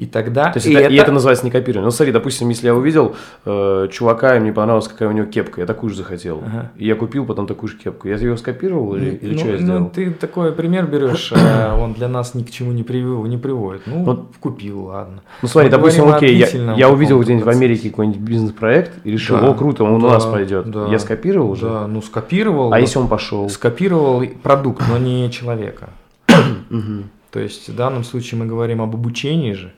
И 0.00 0.06
тогда... 0.06 0.50
То 0.50 0.56
есть 0.56 0.66
и, 0.66 0.72
это, 0.72 0.84
это... 0.84 0.94
и 0.94 0.96
это 0.96 1.12
называется 1.12 1.44
не 1.44 1.50
копирование. 1.50 1.84
Ну, 1.84 1.90
смотри, 1.90 2.10
допустим, 2.10 2.48
если 2.48 2.68
я 2.68 2.74
увидел 2.74 3.16
э, 3.44 3.88
чувака, 3.92 4.34
и 4.34 4.40
мне 4.40 4.50
понравилось, 4.50 4.88
какая 4.88 5.10
у 5.10 5.12
него 5.12 5.26
кепка, 5.26 5.60
я 5.60 5.66
такую 5.66 5.90
же 5.90 5.96
захотел. 5.96 6.38
Ага. 6.38 6.72
И 6.78 6.86
я 6.86 6.94
купил 6.94 7.26
потом 7.26 7.46
такую 7.46 7.68
же 7.68 7.76
кепку. 7.76 8.08
Я 8.08 8.16
ее 8.16 8.38
скопировал 8.38 8.96
или, 8.96 9.10
или 9.10 9.34
ну, 9.34 9.38
что 9.38 9.48
я 9.48 9.52
ну, 9.58 9.62
сделал? 9.62 9.90
ты 9.90 10.10
такой 10.12 10.52
пример 10.52 10.86
берешь, 10.86 11.34
а 11.36 11.78
он 11.82 11.92
для 11.92 12.08
нас 12.08 12.32
ни 12.32 12.42
к 12.42 12.50
чему 12.50 12.72
не, 12.72 12.82
привел, 12.82 13.26
не 13.26 13.36
приводит. 13.36 13.82
Ну, 13.84 14.04
вот, 14.04 14.28
купил, 14.40 14.84
ладно. 14.86 15.20
Ну, 15.42 15.48
смотри, 15.48 15.68
Мы 15.68 15.76
допустим, 15.76 16.08
окей, 16.08 16.34
я, 16.34 16.48
я 16.76 16.88
увидел 16.88 17.20
где-нибудь 17.20 17.44
в 17.44 17.50
Америке 17.50 17.90
какой-нибудь 17.90 18.22
бизнес-проект 18.22 18.92
и 19.04 19.10
решил, 19.10 19.36
да, 19.38 19.50
о, 19.50 19.54
круто, 19.54 19.84
он 19.84 20.00
да, 20.00 20.06
у 20.06 20.10
нас 20.12 20.24
пойдет. 20.24 20.70
Да, 20.70 20.86
я 20.86 20.98
скопировал 20.98 21.50
уже? 21.50 21.66
Да, 21.66 21.86
ну, 21.86 22.00
скопировал. 22.00 22.72
А 22.72 22.80
если 22.80 22.98
он 22.98 23.06
пошел? 23.06 23.50
Скопировал 23.50 24.24
продукт, 24.42 24.82
но 24.88 24.96
не 24.96 25.30
человека. 25.30 25.90
То 27.30 27.38
есть 27.38 27.68
в 27.68 27.76
данном 27.76 28.02
случае 28.02 28.40
мы 28.40 28.46
говорим 28.46 28.80
об 28.80 28.94
обучении 28.94 29.52
же. 29.52 29.74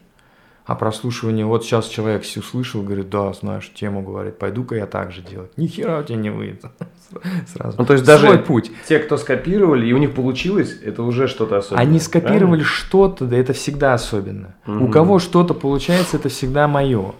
А 0.65 0.77
прослушивание, 0.77 1.45
вот 1.45 1.65
сейчас 1.65 1.89
человек 1.89 2.23
все 2.23 2.39
услышал, 2.39 2.83
говорит, 2.83 3.11
да, 3.11 3.33
знаешь, 3.33 3.73
тему, 3.75 4.03
говорит, 4.03 4.39
пойду-ка 4.39 4.77
я 4.77 4.87
так 4.87 5.11
же 5.11 5.21
делать. 5.21 5.51
Ни 5.57 5.67
хера 5.67 5.99
у 5.99 6.03
тебя 6.05 6.19
не 6.19 6.31
выйдет. 6.31 6.65
Сразу. 7.53 7.77
Ну, 7.79 7.85
то 7.85 7.95
есть 7.95 8.05
даже 8.05 8.39
путь. 8.39 8.71
те, 8.87 9.01
кто 9.01 9.17
скопировали, 9.17 9.87
и 9.87 9.93
у 9.93 9.99
них 9.99 10.15
получилось, 10.15 10.79
это 10.85 11.03
уже 11.03 11.27
что-то 11.27 11.57
особенное. 11.57 11.83
Они 11.83 11.99
скопировали 11.99 12.63
что-то, 12.63 13.27
да 13.27 13.37
это 13.37 13.53
всегда 13.55 13.95
особенно. 13.95 14.55
Угу. 14.67 14.85
У 14.85 14.89
кого 14.89 15.19
что-то 15.19 15.53
получается, 15.53 16.17
это 16.17 16.29
всегда 16.29 16.69
мое. 16.69 17.13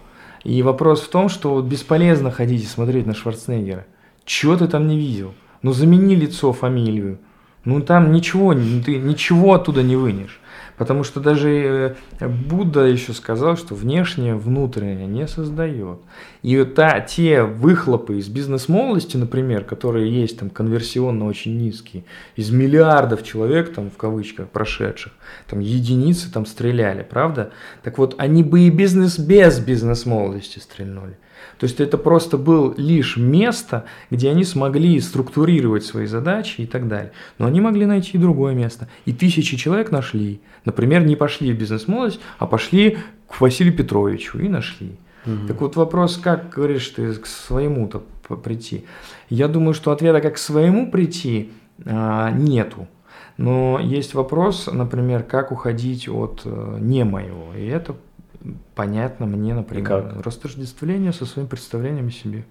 И 0.45 0.61
вопрос 0.61 1.01
в 1.01 1.09
том, 1.09 1.27
что 1.27 1.61
бесполезно 1.61 2.31
ходить 2.31 2.63
и 2.63 2.67
смотреть 2.67 3.05
на 3.05 3.13
Шварценеггера. 3.13 3.85
Чего 4.23 4.55
ты 4.55 4.67
там 4.67 4.87
не 4.87 4.97
видел? 4.97 5.33
Ну, 5.61 5.73
замени 5.73 6.15
лицо, 6.15 6.53
фамилию. 6.53 7.19
Ну, 7.65 7.81
там 7.81 8.11
ничего, 8.11 8.53
ты 8.53 8.97
ничего 8.97 9.53
оттуда 9.53 9.83
не 9.83 9.95
вынешь. 9.95 10.39
Потому 10.77 11.03
что 11.03 11.19
даже 11.19 11.95
э, 12.19 12.27
Будда 12.27 12.85
еще 12.85 13.13
сказал, 13.13 13.57
что 13.57 13.75
внешнее 13.75 14.35
внутреннее 14.35 15.07
не 15.07 15.27
создает. 15.27 15.99
И 16.41 16.63
та, 16.63 16.99
те 16.99 17.43
выхлопы 17.43 18.17
из 18.17 18.27
бизнес-молодости, 18.27 19.17
например, 19.17 19.63
которые 19.63 20.11
есть 20.11 20.39
там 20.39 20.49
конверсионно 20.49 21.25
очень 21.25 21.57
низкие, 21.57 22.03
из 22.35 22.49
миллиардов 22.49 23.23
человек, 23.23 23.73
там 23.73 23.89
в 23.89 23.97
кавычках, 23.97 24.49
прошедших, 24.49 25.13
там 25.47 25.59
единицы 25.59 26.31
там 26.31 26.45
стреляли, 26.45 27.05
правда? 27.07 27.51
Так 27.83 27.97
вот, 27.97 28.15
они 28.17 28.43
бы 28.43 28.61
и 28.61 28.69
бизнес 28.69 29.19
без 29.19 29.59
бизнес-молодости 29.59 30.59
стрельнули. 30.59 31.17
То 31.59 31.65
есть 31.65 31.79
это 31.79 31.97
просто 31.97 32.37
был 32.37 32.73
лишь 32.77 33.17
место, 33.17 33.85
где 34.11 34.29
они 34.29 34.43
смогли 34.43 34.99
структурировать 34.99 35.85
свои 35.85 36.05
задачи 36.05 36.61
и 36.61 36.65
так 36.65 36.87
далее. 36.87 37.11
Но 37.37 37.45
они 37.45 37.61
могли 37.61 37.85
найти 37.85 38.11
и 38.13 38.17
другое 38.17 38.53
место. 38.53 38.87
И 39.05 39.13
тысячи 39.13 39.57
человек 39.57 39.91
нашли. 39.91 40.41
Например, 40.65 41.03
не 41.05 41.15
пошли 41.15 41.53
в 41.53 41.57
бизнес-молодость, 41.57 42.19
а 42.39 42.47
пошли 42.47 42.97
к 43.27 43.41
Василию 43.41 43.75
Петровичу 43.75 44.39
и 44.39 44.49
нашли. 44.49 44.91
Угу. 45.25 45.47
Так 45.47 45.61
вот 45.61 45.75
вопрос, 45.75 46.17
как, 46.17 46.49
говоришь 46.49 46.89
ты, 46.89 47.13
к 47.13 47.25
своему-то 47.25 48.03
прийти? 48.43 48.85
Я 49.29 49.47
думаю, 49.47 49.73
что 49.73 49.91
ответа, 49.91 50.21
как 50.21 50.35
к 50.35 50.37
своему 50.37 50.91
прийти, 50.91 51.51
а, 51.85 52.31
нету. 52.31 52.87
Но 53.37 53.79
есть 53.79 54.13
вопрос, 54.13 54.69
например, 54.71 55.23
как 55.23 55.51
уходить 55.51 56.07
от 56.07 56.41
э, 56.45 56.77
не 56.79 57.03
моего. 57.03 57.53
И 57.57 57.65
это 57.65 57.95
понятно 58.75 59.25
мне, 59.25 59.53
например, 59.53 59.87
как? 59.87 60.25
растождествление 60.25 61.13
со 61.13 61.25
своим 61.25 61.47
представлением 61.47 62.07
о 62.07 62.11
себе. 62.11 62.45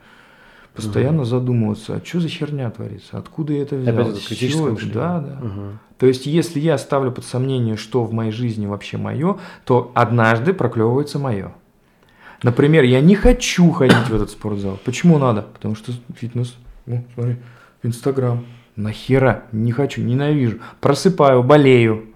Постоянно 0.74 1.18
угу. 1.18 1.26
задумываться, 1.26 1.97
а 1.97 2.05
что 2.05 2.20
за 2.20 2.28
херня 2.28 2.70
творится, 2.70 3.18
откуда 3.18 3.53
я 3.53 3.62
это 3.62 3.76
взял, 3.76 3.95
Опять 3.95 4.16
это 4.16 4.26
критическое 4.26 4.72
это? 4.72 4.93
Да, 4.93 5.20
да. 5.20 5.47
Угу. 5.47 5.62
То 5.99 6.07
есть, 6.07 6.26
если 6.26 6.61
я 6.61 6.78
ставлю 6.78 7.12
под 7.12 7.24
сомнение, 7.24 7.76
что 7.76 8.05
в 8.05 8.12
моей 8.12 8.32
жизни 8.32 8.66
вообще 8.66 8.97
мое, 8.97 9.38
то 9.64 9.93
однажды 9.95 10.55
проклевывается 10.55 11.18
мое. 11.18 11.53
Например, 12.43 12.84
я 12.84 13.01
не 13.01 13.14
хочу 13.14 13.70
ходить 13.70 14.09
в 14.09 14.14
этот 14.14 14.30
спортзал. 14.30 14.80
Почему 14.84 15.18
надо? 15.18 15.43
Потому 15.43 15.76
что 15.76 15.93
фитнес. 16.16 16.57
Ну, 16.86 17.05
смотри, 17.14 17.36
Инстаграм. 17.82 18.45
Нахера? 18.74 19.45
Не 19.53 19.70
хочу, 19.72 20.01
ненавижу. 20.01 20.59
Просыпаю, 20.80 21.43
болею 21.43 22.11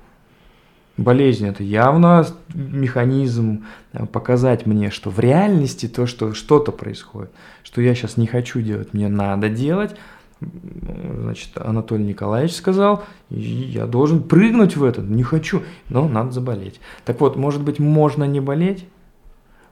болезнь 0.97 1.47
это 1.47 1.62
явно 1.62 2.26
механизм 2.55 3.64
э, 3.92 4.07
показать 4.07 4.66
мне, 4.66 4.90
что 4.90 5.11
в 5.11 5.18
реальности 5.20 5.86
то, 5.88 6.07
что 6.07 6.34
что-то 6.34 6.72
происходит, 6.72 7.30
что 7.62 7.80
я 7.80 7.94
сейчас 7.94 8.16
не 8.16 8.26
хочу 8.26 8.61
делать, 8.61 8.94
мне 8.94 9.09
надо 9.09 9.49
делать. 9.49 9.97
Значит, 10.40 11.57
Анатолий 11.57 12.05
Николаевич 12.05 12.55
сказал, 12.55 13.05
я 13.30 13.86
должен 13.86 14.22
прыгнуть 14.22 14.76
в 14.76 14.84
это, 14.84 15.01
не 15.01 15.22
хочу, 15.22 15.62
но 15.88 16.09
надо 16.09 16.32
заболеть. 16.32 16.78
Так 17.07 17.20
вот, 17.20 17.36
может 17.36 17.62
быть, 17.62 17.78
можно 17.78 18.24
не 18.24 18.40
болеть, 18.40 18.86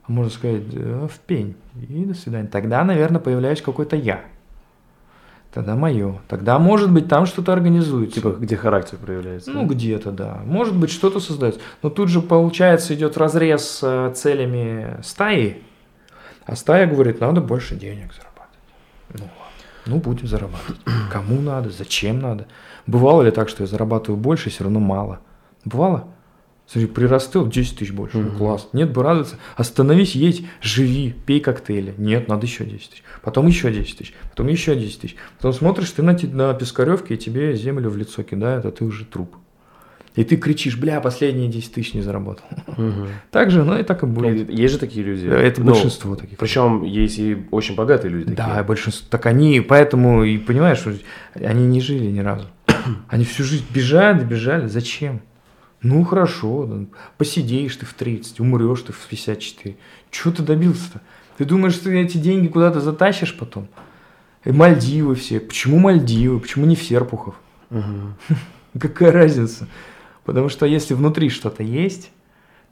а 0.06 0.12
можно 0.12 0.30
сказать, 0.30 0.62
в 0.62 1.18
пень, 1.26 1.54
и 1.88 2.06
до 2.06 2.14
свидания. 2.14 2.48
Тогда, 2.48 2.82
наверное, 2.82 3.20
появляюсь 3.20 3.60
какой-то 3.60 3.96
я. 3.96 4.24
Тогда 5.54 5.76
мое. 5.76 6.20
Тогда, 6.26 6.58
может 6.58 6.90
быть, 6.90 7.06
там 7.06 7.26
что-то 7.26 7.52
организуется. 7.52 8.16
Типа, 8.16 8.30
где 8.30 8.56
характер 8.56 8.98
проявляется. 8.98 9.52
Ну, 9.52 9.62
да? 9.62 9.72
где-то, 9.72 10.10
да. 10.10 10.40
Может 10.44 10.74
быть, 10.74 10.90
что-то 10.90 11.20
создается. 11.20 11.60
Но 11.80 11.90
тут 11.90 12.08
же, 12.08 12.20
получается, 12.20 12.92
идет 12.92 13.16
разрез 13.16 13.62
с 13.62 13.80
э, 13.84 14.12
целями 14.16 15.00
стаи. 15.04 15.62
А 16.44 16.56
стая 16.56 16.88
говорит, 16.88 17.20
надо 17.20 17.40
больше 17.40 17.76
денег 17.76 18.12
зарабатывать. 18.12 18.58
Ну, 19.14 19.28
ну 19.86 19.98
будем 20.00 20.26
зарабатывать. 20.26 20.80
Кому 21.12 21.40
надо, 21.40 21.70
зачем 21.70 22.18
надо. 22.18 22.48
Бывало 22.88 23.22
ли 23.22 23.30
так, 23.30 23.48
что 23.48 23.62
я 23.62 23.68
зарабатываю 23.68 24.20
больше, 24.20 24.50
все 24.50 24.64
равно 24.64 24.80
мало? 24.80 25.20
Бывало? 25.64 26.08
Смотри, 26.66 26.88
прирастил 26.88 27.46
10 27.46 27.78
тысяч 27.78 27.92
больше. 27.92 28.18
Угу. 28.18 28.38
Класс. 28.38 28.68
Нет 28.72 28.90
бы 28.92 29.02
радоваться. 29.02 29.36
Остановись, 29.56 30.14
едь, 30.14 30.46
живи, 30.62 31.14
пей 31.26 31.40
коктейли. 31.40 31.94
Нет, 31.98 32.26
надо 32.28 32.46
еще 32.46 32.64
10 32.64 32.90
тысяч. 32.90 33.02
Потом 33.22 33.46
еще 33.46 33.70
10 33.70 33.98
тысяч. 33.98 34.14
Потом 34.30 34.46
еще 34.48 34.74
10 34.74 35.00
тысяч. 35.00 35.16
Потом 35.36 35.52
смотришь, 35.52 35.90
ты 35.90 36.02
на, 36.02 36.16
на 36.32 36.54
Пискаревке, 36.54 37.14
и 37.14 37.18
тебе 37.18 37.54
землю 37.54 37.90
в 37.90 37.96
лицо 37.96 38.22
кидают, 38.22 38.64
а 38.64 38.70
ты 38.70 38.84
уже 38.84 39.04
труп. 39.04 39.36
И 40.14 40.22
ты 40.22 40.36
кричишь, 40.36 40.78
бля, 40.78 41.00
последние 41.00 41.48
10 41.48 41.74
тысяч 41.74 41.92
не 41.92 42.00
заработал. 42.00 42.46
Угу. 42.68 43.06
Так 43.30 43.50
же, 43.50 43.64
ну 43.64 43.78
и 43.78 43.82
так 43.82 44.02
и 44.02 44.06
будет. 44.06 44.48
Есть 44.48 44.74
же 44.74 44.80
такие 44.80 45.04
люди. 45.04 45.26
Это 45.26 45.60
ну, 45.60 45.72
большинство 45.72 46.16
таких. 46.16 46.38
Причем 46.38 46.82
есть 46.84 47.18
и 47.18 47.46
очень 47.50 47.74
богатые 47.74 48.10
люди 48.12 48.30
такие. 48.30 48.36
Да, 48.36 48.62
большинство. 48.62 49.06
Так 49.10 49.26
они, 49.26 49.60
поэтому, 49.60 50.24
и 50.24 50.38
понимаешь, 50.38 50.82
они 51.34 51.66
не 51.66 51.80
жили 51.80 52.06
ни 52.06 52.20
разу. 52.20 52.46
Они 53.08 53.24
всю 53.24 53.44
жизнь 53.44 53.66
бежали, 53.70 54.24
бежали. 54.24 54.66
Зачем? 54.66 55.20
Ну 55.84 56.02
хорошо, 56.02 56.86
посидеешь 57.18 57.76
ты 57.76 57.84
в 57.84 57.92
30, 57.92 58.40
умрешь 58.40 58.80
ты 58.80 58.92
в 58.94 59.06
54. 59.06 59.76
Чего 60.10 60.32
ты 60.32 60.42
добился-то? 60.42 61.02
Ты 61.36 61.44
думаешь, 61.44 61.74
что 61.74 61.84
ты 61.84 62.00
эти 62.00 62.16
деньги 62.16 62.46
куда-то 62.46 62.80
затащишь 62.80 63.36
потом? 63.36 63.68
И 64.44 64.50
Мальдивы 64.50 65.14
все. 65.14 65.40
Почему 65.40 65.78
Мальдивы? 65.78 66.40
Почему 66.40 66.64
не 66.64 66.74
в 66.74 66.82
Серпухов? 66.82 67.34
Угу. 67.70 68.38
Какая 68.80 69.12
разница? 69.12 69.68
Потому 70.24 70.48
что 70.48 70.64
если 70.64 70.94
внутри 70.94 71.28
что-то 71.28 71.62
есть, 71.62 72.10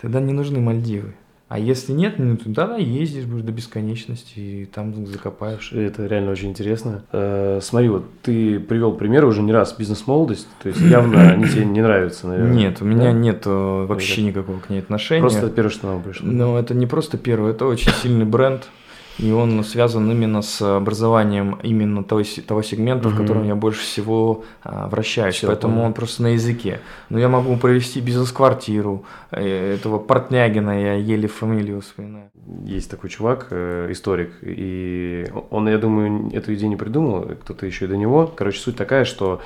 тогда 0.01 0.19
не 0.19 0.33
нужны 0.33 0.61
Мальдивы. 0.61 1.15
А 1.53 1.59
если 1.59 1.93
нет, 1.93 2.15
ну 2.17 2.39
тогда 2.39 2.79
ездишь 2.79 3.27
будешь 3.27 3.45
до 3.45 3.53
бесконечности 3.53 4.39
и 4.39 4.65
там 4.65 5.07
закопаешь. 5.07 5.71
Это 5.75 6.07
реально 6.07 6.31
очень 6.31 6.49
интересно. 6.49 7.05
Э, 7.13 7.59
смотри, 7.61 7.91
вот 7.91 8.05
ты 8.23 8.59
привел 8.59 8.95
пример 8.95 9.27
уже 9.27 9.43
не 9.43 9.53
раз 9.53 9.75
бизнес-молодость, 9.77 10.49
то 10.63 10.71
есть 10.71 10.81
явно 10.81 11.21
они 11.33 11.45
тебе 11.45 11.67
не 11.67 11.83
нравятся, 11.83 12.27
наверное. 12.27 12.55
Нет, 12.55 12.81
у 12.81 12.87
меня 12.87 13.13
да? 13.13 13.13
нет 13.13 13.43
э, 13.45 13.85
вообще 13.87 14.23
никакого 14.23 14.61
к 14.61 14.71
ней 14.71 14.79
отношения. 14.79 15.21
Просто 15.21 15.51
первое, 15.51 15.71
что 15.71 15.89
нам 15.89 16.03
пришло. 16.03 16.27
Но 16.27 16.59
это 16.59 16.73
не 16.73 16.87
просто 16.87 17.19
первое, 17.19 17.51
это 17.51 17.67
очень 17.67 17.93
сильный 18.03 18.25
бренд 18.25 18.71
и 19.19 19.31
он 19.31 19.63
связан 19.65 20.11
именно 20.11 20.43
с 20.43 20.63
образованием 20.63 21.59
именно 21.63 22.03
того, 22.03 22.23
того 22.47 22.63
сегмента, 22.63 23.09
угу. 23.09 23.17
в 23.17 23.21
котором 23.21 23.45
я 23.45 23.55
больше 23.55 23.83
всего 23.83 24.45
а, 24.63 24.89
вращаюсь. 24.89 25.37
Все 25.37 25.47
Поэтому 25.47 25.75
понял. 25.75 25.87
он 25.87 25.93
просто 25.95 26.23
на 26.23 26.29
языке. 26.29 26.81
Но 27.09 27.19
я 27.19 27.29
могу 27.29 27.57
провести 27.57 28.01
бизнес-квартиру 28.01 29.05
э, 29.31 29.75
этого 29.75 29.99
Портнягина, 29.99 30.81
я 30.81 30.95
еле 30.95 31.29
фамилию 31.29 31.81
вспоминаю. 31.81 32.31
Есть 32.65 32.91
такой 32.91 33.11
чувак, 33.11 33.49
э, 33.51 33.89
историк, 33.91 34.33
и 34.43 35.27
он, 35.51 35.69
я 35.69 35.79
думаю, 35.79 36.31
эту 36.33 36.55
идею 36.55 36.71
не 36.71 36.77
придумал, 36.77 37.23
кто-то 37.43 37.67
еще 37.67 37.85
и 37.85 37.89
до 37.89 37.97
него. 37.97 38.27
Короче, 38.27 38.61
суть 38.61 38.77
такая, 38.77 39.05
что 39.05 39.41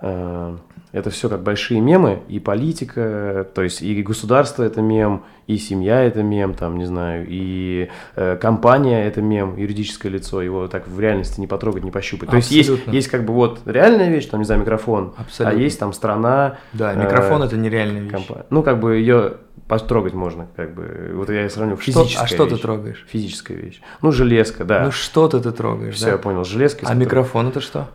это 0.00 1.10
все 1.10 1.28
как 1.28 1.42
большие 1.42 1.80
мемы, 1.80 2.22
и 2.28 2.38
политика, 2.38 3.46
то 3.54 3.62
есть 3.62 3.82
и 3.82 4.02
государство 4.02 4.62
это 4.62 4.80
мем, 4.80 5.24
и 5.46 5.58
семья 5.58 6.02
это 6.02 6.22
мем, 6.22 6.54
там, 6.54 6.78
не 6.78 6.86
знаю, 6.86 7.26
и 7.28 7.90
э, 8.14 8.36
компания 8.36 9.06
это 9.06 9.20
мем, 9.20 9.56
юридическое 9.56 10.10
лицо, 10.10 10.40
его 10.40 10.68
так 10.68 10.88
в 10.88 10.98
реальности 10.98 11.38
не 11.38 11.46
потрогать, 11.46 11.84
не 11.84 11.90
пощупать. 11.90 12.30
То 12.30 12.36
Абсолютно. 12.36 12.56
есть 12.56 12.68
есть, 12.86 12.94
есть 12.94 13.08
как 13.08 13.24
бы 13.24 13.34
вот 13.34 13.60
реальная 13.66 14.08
вещь, 14.08 14.26
там, 14.26 14.40
не 14.40 14.46
знаю, 14.46 14.62
микрофон, 14.62 15.12
а 15.16 15.22
Абсолютно. 15.22 15.58
а 15.58 15.62
есть 15.62 15.78
там 15.78 15.92
страна. 15.92 16.58
Да, 16.72 16.94
микрофон 16.94 17.42
э, 17.42 17.46
это 17.46 17.56
нереальная 17.56 18.00
вещь. 18.00 18.12
Компания. 18.12 18.46
Ну, 18.50 18.62
как 18.62 18.80
бы 18.80 18.96
ее 18.96 19.34
потрогать 19.68 20.14
можно, 20.14 20.48
как 20.56 20.74
бы. 20.74 21.12
Вот 21.14 21.28
я 21.30 21.48
сравню 21.50 21.76
физическая 21.76 22.08
что, 22.08 22.22
А 22.22 22.26
что 22.26 22.46
ты 22.46 22.56
трогаешь? 22.56 23.04
Физическая 23.08 23.56
вещь. 23.56 23.80
Ну, 24.02 24.12
железка, 24.12 24.64
да. 24.64 24.84
Ну, 24.84 24.92
что-то 24.92 25.40
ты 25.40 25.52
трогаешь, 25.52 25.94
Все, 25.94 26.06
да? 26.06 26.12
я 26.12 26.18
понял, 26.18 26.44
железка. 26.44 26.86
А 26.88 26.94
микрофон 26.94 27.48
это 27.48 27.60
что? 27.60 27.88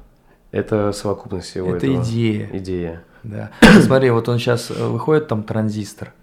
Это 0.52 0.92
совокупность 0.92 1.48
всего 1.50 1.76
это 1.76 1.86
этого. 1.86 2.02
Это 2.02 2.10
идея. 2.10 2.50
Идея. 2.54 3.04
Да. 3.24 3.52
Смотри, 3.82 4.10
вот 4.10 4.28
он 4.30 4.38
сейчас 4.38 4.70
э, 4.70 4.88
выходит, 4.88 5.28
там 5.28 5.44
транзистор. 5.44 6.14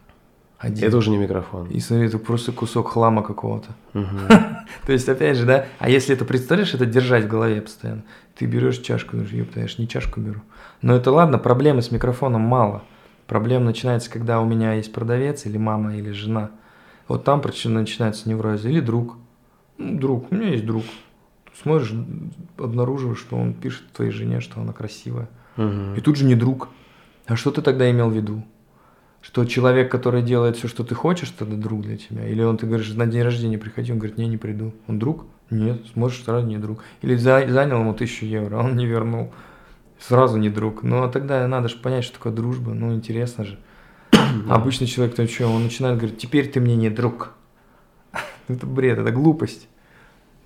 Один. 0.59 0.89
Это 0.89 0.97
уже 0.97 1.11
не 1.11 1.19
микрофон. 1.19 1.69
И 1.69 1.79
смотри, 1.79 2.07
это 2.07 2.19
просто 2.19 2.51
кусок 2.51 2.89
хлама 2.89 3.23
какого-то. 3.23 3.69
То 4.87 4.93
есть, 4.93 5.09
опять 5.09 5.37
же, 5.37 5.47
да, 5.47 5.67
а 5.79 5.89
если 5.89 6.17
это 6.17 6.25
представляешь, 6.25 6.75
это 6.75 6.85
держать 6.85 7.25
в 7.25 7.29
голове 7.29 7.63
постоянно. 7.63 8.03
Ты 8.35 8.47
берешь 8.47 8.79
чашку, 8.79 9.13
думаешь, 9.13 9.31
ёпта, 9.31 9.61
я 9.61 9.69
ж 9.69 9.79
не 9.79 9.87
чашку 9.87 10.21
беру. 10.21 10.41
Но 10.83 10.97
это 10.97 11.13
ладно, 11.13 11.39
проблемы 11.39 11.81
с 11.81 11.93
микрофоном 11.93 12.41
мало. 12.41 12.83
Проблема 13.29 13.67
начинается, 13.67 14.11
когда 14.11 14.41
у 14.41 14.47
меня 14.47 14.73
есть 14.75 14.93
продавец 14.93 15.47
или 15.47 15.59
мама, 15.59 15.95
или 15.95 16.11
жена. 16.11 16.51
Вот 17.07 17.23
там 17.23 17.41
причина 17.41 17.81
начинается 17.81 18.29
неврозы. 18.29 18.69
Или 18.69 18.81
друг. 18.81 19.17
Ну, 19.77 19.97
друг, 19.97 20.33
у 20.33 20.35
меня 20.35 20.51
есть 20.51 20.67
друг 20.67 20.83
смотришь, 21.63 21.93
обнаруживаешь, 22.57 23.19
что 23.19 23.37
он 23.37 23.55
пишет 23.55 23.85
твоей 23.93 24.11
жене, 24.11 24.41
что 24.41 24.61
она 24.61 24.73
красивая. 24.73 25.29
Угу. 25.57 25.97
И 25.97 26.01
тут 26.01 26.17
же 26.17 26.25
не 26.25 26.35
друг. 26.35 26.69
А 27.27 27.37
что 27.37 27.51
ты 27.51 27.63
тогда 27.63 27.91
имел 27.91 28.11
в 28.11 28.15
виду? 28.15 28.45
Что 29.21 29.45
человек, 29.45 29.91
который 29.91 30.23
делает 30.23 30.57
все, 30.57 30.69
что 30.69 30.85
ты 30.85 30.95
хочешь, 30.95 31.33
это 31.37 31.45
друг 31.45 31.83
для 31.83 31.99
тебя. 31.99 32.27
Или 32.27 32.43
он, 32.43 32.57
ты 32.57 32.67
говоришь, 32.67 32.89
на 32.95 33.07
день 33.07 33.23
рождения 33.23 33.59
приходи, 33.59 33.93
он 33.93 33.99
говорит, 33.99 34.17
не, 34.17 34.29
не 34.29 34.37
приду. 34.37 34.73
Он 34.87 34.99
друг? 34.99 35.27
Нет, 35.51 35.83
сможешь 35.93 36.23
сразу 36.23 36.47
не 36.47 36.59
друг. 36.59 36.85
Или 37.03 37.17
за, 37.17 37.47
занял 37.49 37.81
ему 37.81 37.95
тысячу 37.95 38.27
евро, 38.27 38.59
а 38.59 38.65
он 38.65 38.77
не 38.77 38.87
вернул. 38.87 39.33
Сразу 39.99 40.37
не 40.37 40.49
друг. 40.49 40.83
Ну, 40.85 41.03
а 41.03 41.09
тогда 41.09 41.47
надо 41.49 41.69
же 41.69 41.77
понять, 41.77 42.05
что 42.05 42.15
такое 42.15 42.33
дружба. 42.33 42.73
Ну, 42.73 42.95
интересно 42.95 43.45
же. 43.45 43.59
Обычный 44.49 44.87
человек, 44.87 45.17
то 45.17 45.27
что, 45.27 45.49
он 45.49 45.65
начинает 45.65 45.99
говорить, 45.99 46.19
теперь 46.19 46.49
ты 46.49 46.61
мне 46.61 46.77
не 46.77 46.89
друг. 46.89 47.33
это 48.49 48.67
бред, 48.67 48.99
это 48.99 49.11
глупость. 49.11 49.69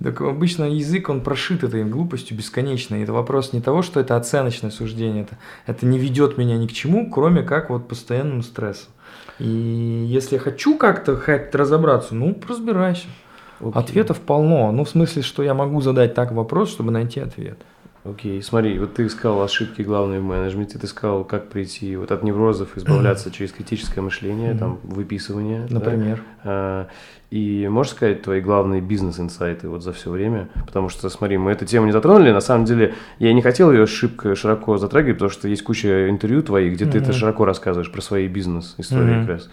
Так 0.02 0.20
обычно 0.20 0.64
язык, 0.64 1.08
он 1.08 1.20
прошит 1.20 1.62
этой 1.62 1.84
глупостью 1.84 2.36
бесконечно. 2.36 2.96
И 2.96 3.02
это 3.02 3.12
вопрос 3.12 3.52
не 3.52 3.60
того, 3.60 3.82
что 3.82 4.00
это 4.00 4.16
оценочное 4.16 4.70
суждение, 4.70 5.22
это, 5.22 5.38
это 5.66 5.86
не 5.86 5.98
ведет 5.98 6.38
меня 6.38 6.56
ни 6.56 6.66
к 6.66 6.72
чему, 6.72 7.10
кроме 7.10 7.42
как 7.42 7.70
вот 7.70 7.88
постоянному 7.88 8.42
стрессу. 8.42 8.88
И 9.38 9.46
если 9.46 10.36
я 10.36 10.40
хочу 10.40 10.76
как-то 10.76 11.16
хоть 11.16 11.54
разобраться, 11.54 12.14
ну, 12.14 12.36
разбирайся. 12.48 13.06
Okay. 13.60 13.72
Ответов 13.74 14.20
полно. 14.20 14.72
Ну, 14.72 14.84
в 14.84 14.88
смысле, 14.88 15.22
что 15.22 15.42
я 15.42 15.54
могу 15.54 15.80
задать 15.80 16.14
так 16.14 16.32
вопрос, 16.32 16.70
чтобы 16.70 16.90
найти 16.90 17.20
ответ. 17.20 17.58
Окей, 18.04 18.40
okay. 18.40 18.42
смотри, 18.42 18.78
вот 18.80 18.94
ты 18.94 19.06
искал 19.06 19.40
ошибки 19.42 19.82
главные 19.82 20.18
в 20.18 20.24
менеджменте, 20.24 20.76
ты 20.76 20.86
искал, 20.86 21.24
как 21.24 21.48
прийти 21.48 21.94
вот 21.96 22.10
от 22.10 22.24
неврозов, 22.24 22.76
избавляться 22.76 23.30
через 23.30 23.52
критическое 23.52 24.00
мышление, 24.00 24.54
там, 24.54 24.80
выписывание. 24.82 25.66
Например. 25.70 26.20
Да? 26.42 26.50
А, 26.50 26.88
и 27.30 27.68
можешь 27.68 27.92
сказать 27.92 28.22
твои 28.22 28.40
главные 28.40 28.80
бизнес-инсайты 28.80 29.68
вот 29.68 29.84
за 29.84 29.92
все 29.92 30.10
время? 30.10 30.48
Потому 30.66 30.88
что, 30.88 31.08
смотри, 31.10 31.38
мы 31.38 31.52
эту 31.52 31.64
тему 31.64 31.86
не 31.86 31.92
затронули. 31.92 32.32
На 32.32 32.40
самом 32.40 32.64
деле, 32.64 32.94
я 33.20 33.32
не 33.32 33.40
хотел 33.40 33.70
ее 33.70 33.86
шибко 33.86 34.34
широко 34.34 34.78
затрагивать, 34.78 35.18
потому 35.18 35.30
что 35.30 35.46
есть 35.46 35.62
куча 35.62 36.10
интервью 36.10 36.42
твоих, 36.42 36.74
где 36.74 36.84
mm-hmm. 36.84 36.90
ты 36.90 36.98
это 36.98 37.12
широко 37.12 37.44
рассказываешь 37.44 37.92
про 37.92 38.00
свои 38.00 38.26
бизнес-истории 38.26 39.14
mm-hmm. 39.14 39.20
как 39.20 39.28
раз. 39.28 39.50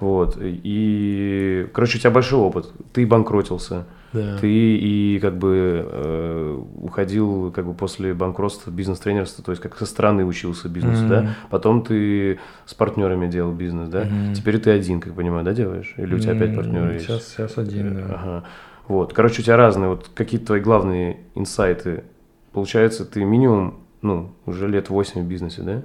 Вот. 0.00 0.38
И, 0.40 1.68
короче, 1.72 1.98
у 1.98 2.00
тебя 2.00 2.10
большой 2.10 2.38
опыт. 2.40 2.72
Ты 2.92 3.06
банкротился. 3.06 3.86
Да. 4.12 4.38
Ты 4.38 4.48
и 4.48 5.18
как 5.20 5.36
бы 5.36 5.86
э, 5.90 6.62
уходил 6.80 7.52
как 7.52 7.66
бы 7.66 7.74
после 7.74 8.14
банкротства 8.14 8.70
бизнес-тренерства, 8.70 9.44
то 9.44 9.52
есть 9.52 9.60
как 9.60 9.76
со 9.76 9.84
стороны 9.84 10.24
учился 10.24 10.68
бизнесу, 10.68 11.04
mm-hmm. 11.04 11.08
да? 11.08 11.34
Потом 11.50 11.82
ты 11.82 12.38
с 12.64 12.72
партнерами 12.72 13.28
делал 13.28 13.52
бизнес, 13.52 13.88
да? 13.88 14.04
Mm-hmm. 14.04 14.34
Теперь 14.34 14.58
ты 14.60 14.70
один, 14.70 15.00
как 15.00 15.14
понимаю, 15.14 15.44
да, 15.44 15.52
делаешь? 15.52 15.92
Или 15.98 16.14
у 16.14 16.18
тебя 16.18 16.32
опять 16.32 16.56
партнеры 16.56 16.94
есть? 16.94 17.06
Сейчас, 17.06 17.28
сейчас 17.28 17.58
один, 17.58 17.96
да. 17.96 18.14
Ага. 18.14 18.44
Вот. 18.86 19.12
Короче, 19.12 19.42
у 19.42 19.44
тебя 19.44 19.58
разные, 19.58 19.90
вот 19.90 20.10
какие 20.14 20.40
твои 20.40 20.60
главные 20.60 21.18
инсайты? 21.34 22.04
Получается, 22.52 23.04
ты 23.04 23.24
минимум, 23.24 23.80
ну, 24.00 24.30
уже 24.46 24.68
лет 24.68 24.88
8 24.88 25.22
в 25.22 25.28
бизнесе, 25.28 25.62
да? 25.62 25.82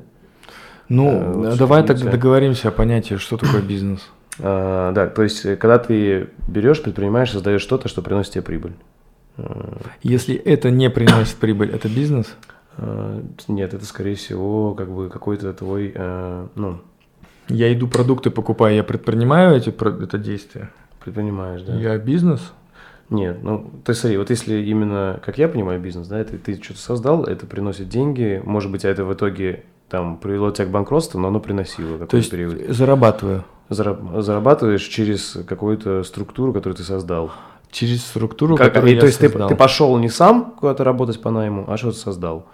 Ну, 0.90 1.46
а, 1.46 1.56
давай 1.56 1.84
тогда 1.84 2.12
договоримся 2.12 2.70
о 2.70 2.72
понятии, 2.72 3.16
что 3.16 3.38
такое 3.38 3.62
бизнес. 3.62 4.02
А, 4.40 4.92
да, 4.92 5.08
то 5.08 5.24
есть, 5.24 5.46
э, 5.46 5.56
когда 5.56 5.80
ты 5.80 6.30
берешь, 6.48 6.82
предпринимаешь, 6.82 7.32
создаешь 7.32 7.62
что-то, 7.62 7.88
что 7.88 8.02
приносит 8.02 8.34
тебе 8.34 8.42
прибыль. 8.42 8.74
А. 9.38 9.78
Если 10.02 10.36
это 10.36 10.72
не 10.72 10.90
приносит 10.90 11.36
прибыль, 11.36 11.72
это 11.72 11.88
бизнес? 11.88 12.36
А, 12.78 13.24
нет, 13.48 13.74
это, 13.74 13.86
скорее 13.86 14.16
всего, 14.16 14.74
как 14.74 14.92
бы 14.92 15.10
какой-то 15.10 15.54
твой, 15.54 15.94
ну... 16.56 16.82
Я 17.50 17.74
иду 17.74 17.88
продукты 17.90 18.30
покупаю, 18.30 18.76
я 18.76 18.84
предпринимаю 18.84 19.58
эти, 19.58 19.70
это 19.70 20.18
действие? 20.18 20.70
Предпринимаешь, 21.04 21.62
да. 21.62 21.76
Я 21.76 21.98
бизнес? 21.98 22.54
Нет, 23.10 23.44
ну, 23.44 23.70
ты 23.84 23.94
смотри, 23.94 24.18
вот 24.18 24.30
если 24.30 24.56
именно, 24.56 25.20
как 25.24 25.38
я 25.38 25.48
понимаю, 25.50 25.80
бизнес, 25.80 26.08
да, 26.08 26.20
это 26.20 26.38
ты 26.38 26.56
что-то 26.62 26.80
создал, 26.80 27.26
это 27.26 27.46
приносит 27.46 27.90
деньги, 27.90 28.42
может 28.46 28.72
быть, 28.72 28.86
а 28.86 28.90
это 28.90 29.04
в 29.04 29.14
итоге 29.14 29.66
там 29.94 30.18
привело 30.18 30.50
тебя 30.50 30.66
к 30.66 30.72
банкротству, 30.72 31.20
но 31.20 31.28
оно 31.28 31.40
приносило 31.40 31.94
какой-то 31.94 32.08
То 32.08 32.18
есть 32.18 32.32
период. 32.32 32.60
зарабатываю? 32.70 33.44
зарабатываешь 33.70 34.82
через 34.82 35.38
какую-то 35.48 36.02
структуру, 36.04 36.52
которую 36.52 36.76
ты 36.76 36.82
создал. 36.82 37.32
Через 37.70 38.04
структуру, 38.04 38.58
как, 38.58 38.70
которую 38.70 38.92
и, 38.92 38.96
я 38.96 39.00
То 39.00 39.06
есть 39.06 39.20
ты, 39.20 39.30
ты 39.30 39.56
пошел 39.56 39.96
не 40.00 40.10
сам 40.10 40.56
куда-то 40.60 40.84
работать 40.84 41.22
по 41.22 41.30
найму, 41.30 41.66
а 41.68 41.78
что-то 41.78 41.98
создал. 41.98 42.48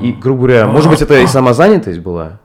И, 0.00 0.12
грубо 0.12 0.42
говоря, 0.42 0.68
может 0.68 0.88
быть, 0.88 1.02
это 1.02 1.18
и 1.18 1.26
самозанятость 1.26 1.98
была, 1.98 2.38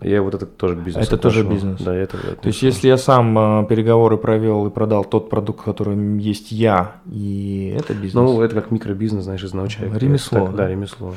я 0.00 0.22
вот 0.22 0.34
это 0.36 0.46
тоже 0.46 0.76
к 0.76 0.78
бизнесу. 0.78 1.08
Это 1.08 1.18
тоже 1.20 1.42
бизнес. 1.42 1.80
Да, 1.80 1.92
это. 1.92 2.16
это 2.16 2.42
То 2.42 2.46
есть, 2.46 2.62
если 2.62 2.86
я 2.86 2.96
сам 2.96 3.36
э, 3.36 3.66
переговоры 3.66 4.18
провел 4.18 4.68
и 4.68 4.70
продал 4.70 5.04
тот 5.04 5.28
продукт, 5.28 5.64
который 5.64 5.96
есть 6.20 6.52
я, 6.52 6.92
и 7.10 7.74
это 7.76 7.92
бизнес. 7.92 8.14
Ну, 8.14 8.40
это 8.40 8.54
как 8.54 8.70
микробизнес, 8.70 9.24
знаешь, 9.24 9.42
из 9.42 9.52
научаек. 9.52 9.92
Ремесло. 9.96 10.46
Так, 10.46 10.54
да, 10.54 10.68
ремесло. 10.68 11.14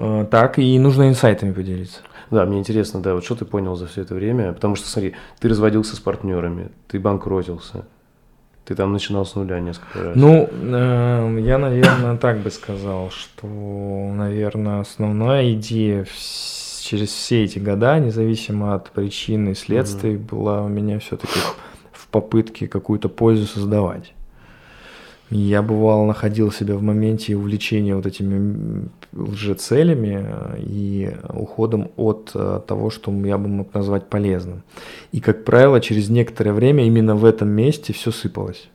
Э, 0.00 0.26
так, 0.30 0.58
и 0.58 0.78
нужно 0.78 1.08
инсайтами 1.08 1.52
поделиться. 1.52 2.00
Да, 2.30 2.46
мне 2.46 2.58
интересно, 2.58 3.02
да, 3.02 3.14
вот 3.14 3.24
что 3.24 3.34
ты 3.34 3.44
понял 3.44 3.76
за 3.76 3.86
все 3.86 4.02
это 4.02 4.14
время? 4.14 4.52
Потому 4.52 4.76
что, 4.76 4.88
смотри, 4.88 5.14
ты 5.38 5.48
разводился 5.48 5.94
с 5.94 6.00
партнерами, 6.00 6.70
ты 6.88 6.98
банкротился, 6.98 7.84
ты 8.64 8.74
там 8.74 8.92
начинал 8.92 9.26
с 9.26 9.34
нуля 9.34 9.60
несколько 9.60 10.02
раз. 10.02 10.16
Ну, 10.16 10.48
э, 10.50 11.38
я, 11.42 11.58
наверное, 11.58 12.16
так 12.16 12.38
бы 12.38 12.50
сказал, 12.50 13.10
что, 13.10 13.46
наверное, 13.46 14.80
основная 14.80 15.52
идея 15.52 16.06
через 16.82 17.08
все 17.10 17.44
эти 17.44 17.58
года, 17.58 17.98
независимо 17.98 18.74
от 18.74 18.90
причины 18.90 19.50
и 19.50 19.54
следствий, 19.54 20.16
угу. 20.16 20.36
была 20.36 20.62
у 20.62 20.68
меня 20.68 20.98
все-таки 20.98 21.38
в 21.92 22.06
попытке 22.08 22.68
какую-то 22.68 23.10
пользу 23.10 23.46
создавать. 23.46 24.14
Я 25.30 25.62
бывало 25.62 26.06
находил 26.06 26.50
себя 26.50 26.74
в 26.74 26.82
моменте 26.82 27.36
увлечения 27.36 27.94
вот 27.94 28.06
этими 28.06 28.88
лжецелями 29.12 30.26
э, 30.28 30.56
и 30.60 31.10
уходом 31.28 31.90
от 31.96 32.30
э, 32.34 32.60
того, 32.66 32.90
что 32.90 33.12
я 33.26 33.38
бы 33.38 33.48
мог 33.48 33.74
назвать 33.74 34.08
полезным. 34.08 34.62
И, 35.12 35.20
как 35.20 35.44
правило, 35.44 35.80
через 35.80 36.08
некоторое 36.08 36.52
время 36.52 36.86
именно 36.86 37.16
в 37.16 37.24
этом 37.24 37.48
месте 37.48 37.92
все 37.92 38.10
сыпалось. 38.10 38.68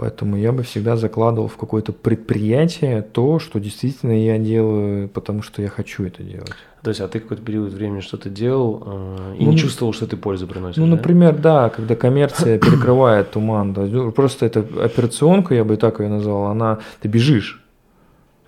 Поэтому 0.00 0.36
я 0.38 0.50
бы 0.52 0.62
всегда 0.62 0.96
закладывал 0.96 1.48
в 1.48 1.58
какое-то 1.58 1.92
предприятие 1.92 3.02
то, 3.02 3.38
что 3.38 3.60
действительно 3.60 4.12
я 4.12 4.38
делаю, 4.38 5.10
потому 5.10 5.42
что 5.42 5.60
я 5.60 5.68
хочу 5.68 6.04
это 6.04 6.22
делать. 6.22 6.54
То 6.82 6.88
есть, 6.88 7.02
а 7.02 7.08
ты 7.08 7.20
какой-то 7.20 7.42
период 7.42 7.74
времени 7.74 8.00
что-то 8.00 8.30
делал 8.30 8.82
э, 8.86 9.34
и 9.40 9.44
ну, 9.44 9.50
не 9.50 9.58
чувствовал, 9.58 9.92
что 9.92 10.06
ты 10.06 10.16
пользу 10.16 10.46
приносишь? 10.46 10.78
Ну, 10.78 10.86
да? 10.86 10.92
например, 10.92 11.36
да, 11.36 11.68
когда 11.68 11.96
коммерция 11.96 12.58
перекрывает 12.58 13.32
туман. 13.32 13.74
Да, 13.74 14.10
просто 14.10 14.46
эта 14.46 14.60
операционка, 14.60 15.54
я 15.54 15.64
бы 15.64 15.76
так 15.76 16.00
ее 16.00 16.08
назвал, 16.08 16.46
она, 16.46 16.78
ты 17.02 17.08
бежишь. 17.08 17.62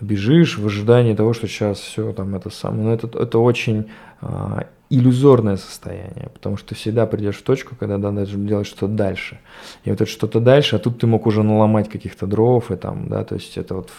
Бежишь 0.03 0.59
в 0.59 0.67
ожидании 0.67 1.15
того, 1.15 1.33
что 1.33 1.47
сейчас 1.47 1.79
все 1.79 2.13
там 2.13 2.35
это 2.35 2.51
самое. 2.51 2.83
Но 2.83 2.93
это, 2.93 3.07
это 3.19 3.39
очень 3.39 3.89
а, 4.21 4.67
иллюзорное 4.91 5.57
состояние, 5.57 6.29
потому 6.35 6.59
что 6.59 6.69
ты 6.69 6.75
всегда 6.75 7.07
придешь 7.07 7.37
в 7.37 7.43
точку, 7.43 7.75
когда 7.81 7.97
надо 7.97 8.27
делать 8.27 8.67
что-то 8.67 8.89
дальше. 8.89 9.39
И 9.85 9.91
вот 9.91 10.03
это 10.03 10.11
что-то 10.11 10.39
дальше, 10.39 10.77
а 10.77 10.79
тут 10.79 10.99
ты 10.99 11.07
мог 11.07 11.27
уже 11.27 11.43
наломать 11.43 11.89
каких-то 11.89 12.27
дров, 12.27 12.71
и 12.71 12.77
там, 12.77 13.09
да, 13.09 13.25
то 13.25 13.37
есть 13.37 13.57
это 13.57 13.75
вот 13.75 13.91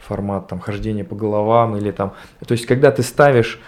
формат 0.00 0.48
там 0.48 0.58
хождения 0.58 1.04
по 1.04 1.14
головам 1.14 1.76
или 1.76 1.92
там, 1.92 2.14
то 2.44 2.52
есть 2.52 2.66
когда 2.66 2.90
ты 2.90 3.04
ставишь 3.04 3.60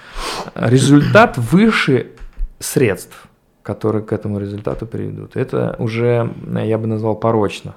результат 0.56 1.38
выше 1.38 2.12
средств, 2.58 3.28
которые 3.62 4.02
к 4.02 4.12
этому 4.12 4.40
результату 4.40 4.84
приведут, 4.86 5.36
это 5.36 5.76
уже, 5.78 6.34
я 6.64 6.78
бы 6.78 6.88
назвал, 6.88 7.14
порочно. 7.14 7.76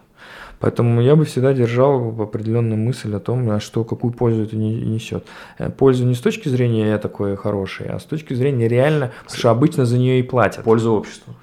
Поэтому 0.59 1.01
я 1.01 1.15
бы 1.15 1.25
всегда 1.25 1.53
держал 1.53 2.21
определенную 2.21 2.77
мысль 2.77 3.13
о 3.15 3.19
том, 3.19 3.49
а 3.49 3.59
что 3.59 3.83
какую 3.83 4.13
пользу 4.13 4.43
это 4.43 4.55
несет. 4.55 5.25
Э, 5.57 5.69
пользу 5.69 6.05
не 6.05 6.15
с 6.15 6.19
точки 6.19 6.49
зрения 6.49 6.89
я 6.89 6.97
такой 6.97 7.35
хороший, 7.35 7.87
а 7.87 7.99
с 7.99 8.03
точки 8.03 8.33
зрения 8.33 8.67
реально, 8.67 9.11
потому 9.23 9.39
что 9.39 9.49
обычно 9.51 9.85
за 9.85 9.97
нее 9.97 10.19
и 10.19 10.23
платят. 10.23 10.63
Пользу 10.63 10.93
обществу. 10.93 11.33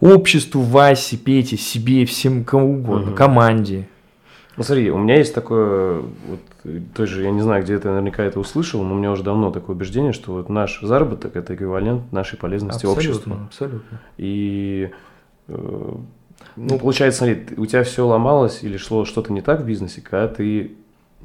Обществу, 0.00 0.60
Васе, 0.60 1.16
Пете, 1.16 1.56
себе, 1.56 2.04
всем 2.04 2.44
кому 2.44 2.78
угодно, 2.78 3.10
угу. 3.10 3.16
команде. 3.16 3.88
Ну 4.56 4.62
смотри, 4.62 4.90
у 4.90 4.98
меня 4.98 5.16
есть 5.16 5.34
такое, 5.34 6.00
вот, 6.00 6.40
тоже, 6.94 7.22
я 7.22 7.30
не 7.30 7.42
знаю, 7.42 7.62
где 7.62 7.78
ты 7.78 7.88
наверняка 7.88 8.24
это 8.24 8.40
услышал, 8.40 8.82
но 8.82 8.94
у 8.94 8.98
меня 8.98 9.12
уже 9.12 9.22
давно 9.22 9.50
такое 9.50 9.76
убеждение, 9.76 10.12
что 10.12 10.32
вот 10.32 10.48
наш 10.48 10.80
заработок– 10.80 11.32
это 11.36 11.54
эквивалент 11.54 12.10
нашей 12.10 12.38
полезности 12.38 12.86
абсолютно, 12.86 13.02
обществу. 13.02 13.36
Абсолютно, 13.46 14.00
И 14.16 14.90
э, 15.48 15.96
ну, 16.56 16.78
получается, 16.78 17.18
смотри, 17.18 17.46
у 17.56 17.66
тебя 17.66 17.84
все 17.84 18.06
ломалось 18.06 18.62
или 18.62 18.76
шло 18.76 19.04
что-то 19.04 19.32
не 19.32 19.42
так 19.42 19.60
в 19.60 19.66
бизнесе, 19.66 20.00
когда 20.00 20.28
ты 20.28 20.76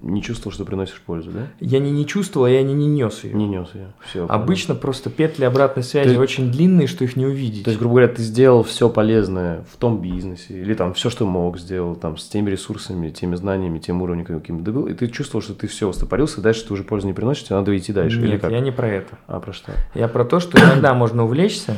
не 0.02 0.22
чувствовал, 0.22 0.54
что 0.54 0.66
приносишь 0.66 1.02
пользу, 1.02 1.32
да? 1.32 1.48
Я 1.60 1.80
не 1.80 1.92
не 1.92 2.08
чувствовал, 2.08 2.48
я 2.48 2.64
не, 2.64 2.74
не 2.74 2.88
нес 2.88 3.24
ее. 3.24 3.34
Не 3.34 3.46
нес 3.46 3.70
ее. 3.74 3.94
Все. 4.00 4.26
Обычно 4.28 4.68
правильно. 4.68 4.82
просто 4.82 5.10
петли 5.10 5.44
обратной 5.44 5.84
связи 5.84 6.10
есть, 6.10 6.20
очень 6.20 6.52
длинные, 6.52 6.88
что 6.88 7.04
их 7.04 7.16
не 7.16 7.26
увидеть. 7.26 7.66
То 7.66 7.70
есть, 7.70 7.80
грубо 7.80 7.96
говоря, 7.96 8.08
ты 8.08 8.22
сделал 8.22 8.64
все 8.64 8.90
полезное 8.90 9.64
в 9.72 9.78
том 9.78 10.02
бизнесе, 10.02 10.60
или 10.60 10.74
там 10.74 10.94
все, 10.94 11.10
что 11.10 11.26
мог, 11.26 11.60
сделал 11.60 11.96
там 11.96 12.18
с 12.18 12.28
теми 12.28 12.50
ресурсами, 12.50 13.10
теми 13.10 13.36
знаниями, 13.36 13.80
тем 13.80 14.02
уровнем, 14.02 14.26
каким 14.26 14.64
ты 14.64 14.72
был, 14.72 14.88
и 14.88 14.94
ты 14.94 15.08
чувствовал, 15.08 15.44
что 15.44 15.54
ты 15.54 15.68
все 15.68 15.88
устопорился, 15.88 16.42
дальше 16.42 16.66
ты 16.66 16.74
уже 16.74 16.84
пользу 16.84 17.08
не 17.08 17.14
приносишь, 17.14 17.44
тебе 17.44 17.58
надо 17.58 17.78
идти 17.78 17.94
дальше. 17.94 18.20
Нет, 18.20 18.30
или 18.30 18.38
как? 18.38 18.52
я 18.52 18.60
не 18.60 18.72
про 18.72 18.88
это. 18.88 19.20
А 19.28 19.40
про 19.40 19.54
что? 19.54 19.74
Я 19.94 20.08
про 20.08 20.26
то, 20.26 20.40
что 20.40 20.58
иногда 20.58 20.94
можно 20.94 21.26
увлечься, 21.26 21.78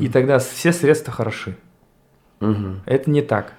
и 0.00 0.08
тогда 0.08 0.38
все 0.38 0.72
средства 0.72 1.12
хороши. 1.12 1.56
Угу. 2.42 2.80
Это 2.86 3.10
не 3.10 3.22
так. 3.22 3.54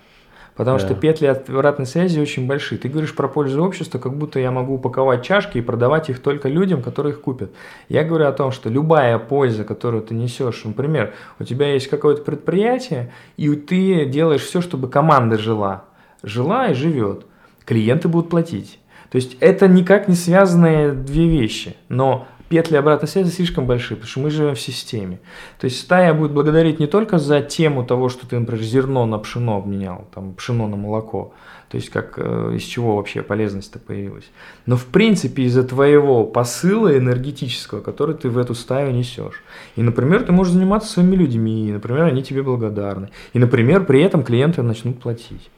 Потому 0.55 0.77
да. 0.77 0.85
что 0.85 0.93
петли 0.93 1.25
обратной 1.25 1.87
связи 1.87 2.19
очень 2.19 2.45
большие. 2.45 2.77
Ты 2.77 2.87
говоришь 2.87 3.15
про 3.15 3.27
пользу 3.27 3.63
общества, 3.63 3.97
как 3.97 4.15
будто 4.15 4.39
я 4.39 4.51
могу 4.51 4.75
упаковать 4.75 5.25
чашки 5.25 5.57
и 5.57 5.61
продавать 5.61 6.09
их 6.09 6.19
только 6.19 6.47
людям, 6.47 6.83
которые 6.83 7.13
их 7.13 7.21
купят. 7.21 7.51
Я 7.89 8.03
говорю 8.03 8.27
о 8.27 8.31
том, 8.31 8.51
что 8.51 8.69
любая 8.69 9.17
польза, 9.17 9.63
которую 9.63 10.03
ты 10.03 10.13
несешь, 10.13 10.63
например, 10.63 11.13
у 11.39 11.43
тебя 11.43 11.73
есть 11.73 11.87
какое-то 11.87 12.21
предприятие, 12.21 13.11
и 13.35 13.49
ты 13.55 14.05
делаешь 14.05 14.43
все, 14.43 14.61
чтобы 14.61 14.89
команда 14.89 15.39
жила. 15.39 15.85
Жила 16.21 16.67
и 16.67 16.75
живет. 16.75 17.25
Клиенты 17.65 18.07
будут 18.07 18.29
платить. 18.29 18.79
То 19.09 19.15
есть 19.15 19.37
это 19.39 19.67
никак 19.67 20.07
не 20.07 20.15
связанные 20.15 20.91
две 20.91 21.27
вещи. 21.27 21.75
Но 21.89 22.27
петли 22.53 22.75
обратной 22.75 23.07
связи 23.07 23.31
слишком 23.31 23.65
большие, 23.65 23.97
потому 23.97 24.11
что 24.11 24.19
мы 24.19 24.29
живем 24.29 24.53
в 24.53 24.61
системе. 24.61 25.19
То 25.59 25.65
есть 25.65 25.79
стая 25.79 26.13
будет 26.13 26.33
благодарить 26.33 26.79
не 26.79 26.85
только 26.85 27.17
за 27.17 27.41
тему 27.41 27.83
того, 27.83 28.09
что 28.09 28.27
ты, 28.27 28.37
например, 28.37 28.63
зерно 28.63 29.07
на 29.07 29.17
пшено 29.17 29.57
обменял, 29.57 30.05
там, 30.13 30.35
пшено 30.35 30.67
на 30.67 30.75
молоко, 30.75 31.33
то 31.69 31.77
есть 31.77 31.89
как, 31.89 32.13
э, 32.17 32.51
из 32.55 32.61
чего 32.61 32.97
вообще 32.97 33.23
полезность-то 33.23 33.79
появилась, 33.79 34.25
но 34.67 34.77
в 34.77 34.85
принципе 34.85 35.45
из-за 35.45 35.63
твоего 35.63 36.25
посыла 36.25 36.95
энергетического, 36.95 37.81
который 37.81 38.13
ты 38.13 38.29
в 38.29 38.37
эту 38.37 38.53
стаю 38.53 38.93
несешь. 38.93 39.41
И, 39.75 39.81
например, 39.81 40.21
ты 40.21 40.31
можешь 40.31 40.53
заниматься 40.53 40.93
своими 40.93 41.15
людьми, 41.15 41.69
и, 41.69 41.71
например, 41.71 42.03
они 42.03 42.21
тебе 42.21 42.43
благодарны. 42.43 43.09
И, 43.33 43.39
например, 43.39 43.83
при 43.85 43.99
этом 44.03 44.23
клиенты 44.23 44.61
начнут 44.61 44.99
платить. 44.99 45.49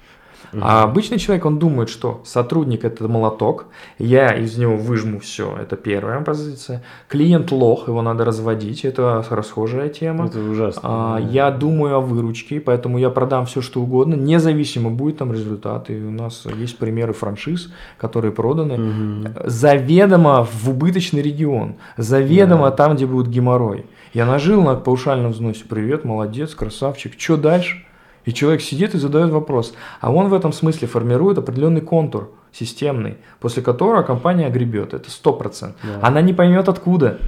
А 0.53 0.83
обычный 0.83 1.19
человек, 1.19 1.45
он 1.45 1.59
думает, 1.59 1.89
что 1.89 2.21
сотрудник 2.25 2.85
это 2.85 3.07
молоток, 3.07 3.67
я 3.99 4.33
из 4.33 4.57
него 4.57 4.75
выжму 4.75 5.19
все, 5.19 5.55
это 5.59 5.75
первая 5.75 6.21
позиция. 6.21 6.83
Клиент 7.07 7.51
лох, 7.51 7.87
его 7.87 8.01
надо 8.01 8.25
разводить, 8.25 8.85
это 8.85 9.25
расхожая 9.29 9.89
тема. 9.89 10.27
Это 10.27 10.39
ужасно. 10.39 10.81
А, 10.83 11.19
я 11.19 11.51
думаю 11.51 11.97
о 11.97 11.99
выручке, 11.99 12.59
поэтому 12.59 12.97
я 12.97 13.09
продам 13.09 13.45
все, 13.45 13.61
что 13.61 13.81
угодно, 13.81 14.15
независимо 14.15 14.89
будет 14.89 15.17
там 15.17 15.33
результат. 15.33 15.89
И 15.89 15.95
у 15.95 16.11
нас 16.11 16.45
есть 16.57 16.77
примеры 16.77 17.13
франшиз, 17.13 17.71
которые 17.97 18.31
проданы 18.31 18.73
угу. 18.75 19.33
заведомо 19.45 20.43
в 20.43 20.69
убыточный 20.69 21.21
регион, 21.21 21.75
заведомо 21.97 22.69
да. 22.69 22.71
там, 22.71 22.95
где 22.95 23.05
будет 23.05 23.27
геморрой. 23.27 23.85
Я 24.13 24.25
нажил 24.25 24.63
на 24.63 24.75
паушальном 24.75 25.33
взносе, 25.33 25.65
привет, 25.67 26.05
молодец, 26.05 26.55
красавчик, 26.55 27.13
что 27.17 27.35
дальше? 27.37 27.85
И 28.25 28.33
человек 28.33 28.61
сидит 28.61 28.95
и 28.95 28.97
задает 28.97 29.31
вопрос. 29.31 29.73
А 30.01 30.11
он 30.11 30.29
в 30.29 30.33
этом 30.33 30.51
смысле 30.51 30.87
формирует 30.87 31.37
определенный 31.37 31.81
контур 31.81 32.31
системный, 32.51 33.17
после 33.39 33.61
которого 33.61 34.01
компания 34.03 34.49
гребет. 34.49 34.93
Это 34.93 35.09
100%. 35.09 35.41
Да. 35.61 35.73
Она 36.01 36.21
не 36.21 36.33
поймет 36.33 36.67
откуда. 36.69 37.19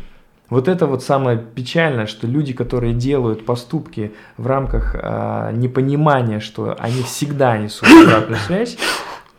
Вот 0.49 0.67
это 0.69 0.87
вот 0.87 1.03
самое 1.03 1.37
печальное, 1.37 2.05
что 2.05 2.25
люди, 2.25 2.53
которые 2.53 2.93
делают 2.93 3.45
поступки 3.45 4.13
в 4.37 4.47
рамках 4.47 4.95
э, 4.95 5.51
непонимания, 5.53 6.39
что 6.39 6.75
они 6.79 7.03
всегда 7.03 7.57
несут 7.57 7.89
обратную 7.89 8.39
связь, 8.39 8.77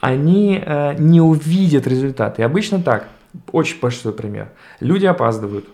они 0.00 0.62
э, 0.64 0.94
не 0.98 1.22
увидят 1.22 1.86
результат. 1.86 2.38
И 2.38 2.42
обычно 2.42 2.82
так. 2.82 3.08
Очень 3.52 3.78
простой 3.78 4.12
пример. 4.12 4.50
Люди 4.80 5.06
опаздывают 5.06 5.66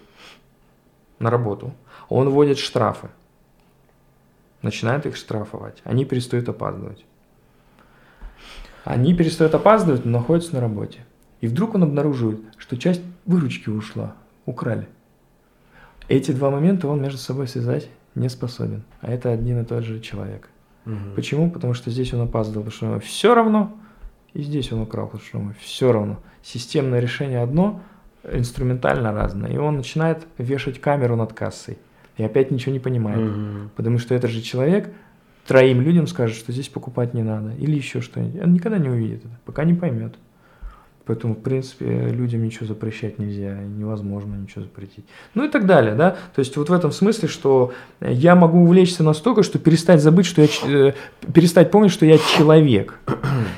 на 1.18 1.30
работу. 1.30 1.74
Он 2.09 2.28
вводит 2.28 2.59
штрафы 2.59 3.09
начинает 4.65 5.07
их 5.07 5.17
штрафовать. 5.17 5.81
Они 5.85 6.05
перестают 6.05 6.49
опаздывать. 6.49 7.05
Они 8.85 9.15
перестают 9.15 9.55
опаздывать, 9.55 10.05
но 10.05 10.19
находятся 10.19 10.55
на 10.55 10.61
работе. 10.61 11.01
И 11.41 11.47
вдруг 11.47 11.75
он 11.75 11.85
обнаруживает, 11.85 12.41
что 12.57 12.77
часть 12.77 13.03
выручки 13.27 13.69
ушла, 13.69 14.15
украли. 14.47 14.89
Эти 16.09 16.33
два 16.33 16.51
момента 16.51 16.89
он 16.89 17.01
между 17.01 17.19
собой 17.19 17.49
связать 17.49 17.89
не 18.15 18.29
способен. 18.29 18.83
А 19.01 19.11
это 19.11 19.31
один 19.31 19.61
и 19.61 19.65
тот 19.65 19.85
же 19.85 20.01
человек. 20.01 20.49
Угу. 20.87 21.15
Почему? 21.15 21.51
Потому 21.51 21.75
что 21.75 21.91
здесь 21.91 22.12
он 22.12 22.23
опаздывал, 22.23 22.65
потому 22.65 22.77
что 22.77 22.87
ему 22.87 23.01
все 23.01 23.35
равно, 23.35 23.77
и 24.35 24.43
здесь 24.43 24.71
он 24.73 24.81
украл, 24.81 25.07
потому 25.07 25.25
что 25.25 25.39
ему 25.39 25.55
все 25.61 25.93
равно. 25.93 26.21
Системное 26.43 27.01
решение 27.01 27.41
одно, 27.41 27.81
инструментально 28.23 29.12
разное. 29.12 29.51
И 29.51 29.57
он 29.57 29.77
начинает 29.77 30.27
вешать 30.37 30.81
камеру 30.81 31.17
над 31.17 31.33
кассой 31.33 31.79
и 32.17 32.23
опять 32.23 32.51
ничего 32.51 32.73
не 32.73 32.81
понимает. 32.81 33.19
Угу. 33.19 33.71
Потому 33.77 33.99
что 33.99 34.15
этот 34.15 34.31
же 34.31 34.41
человек 34.41 34.93
троим 35.47 35.81
людям 35.81 36.07
скажет, 36.07 36.37
что 36.37 36.53
здесь 36.53 36.69
покупать 36.69 37.15
не 37.15 37.23
надо, 37.23 37.53
или 37.53 37.77
еще 37.77 38.01
что-нибудь. 38.01 38.43
Он 38.43 38.53
никогда 38.55 38.79
не 38.79 38.89
увидит 38.89 39.25
это, 39.25 39.39
пока 39.45 39.65
не 39.65 39.75
поймет. 39.75 40.17
Поэтому, 41.07 41.34
в 41.34 41.40
принципе, 41.40 42.09
людям 42.09 42.42
ничего 42.42 42.66
запрещать 42.66 43.18
нельзя, 43.18 43.59
невозможно 43.59 44.36
ничего 44.36 44.62
запретить. 44.62 45.05
Ну 45.34 45.44
и 45.44 45.48
так 45.48 45.66
далее, 45.66 45.94
да. 45.94 46.16
То 46.34 46.38
есть 46.38 46.57
вот 46.57 46.70
в 46.70 46.72
этом 46.72 46.92
смысле, 46.92 47.28
что 47.28 47.72
я 48.00 48.34
могу 48.34 48.62
увлечься 48.62 49.02
настолько, 49.02 49.42
что 49.42 49.59
перестать 49.59 50.00
забыть, 50.00 50.24
что 50.24 50.40
я, 50.40 50.48
э, 50.66 50.92
перестать 51.32 51.70
помнить, 51.70 51.92
что 51.92 52.07
я 52.07 52.16
человек. 52.18 52.98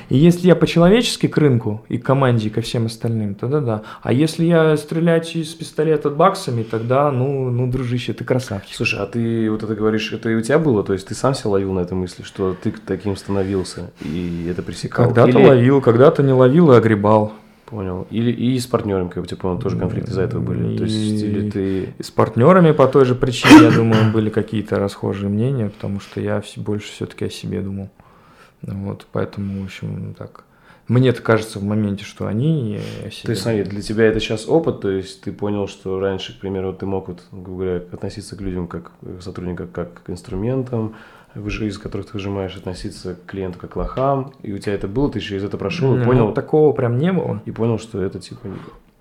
И 0.09 0.17
если 0.17 0.47
я 0.47 0.55
по-человечески 0.55 1.27
к 1.27 1.37
рынку 1.37 1.85
и 1.87 1.97
к 1.97 2.05
команде, 2.05 2.47
и 2.47 2.49
ко 2.49 2.61
всем 2.61 2.85
остальным, 2.85 3.35
тогда 3.35 3.61
да. 3.61 3.81
А 4.01 4.11
если 4.11 4.45
я 4.45 4.75
стрелять 4.75 5.35
из 5.35 5.53
пистолета 5.53 6.09
баксами, 6.09 6.63
тогда, 6.63 7.11
ну, 7.11 7.49
ну, 7.49 7.71
дружище, 7.71 8.13
ты 8.13 8.23
красавчик. 8.23 8.75
Слушай, 8.75 8.99
а 8.99 9.05
ты 9.05 9.49
вот 9.49 9.63
это 9.63 9.73
говоришь, 9.73 10.11
это 10.11 10.29
и 10.29 10.35
у 10.35 10.41
тебя 10.41 10.59
было? 10.59 10.83
То 10.83 10.93
есть 10.93 11.07
ты 11.07 11.15
сам 11.15 11.33
себя 11.33 11.51
ловил 11.51 11.73
на 11.73 11.79
этой 11.79 11.93
мысли, 11.93 12.23
что 12.23 12.55
ты 12.61 12.73
таким 12.85 13.15
становился 13.15 13.91
и 14.01 14.47
это 14.49 14.61
пресекал? 14.61 15.05
Когда-то 15.05 15.39
Или... 15.39 15.47
ловил, 15.47 15.81
когда-то 15.81 16.23
не 16.23 16.33
ловил 16.33 16.71
и 16.71 16.75
огребал. 16.75 17.33
Понял. 17.67 18.07
Или 18.11 18.31
и 18.31 18.57
с 18.57 18.65
партнерами, 18.65 19.09
как 19.09 19.23
бы, 19.23 19.27
типа, 19.27 19.59
тоже 19.61 19.77
конфликты 19.77 20.11
из-за 20.11 20.21
этого 20.21 20.41
были. 20.41 20.73
И, 20.73 20.77
То 20.77 20.83
есть, 20.85 21.21
или 21.21 21.49
ты... 21.49 21.93
С 22.01 22.09
партнерами 22.09 22.71
по 22.71 22.87
той 22.87 23.03
же 23.03 23.13
причине, 23.13 23.63
я 23.63 23.71
думаю, 23.71 24.09
были 24.13 24.29
какие-то 24.29 24.79
расхожие 24.79 25.29
мнения, 25.29 25.69
потому 25.69 25.99
что 25.99 26.21
я 26.21 26.41
больше 26.55 26.89
все-таки 26.93 27.25
о 27.25 27.29
себе 27.29 27.59
думал. 27.59 27.89
Вот, 28.61 29.05
поэтому, 29.11 29.61
в 29.61 29.65
общем, 29.65 30.15
так. 30.17 30.45
мне 30.87 31.09
это 31.09 31.21
кажется 31.21 31.59
в 31.59 31.63
моменте, 31.63 32.05
что 32.05 32.25
они 32.25 32.79
о 33.05 33.11
себе. 33.11 33.33
Есть, 33.33 33.41
смотри, 33.41 33.63
для 33.63 33.81
тебя 33.81 34.05
это 34.05 34.21
сейчас 34.21 34.47
опыт, 34.47 34.79
то 34.79 34.89
есть 34.89 35.21
ты 35.21 35.33
понял, 35.33 35.67
что 35.67 35.99
раньше, 35.99 36.37
к 36.37 36.39
примеру, 36.39 36.71
ты 36.71 36.85
мог, 36.85 37.09
вот, 37.09 37.21
грубо 37.33 37.63
говоря, 37.63 37.83
относиться 37.91 38.37
к 38.37 38.41
людям 38.41 38.67
как 38.67 38.93
к 39.01 39.21
сотрудникам, 39.21 39.67
как 39.67 40.03
к 40.03 40.09
инструментам, 40.09 40.95
из 41.37 41.77
которых 41.77 42.07
ты 42.07 42.13
выжимаешь, 42.13 42.55
относиться 42.55 43.15
к 43.15 43.25
клиенту 43.25 43.59
как 43.59 43.71
к 43.71 43.75
лохам, 43.75 44.33
и 44.41 44.53
у 44.53 44.57
тебя 44.57 44.73
это 44.73 44.87
было, 44.87 45.11
ты 45.11 45.19
через 45.19 45.43
это 45.43 45.57
прошел 45.57 45.95
и 45.95 45.99
ну, 45.99 46.05
понял. 46.05 46.33
Такого 46.33 46.73
прям 46.73 46.97
не 46.97 47.11
было. 47.11 47.41
И 47.45 47.51
понял, 47.51 47.79
что 47.79 48.01
это 48.01 48.19
типа 48.19 48.47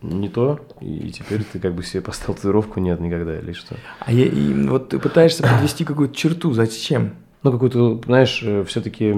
не 0.03 0.29
то, 0.29 0.61
и 0.81 1.11
теперь 1.11 1.43
ты 1.45 1.59
как 1.59 1.75
бы 1.75 1.83
себе 1.83 2.03
поставил 2.03 2.35
татуировку 2.35 2.81
нет 2.81 3.01
никогда 3.01 3.39
или 3.39 3.53
что. 3.53 3.77
А 4.01 4.13
я, 4.13 4.27
и 4.27 4.67
вот 4.67 4.91
ты 4.91 4.99
пытаешься 4.99 5.43
подвести 5.43 5.85
какую-то 5.85 6.15
черту, 6.15 6.53
зачем? 6.53 7.13
Ну, 7.43 7.53
какой-то, 7.53 8.01
знаешь, 8.05 8.43
э, 8.43 8.65
все-таки, 8.65 9.15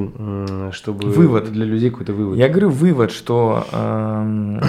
чтобы... 0.73 1.09
Вывод. 1.09 1.51
Для 1.51 1.65
людей 1.65 1.91
какой-то 1.91 2.13
вывод. 2.13 2.37
Я 2.37 2.49
говорю 2.49 2.69
вывод, 2.69 3.11
что 3.11 3.67
э, 3.73 4.61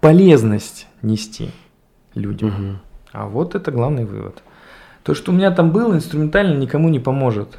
полезность 0.00 0.86
нести 1.02 1.50
людям. 2.14 2.48
Угу. 2.48 2.78
А 3.12 3.26
вот 3.26 3.54
это 3.54 3.72
главный 3.72 4.04
вывод. 4.04 4.42
То, 5.02 5.14
что 5.14 5.32
у 5.32 5.34
меня 5.34 5.50
там 5.50 5.70
было, 5.70 5.94
инструментально 5.94 6.58
никому 6.58 6.88
не 6.88 6.98
поможет. 7.00 7.58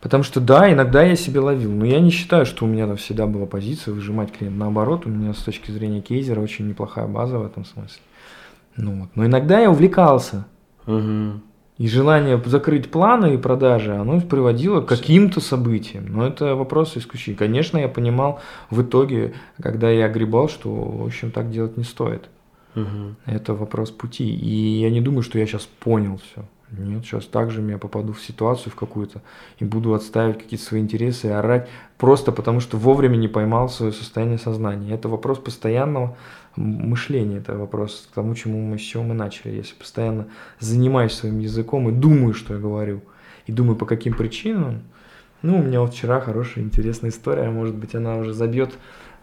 Потому 0.00 0.22
что 0.22 0.40
да, 0.40 0.72
иногда 0.72 1.02
я 1.02 1.16
себе 1.16 1.40
ловил, 1.40 1.72
но 1.72 1.84
я 1.84 2.00
не 2.00 2.10
считаю, 2.10 2.46
что 2.46 2.64
у 2.64 2.68
меня 2.68 2.86
там 2.86 2.96
всегда 2.96 3.26
была 3.26 3.46
позиция 3.46 3.92
выжимать 3.92 4.30
клиента. 4.30 4.60
Наоборот, 4.60 5.06
у 5.06 5.08
меня 5.08 5.32
с 5.32 5.38
точки 5.38 5.70
зрения 5.70 6.00
кейзера 6.00 6.40
очень 6.40 6.68
неплохая 6.68 7.06
база 7.06 7.38
в 7.38 7.46
этом 7.46 7.64
смысле. 7.64 8.00
Ну, 8.76 9.00
вот. 9.00 9.08
Но 9.14 9.26
иногда 9.26 9.58
я 9.58 9.70
увлекался. 9.70 10.46
Угу. 10.86 11.40
И 11.78 11.88
желание 11.88 12.40
закрыть 12.46 12.90
планы 12.90 13.34
и 13.34 13.36
продажи, 13.36 13.94
оно 13.94 14.20
приводило 14.20 14.80
к 14.80 14.88
каким-то 14.88 15.40
событиям. 15.40 16.06
Но 16.08 16.26
это 16.26 16.54
вопрос 16.54 16.96
исключения. 16.96 17.36
Конечно, 17.36 17.76
я 17.76 17.88
понимал 17.88 18.40
в 18.70 18.82
итоге, 18.82 19.34
когда 19.62 19.90
я 19.90 20.06
огребал, 20.06 20.48
что, 20.48 20.70
в 20.70 21.04
общем, 21.04 21.30
так 21.30 21.50
делать 21.50 21.76
не 21.76 21.84
стоит. 21.84 22.28
Угу. 22.76 23.16
Это 23.26 23.54
вопрос 23.54 23.90
пути. 23.90 24.28
И 24.28 24.80
я 24.80 24.90
не 24.90 25.00
думаю, 25.00 25.22
что 25.22 25.38
я 25.38 25.46
сейчас 25.46 25.66
понял 25.80 26.18
все. 26.18 26.44
Нет, 26.72 27.04
сейчас 27.04 27.26
также 27.26 27.62
я 27.62 27.78
попаду 27.78 28.12
в 28.12 28.20
ситуацию 28.20 28.72
в 28.72 28.74
какую-то 28.74 29.22
и 29.60 29.64
буду 29.64 29.94
отстаивать 29.94 30.38
какие-то 30.38 30.64
свои 30.64 30.80
интересы 30.80 31.28
и 31.28 31.30
орать 31.30 31.68
просто 31.96 32.32
потому, 32.32 32.58
что 32.58 32.76
вовремя 32.76 33.16
не 33.16 33.28
поймал 33.28 33.68
свое 33.68 33.92
состояние 33.92 34.38
сознания. 34.38 34.92
Это 34.92 35.08
вопрос 35.08 35.38
постоянного 35.38 36.16
мышления, 36.56 37.38
это 37.38 37.56
вопрос 37.56 38.08
к 38.10 38.14
тому, 38.14 38.34
чему 38.34 38.60
мы, 38.60 38.78
с 38.78 38.82
чего 38.82 39.04
мы 39.04 39.14
начали. 39.14 39.54
Если 39.54 39.74
постоянно 39.74 40.26
занимаюсь 40.58 41.12
своим 41.12 41.38
языком 41.38 41.88
и 41.88 41.92
думаю, 41.92 42.34
что 42.34 42.54
я 42.54 42.60
говорю, 42.60 43.00
и 43.46 43.52
думаю, 43.52 43.76
по 43.76 43.86
каким 43.86 44.14
причинам, 44.14 44.82
ну, 45.42 45.60
у 45.60 45.62
меня 45.62 45.80
вот 45.80 45.94
вчера 45.94 46.20
хорошая, 46.20 46.64
интересная 46.64 47.10
история, 47.10 47.48
может 47.48 47.76
быть, 47.76 47.94
она 47.94 48.16
уже 48.16 48.32
забьет 48.32 48.72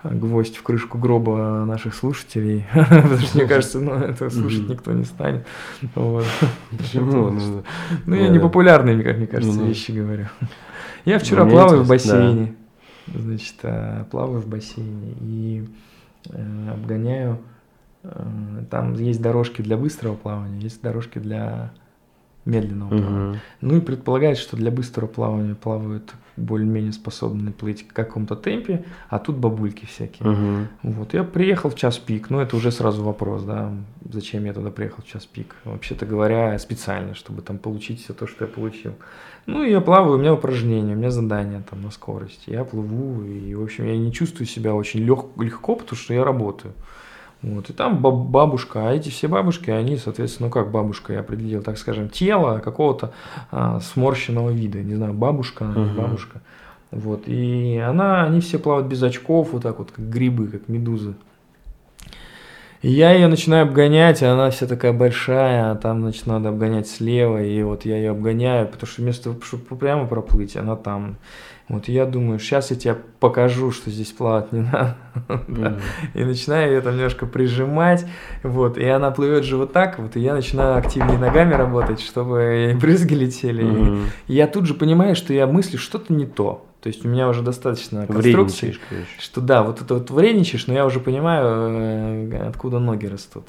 гвоздь 0.04 0.58
в 0.58 0.64
крышку 0.64 0.98
гроба 0.98 1.64
наших 1.66 1.94
слушателей, 1.96 2.66
потому 2.74 3.18
что 3.18 3.38
мне 3.38 3.48
кажется, 3.48 3.80
ну, 3.80 3.94
это 3.94 4.30
слушать 4.30 4.68
никто 4.68 4.92
не 4.92 5.06
станет. 5.06 5.46
Почему? 6.78 7.40
Ну, 8.06 8.16
я 8.16 8.30
не 8.30 8.40
популярные, 8.40 9.02
как 9.04 9.18
мне 9.18 9.28
кажется, 9.28 9.60
ну, 9.60 9.68
вещи 9.68 9.92
говорю. 9.92 10.28
Я 11.06 11.20
вчера 11.20 11.46
плаваю 11.46 11.84
в 11.84 11.88
бассейне, 11.88 12.56
значит, 13.08 13.56
э, 13.64 14.06
плаваю 14.10 14.42
в 14.42 14.48
бассейне 14.48 15.16
и 15.20 15.68
э, 16.30 16.70
обгоняю. 16.72 17.40
Э, 18.04 18.64
там 18.70 18.94
есть 18.94 19.22
дорожки 19.22 19.62
для 19.62 19.76
быстрого 19.76 20.16
плавания, 20.16 20.60
есть 20.60 20.82
дорожки 20.82 21.20
для 21.20 21.74
медленного 22.46 22.90
плавания. 22.90 23.42
Ну 23.62 23.78
и 23.78 23.82
предполагается, 23.82 24.44
что 24.44 24.58
для 24.58 24.72
быстрого 24.72 25.08
плавания 25.08 25.56
плавают 25.56 26.14
более-менее 26.38 26.92
способны 26.92 27.52
плыть 27.52 27.88
в 27.88 27.94
каком-то 27.94 28.36
темпе, 28.36 28.86
а 29.10 29.20
тут 29.20 29.38
бабульки 29.38 29.86
всякие. 29.86 30.30
Угу. 30.30 30.68
Вот, 30.94 31.14
я 31.14 31.24
приехал 31.24 31.70
в 31.70 31.76
час 31.76 31.98
пик, 31.98 32.30
но 32.30 32.42
это 32.42 32.56
уже 32.56 32.72
сразу 32.72 33.04
вопрос, 33.04 33.44
да, 33.44 33.72
зачем 34.10 34.46
я 34.46 34.54
туда 34.54 34.72
приехал 34.72 35.04
в 35.04 35.08
час 35.08 35.26
пик. 35.26 35.56
Вообще-то 35.66 36.06
говоря, 36.06 36.58
специально, 36.60 37.14
чтобы 37.16 37.42
там 37.42 37.58
получить 37.58 38.04
все 38.04 38.14
то, 38.14 38.28
что 38.28 38.46
я 38.46 38.52
получил. 38.52 38.94
Ну, 39.46 39.64
и 39.64 39.72
я 39.72 39.82
плаваю, 39.82 40.16
у 40.16 40.18
меня 40.18 40.34
упражнения, 40.34 40.94
у 40.94 40.98
меня 40.98 41.12
задания 41.12 41.64
там 41.70 41.82
на 41.82 41.92
скорость. 41.92 42.44
Я 42.48 42.64
плыву, 42.64 43.24
и, 43.26 43.54
в 43.56 43.62
общем, 43.62 43.86
я 43.86 43.98
не 43.98 44.12
чувствую 44.14 44.48
себя 44.48 44.74
очень 44.74 45.02
лег, 45.02 45.26
легко, 45.38 45.76
потому 45.76 45.98
что 45.98 46.14
я 46.14 46.24
работаю. 46.24 46.74
Вот, 47.44 47.70
и 47.70 47.74
там 47.74 47.98
бабушка, 47.98 48.88
а 48.88 48.94
эти 48.94 49.10
все 49.10 49.28
бабушки, 49.28 49.70
они, 49.70 49.98
соответственно, 49.98 50.48
ну 50.48 50.52
как 50.52 50.72
бабушка, 50.72 51.12
я 51.12 51.20
определил, 51.20 51.62
так 51.62 51.78
скажем, 51.78 52.08
тело 52.08 52.60
какого-то 52.60 53.12
а, 53.52 53.82
сморщенного 53.82 54.50
вида, 54.50 54.82
не 54.82 54.96
знаю, 54.96 55.14
бабушка, 55.14 55.64
угу. 55.64 56.02
бабушка. 56.02 56.42
Вот, 56.92 57.28
и 57.28 57.78
она, 57.86 58.24
они 58.24 58.40
все 58.40 58.60
плавают 58.60 58.88
без 58.88 59.04
очков, 59.04 59.50
вот 59.52 59.64
так 59.64 59.80
вот, 59.80 59.92
как 59.92 60.10
грибы, 60.10 60.48
как 60.48 60.70
медузы. 60.70 61.16
И 62.82 62.90
я 62.90 63.12
ее 63.12 63.28
начинаю 63.28 63.64
обгонять, 63.64 64.24
а 64.24 64.34
она 64.34 64.50
вся 64.50 64.66
такая 64.66 64.94
большая, 64.94 65.72
а 65.72 65.76
там, 65.76 66.02
значит, 66.02 66.28
надо 66.28 66.50
обгонять 66.50 66.88
слева, 66.88 67.44
и 67.44 67.62
вот 67.64 67.86
я 67.86 67.98
ее 67.98 68.12
обгоняю, 68.12 68.68
потому 68.68 68.88
что 68.88 69.02
вместо 69.02 69.24
того, 69.26 69.42
чтобы 69.42 69.76
прямо 69.78 70.06
проплыть, 70.06 70.56
она 70.56 70.76
там. 70.76 71.18
Вот 71.70 71.88
я 71.88 72.06
думаю, 72.06 72.40
сейчас 72.40 72.72
я 72.72 72.78
тебе 72.78 72.98
покажу, 73.20 73.72
что 73.72 73.90
здесь 73.90 74.12
плавать 74.12 74.52
не 74.52 74.62
надо. 74.62 74.98
И 76.14 76.24
начинаю 76.24 76.74
ее 76.74 76.82
там 76.82 76.96
немножко 76.96 77.26
прижимать. 77.26 78.06
Вот, 78.44 78.78
и 78.78 78.86
она 78.86 79.12
плывет 79.12 79.46
же 79.46 79.58
вот 79.58 79.72
так, 79.72 79.98
вот, 80.00 80.16
и 80.18 80.20
я 80.20 80.34
начинаю 80.34 80.78
активнее 80.78 81.18
ногами 81.18 81.54
работать, 81.54 82.02
чтобы 82.02 82.78
брызги 82.80 83.14
летели. 83.14 83.64
И 84.28 84.34
я 84.34 84.48
тут 84.48 84.66
же 84.66 84.74
понимаю, 84.74 85.16
что 85.16 85.34
я 85.34 85.48
мыслю 85.48 85.80
что-то 85.80 86.14
не 86.14 86.26
то. 86.26 86.66
То 86.84 86.90
есть 86.90 87.06
у 87.06 87.08
меня 87.08 87.30
уже 87.30 87.42
достаточно 87.42 88.06
конструкции, 88.06 88.76
что 89.18 89.40
да, 89.40 89.64
вот 89.64 89.82
это 89.82 89.94
вот 89.94 90.12
вредничаешь, 90.12 90.68
но 90.68 90.74
я 90.74 90.86
уже 90.86 91.00
понимаю, 91.00 92.30
э, 92.30 92.48
откуда 92.50 92.80
ноги 92.80 93.06
растут. 93.06 93.46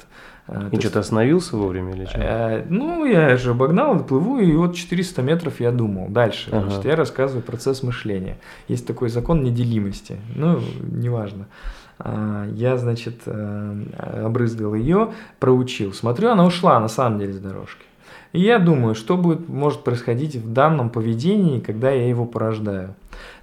А, 0.47 0.69
и 0.71 0.79
что, 0.79 0.89
ты 0.89 0.99
остановился 0.99 1.57
вовремя 1.57 1.93
или 1.93 2.05
что? 2.05 2.17
А, 2.17 2.65
ну, 2.69 3.03
я 3.03 3.35
же 3.35 3.51
обогнал, 3.51 4.01
плыву, 4.05 4.39
и 4.39 4.53
вот 4.53 4.73
400 4.77 5.21
метров 5.21 5.59
я 5.59 5.73
думал. 5.73 6.07
Дальше, 6.07 6.49
ага. 6.53 6.61
значит, 6.61 6.85
я 6.85 6.95
рассказываю 6.95 7.43
процесс 7.43 7.83
мышления. 7.83 8.37
Есть 8.69 8.87
такой 8.87 9.09
закон 9.09 9.43
неделимости, 9.43 10.15
ну, 10.33 10.61
неважно. 10.81 11.47
А, 11.99 12.47
я, 12.53 12.77
значит, 12.77 13.23
э, 13.25 13.83
обрызгал 14.23 14.75
ее, 14.75 15.11
проучил. 15.39 15.91
Смотрю, 15.91 16.29
она 16.29 16.45
ушла 16.45 16.79
на 16.79 16.87
самом 16.87 17.19
деле 17.19 17.33
с 17.33 17.39
дорожки. 17.39 17.83
И 18.35 18.41
я 18.41 18.59
думаю, 18.59 18.95
что 18.95 19.15
будет, 19.15 19.47
может 19.47 19.85
происходить 19.85 20.35
в 20.35 20.51
данном 20.51 20.89
поведении, 20.89 21.61
когда 21.61 21.91
я 21.91 22.09
его 22.09 22.25
порождаю. 22.25 22.93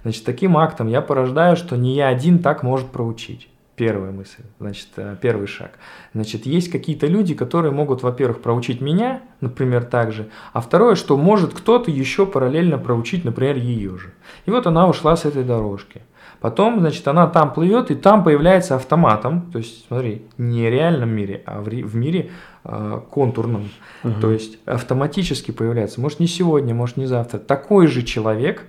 Значит, 0.03 0.23
таким 0.23 0.55
актом 0.55 0.87
я 0.87 1.01
порождаю, 1.01 1.55
что 1.55 1.75
не 1.75 1.95
я 1.95 2.09
один 2.09 2.37
так 2.37 2.61
может 2.61 2.89
проучить. 2.89 3.49
Первая 3.75 4.11
мысль, 4.11 4.43
значит, 4.59 4.89
э, 4.97 5.15
первый 5.19 5.47
шаг. 5.47 5.79
Значит, 6.13 6.45
есть 6.45 6.69
какие-то 6.69 7.07
люди, 7.07 7.33
которые 7.33 7.71
могут, 7.71 8.03
во-первых, 8.03 8.43
проучить 8.43 8.81
меня, 8.81 9.23
например, 9.41 9.83
так 9.83 10.11
же, 10.11 10.29
а 10.53 10.61
второе, 10.61 10.93
что 10.93 11.17
может 11.17 11.55
кто-то 11.55 11.89
еще 11.89 12.27
параллельно 12.27 12.77
проучить, 12.77 13.25
например, 13.25 13.55
ее 13.55 13.97
же. 13.97 14.13
И 14.45 14.51
вот 14.51 14.67
она 14.67 14.87
ушла 14.87 15.15
с 15.15 15.25
этой 15.25 15.43
дорожки. 15.43 16.03
Потом, 16.43 16.81
значит, 16.81 17.07
она 17.07 17.27
там 17.27 17.53
плывет, 17.53 17.89
и 17.89 17.95
там 17.95 18.21
появляется 18.21 18.75
автоматом, 18.75 19.49
то 19.53 19.59
есть, 19.59 19.87
смотри, 19.87 20.23
не 20.37 20.67
в 20.67 20.71
реальном 20.71 21.09
мире, 21.09 21.41
а 21.45 21.61
в, 21.61 21.69
в 21.69 21.95
мире 21.95 22.31
э, 22.65 22.99
контурном. 23.09 23.69
Угу. 24.03 24.13
То 24.19 24.29
есть 24.29 24.59
автоматически 24.65 25.51
появляется, 25.51 26.01
может 26.01 26.19
не 26.19 26.27
сегодня, 26.27 26.75
может 26.75 26.97
не 26.97 27.05
завтра, 27.05 27.39
такой 27.39 27.87
же 27.87 28.03
человек, 28.03 28.65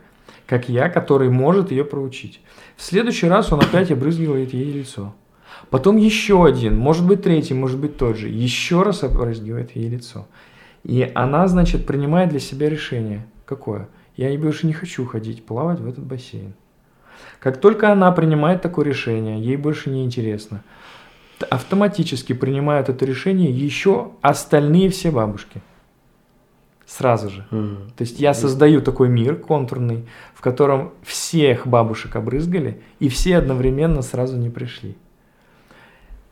как 0.47 0.69
я, 0.69 0.89
который 0.89 1.31
может 1.31 1.73
ее 1.73 1.85
проучить. 1.85 2.41
В 2.77 2.83
следующий 2.85 3.27
раз 3.27 3.53
он 3.53 3.59
опять 3.59 3.91
обрызгивает 3.91 4.55
ей 4.55 4.71
лицо. 4.71 5.13
Потом 5.69 5.97
еще 5.97 6.47
один, 6.47 6.79
может 6.79 7.05
быть 7.05 7.25
третий, 7.25 7.55
может 7.55 7.81
быть 7.81 7.97
тот 7.97 8.17
же, 8.17 8.29
еще 8.29 8.85
раз 8.85 9.03
обрызгивает 9.03 9.75
ей 9.75 9.89
лицо. 9.89 10.29
И 10.85 11.11
она, 11.13 11.49
значит, 11.49 11.87
принимает 11.87 12.29
для 12.29 12.39
себя 12.39 12.71
решение. 12.71 13.27
Какое? 13.45 13.89
Я 14.17 14.33
больше 14.39 14.69
не 14.69 14.75
хочу 14.75 15.05
ходить 15.07 15.45
плавать 15.45 15.81
в 15.81 15.89
этот 15.89 16.05
бассейн. 16.05 16.55
Как 17.45 17.61
только 17.61 17.93
она 17.93 18.11
принимает 18.11 18.61
такое 18.63 18.85
решение, 18.87 19.41
ей 19.41 19.57
больше 19.57 19.91
не 19.91 20.05
интересно, 20.05 20.65
автоматически 21.51 22.33
принимают 22.33 22.89
это 22.89 23.05
решение 23.05 23.51
еще 23.51 24.11
остальные 24.21 24.91
все 24.91 25.13
бабушки– 25.13 25.63
сразу 26.87 27.31
же. 27.31 27.47
Mm. 27.51 27.91
То 27.97 28.03
есть 28.03 28.21
я 28.21 28.35
создаю 28.35 28.81
такой 28.81 29.09
мир 29.09 29.37
контурный, 29.37 30.07
в 30.35 30.41
котором 30.41 30.93
всех 31.03 31.67
бабушек 31.67 32.17
обрызгали, 32.17 32.81
и 33.01 33.09
все 33.09 33.37
одновременно 33.37 34.03
сразу 34.03 34.37
не 34.37 34.51
пришли. 34.51 34.97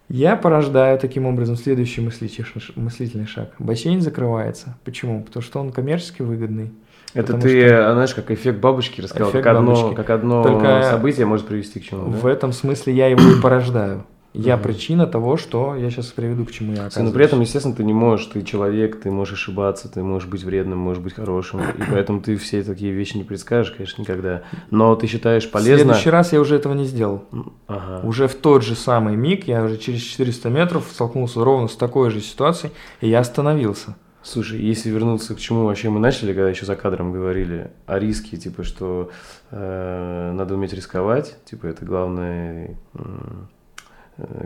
Я 0.09 0.37
порождаю 0.37 0.99
таким 0.99 1.27
образом 1.27 1.57
следующий 1.57 2.03
мыслительный 2.03 3.27
шаг. 3.27 3.55
Бассейн 3.59 4.03
закрывается. 4.03 4.77
Почему? 4.85 5.23
Потому 5.23 5.43
что 5.43 5.61
он 5.61 5.73
коммерчески 5.73 6.23
выгодный. 6.23 6.73
Это 7.15 7.35
ты, 7.39 7.67
что... 7.67 7.91
А, 7.91 7.93
знаешь, 7.93 8.15
как 8.15 8.31
эффект 8.31 8.59
бабочки 8.59 9.01
рассказал, 9.01 9.31
эффект 9.31 9.45
как, 9.45 9.57
бабочки. 9.57 9.83
Одно, 9.85 9.95
как 9.95 10.11
одно 10.11 10.43
Только 10.43 10.89
событие 10.91 11.27
может 11.27 11.47
привести 11.47 11.81
к 11.81 11.85
чему. 11.85 12.11
В 12.11 12.27
этом 12.27 12.53
смысле 12.53 12.95
я 12.95 13.09
его 13.09 13.23
и 13.23 13.41
порождаю. 13.41 14.05
Я 14.35 14.55
угу. 14.55 14.63
причина 14.65 15.07
того, 15.07 15.37
что 15.37 15.77
я 15.77 15.91
сейчас 15.91 16.07
приведу, 16.07 16.47
к 16.47 16.53
чему 16.53 16.73
я 16.73 16.83
оказываюсь. 16.83 17.11
Но 17.11 17.15
при 17.15 17.25
этом, 17.25 17.41
естественно, 17.43 17.75
ты 17.75 17.85
не 17.85 17.93
можешь, 17.93 18.27
ты 18.27 18.43
человек, 18.43 18.99
ты 19.03 19.11
можешь 19.11 19.35
ошибаться, 19.35 19.91
ты 19.91 20.03
можешь 20.03 20.27
быть 20.27 20.43
вредным, 20.43 20.79
можешь 20.79 21.03
быть 21.03 21.15
хорошим. 21.15 21.61
И 21.61 21.83
поэтому 21.91 22.23
ты 22.23 22.37
все 22.37 22.63
такие 22.63 22.93
вещи 22.93 23.19
не 23.19 23.25
предскажешь, 23.25 23.73
конечно, 23.73 24.01
никогда. 24.01 24.43
Но 24.71 24.97
ты 24.97 25.07
считаешь 25.07 25.51
полезно... 25.51 25.75
В 25.75 25.81
следующий 25.81 26.11
раз 26.11 26.33
я 26.33 26.41
уже 26.41 26.57
этого 26.57 26.73
не 26.73 26.87
сделал. 26.87 27.25
Ага. 27.67 28.01
Уже 28.07 28.27
в 28.27 28.35
тот 28.35 28.65
же 28.65 28.75
самый 28.75 29.17
миг, 29.17 29.47
я 29.49 29.63
уже 29.63 29.77
через 29.77 30.01
400 30.01 30.49
метров 30.49 30.89
столкнулся 30.91 31.45
ровно 31.45 31.69
с 31.69 31.77
такой 31.77 32.11
же 32.11 32.23
ситуацией, 32.23 32.73
и 33.03 33.09
я 33.09 33.21
остановился. 33.21 33.97
Слушай, 34.23 34.61
если 34.61 34.91
вернуться 34.91 35.35
к 35.35 35.39
чему 35.39 35.65
вообще 35.65 35.91
мы 35.91 35.99
начали, 35.99 36.33
когда 36.33 36.49
еще 36.49 36.65
за 36.65 36.77
кадром 36.77 37.13
говорили 37.13 37.71
о 37.87 37.99
риске, 37.99 38.37
типа, 38.37 38.63
что 38.63 39.11
э, 39.51 40.33
надо 40.35 40.55
уметь 40.55 40.73
рисковать, 40.73 41.37
типа, 41.45 41.67
это 41.67 41.85
главное... 41.85 42.77
Э, 42.95 43.01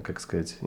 как 0.02 0.20
сказать, 0.20 0.58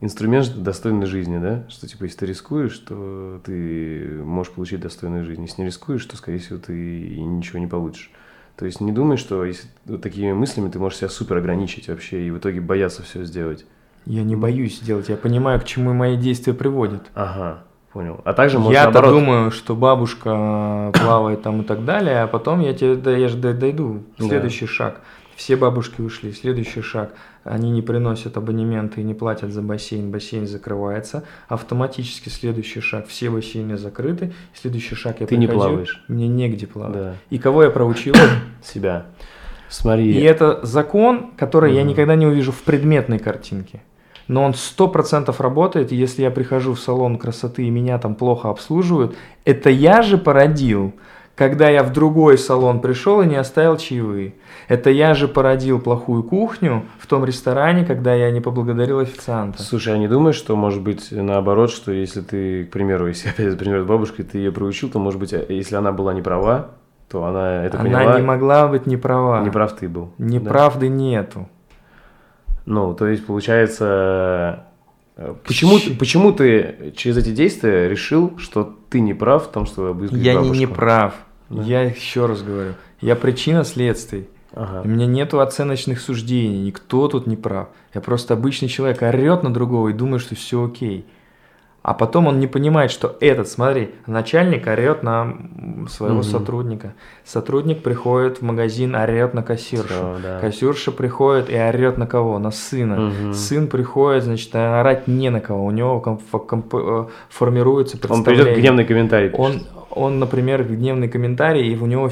инструмент 0.00 0.62
достойной 0.62 1.06
жизни, 1.06 1.38
да? 1.38 1.64
Что, 1.68 1.88
типа, 1.88 2.04
если 2.04 2.18
ты 2.18 2.26
рискуешь, 2.26 2.76
то 2.78 3.40
ты 3.44 4.20
можешь 4.22 4.52
получить 4.52 4.80
достойную 4.80 5.24
жизнь. 5.24 5.42
Если 5.42 5.62
не 5.62 5.66
рискуешь, 5.66 6.04
то, 6.04 6.18
скорее 6.18 6.38
всего, 6.38 6.58
ты 6.58 7.06
и 7.06 7.20
ничего 7.20 7.58
не 7.58 7.66
получишь. 7.66 8.12
То 8.56 8.66
есть 8.66 8.80
не 8.80 8.92
думай, 8.92 9.16
что 9.16 9.44
если 9.44 9.68
вот 9.84 10.02
такими 10.02 10.32
мыслями 10.32 10.70
ты 10.70 10.78
можешь 10.78 10.98
себя 10.98 11.08
супер 11.08 11.38
ограничить 11.38 11.88
вообще 11.88 12.26
и 12.26 12.30
в 12.30 12.38
итоге 12.38 12.60
бояться 12.60 13.02
все 13.02 13.24
сделать. 13.24 13.66
Я 14.04 14.22
не 14.22 14.36
боюсь 14.36 14.80
сделать, 14.80 15.08
я 15.08 15.16
понимаю, 15.16 15.60
к 15.60 15.64
чему 15.64 15.92
мои 15.92 16.16
действия 16.16 16.54
приводят. 16.54 17.10
Ага, 17.14 17.64
понял. 17.96 18.20
А 18.24 18.32
также 18.34 18.58
можно 18.58 18.72
Я-то 18.72 18.92
наоборот... 18.92 19.20
думаю, 19.20 19.50
что 19.50 19.74
бабушка 19.74 20.92
плавает 20.92 21.42
там 21.42 21.62
и 21.62 21.64
так 21.64 21.84
далее, 21.84 22.22
а 22.22 22.26
потом 22.26 22.60
я 22.60 22.74
тебе, 22.74 22.94
да, 22.94 23.16
я 23.16 23.28
же 23.28 23.36
дойду, 23.36 24.02
следующий 24.18 24.66
да. 24.66 24.72
шаг. 24.72 25.00
Все 25.34 25.56
бабушки 25.56 26.00
ушли, 26.00 26.32
следующий 26.32 26.82
шаг– 26.82 27.10
они 27.46 27.70
не 27.70 27.80
приносят 27.80 28.36
абонементы 28.36 29.00
и 29.00 29.04
не 29.04 29.14
платят 29.14 29.52
за 29.52 29.62
бассейн, 29.62 30.10
бассейн 30.10 30.46
закрывается, 30.46 31.22
автоматически 31.48 32.28
следующий 32.28 32.80
шаг, 32.80 33.06
все 33.06 33.30
бассейны 33.30 33.76
закрыты, 33.76 34.32
следующий 34.52 34.96
шаг 34.96 35.20
я 35.20 35.26
Ты 35.26 35.36
приходил, 35.36 35.48
не 35.48 35.54
плаваешь. 35.54 36.04
Мне 36.08 36.26
негде 36.26 36.66
плавать. 36.66 36.94
Да. 36.94 37.14
И 37.30 37.38
кого 37.38 37.62
я 37.62 37.70
проучил? 37.70 38.14
Себя. 38.64 39.06
Смотри. 39.68 40.10
И 40.10 40.20
это 40.20 40.60
закон, 40.64 41.30
который 41.36 41.70
угу. 41.70 41.78
я 41.78 41.84
никогда 41.84 42.16
не 42.16 42.26
увижу 42.26 42.50
в 42.52 42.62
предметной 42.62 43.18
картинке. 43.18 43.82
Но 44.28 44.42
он 44.42 44.54
сто 44.54 44.88
процентов 44.88 45.40
работает, 45.40 45.92
и 45.92 45.96
если 45.96 46.22
я 46.22 46.30
прихожу 46.30 46.74
в 46.74 46.80
салон 46.80 47.18
красоты 47.18 47.64
и 47.64 47.70
меня 47.70 47.98
там 47.98 48.14
плохо 48.14 48.50
обслуживают, 48.50 49.16
это 49.44 49.70
я 49.70 50.02
же 50.02 50.18
породил 50.18 50.94
когда 51.36 51.68
я 51.68 51.84
в 51.84 51.92
другой 51.92 52.38
салон 52.38 52.80
пришел 52.80 53.20
и 53.20 53.26
не 53.26 53.36
оставил 53.36 53.76
чаевые. 53.76 54.34
Это 54.68 54.90
я 54.90 55.14
же 55.14 55.28
породил 55.28 55.78
плохую 55.78 56.22
кухню 56.24 56.84
в 56.98 57.06
том 57.06 57.24
ресторане, 57.24 57.84
когда 57.84 58.14
я 58.14 58.30
не 58.30 58.40
поблагодарил 58.40 59.00
официанта. 59.00 59.62
Слушай, 59.62 59.94
а 59.94 59.98
не 59.98 60.08
думаешь, 60.08 60.34
что 60.34 60.56
может 60.56 60.82
быть 60.82 61.08
наоборот, 61.12 61.70
что 61.70 61.92
если 61.92 62.22
ты, 62.22 62.64
к 62.64 62.70
примеру, 62.70 63.06
если 63.06 63.28
опять 63.36 63.56
пример 63.58 63.82
с 63.82 63.84
бабушкой, 63.84 64.24
ты 64.24 64.38
ее 64.38 64.50
проучил, 64.50 64.88
то 64.88 64.98
может 64.98 65.20
быть, 65.20 65.34
а, 65.34 65.44
если 65.48 65.76
она 65.76 65.92
была 65.92 66.14
не 66.14 66.22
права, 66.22 66.70
то 67.10 67.24
она 67.24 67.64
это 67.64 67.78
она 67.78 67.84
поняла. 67.84 68.02
Она 68.02 68.20
не 68.20 68.26
могла 68.26 68.66
быть 68.66 68.86
не 68.86 68.96
права. 68.96 69.42
Не 69.42 69.50
прав 69.50 69.76
ты 69.76 69.88
был. 69.88 70.12
Неправды 70.16 70.88
да? 70.88 70.94
нету. 70.94 71.48
Ну, 72.66 72.94
то 72.94 73.06
есть, 73.06 73.24
получается, 73.24 74.66
э, 75.16 75.34
Почему, 75.46 75.78
Ч... 75.78 75.90
почему 75.94 76.32
ты 76.32 76.92
через 76.96 77.16
эти 77.16 77.30
действия 77.30 77.88
решил, 77.88 78.36
что 78.38 78.76
ты 78.90 79.00
не 79.00 79.14
прав 79.14 79.46
в 79.46 79.50
том, 79.52 79.66
что 79.66 79.86
обыскивать 79.88 80.22
Я 80.22 80.34
бабушку? 80.34 80.54
не, 80.54 80.60
не 80.60 80.66
прав. 80.66 81.14
Да. 81.48 81.62
Я 81.62 81.82
еще 81.82 82.26
раз 82.26 82.42
говорю, 82.42 82.74
я 83.00 83.14
причина 83.16 83.64
следствий. 83.64 84.28
Ага. 84.52 84.82
У 84.84 84.88
меня 84.88 85.06
нету 85.06 85.40
оценочных 85.40 86.00
суждений, 86.00 86.58
никто 86.62 87.08
тут 87.08 87.26
не 87.26 87.36
прав. 87.36 87.68
Я 87.94 88.00
просто 88.00 88.34
обычный 88.34 88.68
человек, 88.68 89.02
орет 89.02 89.42
на 89.42 89.52
другого 89.52 89.88
и 89.88 89.92
думает, 89.92 90.22
что 90.22 90.34
все 90.34 90.64
окей. 90.64 91.04
А 91.86 91.94
потом 91.94 92.26
он 92.26 92.40
не 92.40 92.48
понимает, 92.48 92.90
что 92.90 93.16
этот, 93.20 93.46
смотри, 93.46 93.90
начальник 94.08 94.66
орет 94.66 95.04
на 95.04 95.36
своего 95.88 96.16
угу. 96.16 96.24
сотрудника. 96.24 96.94
Сотрудник 97.24 97.84
приходит 97.84 98.38
в 98.38 98.42
магазин, 98.42 98.96
орет 98.96 99.34
на 99.34 99.44
кассиршу. 99.44 99.86
Все, 99.86 100.16
да. 100.20 100.40
Кассирша 100.40 100.90
приходит 100.90 101.48
и 101.48 101.54
орет 101.54 101.96
на 101.96 102.08
кого? 102.08 102.40
На 102.40 102.50
сына. 102.50 103.06
Угу. 103.06 103.34
Сын 103.34 103.68
приходит, 103.68 104.24
значит, 104.24 104.52
орать 104.56 105.06
не 105.06 105.30
на 105.30 105.40
кого. 105.40 105.64
У 105.64 105.70
него 105.70 106.00
комп- 106.00 106.44
комп- 106.48 106.74
э, 106.74 107.06
формируется 107.28 107.96
представление. 107.98 108.40
Он 108.40 108.46
придет 108.46 108.58
гневный 108.58 108.84
комментарий. 108.84 109.30
Он, 109.30 109.62
он, 109.90 110.18
например, 110.18 110.64
гневный 110.64 111.08
комментарий, 111.08 111.72
и 111.72 111.78
у 111.78 111.86
него 111.86 112.10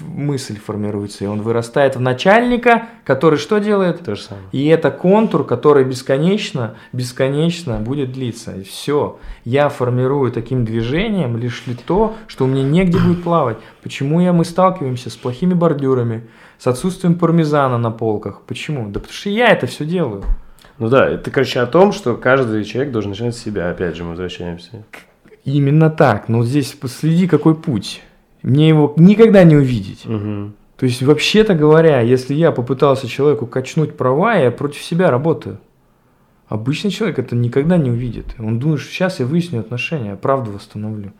мысль 0.00 0.58
формируется, 0.58 1.24
и 1.24 1.26
он 1.26 1.42
вырастает 1.42 1.96
в 1.96 2.00
начальника, 2.00 2.88
который 3.04 3.38
что 3.38 3.58
делает? 3.58 4.04
То 4.04 4.14
же 4.14 4.22
самое. 4.22 4.46
И 4.52 4.66
это 4.66 4.90
контур, 4.90 5.44
который 5.44 5.84
бесконечно, 5.84 6.74
бесконечно 6.92 7.78
будет 7.78 8.12
длиться. 8.12 8.52
И 8.52 8.62
все. 8.62 9.18
Я 9.44 9.68
формирую 9.68 10.32
таким 10.32 10.64
движением 10.64 11.36
лишь 11.36 11.66
ли 11.66 11.74
то, 11.74 12.16
что 12.26 12.44
у 12.44 12.48
меня 12.48 12.62
негде 12.62 12.98
будет 12.98 13.22
плавать. 13.22 13.58
Почему 13.82 14.20
я, 14.20 14.32
мы 14.32 14.44
сталкиваемся 14.44 15.10
с 15.10 15.16
плохими 15.16 15.54
бордюрами, 15.54 16.26
с 16.58 16.66
отсутствием 16.66 17.14
пармезана 17.14 17.78
на 17.78 17.90
полках? 17.90 18.42
Почему? 18.46 18.88
Да 18.88 19.00
потому 19.00 19.14
что 19.14 19.30
я 19.30 19.48
это 19.48 19.66
все 19.66 19.84
делаю. 19.84 20.24
Ну 20.78 20.88
да, 20.88 21.08
это, 21.08 21.30
короче, 21.30 21.60
о 21.60 21.66
том, 21.66 21.92
что 21.92 22.16
каждый 22.16 22.64
человек 22.64 22.92
должен 22.92 23.10
начинать 23.10 23.36
с 23.36 23.42
себя. 23.42 23.70
Опять 23.70 23.96
же, 23.96 24.04
мы 24.04 24.10
возвращаемся. 24.10 24.84
Именно 25.44 25.90
так. 25.90 26.28
Но 26.28 26.44
здесь 26.44 26.72
последи, 26.72 27.26
какой 27.26 27.54
путь. 27.54 28.02
Мне 28.48 28.66
его 28.66 28.94
никогда 28.96 29.44
не 29.44 29.56
увидеть. 29.56 30.06
Угу. 30.06 30.52
То 30.78 30.86
есть, 30.86 31.02
вообще-то 31.02 31.54
говоря, 31.54 32.00
если 32.00 32.32
я 32.32 32.50
попытался 32.50 33.06
человеку 33.06 33.46
качнуть 33.46 33.94
права, 33.94 34.36
я 34.36 34.50
против 34.50 34.82
себя 34.82 35.10
работаю. 35.10 35.58
Обычный 36.48 36.90
человек 36.90 37.18
это 37.18 37.36
никогда 37.36 37.76
не 37.76 37.90
увидит. 37.90 38.34
Он 38.38 38.58
думает, 38.58 38.80
что 38.80 38.90
сейчас 38.90 39.20
я 39.20 39.26
выясню 39.26 39.60
отношения, 39.60 40.10
я 40.10 40.16
правду 40.16 40.52
восстановлю. 40.52 41.12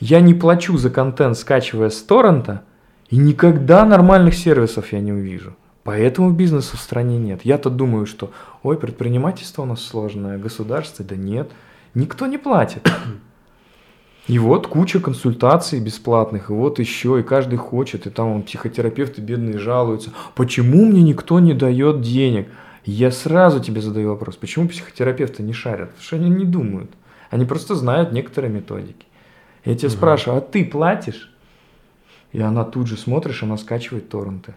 Я 0.00 0.20
не 0.20 0.34
плачу 0.34 0.76
за 0.76 0.90
контент, 0.90 1.38
скачивая 1.38 1.88
с 1.88 2.02
торрента, 2.02 2.62
и 3.08 3.16
никогда 3.16 3.86
нормальных 3.86 4.34
сервисов 4.34 4.92
я 4.92 5.00
не 5.00 5.14
увижу. 5.14 5.56
Поэтому 5.82 6.30
бизнеса 6.30 6.76
в 6.76 6.80
стране 6.80 7.16
нет. 7.16 7.40
Я-то 7.44 7.70
думаю, 7.70 8.04
что, 8.04 8.32
ой, 8.62 8.76
предпринимательство 8.76 9.62
у 9.62 9.66
нас 9.66 9.82
сложное, 9.82 10.36
государство, 10.36 11.06
да 11.06 11.16
нет. 11.16 11.50
Никто 11.94 12.26
не 12.26 12.36
платит. 12.36 12.86
И 14.26 14.38
вот 14.38 14.66
куча 14.66 15.00
консультаций 15.00 15.80
бесплатных, 15.80 16.48
и 16.48 16.52
вот 16.52 16.78
еще, 16.78 17.20
и 17.20 17.22
каждый 17.22 17.56
хочет, 17.56 18.06
и 18.06 18.10
там 18.10 18.28
он, 18.28 18.42
психотерапевты 18.42 19.20
бедные 19.20 19.58
жалуются, 19.58 20.10
почему 20.34 20.86
мне 20.86 21.02
никто 21.02 21.40
не 21.40 21.52
дает 21.52 22.00
денег? 22.00 22.48
Я 22.86 23.10
сразу 23.10 23.60
тебе 23.60 23.82
задаю 23.82 24.10
вопрос, 24.10 24.36
почему 24.36 24.68
психотерапевты 24.68 25.42
не 25.42 25.52
шарят? 25.52 25.90
Потому 25.90 26.02
что 26.04 26.16
они 26.16 26.30
не 26.30 26.44
думают. 26.44 26.90
Они 27.30 27.44
просто 27.44 27.74
знают 27.74 28.12
некоторые 28.12 28.50
методики. 28.50 29.06
Я 29.64 29.74
тебя 29.74 29.88
угу. 29.88 29.96
спрашиваю, 29.96 30.38
а 30.38 30.40
ты 30.40 30.64
платишь? 30.64 31.30
И 32.32 32.40
она 32.40 32.64
тут 32.64 32.86
же 32.86 32.96
смотришь, 32.96 33.42
она 33.42 33.56
скачивает 33.58 34.08
торренты 34.08 34.54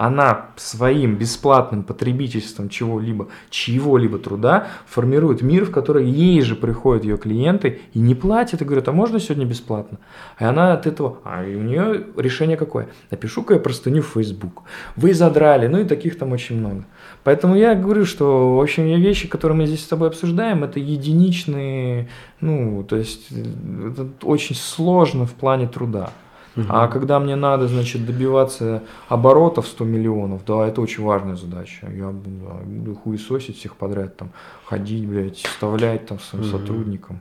она 0.00 0.46
своим 0.56 1.16
бесплатным 1.16 1.82
потребительством 1.82 2.70
чего-либо, 2.70 3.28
чьего-либо 3.50 4.18
труда 4.18 4.68
формирует 4.86 5.42
мир, 5.42 5.66
в 5.66 5.70
который 5.70 6.08
ей 6.08 6.40
же 6.40 6.56
приходят 6.56 7.04
ее 7.04 7.18
клиенты 7.18 7.80
и 7.92 7.98
не 7.98 8.14
платят, 8.14 8.62
и 8.62 8.64
говорят, 8.64 8.88
а 8.88 8.92
можно 8.92 9.20
сегодня 9.20 9.44
бесплатно? 9.44 9.98
И 10.40 10.44
она 10.44 10.72
от 10.72 10.86
этого, 10.86 11.18
а 11.22 11.42
у 11.42 11.60
нее 11.60 12.06
решение 12.16 12.56
какое? 12.56 12.88
Напишу-ка 13.10 13.52
я 13.52 13.60
простыню 13.60 14.00
в 14.00 14.06
Facebook. 14.06 14.62
Вы 14.96 15.12
задрали, 15.12 15.66
ну 15.66 15.80
и 15.80 15.84
таких 15.84 16.16
там 16.16 16.32
очень 16.32 16.56
много. 16.56 16.86
Поэтому 17.22 17.54
я 17.54 17.74
говорю, 17.74 18.06
что, 18.06 18.56
в 18.56 18.60
общем, 18.62 18.84
вещи, 18.84 19.28
которые 19.28 19.58
мы 19.58 19.66
здесь 19.66 19.84
с 19.84 19.88
тобой 19.88 20.08
обсуждаем, 20.08 20.64
это 20.64 20.80
единичные, 20.80 22.08
ну, 22.40 22.86
то 22.88 22.96
есть 22.96 23.30
это 23.30 24.08
очень 24.22 24.56
сложно 24.56 25.26
в 25.26 25.34
плане 25.34 25.68
труда. 25.68 26.10
Угу. 26.56 26.66
А 26.68 26.88
когда 26.88 27.20
мне 27.20 27.36
надо, 27.36 27.68
значит, 27.68 28.04
добиваться 28.04 28.82
оборотов 29.08 29.66
100 29.66 29.84
миллионов, 29.84 30.44
да, 30.44 30.66
это 30.66 30.80
очень 30.80 31.04
важная 31.04 31.36
задача. 31.36 31.88
Я 31.90 32.10
буду 32.10 32.94
хуесосить 32.96 33.58
всех 33.58 33.76
подряд, 33.76 34.16
там, 34.16 34.30
ходить, 34.64 35.06
блядь, 35.06 35.38
вставлять 35.38 36.06
там 36.06 36.18
своим 36.18 36.44
угу. 36.44 36.58
сотрудникам. 36.58 37.20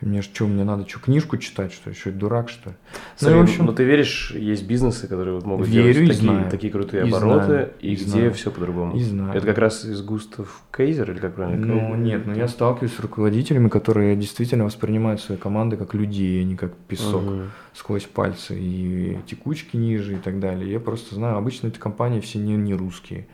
И 0.00 0.06
мне 0.06 0.22
что, 0.22 0.46
мне 0.46 0.62
надо 0.62 0.88
что, 0.88 1.00
книжку 1.00 1.38
читать, 1.38 1.72
что 1.72 1.90
ли? 1.90 1.96
Что, 1.96 2.12
дурак, 2.12 2.50
что 2.50 2.70
ли? 2.70 2.76
Смотри, 3.16 3.34
ну, 3.36 3.44
в 3.44 3.48
общем... 3.48 3.66
ну 3.66 3.72
ты 3.72 3.82
веришь, 3.82 4.30
есть 4.30 4.64
бизнесы, 4.64 5.08
которые 5.08 5.34
вот 5.34 5.44
могут 5.44 5.66
Верю 5.66 5.92
делать 5.92 6.08
такие, 6.10 6.30
знаю. 6.30 6.50
такие 6.50 6.72
крутые 6.72 7.04
и 7.04 7.08
обороты, 7.08 7.44
знаю. 7.46 7.70
и, 7.80 7.92
и 7.92 7.94
где 7.96 8.04
знаю. 8.04 8.34
все 8.34 8.50
по-другому. 8.52 8.96
И 8.96 9.02
знаю. 9.02 9.36
Это 9.36 9.44
как 9.44 9.58
раз 9.58 9.84
из 9.84 10.00
Густав 10.02 10.62
Кейзер, 10.76 11.10
или 11.10 11.18
как 11.18 11.34
правильно? 11.34 11.66
Ну, 11.66 11.96
нет, 11.96 12.26
но 12.26 12.32
ну, 12.32 12.38
я 12.38 12.46
сталкиваюсь 12.46 12.94
с 12.94 13.00
руководителями, 13.00 13.68
которые 13.68 14.14
действительно 14.14 14.64
воспринимают 14.64 15.20
свои 15.20 15.36
команды 15.36 15.76
как 15.76 15.94
людей, 15.94 16.42
а 16.42 16.44
не 16.44 16.54
как 16.54 16.76
песок 16.86 17.24
угу. 17.24 17.42
сквозь 17.74 18.04
пальцы, 18.04 18.56
и 18.56 19.18
текучки 19.26 19.76
ниже 19.76 20.14
и 20.14 20.18
так 20.18 20.38
далее. 20.38 20.70
Я 20.70 20.78
просто 20.78 21.16
знаю, 21.16 21.36
обычно 21.38 21.66
эти 21.66 21.78
компании 21.78 22.20
все 22.20 22.38
не, 22.38 22.54
не 22.54 22.74
русские. 22.74 23.26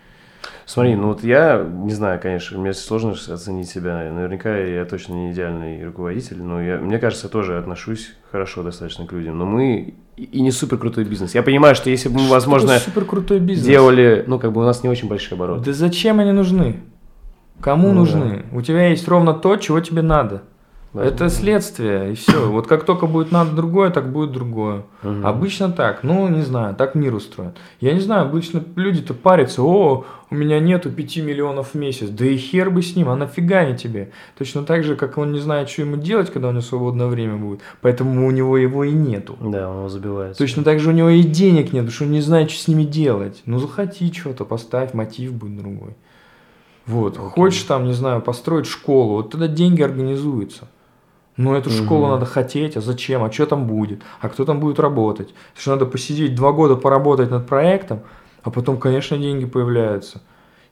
Смотри, 0.66 0.96
ну 0.96 1.08
вот 1.08 1.22
я 1.22 1.62
не 1.62 1.92
знаю, 1.92 2.20
конечно, 2.20 2.58
мне 2.58 2.72
сложно 2.72 3.12
оценить 3.12 3.68
себя. 3.68 4.10
Наверняка 4.12 4.56
я 4.56 4.84
точно 4.84 5.14
не 5.14 5.32
идеальный 5.32 5.84
руководитель, 5.84 6.42
но 6.42 6.60
я, 6.60 6.78
мне 6.78 6.98
кажется, 6.98 7.28
тоже 7.28 7.58
отношусь 7.58 8.14
хорошо 8.32 8.62
достаточно 8.62 9.06
к 9.06 9.12
людям. 9.12 9.38
Но 9.38 9.46
мы 9.46 9.94
и 10.16 10.40
не 10.40 10.50
супер 10.50 10.78
крутой 10.78 11.04
бизнес. 11.04 11.34
Я 11.34 11.42
понимаю, 11.42 11.74
что 11.74 11.90
если 11.90 12.08
бы 12.08 12.20
мы, 12.20 12.28
возможно, 12.28 12.78
супер 12.78 13.04
крутой 13.04 13.40
бизнес? 13.40 13.66
делали, 13.66 14.24
ну 14.26 14.38
как 14.38 14.52
бы 14.52 14.60
у 14.60 14.64
нас 14.64 14.82
не 14.82 14.88
очень 14.88 15.08
большие 15.08 15.36
обороты. 15.36 15.64
Да 15.66 15.72
зачем 15.72 16.20
они 16.20 16.32
нужны? 16.32 16.80
Кому 17.60 17.88
ну, 17.88 18.00
нужны? 18.00 18.44
Да. 18.50 18.56
У 18.56 18.62
тебя 18.62 18.88
есть 18.88 19.06
ровно 19.08 19.34
то, 19.34 19.56
чего 19.56 19.80
тебе 19.80 20.02
надо. 20.02 20.42
Это 20.94 21.28
следствие, 21.28 22.12
и 22.12 22.14
все. 22.14 22.48
Вот 22.50 22.66
как 22.68 22.84
только 22.84 23.06
будет 23.06 23.32
надо 23.32 23.52
другое, 23.52 23.90
так 23.90 24.12
будет 24.12 24.30
другое. 24.32 24.84
Угу. 25.02 25.26
Обычно 25.26 25.72
так. 25.72 26.04
Ну, 26.04 26.28
не 26.28 26.42
знаю, 26.42 26.76
так 26.76 26.94
мир 26.94 27.14
устроен. 27.14 27.52
Я 27.80 27.92
не 27.92 28.00
знаю, 28.00 28.26
обычно 28.26 28.62
люди-то 28.76 29.12
парятся, 29.12 29.62
о, 29.62 30.04
у 30.30 30.34
меня 30.34 30.60
нету 30.60 30.90
5 30.90 31.16
миллионов 31.18 31.70
в 31.70 31.74
месяц. 31.74 32.08
Да 32.08 32.24
и 32.24 32.36
хер 32.36 32.70
бы 32.70 32.82
с 32.82 32.94
ним, 32.94 33.08
а 33.08 33.16
нафига 33.16 33.64
не 33.64 33.76
тебе? 33.76 34.10
Точно 34.38 34.62
так 34.62 34.84
же, 34.84 34.94
как 34.94 35.18
он 35.18 35.32
не 35.32 35.40
знает, 35.40 35.68
что 35.68 35.82
ему 35.82 35.96
делать, 35.96 36.30
когда 36.30 36.48
у 36.48 36.52
него 36.52 36.62
свободное 36.62 37.06
время 37.06 37.36
будет. 37.36 37.60
Поэтому 37.80 38.26
у 38.26 38.30
него 38.30 38.56
его 38.56 38.84
и 38.84 38.92
нету. 38.92 39.36
Да, 39.40 39.68
он 39.68 39.78
его 39.78 39.88
забивает. 39.88 40.38
Точно 40.38 40.62
так 40.62 40.78
же 40.78 40.90
у 40.90 40.92
него 40.92 41.08
и 41.08 41.22
денег 41.22 41.72
нет, 41.72 41.84
потому 41.84 41.90
что 41.90 42.04
он 42.04 42.12
не 42.12 42.20
знает, 42.20 42.50
что 42.50 42.62
с 42.62 42.68
ними 42.68 42.84
делать. 42.84 43.42
Ну, 43.46 43.58
захоти 43.58 44.12
что-то, 44.12 44.44
поставь, 44.44 44.94
мотив 44.94 45.32
будет 45.32 45.58
другой. 45.58 45.96
Вот, 46.86 47.16
Окей. 47.16 47.30
хочешь 47.30 47.62
там, 47.62 47.84
не 47.86 47.94
знаю, 47.94 48.20
построить 48.20 48.66
школу, 48.66 49.14
вот 49.14 49.30
тогда 49.30 49.48
деньги 49.48 49.82
организуются. 49.82 50.68
Ну, 51.36 51.54
эту 51.54 51.70
угу. 51.70 51.76
школу 51.76 52.08
надо 52.08 52.26
хотеть, 52.26 52.76
а 52.76 52.80
зачем, 52.80 53.24
а 53.24 53.32
что 53.32 53.46
там 53.46 53.66
будет, 53.66 54.02
а 54.20 54.28
кто 54.28 54.44
там 54.44 54.60
будет 54.60 54.78
работать. 54.78 55.34
Что 55.56 55.72
надо 55.72 55.86
посидеть 55.86 56.34
два 56.34 56.52
года, 56.52 56.76
поработать 56.76 57.30
над 57.30 57.46
проектом, 57.46 58.00
а 58.42 58.50
потом, 58.50 58.78
конечно, 58.78 59.18
деньги 59.18 59.44
появляются. 59.44 60.22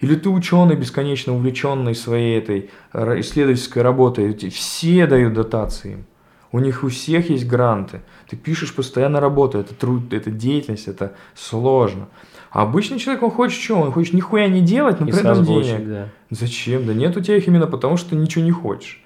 Или 0.00 0.16
ты 0.16 0.28
ученый, 0.28 0.76
бесконечно 0.76 1.34
увлеченный 1.34 1.94
своей 1.94 2.38
этой 2.38 2.70
исследовательской 2.92 3.82
работой, 3.82 4.34
все 4.50 5.06
дают 5.06 5.32
дотации 5.32 6.04
У 6.50 6.58
них 6.58 6.82
у 6.82 6.88
всех 6.88 7.30
есть 7.30 7.46
гранты. 7.46 8.02
Ты 8.28 8.36
пишешь 8.36 8.74
постоянно 8.74 9.20
работу, 9.20 9.58
это 9.58 9.74
труд, 9.74 10.12
это 10.12 10.30
деятельность, 10.30 10.88
это 10.88 11.14
сложно. 11.34 12.08
А 12.50 12.62
обычный 12.62 12.98
человек, 12.98 13.22
он 13.22 13.30
хочет 13.30 13.60
что? 13.60 13.76
Он 13.76 13.92
хочет 13.92 14.12
нихуя 14.12 14.48
не 14.48 14.60
делать, 14.60 15.00
но 15.00 15.06
и 15.06 15.12
при 15.12 15.20
этом 15.20 15.44
денег. 15.44 15.88
Да. 15.88 16.08
Зачем? 16.30 16.84
Да 16.84 16.94
нет 16.94 17.16
у 17.16 17.20
тебя 17.20 17.36
их 17.36 17.48
именно 17.48 17.66
потому, 17.66 17.96
что 17.96 18.10
ты 18.10 18.16
ничего 18.16 18.44
не 18.44 18.50
хочешь. 18.50 19.02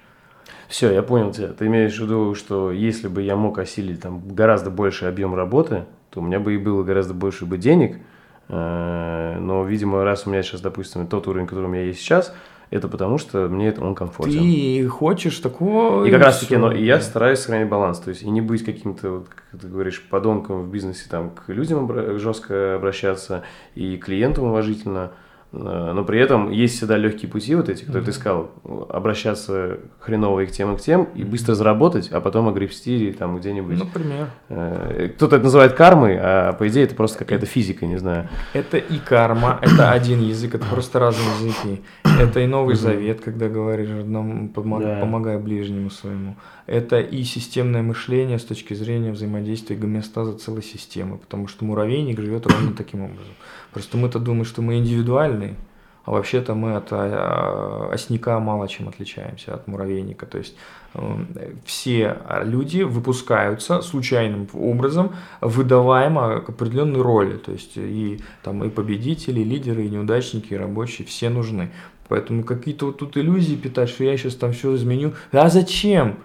Все, 0.67 0.91
я 0.91 1.01
понял 1.01 1.31
тебя. 1.31 1.47
Ты 1.47 1.67
имеешь 1.67 1.97
в 1.97 2.03
виду, 2.03 2.35
что 2.35 2.71
если 2.71 3.07
бы 3.07 3.21
я 3.21 3.35
мог 3.35 3.57
осилить 3.57 4.01
там 4.01 4.21
гораздо 4.27 4.69
больше 4.69 5.05
объем 5.05 5.33
работы, 5.35 5.85
то 6.09 6.19
у 6.19 6.23
меня 6.23 6.39
бы 6.39 6.55
и 6.55 6.57
было 6.57 6.83
гораздо 6.83 7.13
больше 7.13 7.45
бы 7.45 7.57
денег. 7.57 7.97
Э, 8.49 9.37
но, 9.39 9.63
видимо, 9.65 10.03
раз 10.03 10.25
у 10.25 10.29
меня 10.29 10.43
сейчас, 10.43 10.61
допустим, 10.61 11.07
тот 11.07 11.27
уровень, 11.27 11.47
который 11.47 11.65
у 11.65 11.69
меня 11.69 11.83
есть 11.83 11.99
сейчас, 11.99 12.33
это 12.69 12.87
потому, 12.89 13.17
что 13.17 13.47
мне 13.47 13.69
это 13.69 13.81
он 13.81 13.95
комфортен. 13.95 14.39
Ты 14.39 14.87
хочешь 14.87 15.37
такого... 15.39 16.05
И 16.05 16.11
как 16.11 16.21
раз 16.21 16.39
таки, 16.39 16.57
но 16.57 16.71
и 16.71 16.83
я 16.83 16.99
стараюсь 16.99 17.39
сохранять 17.39 17.69
баланс, 17.69 17.99
то 17.99 18.09
есть 18.09 18.23
и 18.23 18.29
не 18.29 18.41
быть 18.41 18.65
каким-то, 18.65 19.09
вот, 19.11 19.27
как 19.29 19.61
ты 19.61 19.67
говоришь, 19.67 20.01
подонком 20.09 20.63
в 20.63 20.69
бизнесе, 20.69 21.07
там, 21.09 21.29
к 21.29 21.47
людям 21.47 22.19
жестко 22.19 22.75
обращаться 22.75 23.43
и 23.75 23.95
клиентам 23.97 24.45
уважительно, 24.45 25.11
но 25.51 26.03
при 26.03 26.19
этом 26.19 26.51
есть 26.51 26.75
всегда 26.75 26.97
легкие 26.97 27.31
пути, 27.31 27.55
вот 27.55 27.69
эти, 27.69 27.81
которые 27.81 28.03
mm-hmm. 28.03 28.05
ты 28.05 28.11
сказал, 28.11 28.51
обращаться 28.89 29.79
хреново 29.99 30.41
и 30.41 30.45
к 30.45 30.51
тем, 30.51 30.73
и 30.73 30.77
к 30.77 30.81
тем, 30.81 31.05
и 31.15 31.23
быстро 31.23 31.55
заработать, 31.55 32.09
а 32.11 32.19
потом 32.19 32.49
огребсти 32.49 33.15
там 33.17 33.37
где-нибудь. 33.37 33.79
Например. 33.79 34.29
Э, 34.49 35.09
кто-то 35.15 35.37
это 35.37 35.45
называет 35.45 35.73
кармой, 35.73 36.17
а 36.19 36.51
по 36.53 36.67
идее 36.67 36.83
это 36.83 36.95
просто 36.95 37.19
какая-то 37.19 37.45
физика, 37.45 37.85
не 37.85 37.97
знаю. 37.97 38.27
Это 38.53 38.77
и 38.77 38.99
карма, 38.99 39.59
это 39.61 39.91
один 39.91 40.21
язык, 40.21 40.55
это 40.55 40.65
просто 40.65 40.99
разные 40.99 41.27
языки. 41.39 41.81
Это 42.19 42.41
и 42.41 42.47
Новый 42.47 42.75
Завет, 42.75 43.21
когда 43.21 43.47
говоришь 43.47 43.89
одному, 43.89 44.49
помогай 44.49 45.37
ближнему 45.37 45.89
своему. 45.89 46.35
Это 46.65 46.99
и 46.99 47.23
системное 47.23 47.81
мышление 47.81 48.39
с 48.39 48.43
точки 48.43 48.73
зрения 48.73 49.11
взаимодействия 49.11 49.77
гомеостаза 49.77 50.37
целой 50.37 50.63
системы, 50.63 51.17
потому 51.17 51.47
что 51.47 51.63
муравейник 51.63 52.19
живет 52.19 52.45
ровно 52.45 52.73
таким 52.73 53.03
образом. 53.03 53.33
Просто 53.73 53.97
мы-то 53.97 54.19
думаем, 54.19 54.45
что 54.45 54.61
мы 54.61 54.77
индивидуальные, 54.77 55.55
а 56.05 56.11
вообще-то 56.11 56.55
мы 56.55 56.75
от 56.75 56.87
а, 56.91 57.89
осника 57.91 58.39
мало 58.39 58.67
чем 58.69 58.87
отличаемся 58.87 59.53
от 59.53 59.67
муравейника. 59.67 60.25
То 60.25 60.37
есть 60.37 60.55
эм, 60.93 61.27
все 61.65 62.17
люди 62.43 62.83
выпускаются 62.83 63.81
случайным 63.81 64.47
образом, 64.53 65.15
выдаваемо 65.41 66.39
к 66.39 66.49
определенной 66.49 67.01
роли. 67.01 67.35
То 67.35 67.51
есть 67.51 67.73
и 67.75 68.21
там 68.41 68.63
и 68.63 68.69
победители, 68.69 69.41
и 69.41 69.43
лидеры, 69.43 69.85
и 69.85 69.89
неудачники, 69.89 70.53
и 70.53 70.57
рабочие, 70.57 71.05
все 71.05 71.29
нужны. 71.29 71.71
Поэтому 72.07 72.43
какие-то 72.43 72.85
вот 72.85 72.99
тут 72.99 73.17
иллюзии 73.17 73.55
питать, 73.55 73.89
что 73.89 74.05
я 74.05 74.15
сейчас 74.15 74.35
там 74.35 74.53
все 74.53 74.73
изменю. 74.75 75.13
А 75.33 75.49
зачем? 75.49 76.19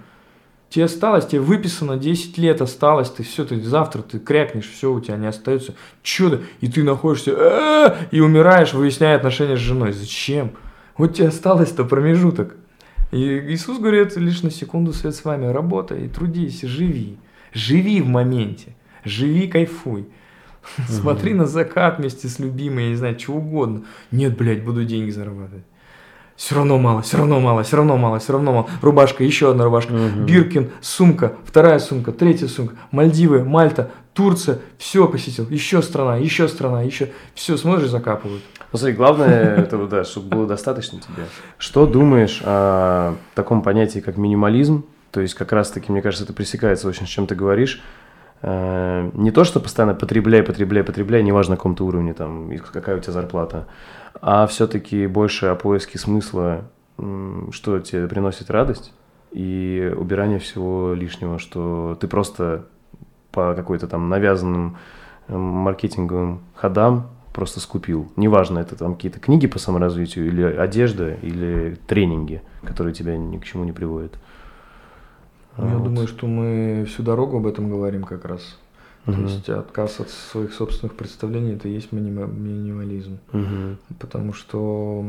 Тебе 0.73 0.87
осталось, 0.87 1.27
тебе 1.27 1.43
выписано 1.43 1.99
10 1.99 2.39
лет 2.39 2.63
осталось, 2.63 3.11
ты 3.11 3.23
все, 3.25 3.45
ты 3.45 3.61
завтра 3.61 4.01
ты 4.01 4.19
крякнешь, 4.19 4.71
все 4.71 4.91
у 4.91 5.01
тебя 5.01 5.19
не 5.19 5.27
остается 5.27 5.75
чудо, 6.03 6.41
и 6.63 6.69
ты 6.69 6.83
находишься 6.83 7.99
и 8.11 8.21
умираешь, 8.21 8.73
выясняя 8.73 9.17
отношения 9.17 9.57
с 9.57 9.61
женой. 9.61 9.93
Зачем? 9.93 10.53
Вот 10.97 11.13
тебе 11.13 11.29
осталось-то 11.29 11.85
промежуток. 11.85 12.57
И 13.11 13.19
Иисус 13.53 13.81
говорит, 13.81 14.17
лишь 14.17 14.43
на 14.43 14.51
секунду 14.51 14.95
свет 14.95 15.15
с 15.15 15.27
вами, 15.27 15.45
работай, 15.45 16.09
трудись, 16.09 16.63
живи. 16.63 17.19
Живи 17.53 18.01
в 18.01 18.07
моменте, 18.07 18.75
живи, 19.05 19.49
кайфуй. 19.49 20.07
Смотри 20.89 21.35
на 21.35 21.45
закат 21.45 21.99
вместе 21.99 22.29
с 22.29 22.39
любимой, 22.39 22.85
я 22.85 22.91
не 22.91 22.97
знаю, 22.97 23.17
чего 23.17 23.41
угодно. 23.41 23.85
Нет, 24.11 24.39
блядь, 24.39 24.65
буду 24.65 24.87
деньги 24.87 25.11
зарабатывать. 25.11 25.65
Все 26.37 26.55
равно 26.55 26.79
мало, 26.79 27.03
все 27.03 27.19
равно 27.19 27.41
мало, 27.41 27.63
все 27.63 27.77
равно 27.77 27.97
мало, 27.97 28.19
все 28.19 28.33
равно 28.33 28.53
мало. 28.53 28.67
Рубашка, 28.81 29.23
еще 29.23 29.51
одна 29.51 29.65
рубашка. 29.65 29.93
Угу. 29.93 30.25
Биркин, 30.25 30.71
сумка, 30.81 31.35
вторая 31.45 31.79
сумка, 31.79 32.13
третья 32.13 32.49
сумка. 32.49 32.75
Мальдивы, 32.91 33.45
Мальта, 33.45 33.91
Турция, 34.15 34.59
все 34.79 35.07
посетил. 35.09 35.49
Еще 35.49 35.83
страна, 35.83 36.17
еще 36.17 36.49
страна, 36.49 36.83
еще. 36.83 37.11
Все, 37.35 37.57
смотришь, 37.57 37.89
закапывают. 37.89 38.43
Ну, 38.73 38.79
смотри, 38.79 38.95
главное, 38.95 39.57
это, 39.57 39.87
да, 39.87 40.05
чтобы 40.05 40.29
было 40.29 40.47
достаточно 40.47 41.01
тебе. 41.01 41.25
Что 41.59 41.87
думаешь 41.87 42.41
о 42.45 43.15
таком 43.35 43.63
понятии, 43.63 44.01
как 44.01 44.17
минимализм? 44.17 44.85
То 45.11 45.21
есть, 45.21 45.35
как 45.35 45.53
раз-таки, 45.53 45.93
мне 45.93 46.01
кажется, 46.01 46.25
это 46.25 46.33
пресекается 46.33 46.89
очень, 46.89 47.07
с 47.07 47.11
чем 47.11 47.27
ты 47.27 47.35
говоришь. 47.35 47.83
Э, 48.43 49.11
не 49.15 49.31
то, 49.31 49.45
что 49.45 49.61
постоянно 49.61 49.95
потребляй, 49.95 50.43
потребляй, 50.43 50.83
потребляй, 50.83 51.23
неважно 51.23 51.53
на 51.53 51.57
каком 51.57 51.75
то 51.77 51.87
уровне, 51.87 52.13
там, 52.13 52.51
какая 52.73 52.97
у 52.97 53.01
тебя 53.01 53.13
зарплата, 53.13 53.67
а 54.21 54.47
все-таки 54.47 55.07
больше 55.07 55.47
о 55.47 55.55
поиске 55.55 55.99
смысла, 55.99 56.63
что 56.97 57.79
тебе 57.81 58.09
приносит 58.09 58.51
радость, 58.51 58.93
и 59.31 59.93
убирание 59.97 60.39
всего 60.39 60.93
лишнего, 60.93 61.39
что 61.39 61.97
ты 62.01 62.07
просто 62.07 62.67
по 63.31 63.55
какой-то 63.55 63.87
там 63.87 64.09
навязанным 64.09 64.77
маркетинговым 65.29 66.43
ходам 66.55 67.09
просто 67.33 67.61
скупил. 67.61 68.13
Неважно, 68.17 68.59
это 68.59 68.77
там 68.77 68.95
какие-то 68.95 69.21
книги 69.21 69.47
по 69.47 69.59
саморазвитию, 69.59 70.27
или 70.27 70.43
одежда, 70.43 71.15
или 71.15 71.79
тренинги, 71.87 72.43
которые 72.63 72.93
тебя 72.93 73.17
ни 73.17 73.39
к 73.39 73.45
чему 73.45 73.65
не 73.65 73.73
приводят. 73.73 74.19
Ну, 75.57 75.69
я 75.69 75.77
вот. 75.77 75.85
думаю, 75.85 76.09
что 76.09 76.27
мы 76.27 76.85
всю 76.89 77.03
дорогу 77.03 77.39
об 77.39 77.47
этом 77.47 77.71
говорим 77.71 78.05
как 78.05 78.25
раз. 78.25 78.59
Угу. 79.07 79.15
То 79.15 79.21
есть 79.23 79.49
отказ 79.49 80.01
от 80.01 80.11
своих 80.11 80.53
собственных 80.53 80.97
представлений 80.97 81.55
это 81.55 81.69
и 81.69 81.73
есть 81.73 81.93
минимализм. 81.93 83.19
Угу. 83.33 83.97
Потому 83.99 84.33
что 84.33 85.05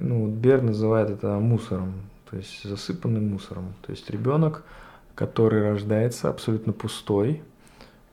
ну, 0.00 0.26
Бер 0.26 0.62
называет 0.62 1.10
это 1.10 1.38
мусором, 1.38 1.94
то 2.30 2.36
есть 2.36 2.62
засыпанным 2.64 3.30
мусором. 3.30 3.74
То 3.82 3.92
есть 3.92 4.08
ребенок, 4.10 4.64
который 5.14 5.62
рождается 5.62 6.28
абсолютно 6.28 6.72
пустой, 6.72 7.42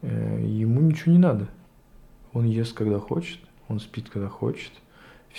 э, 0.01 0.41
ему 0.45 0.81
ничего 0.81 1.11
не 1.11 1.19
надо. 1.19 1.47
Он 2.33 2.45
ест, 2.45 2.73
когда 2.73 2.99
хочет, 2.99 3.39
он 3.67 3.79
спит, 3.79 4.09
когда 4.09 4.29
хочет. 4.29 4.71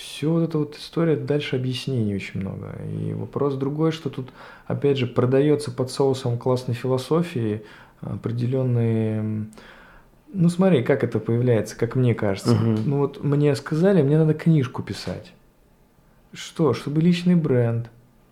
Все 0.01 0.31
вот 0.31 0.41
эта 0.41 0.57
вот 0.57 0.75
история, 0.77 1.15
дальше 1.15 1.57
объяснений 1.57 2.15
очень 2.15 2.39
много. 2.41 2.75
И 2.91 3.13
вопрос 3.13 3.53
другой, 3.53 3.91
что 3.91 4.09
тут, 4.09 4.29
опять 4.65 4.97
же, 4.97 5.05
продается 5.05 5.69
под 5.69 5.91
соусом 5.91 6.39
классной 6.39 6.73
философии 6.73 7.61
определенные... 8.01 9.45
Ну 10.33 10.49
смотри, 10.49 10.81
как 10.81 11.03
это 11.03 11.19
появляется, 11.19 11.77
как 11.77 11.95
мне 11.95 12.15
кажется. 12.15 12.53
Угу. 12.53 12.77
Ну 12.85 12.97
вот 12.97 13.23
мне 13.23 13.55
сказали, 13.55 14.01
мне 14.01 14.17
надо 14.17 14.33
книжку 14.33 14.81
писать. 14.81 15.33
Что? 16.33 16.73
Чтобы 16.73 17.01
личный 17.01 17.35
бренд. 17.35 17.89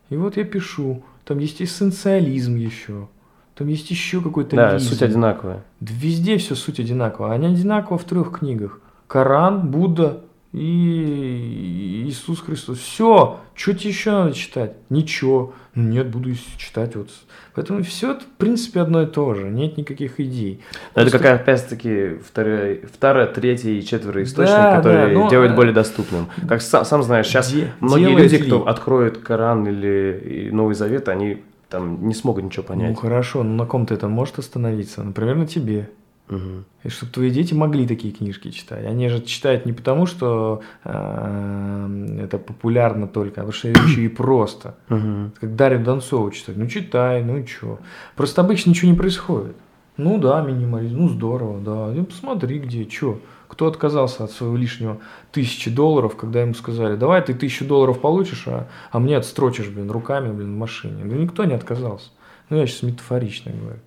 И 0.09 0.15
вот 0.15 0.37
я 0.37 0.45
пишу. 0.45 1.03
Там 1.23 1.37
есть 1.37 1.61
эссенциализм 1.61 2.55
еще. 2.55 3.07
Там 3.53 3.67
есть 3.67 3.91
еще 3.91 4.21
какой-то 4.21 4.55
Да, 4.55 4.73
лизм. 4.73 4.89
суть 4.89 5.03
одинаковая. 5.03 5.63
Везде 5.81 6.37
все 6.37 6.55
суть 6.55 6.79
одинаковая. 6.79 7.33
Они 7.33 7.45
одинаково 7.45 7.99
в 7.99 8.05
трех 8.05 8.39
книгах. 8.39 8.79
Коран, 9.07 9.69
Будда, 9.69 10.23
и 10.51 12.05
Иисус 12.07 12.41
Христос. 12.41 12.79
Все, 12.79 13.39
что 13.53 13.73
тебе 13.73 13.89
еще 13.89 14.11
надо 14.11 14.33
читать? 14.33 14.73
Ничего. 14.89 15.53
Ну 15.75 15.83
нет, 15.89 16.09
буду 16.09 16.31
читать 16.57 16.95
вот. 16.95 17.09
Поэтому 17.53 17.83
все 17.83 18.11
это, 18.11 18.21
в 18.21 18.37
принципе, 18.37 18.81
одно 18.81 19.03
и 19.03 19.05
то 19.05 19.33
же. 19.35 19.49
Нет 19.49 19.77
никаких 19.77 20.19
идей. 20.19 20.61
Но 20.95 21.01
Просто... 21.01 21.17
это 21.17 21.23
как 21.23 21.41
опять-таки 21.41 22.15
вторая, 22.25 22.79
вторая, 22.91 23.27
третья 23.27 23.69
и 23.69 23.83
четвертый 23.83 24.23
источник, 24.23 24.55
да, 24.55 24.77
который 24.77 25.13
да, 25.13 25.19
но... 25.19 25.29
делает 25.29 25.55
более 25.55 25.73
доступным. 25.73 26.27
Как 26.47 26.61
сам, 26.61 26.83
сам 26.83 27.03
знаешь, 27.03 27.27
сейчас 27.27 27.51
Де... 27.51 27.71
многие 27.79 28.15
люди, 28.15 28.35
ли? 28.35 28.43
кто 28.43 28.67
откроет 28.67 29.19
Коран 29.19 29.67
или 29.67 30.49
Новый 30.51 30.73
Завет, 30.73 31.09
они 31.09 31.43
там 31.69 32.07
не 32.07 32.15
смогут 32.15 32.43
ничего 32.43 32.63
понять. 32.63 32.89
Ну 32.89 32.95
хорошо, 32.95 33.43
но 33.43 33.53
на 33.53 33.65
ком-то 33.65 33.93
это 33.93 34.07
может 34.07 34.39
остановиться? 34.39 35.03
Например, 35.03 35.35
на 35.35 35.45
тебе. 35.45 35.89
Угу. 36.29 36.63
И 36.83 36.89
чтобы 36.89 37.11
твои 37.11 37.31
дети 37.31 37.53
могли 37.53 37.87
такие 37.87 38.13
книжки 38.13 38.51
читать. 38.51 38.85
Они 38.85 39.09
же 39.09 39.21
читают 39.21 39.65
не 39.65 39.73
потому, 39.73 40.05
что 40.05 40.61
э, 40.83 42.19
это 42.23 42.37
популярно 42.37 43.07
только, 43.07 43.41
а 43.41 43.45
потому 43.45 43.51
что 43.51 43.67
еще 43.69 44.05
и 44.05 44.07
просто. 44.07 44.75
Угу. 44.89 45.31
Как 45.41 45.55
Дарью 45.55 45.83
Донцову 45.83 46.31
читать. 46.31 46.55
Ну 46.55 46.67
читай, 46.67 47.23
ну 47.23 47.45
что. 47.45 47.79
Просто 48.15 48.41
обычно 48.41 48.69
ничего 48.69 48.91
не 48.91 48.97
происходит. 48.97 49.55
Ну 49.97 50.17
да, 50.17 50.41
минимализм, 50.41 50.97
ну 50.97 51.09
здорово, 51.09 51.59
да. 51.59 51.93
Ну, 51.93 52.05
посмотри 52.05 52.59
где, 52.59 52.89
что. 52.89 53.19
Кто 53.49 53.67
отказался 53.67 54.23
от 54.23 54.31
своего 54.31 54.55
лишнего 54.55 54.99
тысячи 55.31 55.69
долларов, 55.69 56.15
когда 56.15 56.41
ему 56.41 56.53
сказали, 56.53 56.95
давай 56.95 57.21
ты 57.21 57.33
тысячу 57.33 57.65
долларов 57.65 57.99
получишь, 57.99 58.43
а, 58.47 58.67
а 58.91 58.99
мне 58.99 59.17
отстрочишь, 59.17 59.67
блин, 59.67 59.89
руками, 59.89 60.31
блин, 60.31 60.53
в 60.53 60.57
машине. 60.57 61.03
Да 61.03 61.15
никто 61.15 61.43
не 61.43 61.55
отказался. 61.55 62.11
Ну 62.49 62.57
я 62.57 62.67
сейчас 62.67 62.83
метафорично 62.83 63.51
говорю. 63.51 63.79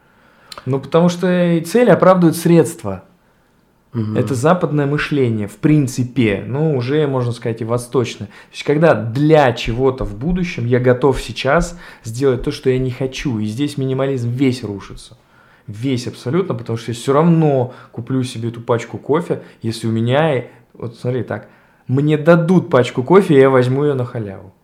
Ну, 0.66 0.80
потому 0.80 1.08
что 1.08 1.60
цели 1.64 1.90
оправдывают 1.90 2.36
средства. 2.36 3.04
Угу. 3.94 4.16
Это 4.16 4.34
западное 4.34 4.86
мышление, 4.86 5.48
в 5.48 5.56
принципе, 5.56 6.42
ну, 6.46 6.74
уже, 6.76 7.06
можно 7.06 7.32
сказать, 7.32 7.60
и 7.60 7.64
восточное. 7.64 8.28
То 8.28 8.52
есть, 8.52 8.64
когда 8.64 8.94
для 8.94 9.52
чего-то 9.52 10.04
в 10.04 10.16
будущем 10.16 10.64
я 10.64 10.80
готов 10.80 11.20
сейчас 11.20 11.78
сделать 12.02 12.42
то, 12.42 12.50
что 12.50 12.70
я 12.70 12.78
не 12.78 12.90
хочу. 12.90 13.38
И 13.38 13.44
здесь 13.44 13.76
минимализм 13.76 14.30
весь 14.30 14.64
рушится. 14.64 15.18
Весь 15.66 16.06
абсолютно, 16.06 16.54
потому 16.54 16.78
что 16.78 16.90
я 16.90 16.94
все 16.94 17.12
равно 17.12 17.74
куплю 17.92 18.22
себе 18.22 18.48
эту 18.48 18.60
пачку 18.62 18.98
кофе, 18.98 19.42
если 19.60 19.86
у 19.86 19.90
меня, 19.90 20.44
вот 20.72 20.96
смотри 20.96 21.22
так, 21.22 21.48
мне 21.86 22.16
дадут 22.16 22.70
пачку 22.70 23.02
кофе, 23.02 23.38
я 23.38 23.50
возьму 23.50 23.84
ее 23.84 23.94
на 23.94 24.04
халяву. 24.04 24.54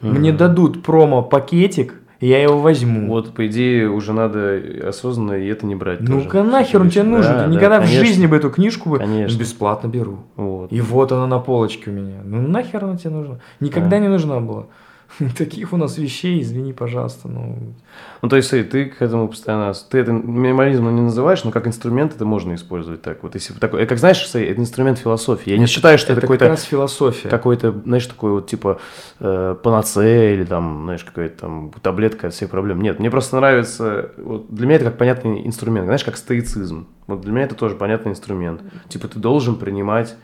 Угу. 0.00 0.10
Мне 0.10 0.32
дадут 0.32 0.82
промо-пакетик, 0.82 2.00
я 2.20 2.42
его 2.42 2.58
возьму. 2.58 3.08
Вот, 3.08 3.34
по 3.34 3.46
идее, 3.46 3.88
уже 3.90 4.12
надо 4.12 4.60
осознанно 4.88 5.34
и 5.34 5.46
это 5.46 5.66
не 5.66 5.74
брать. 5.74 6.00
Ну-ка 6.00 6.42
нахер 6.42 6.80
он 6.80 6.90
тебе 6.90 7.02
нужен? 7.02 7.32
Да, 7.32 7.44
Ты 7.44 7.50
да, 7.50 7.54
никогда 7.54 7.78
конечно. 7.78 8.02
в 8.02 8.06
жизни 8.06 8.26
бы 8.26 8.36
эту 8.36 8.50
книжку 8.50 8.90
бы 8.90 8.98
конечно. 8.98 9.38
бесплатно 9.38 9.88
беру. 9.88 10.18
Вот. 10.36 10.72
И 10.72 10.80
вот 10.80 11.12
она 11.12 11.26
на 11.26 11.38
полочке 11.38 11.90
у 11.90 11.94
меня. 11.94 12.20
Ну 12.24 12.46
нахер 12.46 12.84
она 12.84 12.96
тебе 12.96 13.10
нужна? 13.10 13.40
Никогда 13.60 13.96
а. 13.96 14.00
не 14.00 14.08
нужна 14.08 14.40
была. 14.40 14.66
Таких 15.38 15.72
у 15.72 15.76
нас 15.76 15.98
вещей, 15.98 16.40
извини, 16.40 16.72
пожалуйста. 16.72 17.28
Ну, 17.28 17.74
ну 18.22 18.28
то 18.28 18.36
есть 18.36 18.50
ты 18.50 18.86
к 18.86 19.00
этому 19.00 19.28
постоянно... 19.28 19.72
Ты 19.72 19.98
это 19.98 20.12
минимализмом 20.12 20.94
не 20.94 21.02
называешь, 21.02 21.44
но 21.44 21.50
как 21.50 21.66
инструмент 21.66 22.14
это 22.14 22.24
можно 22.24 22.54
использовать 22.54 23.02
так. 23.02 23.22
Вот 23.22 23.34
если 23.34 23.54
такой... 23.54 23.86
Как 23.86 23.98
знаешь, 23.98 24.24
это 24.34 24.52
инструмент 24.52 24.98
философии. 24.98 25.50
Я 25.50 25.58
не 25.58 25.66
считаю, 25.66 25.98
что 25.98 26.12
это, 26.12 26.18
это 26.18 26.20
какой-то... 26.22 26.44
как 26.44 26.50
раз 26.50 26.62
философия. 26.62 27.28
Какой-то, 27.28 27.72
знаешь, 27.84 28.06
такой 28.06 28.32
вот 28.32 28.48
типа 28.48 28.80
э, 29.20 29.56
панацея 29.62 30.34
или 30.34 30.44
там, 30.44 30.82
знаешь, 30.84 31.04
какая-то 31.04 31.40
там 31.40 31.72
таблетка 31.82 32.28
от 32.28 32.34
всех 32.34 32.50
проблем. 32.50 32.80
Нет, 32.80 32.98
мне 32.98 33.10
просто 33.10 33.36
нравится... 33.36 34.10
Вот 34.16 34.52
для 34.52 34.66
меня 34.66 34.76
это 34.76 34.86
как 34.86 34.98
понятный 34.98 35.46
инструмент. 35.46 35.86
Знаешь, 35.86 36.04
как 36.04 36.16
стоицизм. 36.16 36.88
Вот 37.06 37.20
для 37.20 37.32
меня 37.32 37.44
это 37.44 37.54
тоже 37.54 37.76
понятный 37.76 38.12
инструмент. 38.12 38.62
Типа 38.88 39.08
ты 39.08 39.18
должен 39.18 39.56
принимать 39.56 40.16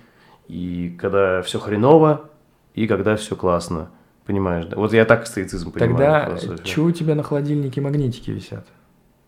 и 0.49 0.97
когда 0.99 1.43
все 1.43 1.61
хреново, 1.61 2.31
и 2.75 2.87
когда 2.87 3.17
все 3.17 3.37
классно. 3.37 3.91
Понимаешь, 4.31 4.67
да? 4.67 4.77
Вот 4.77 4.93
я 4.93 5.05
так 5.05 5.27
стоицизм 5.27 5.73
понимаю. 5.73 6.37
Тогда 6.37 6.57
что 6.65 6.85
у 6.85 6.93
тебя 6.93 7.17
на 7.17 7.25
холодильнике 7.25 7.81
магнитики 7.81 8.31
висят? 8.31 8.65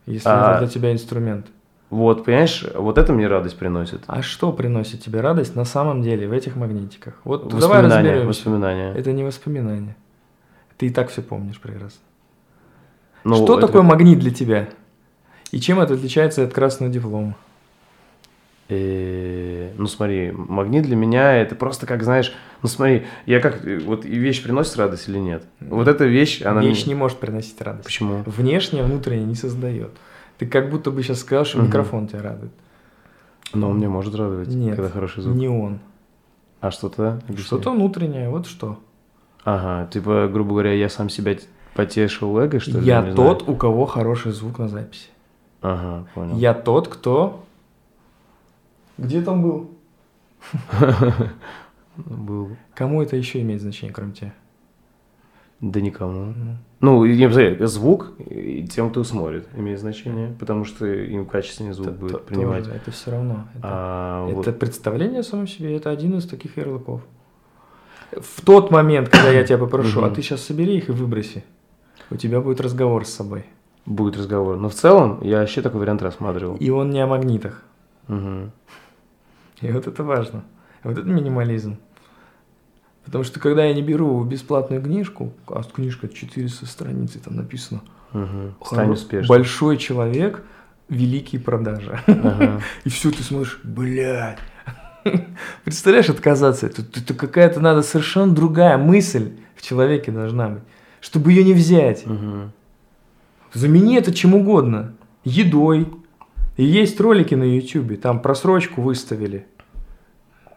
Если 0.07 0.29
а, 0.29 0.53
это 0.53 0.61
для 0.61 0.69
тебя 0.69 0.93
инструмент. 0.93 1.49
Вот, 1.91 2.25
понимаешь, 2.25 2.65
вот 2.77 2.99
это 2.99 3.13
мне 3.13 3.27
радость 3.27 3.59
приносит. 3.59 4.05
А 4.07 4.23
что 4.23 4.53
приносит 4.53 5.03
тебе 5.03 5.21
радость 5.21 5.57
на 5.57 5.65
самом 5.65 6.03
деле 6.03 6.29
в 6.29 6.33
этих 6.33 6.55
магнитиках? 6.55 7.15
Вот 7.25 7.49
давай 7.49 7.83
разберемся. 7.83 8.29
Воспоминания. 8.29 8.95
Это 8.95 9.11
не 9.11 9.25
воспоминания. 9.25 9.97
Ты 10.79 10.87
и 10.87 10.91
так 10.91 11.11
все 11.11 11.21
помнишь 11.21 11.61
прекрасно. 11.61 11.99
Ну, 13.25 13.35
что 13.35 13.59
это... 13.59 13.67
такое 13.67 13.83
магнит 13.83 14.21
для 14.21 14.31
тебя? 14.31 14.69
И 15.51 15.59
чем 15.59 15.81
это 15.81 15.95
отличается 15.95 16.45
от 16.45 16.53
красного 16.53 16.93
диплома? 16.93 17.35
И, 18.75 19.71
ну 19.77 19.87
смотри, 19.87 20.33
магнит 20.33 20.85
для 20.85 20.97
меня 20.97 21.37
это 21.37 21.55
просто 21.55 21.87
как, 21.87 22.03
знаешь, 22.03 22.33
ну 22.63 22.69
смотри, 22.71 23.05
я 23.27 23.39
как, 23.41 23.63
вот 23.85 24.07
вещь 24.07 24.43
приносит 24.43 24.79
радость 24.79 25.11
или 25.11 25.19
нет? 25.19 25.45
Вот 25.61 25.89
эта 25.89 26.07
вещь, 26.07 26.41
она... 26.41 26.63
Вещь 26.63 26.87
не 26.87 26.95
может 26.95 27.19
приносить 27.19 27.61
радость. 27.61 27.85
Почему? 27.85 28.23
Внешне, 28.25 28.83
внутренне 28.83 29.25
не 29.25 29.35
создает. 29.35 29.91
Ты 30.39 30.47
как 30.47 30.71
будто 30.71 30.91
бы 30.91 31.03
сейчас 31.03 31.21
сказал, 31.21 31.45
что 31.45 31.59
угу. 31.59 31.67
микрофон 31.67 32.09
тебя 32.09 32.23
радует. 32.23 32.53
Но 33.53 33.69
он 33.69 33.77
мне 33.77 33.91
может 33.91 34.15
радовать, 34.15 34.49
Нет, 34.49 34.77
когда 34.77 34.91
хороший 34.91 35.23
звук. 35.23 35.37
не 35.37 35.49
он. 35.49 35.81
А 36.61 36.71
что-то? 36.71 37.21
Что-то 37.37 37.73
внутреннее, 37.73 38.31
вот 38.31 38.47
что. 38.47 38.79
Ага, 39.45 39.91
типа, 39.91 40.31
грубо 40.33 40.53
говоря, 40.53 40.73
я 40.73 40.89
сам 40.89 41.11
себя 41.11 41.37
потешил 41.75 42.39
эго, 42.39 42.59
что 42.59 42.79
ли? 42.79 42.87
Я 42.87 43.03
тот, 43.03 43.43
знаю. 43.43 43.55
у 43.55 43.57
кого 43.57 43.85
хороший 43.85 44.33
звук 44.33 44.59
на 44.59 44.69
записи. 44.69 45.09
Ага, 45.61 46.07
понял. 46.15 46.39
Я 46.39 46.55
тот, 46.55 46.89
кто 46.89 47.45
где 48.99 49.23
там 49.23 49.43
был? 49.43 49.71
Был. 51.97 52.57
Кому 52.75 53.03
это 53.03 53.17
еще 53.17 53.43
имеет 53.43 53.61
значение, 53.61 53.93
кроме 53.93 54.13
тебя? 54.13 54.35
Да 55.61 55.81
никому. 55.81 56.35
Ну, 56.81 57.05
не 57.05 57.31
знаю, 57.31 57.69
звук 57.69 58.15
тем, 58.71 58.91
кто 58.91 59.05
смотрит, 59.05 59.47
имеет 59.57 59.79
значение, 59.79 60.35
потому 60.41 60.65
что 60.65 60.87
им 60.87 61.25
качественный 61.25 61.73
звук 61.73 61.89
это, 61.89 61.97
будет 61.97 62.13
то, 62.13 62.19
принимать. 62.19 62.65
Тоже, 62.65 62.77
это 62.77 62.91
все 62.91 63.11
равно. 63.13 63.47
Это, 63.55 63.63
а, 63.63 64.27
это 64.29 64.51
вот... 64.51 64.59
представление 64.59 65.21
о 65.21 65.23
самом 65.23 65.47
себе, 65.47 65.77
это 65.77 65.91
один 65.91 66.19
из 66.19 66.27
таких 66.27 66.57
ярлыков. 66.57 67.03
В 68.11 68.45
тот 68.45 68.73
момент, 68.73 69.09
когда 69.09 69.31
я 69.31 69.45
тебя 69.45 69.59
попрошу, 69.59 70.03
а 70.03 70.11
ты 70.11 70.21
сейчас 70.23 70.43
собери 70.43 70.77
их 70.79 70.89
и 70.89 70.93
выброси, 70.93 71.45
у 72.11 72.17
тебя 72.17 72.41
будет 72.41 72.61
разговор 72.61 73.07
с 73.07 73.11
собой. 73.11 73.45
Будет 73.87 74.17
разговор. 74.17 74.57
Но 74.57 74.69
в 74.69 74.75
целом 74.75 75.21
я 75.23 75.39
вообще 75.41 75.63
такой 75.63 75.81
вариант 75.81 76.03
рассматривал. 76.03 76.57
И 76.57 76.71
он 76.71 76.91
не 76.91 77.01
о 77.01 77.07
магнитах. 77.07 77.63
Угу. 78.09 78.51
И 79.63 79.71
вот 79.71 79.87
это 79.87 80.03
важно. 80.05 80.45
Вот 80.83 80.99
это 80.99 81.09
минимализм. 81.09 81.79
Потому 83.05 83.25
что 83.25 83.41
когда 83.41 83.65
я 83.65 83.75
не 83.75 83.83
беру 83.83 84.23
бесплатную 84.25 84.83
книжку, 84.83 85.33
а 85.47 85.63
книжка 85.63 86.09
400 86.09 86.67
страниц, 86.67 87.17
и 87.17 87.19
там 87.19 87.37
написано 87.37 87.83
угу. 88.13 88.55
Стань 88.65 88.91
успешным. 88.91 89.29
Большой 89.29 89.77
человек, 89.77 90.43
великие 90.89 91.41
продажи. 91.41 92.01
Ага. 92.07 92.61
И 92.85 92.89
все, 92.89 93.11
ты 93.11 93.23
смотришь, 93.23 93.61
блядь. 93.63 94.39
Представляешь, 95.65 96.11
отказаться? 96.11 96.67
Это, 96.67 96.83
это 96.83 97.15
какая-то 97.15 97.61
надо 97.61 97.83
совершенно 97.83 98.33
другая 98.33 98.79
мысль 98.79 99.33
в 99.57 99.63
человеке 99.63 100.13
должна 100.13 100.49
быть, 100.49 100.63
чтобы 101.01 101.33
ее 101.33 101.45
не 101.45 101.55
взять. 101.55 102.07
Угу. 102.07 102.51
Замени 103.55 103.97
это 103.97 104.13
чем 104.13 104.35
угодно. 104.35 104.95
Едой. 105.25 105.89
И 106.57 106.65
есть 106.65 107.01
ролики 107.01 107.35
на 107.35 107.45
YouTube, 107.45 108.01
там 108.01 108.21
просрочку 108.21 108.83
выставили 108.83 109.47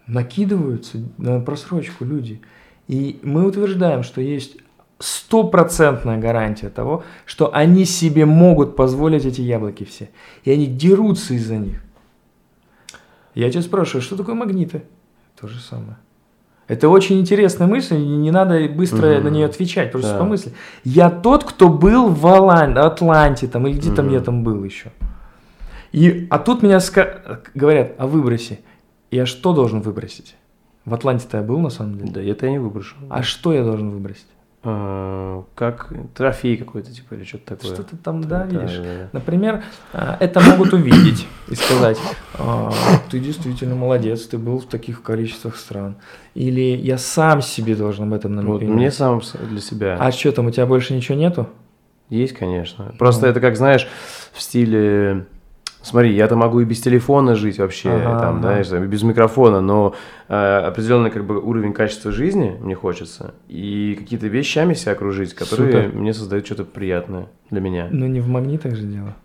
накидываются 0.07 0.97
на 1.17 1.39
просрочку 1.39 2.05
люди. 2.05 2.41
И 2.87 3.19
мы 3.23 3.45
утверждаем, 3.45 4.03
что 4.03 4.21
есть 4.21 4.57
стопроцентная 4.99 6.17
гарантия 6.17 6.69
того, 6.69 7.03
что 7.25 7.53
они 7.53 7.85
себе 7.85 8.25
могут 8.25 8.75
позволить 8.75 9.25
эти 9.25 9.41
яблоки 9.41 9.83
все. 9.83 10.09
И 10.43 10.51
они 10.51 10.67
дерутся 10.67 11.33
из-за 11.33 11.57
них. 11.57 11.81
Я 13.33 13.51
тебя 13.51 13.61
спрашиваю, 13.61 14.01
что 14.01 14.15
такое 14.15 14.35
магниты? 14.35 14.83
То 15.39 15.47
же 15.47 15.59
самое. 15.59 15.97
Это 16.67 16.89
очень 16.89 17.19
интересная 17.19 17.67
мысль, 17.67 17.97
не 17.97 18.31
надо 18.31 18.67
быстро 18.69 19.17
угу. 19.17 19.25
на 19.25 19.27
нее 19.27 19.45
отвечать, 19.45 19.91
просто 19.91 20.13
да. 20.13 20.19
помысли. 20.19 20.53
Я 20.83 21.11
тот, 21.11 21.43
кто 21.43 21.69
был 21.69 22.09
в 22.09 22.25
Алан... 22.25 22.77
Атланте, 22.77 23.47
там, 23.47 23.67
или 23.67 23.77
где 23.77 23.89
угу. 23.89 23.95
там 23.97 24.11
я 24.11 24.19
там 24.19 24.43
был 24.43 24.63
еще. 24.63 24.91
И, 25.91 26.27
а 26.31 26.39
тут 26.39 26.63
меня 26.63 26.79
ска... 26.79 27.41
говорят 27.53 27.93
о 27.97 28.07
выбросе. 28.07 28.59
Я 29.15 29.25
что 29.25 29.53
должен 29.53 29.79
выбросить? 29.79 30.35
В 30.83 30.93
Атланте-то 30.93 31.37
я 31.37 31.43
был, 31.43 31.59
на 31.59 31.69
самом 31.69 31.97
деле. 31.97 32.11
Да, 32.11 32.21
это 32.21 32.47
я 32.47 32.51
не 32.51 32.59
выброшу. 32.59 32.97
А 33.09 33.23
что 33.23 33.53
я 33.53 33.63
должен 33.63 33.89
выбросить? 33.91 34.27
А, 34.61 35.45
как 35.55 35.93
трофей 36.13 36.57
какой-то, 36.57 36.91
типа, 36.91 37.13
или 37.13 37.23
что-то 37.23 37.55
такое. 37.55 37.73
Что-то 37.73 37.95
там, 37.95 38.19
да, 38.19 38.43
да 38.43 38.45
видишь. 38.45 38.75
Да, 38.75 38.83
да. 38.83 39.09
Например, 39.13 39.63
а, 39.93 40.17
это 40.19 40.41
могут 40.41 40.73
увидеть 40.73 41.27
и 41.47 41.55
сказать, 41.55 41.97
а, 42.33 42.73
ты 43.09 43.19
действительно 43.19 43.75
молодец, 43.75 44.27
ты 44.27 44.37
был 44.37 44.59
в 44.59 44.65
таких 44.65 45.01
количествах 45.01 45.55
стран. 45.55 45.95
Или 46.33 46.75
я 46.75 46.97
сам 46.97 47.41
себе 47.41 47.73
должен 47.77 48.03
об 48.07 48.13
этом 48.13 48.35
напомнить. 48.35 48.67
Вот 48.67 48.75
мне 48.75 48.91
сам 48.91 49.21
для 49.49 49.61
себя. 49.61 49.95
А 49.97 50.11
что 50.11 50.33
там, 50.33 50.47
у 50.47 50.51
тебя 50.51 50.65
больше 50.65 50.93
ничего 50.93 51.17
нету? 51.17 51.47
Есть, 52.09 52.33
конечно. 52.33 52.93
Просто 52.99 53.27
ну. 53.27 53.31
это 53.31 53.39
как, 53.39 53.55
знаешь, 53.55 53.87
в 54.33 54.41
стиле 54.41 55.25
Смотри, 55.85 56.15
я-то 56.15 56.35
могу 56.35 56.61
и 56.61 56.65
без 56.65 56.81
телефона 56.81 57.35
жить 57.35 57.59
вообще, 57.59 57.91
ага, 57.91 58.19
там, 58.19 58.37
ага. 58.37 58.63
знаешь, 58.63 58.71
и 58.71 58.87
без 58.87 59.03
микрофона, 59.03 59.61
но 59.61 59.93
э, 60.27 60.33
определенный 60.33 61.11
как 61.11 61.25
бы 61.25 61.39
уровень 61.39 61.73
качества 61.73 62.11
жизни 62.11 62.57
мне 62.59 62.73
хочется, 62.73 63.35
и 63.47 63.95
какие-то 63.99 64.25
вещами 64.25 64.73
себя 64.73 64.93
окружить, 64.93 65.35
которые 65.35 65.83
Супер. 65.83 65.95
мне 65.95 66.11
создают 66.11 66.47
что-то 66.47 66.63
приятное 66.63 67.27
для 67.51 67.61
меня. 67.61 67.87
Но 67.91 68.07
не 68.07 68.19
в 68.19 68.27
магнитах 68.27 68.75
же 68.75 68.81
дело. 68.81 69.15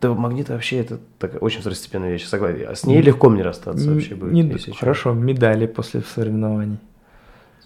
Да, 0.00 0.14
магнит 0.14 0.48
вообще 0.48 0.78
это 0.78 0.98
такая 1.20 1.38
очень 1.38 1.60
второстепенная 1.60 2.10
вещь, 2.10 2.24
согласен. 2.24 2.66
А 2.68 2.74
с 2.74 2.84
ней 2.84 3.00
легко 3.00 3.28
мне 3.28 3.42
расстаться 3.42 3.88
вообще 3.88 4.16
будет. 4.16 4.32
Не, 4.32 4.72
хорошо, 4.72 5.12
медали 5.12 5.66
после 5.66 6.00
соревнований. 6.00 6.78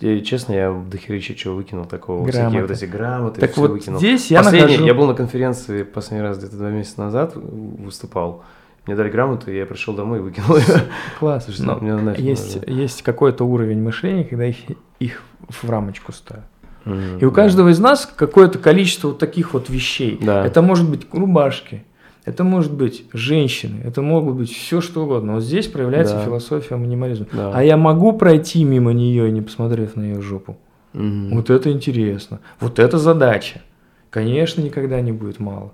И, 0.02 0.22
честно, 0.22 0.52
я 0.52 0.72
до 0.72 0.98
херища 0.98 1.34
чего 1.34 1.54
выкинул 1.54 1.84
такого. 1.84 2.24
Грамоты. 2.24 2.40
Всякие 2.40 2.62
вот 2.62 2.70
эти 2.70 2.84
грамоты, 2.84 3.40
так 3.40 3.56
вот 3.56 3.70
выкинул. 3.70 3.98
здесь 3.98 4.30
я 4.30 4.42
Последний, 4.42 4.72
нахожу... 4.72 4.86
Я 4.86 4.94
был 4.94 5.06
на 5.06 5.14
конференции 5.14 5.84
последний 5.84 6.26
раз 6.26 6.38
где-то 6.38 6.56
два 6.56 6.70
месяца 6.70 7.00
назад, 7.00 7.34
выступал. 7.36 8.42
Мне 8.86 8.96
дали 8.96 9.10
грамоту, 9.10 9.52
я 9.52 9.64
пришел 9.64 9.94
домой 9.94 10.18
и 10.18 10.22
выкинул 10.22 10.56
ее. 10.56 10.82
Класс. 11.20 11.46
Но 11.60 11.76
мне 11.76 12.14
есть, 12.18 12.58
есть 12.66 13.02
какой-то 13.02 13.44
уровень 13.44 13.80
мышления, 13.80 14.24
когда 14.24 14.44
их, 14.44 14.56
их 14.98 15.22
в 15.48 15.70
рамочку 15.70 16.10
ставят. 16.10 16.44
Mm-hmm, 16.84 17.20
и 17.20 17.24
у 17.24 17.30
каждого 17.30 17.68
из 17.68 17.78
нас 17.78 18.12
какое-то 18.16 18.58
количество 18.58 19.08
вот 19.08 19.20
таких 19.20 19.54
вот 19.54 19.70
вещей. 19.70 20.18
Да. 20.20 20.44
Это 20.44 20.62
может 20.62 20.90
быть 20.90 21.06
рубашки, 21.12 21.84
это 22.24 22.44
может 22.44 22.72
быть 22.72 23.04
женщины, 23.12 23.80
это 23.84 24.00
могут 24.00 24.36
быть 24.36 24.52
все 24.52 24.80
что 24.80 25.04
угодно. 25.04 25.34
Вот 25.34 25.42
здесь 25.42 25.66
проявляется 25.66 26.14
да. 26.14 26.24
философия 26.24 26.76
минимализма. 26.76 27.26
Да. 27.32 27.52
А 27.54 27.62
я 27.64 27.76
могу 27.76 28.12
пройти 28.12 28.64
мимо 28.64 28.92
нее, 28.92 29.30
не 29.30 29.42
посмотрев 29.42 29.96
на 29.96 30.02
ее 30.02 30.20
жопу. 30.20 30.56
Угу. 30.94 31.28
Вот 31.32 31.50
это 31.50 31.70
интересно. 31.72 32.40
Вот 32.60 32.78
это 32.78 32.98
задача. 32.98 33.62
Конечно, 34.10 34.60
никогда 34.60 35.00
не 35.00 35.10
будет 35.10 35.40
мало. 35.40 35.72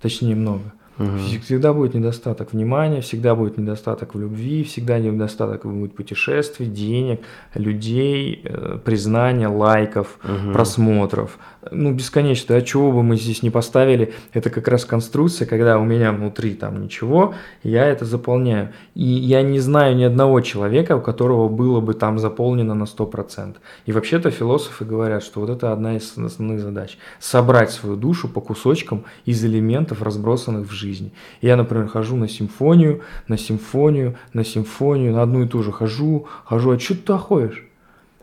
Точнее, 0.00 0.34
много. 0.34 0.72
Угу. 0.98 1.18
Всегда 1.42 1.72
будет 1.72 1.94
недостаток 1.94 2.52
внимания, 2.52 3.00
всегда 3.00 3.34
будет 3.34 3.58
недостаток 3.58 4.14
в 4.14 4.20
любви, 4.20 4.64
всегда 4.64 4.98
недостаток 4.98 5.66
будет 5.66 5.94
путешествий, 5.94 6.66
денег, 6.66 7.20
людей, 7.54 8.40
э, 8.44 8.78
признания, 8.82 9.48
лайков, 9.48 10.18
угу. 10.24 10.52
просмотров. 10.52 11.38
Ну, 11.70 11.92
бесконечно. 11.92 12.56
А 12.56 12.62
чего 12.62 12.92
бы 12.92 13.02
мы 13.02 13.16
здесь 13.16 13.42
не 13.42 13.50
поставили? 13.50 14.14
Это 14.32 14.50
как 14.50 14.68
раз 14.68 14.84
конструкция, 14.84 15.46
когда 15.46 15.78
у 15.78 15.84
меня 15.84 16.12
внутри 16.12 16.54
там 16.54 16.82
ничего, 16.82 17.34
я 17.62 17.86
это 17.86 18.04
заполняю. 18.04 18.72
И 18.94 19.04
я 19.04 19.42
не 19.42 19.60
знаю 19.60 19.96
ни 19.96 20.04
одного 20.04 20.40
человека, 20.40 20.96
у 20.96 21.00
которого 21.00 21.48
было 21.48 21.80
бы 21.80 21.92
там 21.94 22.18
заполнено 22.18 22.74
на 22.74 22.84
100%. 22.84 23.56
И 23.84 23.92
вообще-то 23.92 24.30
философы 24.30 24.84
говорят, 24.84 25.22
что 25.22 25.40
вот 25.40 25.50
это 25.50 25.72
одна 25.72 25.96
из 25.96 26.16
основных 26.16 26.60
задач. 26.60 26.96
Собрать 27.18 27.70
свою 27.70 27.96
душу 27.96 28.28
по 28.28 28.40
кусочкам 28.40 29.04
из 29.26 29.44
элементов, 29.44 30.02
разбросанных 30.02 30.68
в 30.68 30.72
жизни 30.72 30.85
жизни. 30.86 31.10
Я, 31.42 31.56
например, 31.56 31.88
хожу 31.88 32.16
на 32.16 32.28
симфонию, 32.28 33.00
на 33.28 33.36
симфонию, 33.36 34.14
на 34.32 34.44
симфонию, 34.44 35.12
на 35.12 35.22
одну 35.22 35.44
и 35.44 35.48
ту 35.48 35.62
же 35.62 35.72
хожу, 35.72 36.26
хожу, 36.44 36.70
а 36.70 36.78
что 36.78 36.94
ты 36.94 37.00
туда 37.00 37.18
ходишь? 37.18 37.64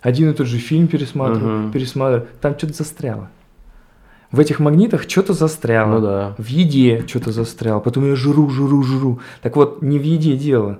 Один 0.01 0.29
и 0.29 0.33
тот 0.33 0.47
же 0.47 0.57
фильм 0.57 0.87
пересматриваю, 0.87 1.67
uh-huh. 1.67 1.71
пересматриваю, 1.71 2.27
там 2.41 2.57
что-то 2.57 2.73
застряло. 2.73 3.29
В 4.31 4.39
этих 4.39 4.59
магнитах 4.59 5.03
что-то 5.07 5.33
застряло. 5.33 5.99
Ну 5.99 6.01
да. 6.01 6.35
В 6.37 6.47
еде 6.47 7.05
что-то 7.07 7.31
застряло. 7.31 7.79
Потом 7.79 8.07
я 8.07 8.15
жру, 8.15 8.49
жру, 8.49 8.81
жру. 8.83 9.19
Так 9.41 9.55
вот, 9.55 9.83
не 9.83 9.99
в 9.99 10.03
еде 10.03 10.35
дело. 10.35 10.79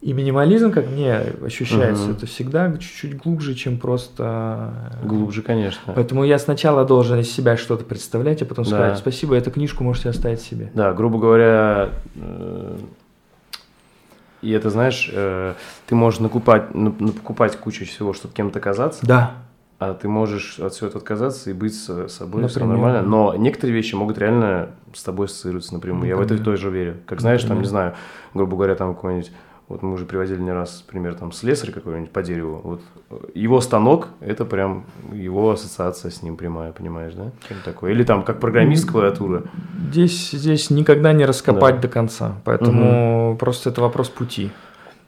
И 0.00 0.12
минимализм, 0.12 0.70
как 0.70 0.88
мне 0.88 1.16
ощущается, 1.44 2.04
угу. 2.04 2.12
это 2.12 2.26
всегда 2.26 2.72
чуть-чуть 2.76 3.16
глубже, 3.16 3.54
чем 3.54 3.78
просто... 3.78 4.94
Глубже, 5.02 5.42
конечно. 5.42 5.92
Поэтому 5.92 6.22
я 6.22 6.38
сначала 6.38 6.84
должен 6.84 7.18
из 7.18 7.32
себя 7.32 7.56
что-то 7.56 7.84
представлять, 7.84 8.40
а 8.42 8.44
потом 8.44 8.64
да. 8.64 8.70
сказать, 8.70 8.98
спасибо, 8.98 9.34
эту 9.34 9.50
книжку 9.50 9.82
можете 9.82 10.10
оставить 10.10 10.40
себе. 10.40 10.70
Да, 10.72 10.92
грубо 10.92 11.18
говоря, 11.18 11.90
э, 12.14 12.78
и 14.40 14.52
это, 14.52 14.70
знаешь, 14.70 15.10
э, 15.12 15.54
ты 15.86 15.94
можешь 15.96 16.20
накупать, 16.20 16.74
накупать 16.74 17.56
кучу 17.56 17.84
всего, 17.84 18.12
чтобы 18.12 18.34
кем-то 18.34 18.60
казаться. 18.60 19.04
Да. 19.04 19.32
А 19.80 19.94
ты 19.94 20.08
можешь 20.08 20.58
от 20.58 20.72
всего 20.74 20.88
этого 20.88 21.00
отказаться 21.00 21.50
и 21.50 21.52
быть 21.52 21.74
с 21.74 21.86
собой, 22.08 22.42
Например. 22.42 22.48
все 22.48 22.64
нормально. 22.64 23.02
Но 23.02 23.34
некоторые 23.36 23.76
вещи 23.76 23.94
могут 23.94 24.18
реально 24.18 24.70
с 24.92 25.02
тобой 25.02 25.26
ассоциироваться 25.26 25.74
напрямую. 25.74 26.00
Например. 26.00 26.18
Я 26.18 26.22
в 26.22 26.32
это 26.32 26.42
тоже 26.42 26.70
верю. 26.70 26.96
Как 27.06 27.20
знаешь, 27.20 27.42
Например. 27.42 27.56
там, 27.56 27.62
не 27.62 27.68
знаю, 27.68 27.94
грубо 28.34 28.56
говоря, 28.56 28.74
там 28.74 28.94
какой-нибудь 28.94 29.30
Вот 29.68 29.82
мы 29.82 29.92
уже 29.92 30.06
приводили 30.06 30.40
не 30.40 30.50
раз 30.50 30.82
пример 30.86 31.14
там 31.14 31.30
слесарь 31.30 31.72
какой-нибудь 31.72 32.10
по 32.10 32.22
дереву. 32.22 32.60
Вот 32.64 32.80
его 33.34 33.60
станок– 33.60 34.08
это 34.20 34.46
прям 34.46 34.86
его 35.12 35.50
ассоциация 35.50 36.10
с 36.10 36.22
ним 36.22 36.38
прямая, 36.38 36.72
понимаешь, 36.72 37.12
да? 37.12 37.32
Чем 37.46 37.58
такое? 37.64 37.92
Или 37.92 38.02
там 38.02 38.22
как 38.22 38.40
программист 38.40 38.90
клавиатура. 38.90 39.44
Здесь, 39.90 40.30
здесь 40.30 40.70
никогда 40.70 41.12
не 41.12 41.26
раскопать 41.26 41.76
да. 41.76 41.82
до 41.82 41.88
конца, 41.88 42.36
поэтому 42.44 43.30
угу. 43.30 43.38
просто 43.38 43.68
это 43.68 43.82
вопрос 43.82 44.08
пути. 44.08 44.50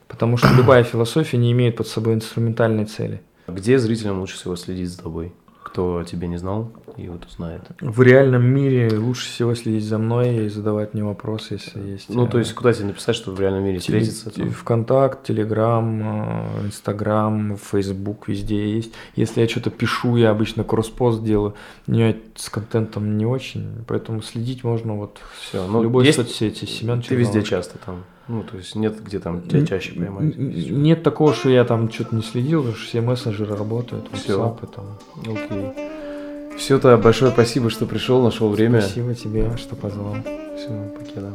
Потому 0.07 0.37
что 0.37 0.53
любая 0.53 0.83
философия 0.83 1.37
не 1.37 1.51
имеет 1.53 1.77
под 1.77 1.87
собой 1.87 2.13
инструментальной 2.13 2.85
цели. 2.85 3.21
Где 3.47 3.79
зрителям 3.79 4.19
лучше 4.19 4.35
всего 4.35 4.55
следить 4.55 4.91
за 4.91 5.01
тобой? 5.01 5.33
Кто 5.63 6.03
тебе 6.03 6.27
не 6.27 6.37
знал 6.37 6.71
и 6.97 7.07
вот 7.07 7.25
узнает. 7.25 7.61
В 7.79 8.01
реальном 8.01 8.43
мире 8.43 8.97
лучше 8.97 9.29
всего 9.29 9.55
следить 9.55 9.85
за 9.85 9.97
мной 9.97 10.45
и 10.45 10.49
задавать 10.49 10.93
мне 10.93 11.03
вопросы, 11.03 11.53
если 11.53 11.79
есть. 11.79 12.09
Ну, 12.09 12.27
то 12.27 12.39
есть, 12.39 12.53
куда 12.53 12.73
тебе 12.73 12.87
написать, 12.87 13.15
чтобы 13.15 13.37
в 13.37 13.41
реальном 13.41 13.63
мире 13.63 13.77
Теле- 13.77 14.01
встретиться? 14.01 14.31
Там? 14.31 14.49
Вконтакт, 14.49 15.23
Телеграм, 15.23 16.01
э, 16.01 16.65
Инстаграм, 16.65 17.57
Фейсбук, 17.57 18.27
везде 18.27 18.75
есть. 18.75 18.93
Если 19.15 19.41
я 19.41 19.47
что-то 19.47 19.69
пишу, 19.69 20.17
я 20.17 20.31
обычно 20.31 20.63
кросспост 20.63 21.23
делаю. 21.23 21.55
Мне 21.87 22.17
с 22.35 22.49
контентом 22.49 23.17
не 23.17 23.25
очень, 23.25 23.85
поэтому 23.87 24.21
следить 24.21 24.63
можно 24.63 24.97
вот 24.97 25.19
все. 25.39 25.65
Ну, 25.67 25.83
любой 25.83 26.05
есть... 26.05 26.17
соцсети. 26.17 26.65
Семен 26.65 27.01
Ты 27.01 27.15
везде 27.15 27.43
часто 27.43 27.77
там. 27.77 28.03
Ну, 28.31 28.43
то 28.43 28.55
есть 28.55 28.75
нет, 28.75 29.03
где 29.03 29.19
там 29.19 29.41
тебя 29.41 29.65
чаще 29.65 29.91
поймать? 29.91 30.37
Нет 30.37 31.03
такого, 31.03 31.33
что 31.33 31.49
я 31.49 31.65
там 31.65 31.91
что-то 31.91 32.15
не 32.15 32.21
следил, 32.21 32.61
потому 32.61 32.77
что 32.77 32.87
все 32.87 33.01
мессенджеры 33.01 33.57
работают, 33.57 34.07
все. 34.13 34.39
WhatsApp 34.39 34.63
и 34.63 34.73
там. 34.73 35.35
Окей. 35.35 36.57
Все, 36.57 36.79
то 36.79 36.97
большое 36.97 37.31
спасибо, 37.31 37.69
что 37.69 37.85
пришел, 37.85 38.23
нашел 38.23 38.47
время. 38.49 38.79
Спасибо 38.79 39.13
тебе, 39.15 39.57
что 39.57 39.75
позвал. 39.75 40.15
Все, 40.55 40.69
покеда. 40.97 41.33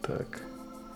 Так. 0.00 0.45